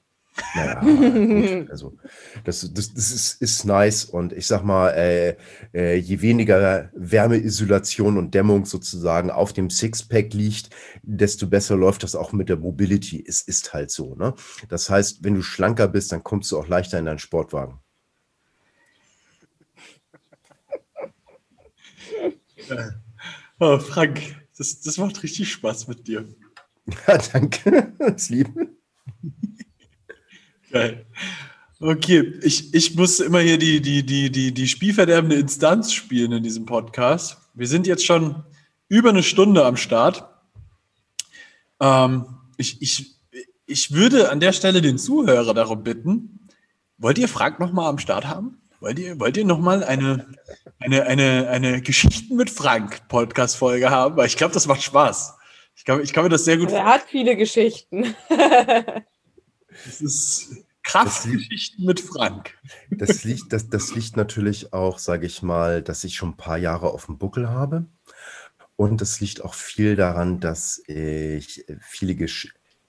Naja, 0.54 0.80
gut. 0.80 1.70
Also, 1.70 1.96
das, 2.44 2.72
das, 2.72 2.94
das 2.94 3.10
ist, 3.10 3.42
ist 3.42 3.64
nice 3.64 4.04
und 4.04 4.32
ich 4.32 4.46
sag 4.46 4.62
mal, 4.62 4.90
äh, 4.90 5.36
äh, 5.74 5.96
je 5.96 6.20
weniger 6.22 6.90
Wärmeisolation 6.94 8.16
und 8.16 8.34
Dämmung 8.34 8.64
sozusagen 8.64 9.30
auf 9.30 9.52
dem 9.52 9.68
Sixpack 9.68 10.32
liegt, 10.32 10.70
desto 11.02 11.46
besser 11.46 11.76
läuft 11.76 12.02
das 12.02 12.14
auch 12.14 12.32
mit 12.32 12.48
der 12.48 12.56
Mobility. 12.56 13.22
Es 13.26 13.42
ist 13.42 13.74
halt 13.74 13.90
so. 13.90 14.14
Ne? 14.14 14.34
Das 14.68 14.88
heißt, 14.88 15.22
wenn 15.22 15.34
du 15.34 15.42
schlanker 15.42 15.88
bist, 15.88 16.12
dann 16.12 16.24
kommst 16.24 16.50
du 16.50 16.58
auch 16.58 16.66
leichter 16.66 16.98
in 16.98 17.04
deinen 17.04 17.18
Sportwagen. 17.18 17.78
Oh, 23.58 23.78
Frank, 23.78 24.20
das, 24.56 24.80
das 24.80 24.98
macht 24.98 25.22
richtig 25.22 25.52
Spaß 25.52 25.88
mit 25.88 26.06
dir. 26.06 26.26
Ja, 27.06 27.16
danke. 27.32 27.92
Das 27.98 28.28
Liebe. 28.28 28.70
Geil. 30.72 31.04
Okay, 31.80 32.34
ich, 32.42 32.72
ich 32.72 32.94
muss 32.94 33.20
immer 33.20 33.40
hier 33.40 33.58
die, 33.58 33.80
die, 33.82 34.06
die, 34.06 34.30
die, 34.30 34.54
die 34.54 34.68
spielverderbende 34.68 35.36
Instanz 35.36 35.92
spielen 35.92 36.32
in 36.32 36.42
diesem 36.42 36.64
Podcast. 36.64 37.36
Wir 37.54 37.66
sind 37.66 37.86
jetzt 37.86 38.06
schon 38.06 38.44
über 38.88 39.10
eine 39.10 39.22
Stunde 39.22 39.64
am 39.64 39.76
Start. 39.76 40.28
Ähm, 41.80 42.24
ich, 42.56 42.80
ich, 42.80 43.16
ich 43.66 43.92
würde 43.92 44.30
an 44.30 44.40
der 44.40 44.52
Stelle 44.52 44.80
den 44.80 44.96
Zuhörer 44.96 45.54
darum 45.54 45.82
bitten, 45.82 46.48
wollt 46.98 47.18
ihr 47.18 47.28
Frank 47.28 47.58
nochmal 47.58 47.88
am 47.88 47.98
Start 47.98 48.26
haben? 48.28 48.62
Wollt 48.80 48.98
ihr, 48.98 49.18
wollt 49.20 49.36
ihr 49.36 49.44
nochmal 49.44 49.84
eine, 49.84 50.26
eine, 50.78 51.04
eine, 51.04 51.48
eine 51.48 51.82
Geschichten 51.82 52.36
mit 52.36 52.48
Frank 52.48 53.08
Podcast-Folge 53.08 53.90
haben? 53.90 54.16
Weil 54.16 54.26
ich 54.26 54.36
glaube, 54.36 54.54
das 54.54 54.66
macht 54.66 54.82
Spaß. 54.82 55.34
Ich, 55.74 55.84
glaub, 55.84 56.00
ich 56.00 56.12
kann 56.12 56.24
mir 56.24 56.30
das 56.30 56.44
sehr 56.44 56.56
gut 56.56 56.70
vorstellen. 56.70 56.86
Er 56.86 56.94
hat 56.94 57.04
viele 57.08 57.36
Geschichten. 57.36 58.14
Das 59.84 60.00
ist 60.00 60.64
Kraftgeschichten 60.82 61.84
mit 61.84 62.00
Frank. 62.00 62.58
Das 62.90 63.24
liegt, 63.24 63.52
das, 63.52 63.68
das 63.68 63.94
liegt 63.94 64.16
natürlich 64.16 64.72
auch, 64.72 64.98
sage 64.98 65.26
ich 65.26 65.42
mal, 65.42 65.82
dass 65.82 66.04
ich 66.04 66.16
schon 66.16 66.30
ein 66.30 66.36
paar 66.36 66.58
Jahre 66.58 66.90
auf 66.90 67.06
dem 67.06 67.18
Buckel 67.18 67.48
habe. 67.48 67.86
Und 68.76 69.00
es 69.00 69.20
liegt 69.20 69.44
auch 69.44 69.54
viel 69.54 69.96
daran, 69.96 70.40
dass 70.40 70.82
ich 70.86 71.64
viele, 71.80 72.26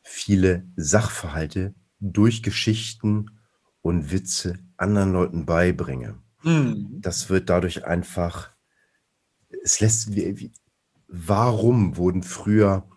viele 0.01 0.65
Sachverhalte 0.75 1.75
durch 1.99 2.41
Geschichten 2.41 3.39
und 3.81 4.11
Witze 4.11 4.57
anderen 4.77 5.13
Leuten 5.13 5.45
beibringe. 5.45 6.17
Mhm. 6.41 6.99
Das 6.99 7.29
wird 7.29 7.49
dadurch 7.49 7.85
einfach, 7.85 8.51
es 9.63 9.79
lässt, 9.79 10.15
wie, 10.15 10.39
wie, 10.39 10.53
warum 11.07 11.95
wurden 11.95 12.23
früher 12.23 12.89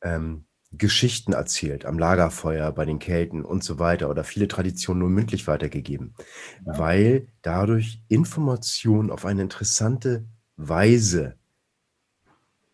ähm, 0.00 0.45
Geschichten 0.78 1.32
erzählt 1.32 1.84
am 1.84 1.98
Lagerfeuer 1.98 2.72
bei 2.72 2.84
den 2.84 2.98
Kelten 2.98 3.44
und 3.44 3.64
so 3.64 3.78
weiter 3.78 4.10
oder 4.10 4.24
viele 4.24 4.48
Traditionen 4.48 5.00
nur 5.00 5.10
mündlich 5.10 5.46
weitergegeben, 5.46 6.14
ja. 6.64 6.78
weil 6.78 7.28
dadurch 7.42 8.02
Informationen 8.08 9.10
auf 9.10 9.24
eine 9.24 9.42
interessante 9.42 10.26
Weise 10.56 11.36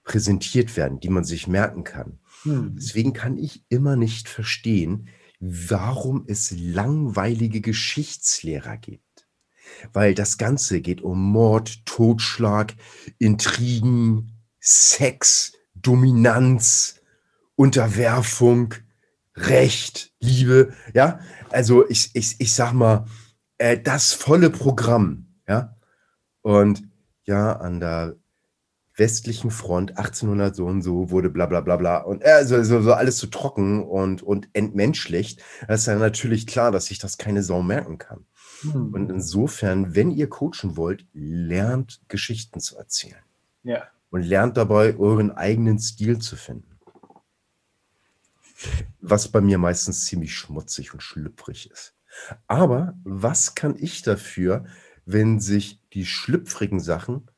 präsentiert 0.05 0.77
werden, 0.77 1.01
die 1.01 1.11
man 1.11 1.25
sich 1.25 1.47
merken 1.47 1.85
kann. 1.85 2.19
Hm. 2.43 2.75
Deswegen 2.77 3.13
kann 3.13 3.39
ich 3.39 3.65
immer 3.69 3.97
nicht 3.97 4.29
verstehen, 4.29 5.09
warum 5.41 6.25
es 6.27 6.53
langweilige 6.57 7.61
Geschichtslehrer 7.61 8.77
gibt. 8.77 9.29
Weil 9.93 10.15
das 10.15 10.39
Ganze 10.39 10.81
geht 10.81 11.01
um 11.01 11.21
Mord, 11.21 11.87
Totschlag, 11.87 12.75
Intrigen, 13.19 14.33
Sex, 14.61 15.53
Dominanz, 15.75 17.02
Unterwerfung, 17.63 18.75
Recht, 19.37 20.13
Liebe, 20.19 20.73
ja. 20.95 21.21
Also 21.51 21.89
ich, 21.89 22.11
ich, 22.15 22.41
ich 22.41 22.53
sag 22.53 22.73
mal, 22.73 23.05
äh, 23.59 23.79
das 23.79 24.13
volle 24.13 24.51
Programm, 24.51 25.29
ja. 25.47 25.77
Und 26.41 26.83
ja, 27.23 27.53
an 27.53 27.79
der 27.79 28.17
westlichen 28.97 29.53
Front 29.53 29.97
1800 29.97 30.57
so 30.57 30.67
und 30.67 30.83
so 30.83 31.11
wurde 31.11 31.31
bla 31.31 31.47
bla 31.47 31.61
bla 31.61 31.77
bla 31.77 31.99
und 31.99 32.21
äh, 32.23 32.45
so, 32.45 32.61
so, 32.65 32.83
so 32.83 32.95
alles 32.95 33.19
so 33.19 33.29
trocken 33.29 33.85
und, 33.85 34.25
und 34.25 34.49
entmenschlicht, 34.55 35.41
da 35.69 35.75
ist 35.75 35.87
ja 35.87 35.95
natürlich 35.95 36.49
klar, 36.49 36.73
dass 36.73 36.87
sich 36.87 36.99
das 36.99 37.17
keine 37.17 37.45
Sau 37.45 37.63
merken 37.63 37.99
kann. 37.99 38.27
Hm. 38.63 38.93
Und 38.93 39.09
insofern, 39.09 39.95
wenn 39.95 40.11
ihr 40.11 40.29
coachen 40.29 40.77
wollt, 40.77 41.07
lernt 41.13 42.01
Geschichten 42.09 42.59
zu 42.59 42.77
erzählen. 42.77 43.23
Ja. 43.63 43.85
Und 44.11 44.23
lernt 44.23 44.57
dabei, 44.57 44.97
euren 44.99 45.31
eigenen 45.31 45.79
Stil 45.79 46.19
zu 46.19 46.35
finden. 46.35 46.72
Was 49.01 49.29
bei 49.29 49.41
mir 49.41 49.59
meistens 49.59 50.05
ziemlich 50.05 50.35
schmutzig 50.35 50.93
und 50.93 51.03
schlüpfrig 51.03 51.71
ist. 51.71 51.95
Aber 52.47 52.95
was 53.05 53.55
kann 53.55 53.77
ich 53.79 54.03
dafür, 54.03 54.67
wenn 55.05 55.41
sich 55.41 55.81
die 55.93 56.07
schlüpfrigen 56.07 56.81
Sachen 56.81 57.31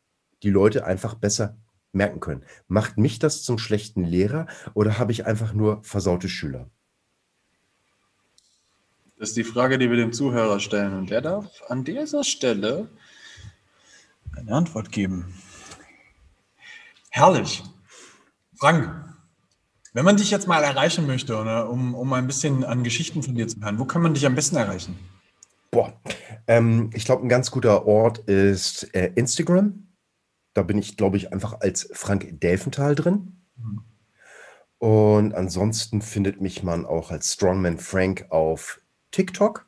die 0.42 0.50
Leute 0.50 0.84
einfach 0.84 1.14
besser 1.14 1.56
merken 1.92 2.20
können? 2.20 2.44
Macht 2.66 2.98
mich 2.98 3.18
das 3.18 3.42
zum 3.42 3.58
schlechten 3.58 4.04
Lehrer 4.04 4.46
oder 4.74 4.98
habe 4.98 5.12
ich 5.12 5.26
einfach 5.26 5.52
nur 5.52 5.82
versaute 5.84 6.28
Schüler? 6.28 6.68
Das 9.16 9.30
ist 9.30 9.36
die 9.36 9.44
Frage, 9.44 9.78
die 9.78 9.88
wir 9.88 9.96
dem 9.96 10.12
Zuhörer 10.12 10.60
stellen. 10.60 10.94
Und 10.94 11.10
der 11.10 11.20
darf 11.20 11.62
an 11.68 11.84
dieser 11.84 12.24
Stelle 12.24 12.90
eine 14.36 14.52
Antwort 14.52 14.90
geben. 14.90 15.32
Herrlich. 17.10 17.62
Frank, 18.56 19.03
wenn 19.94 20.04
man 20.04 20.16
dich 20.16 20.30
jetzt 20.30 20.46
mal 20.46 20.62
erreichen 20.62 21.06
möchte, 21.06 21.36
oder, 21.38 21.70
um, 21.70 21.94
um 21.94 22.12
ein 22.12 22.26
bisschen 22.26 22.64
an 22.64 22.84
Geschichten 22.84 23.22
von 23.22 23.34
dir 23.34 23.48
zu 23.48 23.60
hören, 23.60 23.78
wo 23.78 23.86
kann 23.86 24.02
man 24.02 24.12
dich 24.12 24.26
am 24.26 24.34
besten 24.34 24.56
erreichen? 24.56 24.98
Boah, 25.70 25.92
ähm, 26.46 26.90
ich 26.94 27.04
glaube, 27.04 27.24
ein 27.24 27.28
ganz 27.28 27.50
guter 27.50 27.86
Ort 27.86 28.18
ist 28.18 28.94
äh, 28.94 29.12
Instagram. 29.14 29.88
Da 30.52 30.62
bin 30.62 30.78
ich, 30.78 30.96
glaube 30.96 31.16
ich, 31.16 31.32
einfach 31.32 31.60
als 31.60 31.88
Frank 31.92 32.40
Delfenthal 32.40 32.94
drin. 32.94 33.40
Mhm. 33.56 33.84
Und 34.78 35.34
ansonsten 35.34 36.02
findet 36.02 36.40
mich 36.40 36.62
man 36.62 36.84
auch 36.84 37.10
als 37.10 37.32
Strongman 37.32 37.78
Frank 37.78 38.26
auf 38.30 38.80
TikTok. 39.12 39.66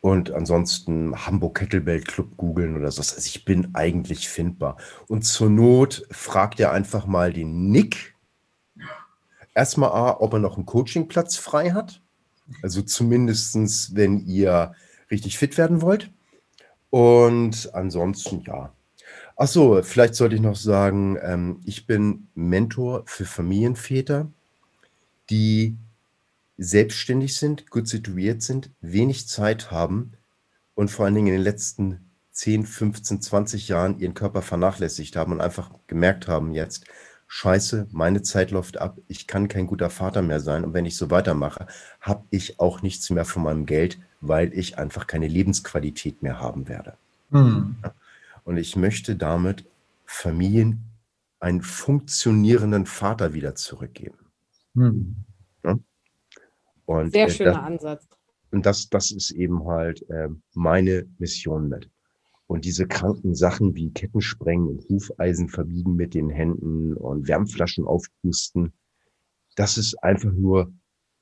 Und 0.00 0.32
ansonsten 0.32 1.26
Hamburg 1.26 1.58
Kettlebell 1.58 2.02
Club 2.02 2.36
googeln 2.36 2.76
oder 2.76 2.90
so. 2.90 3.00
Also 3.00 3.16
ich 3.18 3.44
bin 3.44 3.74
eigentlich 3.74 4.28
findbar. 4.28 4.76
Und 5.08 5.22
zur 5.22 5.50
Not 5.50 6.06
fragt 6.10 6.60
ihr 6.60 6.70
einfach 6.70 7.06
mal 7.06 7.32
den 7.32 7.70
Nick. 7.70 8.13
Erstmal 9.54 9.90
A, 9.90 10.20
ob 10.20 10.32
er 10.32 10.38
noch 10.38 10.56
einen 10.56 10.66
Coachingplatz 10.66 11.36
frei 11.36 11.70
hat. 11.70 12.00
Also 12.62 12.82
zumindest, 12.82 13.94
wenn 13.94 14.26
ihr 14.26 14.74
richtig 15.10 15.38
fit 15.38 15.56
werden 15.56 15.80
wollt. 15.80 16.10
Und 16.90 17.70
ansonsten, 17.74 18.42
ja. 18.46 18.72
Achso, 19.36 19.82
vielleicht 19.82 20.14
sollte 20.14 20.36
ich 20.36 20.40
noch 20.40 20.56
sagen, 20.56 21.18
ähm, 21.20 21.60
ich 21.64 21.86
bin 21.86 22.28
Mentor 22.34 23.02
für 23.06 23.24
Familienväter, 23.24 24.30
die 25.28 25.76
selbstständig 26.56 27.36
sind, 27.36 27.68
gut 27.70 27.88
situiert 27.88 28.42
sind, 28.42 28.70
wenig 28.80 29.26
Zeit 29.28 29.72
haben 29.72 30.12
und 30.74 30.90
vor 30.90 31.04
allen 31.04 31.14
Dingen 31.14 31.28
in 31.28 31.34
den 31.34 31.42
letzten 31.42 32.10
10, 32.30 32.66
15, 32.66 33.20
20 33.22 33.68
Jahren 33.68 33.98
ihren 33.98 34.14
Körper 34.14 34.42
vernachlässigt 34.42 35.16
haben 35.16 35.32
und 35.32 35.40
einfach 35.40 35.70
gemerkt 35.86 36.28
haben 36.28 36.52
jetzt, 36.52 36.84
scheiße, 37.34 37.88
meine 37.90 38.22
Zeit 38.22 38.52
läuft 38.52 38.78
ab, 38.78 38.96
ich 39.08 39.26
kann 39.26 39.48
kein 39.48 39.66
guter 39.66 39.90
Vater 39.90 40.22
mehr 40.22 40.38
sein 40.38 40.64
und 40.64 40.72
wenn 40.72 40.86
ich 40.86 40.96
so 40.96 41.10
weitermache, 41.10 41.66
habe 42.00 42.24
ich 42.30 42.60
auch 42.60 42.80
nichts 42.80 43.10
mehr 43.10 43.24
von 43.24 43.42
meinem 43.42 43.66
Geld, 43.66 43.98
weil 44.20 44.56
ich 44.56 44.78
einfach 44.78 45.08
keine 45.08 45.26
Lebensqualität 45.26 46.22
mehr 46.22 46.40
haben 46.40 46.68
werde. 46.68 46.96
Hm. 47.32 47.74
Und 48.44 48.56
ich 48.56 48.76
möchte 48.76 49.16
damit 49.16 49.64
Familien 50.06 50.84
einen 51.40 51.62
funktionierenden 51.62 52.86
Vater 52.86 53.34
wieder 53.34 53.56
zurückgeben. 53.56 54.18
Hm. 54.76 55.16
Und, 56.86 57.12
Sehr 57.12 57.26
äh, 57.26 57.30
schöner 57.30 57.54
das, 57.54 57.62
Ansatz. 57.62 58.08
Und 58.52 58.64
das, 58.64 58.88
das 58.90 59.10
ist 59.10 59.32
eben 59.32 59.66
halt 59.66 60.08
äh, 60.08 60.28
meine 60.52 61.08
Mission 61.18 61.68
mit. 61.68 61.90
Und 62.46 62.64
diese 62.64 62.86
kranken 62.86 63.34
Sachen 63.34 63.74
wie 63.74 63.92
Kettensprengen 63.92 64.68
und 64.68 64.88
Hufeisen 64.88 65.48
verbiegen 65.48 65.96
mit 65.96 66.14
den 66.14 66.28
Händen 66.28 66.94
und 66.94 67.26
Wärmflaschen 67.26 67.86
aufpusten, 67.86 68.72
das 69.56 69.78
ist 69.78 69.94
einfach 70.02 70.32
nur 70.32 70.72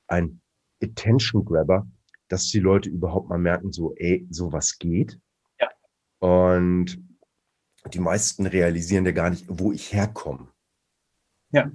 ein 0.07 0.41
Attention 0.81 1.45
Grabber, 1.45 1.87
dass 2.27 2.47
die 2.47 2.59
Leute 2.59 2.89
überhaupt 2.89 3.29
mal 3.29 3.37
merken, 3.37 3.71
so, 3.71 3.93
ey, 3.95 4.27
sowas 4.29 4.77
geht. 4.79 5.19
Ja. 5.59 5.69
Und 6.19 6.99
die 7.93 7.99
meisten 7.99 8.45
realisieren 8.45 9.05
ja 9.05 9.11
gar 9.11 9.29
nicht, 9.29 9.45
wo 9.47 9.71
ich 9.71 9.93
herkomme. 9.93 10.47
Ja. 11.51 11.71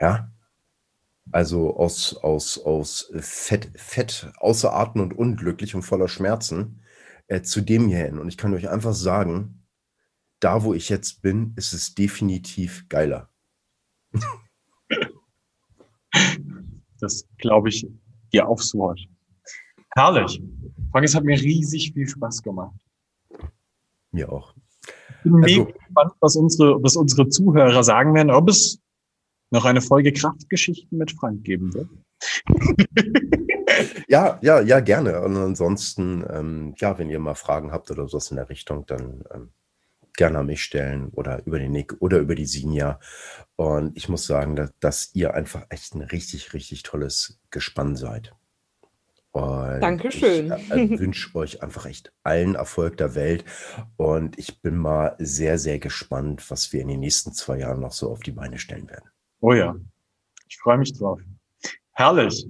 Ja 0.00 0.30
also 1.32 1.76
aus, 1.76 2.16
aus, 2.16 2.58
aus 2.58 3.12
Fett, 3.18 3.70
Fett 3.74 4.30
außer 4.38 4.72
Atem 4.72 5.02
und 5.02 5.14
unglücklich 5.16 5.74
und 5.74 5.82
voller 5.82 6.08
Schmerzen, 6.08 6.80
äh, 7.28 7.42
zu 7.42 7.60
dem 7.60 7.88
hier 7.88 8.04
hin. 8.04 8.18
Und 8.18 8.28
ich 8.28 8.36
kann 8.36 8.54
euch 8.54 8.68
einfach 8.68 8.94
sagen, 8.94 9.66
da 10.40 10.62
wo 10.62 10.74
ich 10.74 10.88
jetzt 10.88 11.22
bin, 11.22 11.52
ist 11.56 11.72
es 11.72 11.94
definitiv 11.94 12.88
geiler. 12.88 13.30
Das 16.98 17.28
glaube 17.36 17.68
ich 17.68 17.86
dir 18.32 18.48
aufs 18.48 18.74
Wort. 18.74 18.98
Herrlich. 19.94 20.42
Frank, 20.90 21.04
es 21.04 21.14
hat 21.14 21.24
mir 21.24 21.38
riesig 21.38 21.92
viel 21.92 22.08
Spaß 22.08 22.42
gemacht. 22.42 22.74
Mir 24.12 24.32
auch. 24.32 24.54
Ich 24.82 25.22
bin 25.24 25.44
also, 25.44 25.64
mega 25.64 25.72
gespannt, 25.72 26.12
was 26.20 26.36
unsere, 26.36 26.82
was 26.82 26.96
unsere 26.96 27.28
Zuhörer 27.28 27.84
sagen 27.84 28.14
werden, 28.14 28.30
ob 28.30 28.48
es 28.48 28.80
noch 29.50 29.66
eine 29.66 29.82
Folge 29.82 30.12
Kraftgeschichten 30.12 30.96
mit 30.96 31.12
Frank 31.12 31.44
geben 31.44 31.74
wird. 31.74 31.88
ja, 34.08 34.38
ja, 34.42 34.60
ja, 34.60 34.80
gerne. 34.80 35.20
Und 35.22 35.36
ansonsten, 35.36 36.24
ähm, 36.30 36.74
ja, 36.78 36.98
wenn 36.98 37.10
ihr 37.10 37.18
mal 37.18 37.34
Fragen 37.34 37.72
habt 37.72 37.90
oder 37.90 38.08
sowas 38.08 38.30
in 38.30 38.36
der 38.36 38.48
Richtung, 38.48 38.86
dann 38.86 39.24
ähm, 39.32 39.50
gerne 40.16 40.38
an 40.38 40.46
mich 40.46 40.62
stellen 40.62 41.10
oder 41.10 41.44
über 41.46 41.58
den 41.58 41.72
Nick 41.72 42.00
oder 42.00 42.18
über 42.18 42.34
die 42.34 42.46
Sinja. 42.46 42.98
Und 43.56 43.96
ich 43.96 44.08
muss 44.08 44.26
sagen, 44.26 44.56
dass, 44.56 44.72
dass 44.80 45.14
ihr 45.14 45.34
einfach 45.34 45.66
echt 45.68 45.94
ein 45.94 46.02
richtig, 46.02 46.52
richtig 46.54 46.82
tolles 46.82 47.38
Gespann 47.50 47.96
seid. 47.96 48.34
Und 49.36 49.80
Dankeschön. 49.80 50.50
Ich 50.50 50.70
äh, 50.70 50.98
wünsche 50.98 51.36
euch 51.36 51.62
einfach 51.62 51.84
echt 51.84 52.10
allen 52.22 52.54
Erfolg 52.54 52.96
der 52.96 53.14
Welt. 53.14 53.44
Und 53.96 54.38
ich 54.38 54.62
bin 54.62 54.76
mal 54.76 55.14
sehr, 55.18 55.58
sehr 55.58 55.78
gespannt, 55.78 56.50
was 56.50 56.72
wir 56.72 56.80
in 56.80 56.88
den 56.88 57.00
nächsten 57.00 57.34
zwei 57.34 57.58
Jahren 57.58 57.80
noch 57.80 57.92
so 57.92 58.10
auf 58.10 58.20
die 58.20 58.32
Beine 58.32 58.58
stellen 58.58 58.88
werden. 58.88 59.10
Oh 59.40 59.52
ja, 59.52 59.76
ich 60.48 60.56
freue 60.56 60.78
mich 60.78 60.96
drauf. 60.96 61.20
Herrlich. 61.92 62.46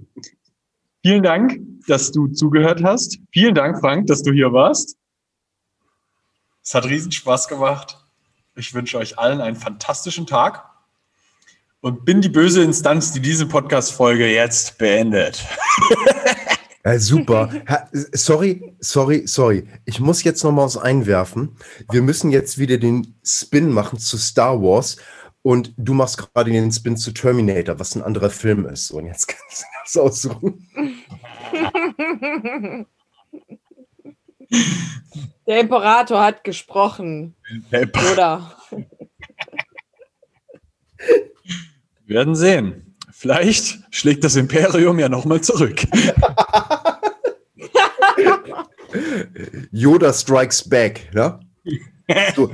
Vielen 1.06 1.22
Dank, 1.22 1.60
dass 1.86 2.10
du 2.10 2.26
zugehört 2.26 2.82
hast. 2.82 3.20
Vielen 3.30 3.54
Dank, 3.54 3.78
Frank, 3.78 4.08
dass 4.08 4.24
du 4.24 4.32
hier 4.32 4.52
warst. 4.52 4.96
Es 6.64 6.74
hat 6.74 6.84
riesen 6.86 7.12
Spaß 7.12 7.46
gemacht. 7.46 7.96
Ich 8.56 8.74
wünsche 8.74 8.98
euch 8.98 9.16
allen 9.16 9.40
einen 9.40 9.54
fantastischen 9.54 10.26
Tag 10.26 10.64
und 11.80 12.04
bin 12.04 12.22
die 12.22 12.28
böse 12.28 12.60
Instanz, 12.60 13.12
die 13.12 13.20
diese 13.20 13.46
Podcast-Folge 13.46 14.26
jetzt 14.26 14.78
beendet. 14.78 15.46
Ja, 16.84 17.00
super. 17.00 17.50
sorry, 18.12 18.76
sorry, 18.78 19.26
sorry. 19.26 19.66
Ich 19.86 19.98
muss 19.98 20.22
jetzt 20.22 20.44
noch 20.44 20.52
mal 20.52 20.66
was 20.66 20.76
einwerfen. 20.76 21.56
Wir 21.90 22.00
müssen 22.00 22.30
jetzt 22.30 22.58
wieder 22.58 22.78
den 22.78 23.16
Spin 23.24 23.72
machen 23.72 23.98
zu 23.98 24.16
Star 24.16 24.62
Wars 24.62 24.96
und 25.46 25.72
du 25.76 25.94
machst 25.94 26.18
gerade 26.18 26.50
den 26.50 26.72
Spin 26.72 26.96
zu 26.96 27.12
Terminator, 27.12 27.78
was 27.78 27.94
ein 27.94 28.02
anderer 28.02 28.30
Film 28.30 28.66
ist. 28.66 28.88
So, 28.88 28.96
und 28.96 29.06
jetzt 29.06 29.28
kannst 29.28 29.62
du 29.62 29.66
das 29.84 29.96
aussuchen. 29.96 30.68
Der 35.46 35.60
Imperator 35.60 36.20
hat 36.20 36.42
gesprochen. 36.42 37.36
Oder? 38.12 38.56
Wir 42.06 42.16
werden 42.16 42.34
sehen. 42.34 42.96
Vielleicht 43.12 43.78
schlägt 43.94 44.24
das 44.24 44.34
Imperium 44.34 44.98
ja 44.98 45.08
nochmal 45.08 45.42
zurück. 45.42 45.80
Yoda 49.70 50.12
strikes 50.12 50.68
back, 50.68 51.08
ne? 51.14 51.38
So, 52.34 52.52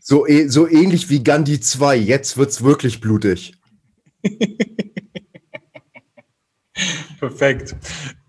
so, 0.00 0.26
e, 0.26 0.48
so 0.48 0.68
ähnlich 0.68 1.10
wie 1.10 1.22
Gandhi 1.22 1.60
2. 1.60 1.96
Jetzt 1.96 2.36
wird 2.36 2.50
es 2.50 2.62
wirklich 2.62 3.00
blutig. 3.00 3.54
Perfekt. 7.18 7.74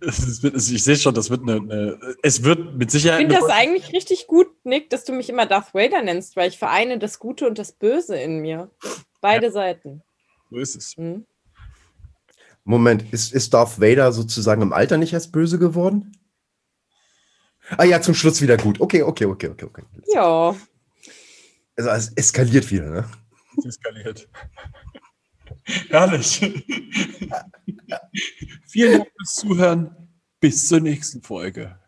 ich 0.01 0.83
sehe 0.83 0.95
schon, 0.95 1.13
das 1.13 1.29
wird 1.29 1.41
eine, 1.43 1.57
eine, 1.57 1.99
Es 2.23 2.43
wird 2.43 2.75
mit 2.75 2.89
Sicherheit. 2.89 3.21
Ich 3.21 3.27
finde 3.27 3.41
das 3.41 3.49
eigentlich 3.49 3.93
richtig 3.93 4.27
gut, 4.27 4.47
Nick, 4.63 4.89
dass 4.89 5.03
du 5.05 5.13
mich 5.13 5.29
immer 5.29 5.45
Darth 5.45 5.73
Vader 5.73 6.01
nennst, 6.01 6.35
weil 6.35 6.49
ich 6.49 6.57
vereine 6.57 6.97
das 6.97 7.19
Gute 7.19 7.47
und 7.47 7.59
das 7.59 7.71
Böse 7.71 8.17
in 8.17 8.39
mir. 8.39 8.71
Beide 9.21 9.47
ja. 9.47 9.51
Seiten. 9.51 10.01
So 10.49 10.57
ist 10.57 10.75
es. 10.75 10.97
Mhm. 10.97 11.25
Moment, 12.63 13.13
ist, 13.13 13.33
ist 13.33 13.53
Darth 13.53 13.79
Vader 13.79 14.11
sozusagen 14.11 14.61
im 14.61 14.73
Alter 14.73 14.97
nicht 14.97 15.13
erst 15.13 15.31
böse 15.31 15.59
geworden? 15.59 16.11
Ah 17.77 17.83
ja, 17.83 18.01
zum 18.01 18.15
Schluss 18.15 18.41
wieder 18.41 18.57
gut. 18.57 18.81
Okay, 18.81 19.03
okay, 19.03 19.25
okay, 19.25 19.49
okay, 19.49 19.65
okay. 19.65 19.83
Ja. 20.13 20.55
Also 21.87 21.89
es 21.89 22.13
eskaliert 22.13 22.69
wieder, 22.71 22.89
ne? 22.89 23.09
Es 23.57 23.65
eskaliert. 23.65 24.27
Herrlich. 25.89 26.39
Vielen 28.67 28.99
Dank 28.99 29.11
fürs 29.15 29.35
Zuhören. 29.35 29.95
Bis 30.41 30.67
zur 30.67 30.79
nächsten 30.79 31.21
Folge. 31.21 31.79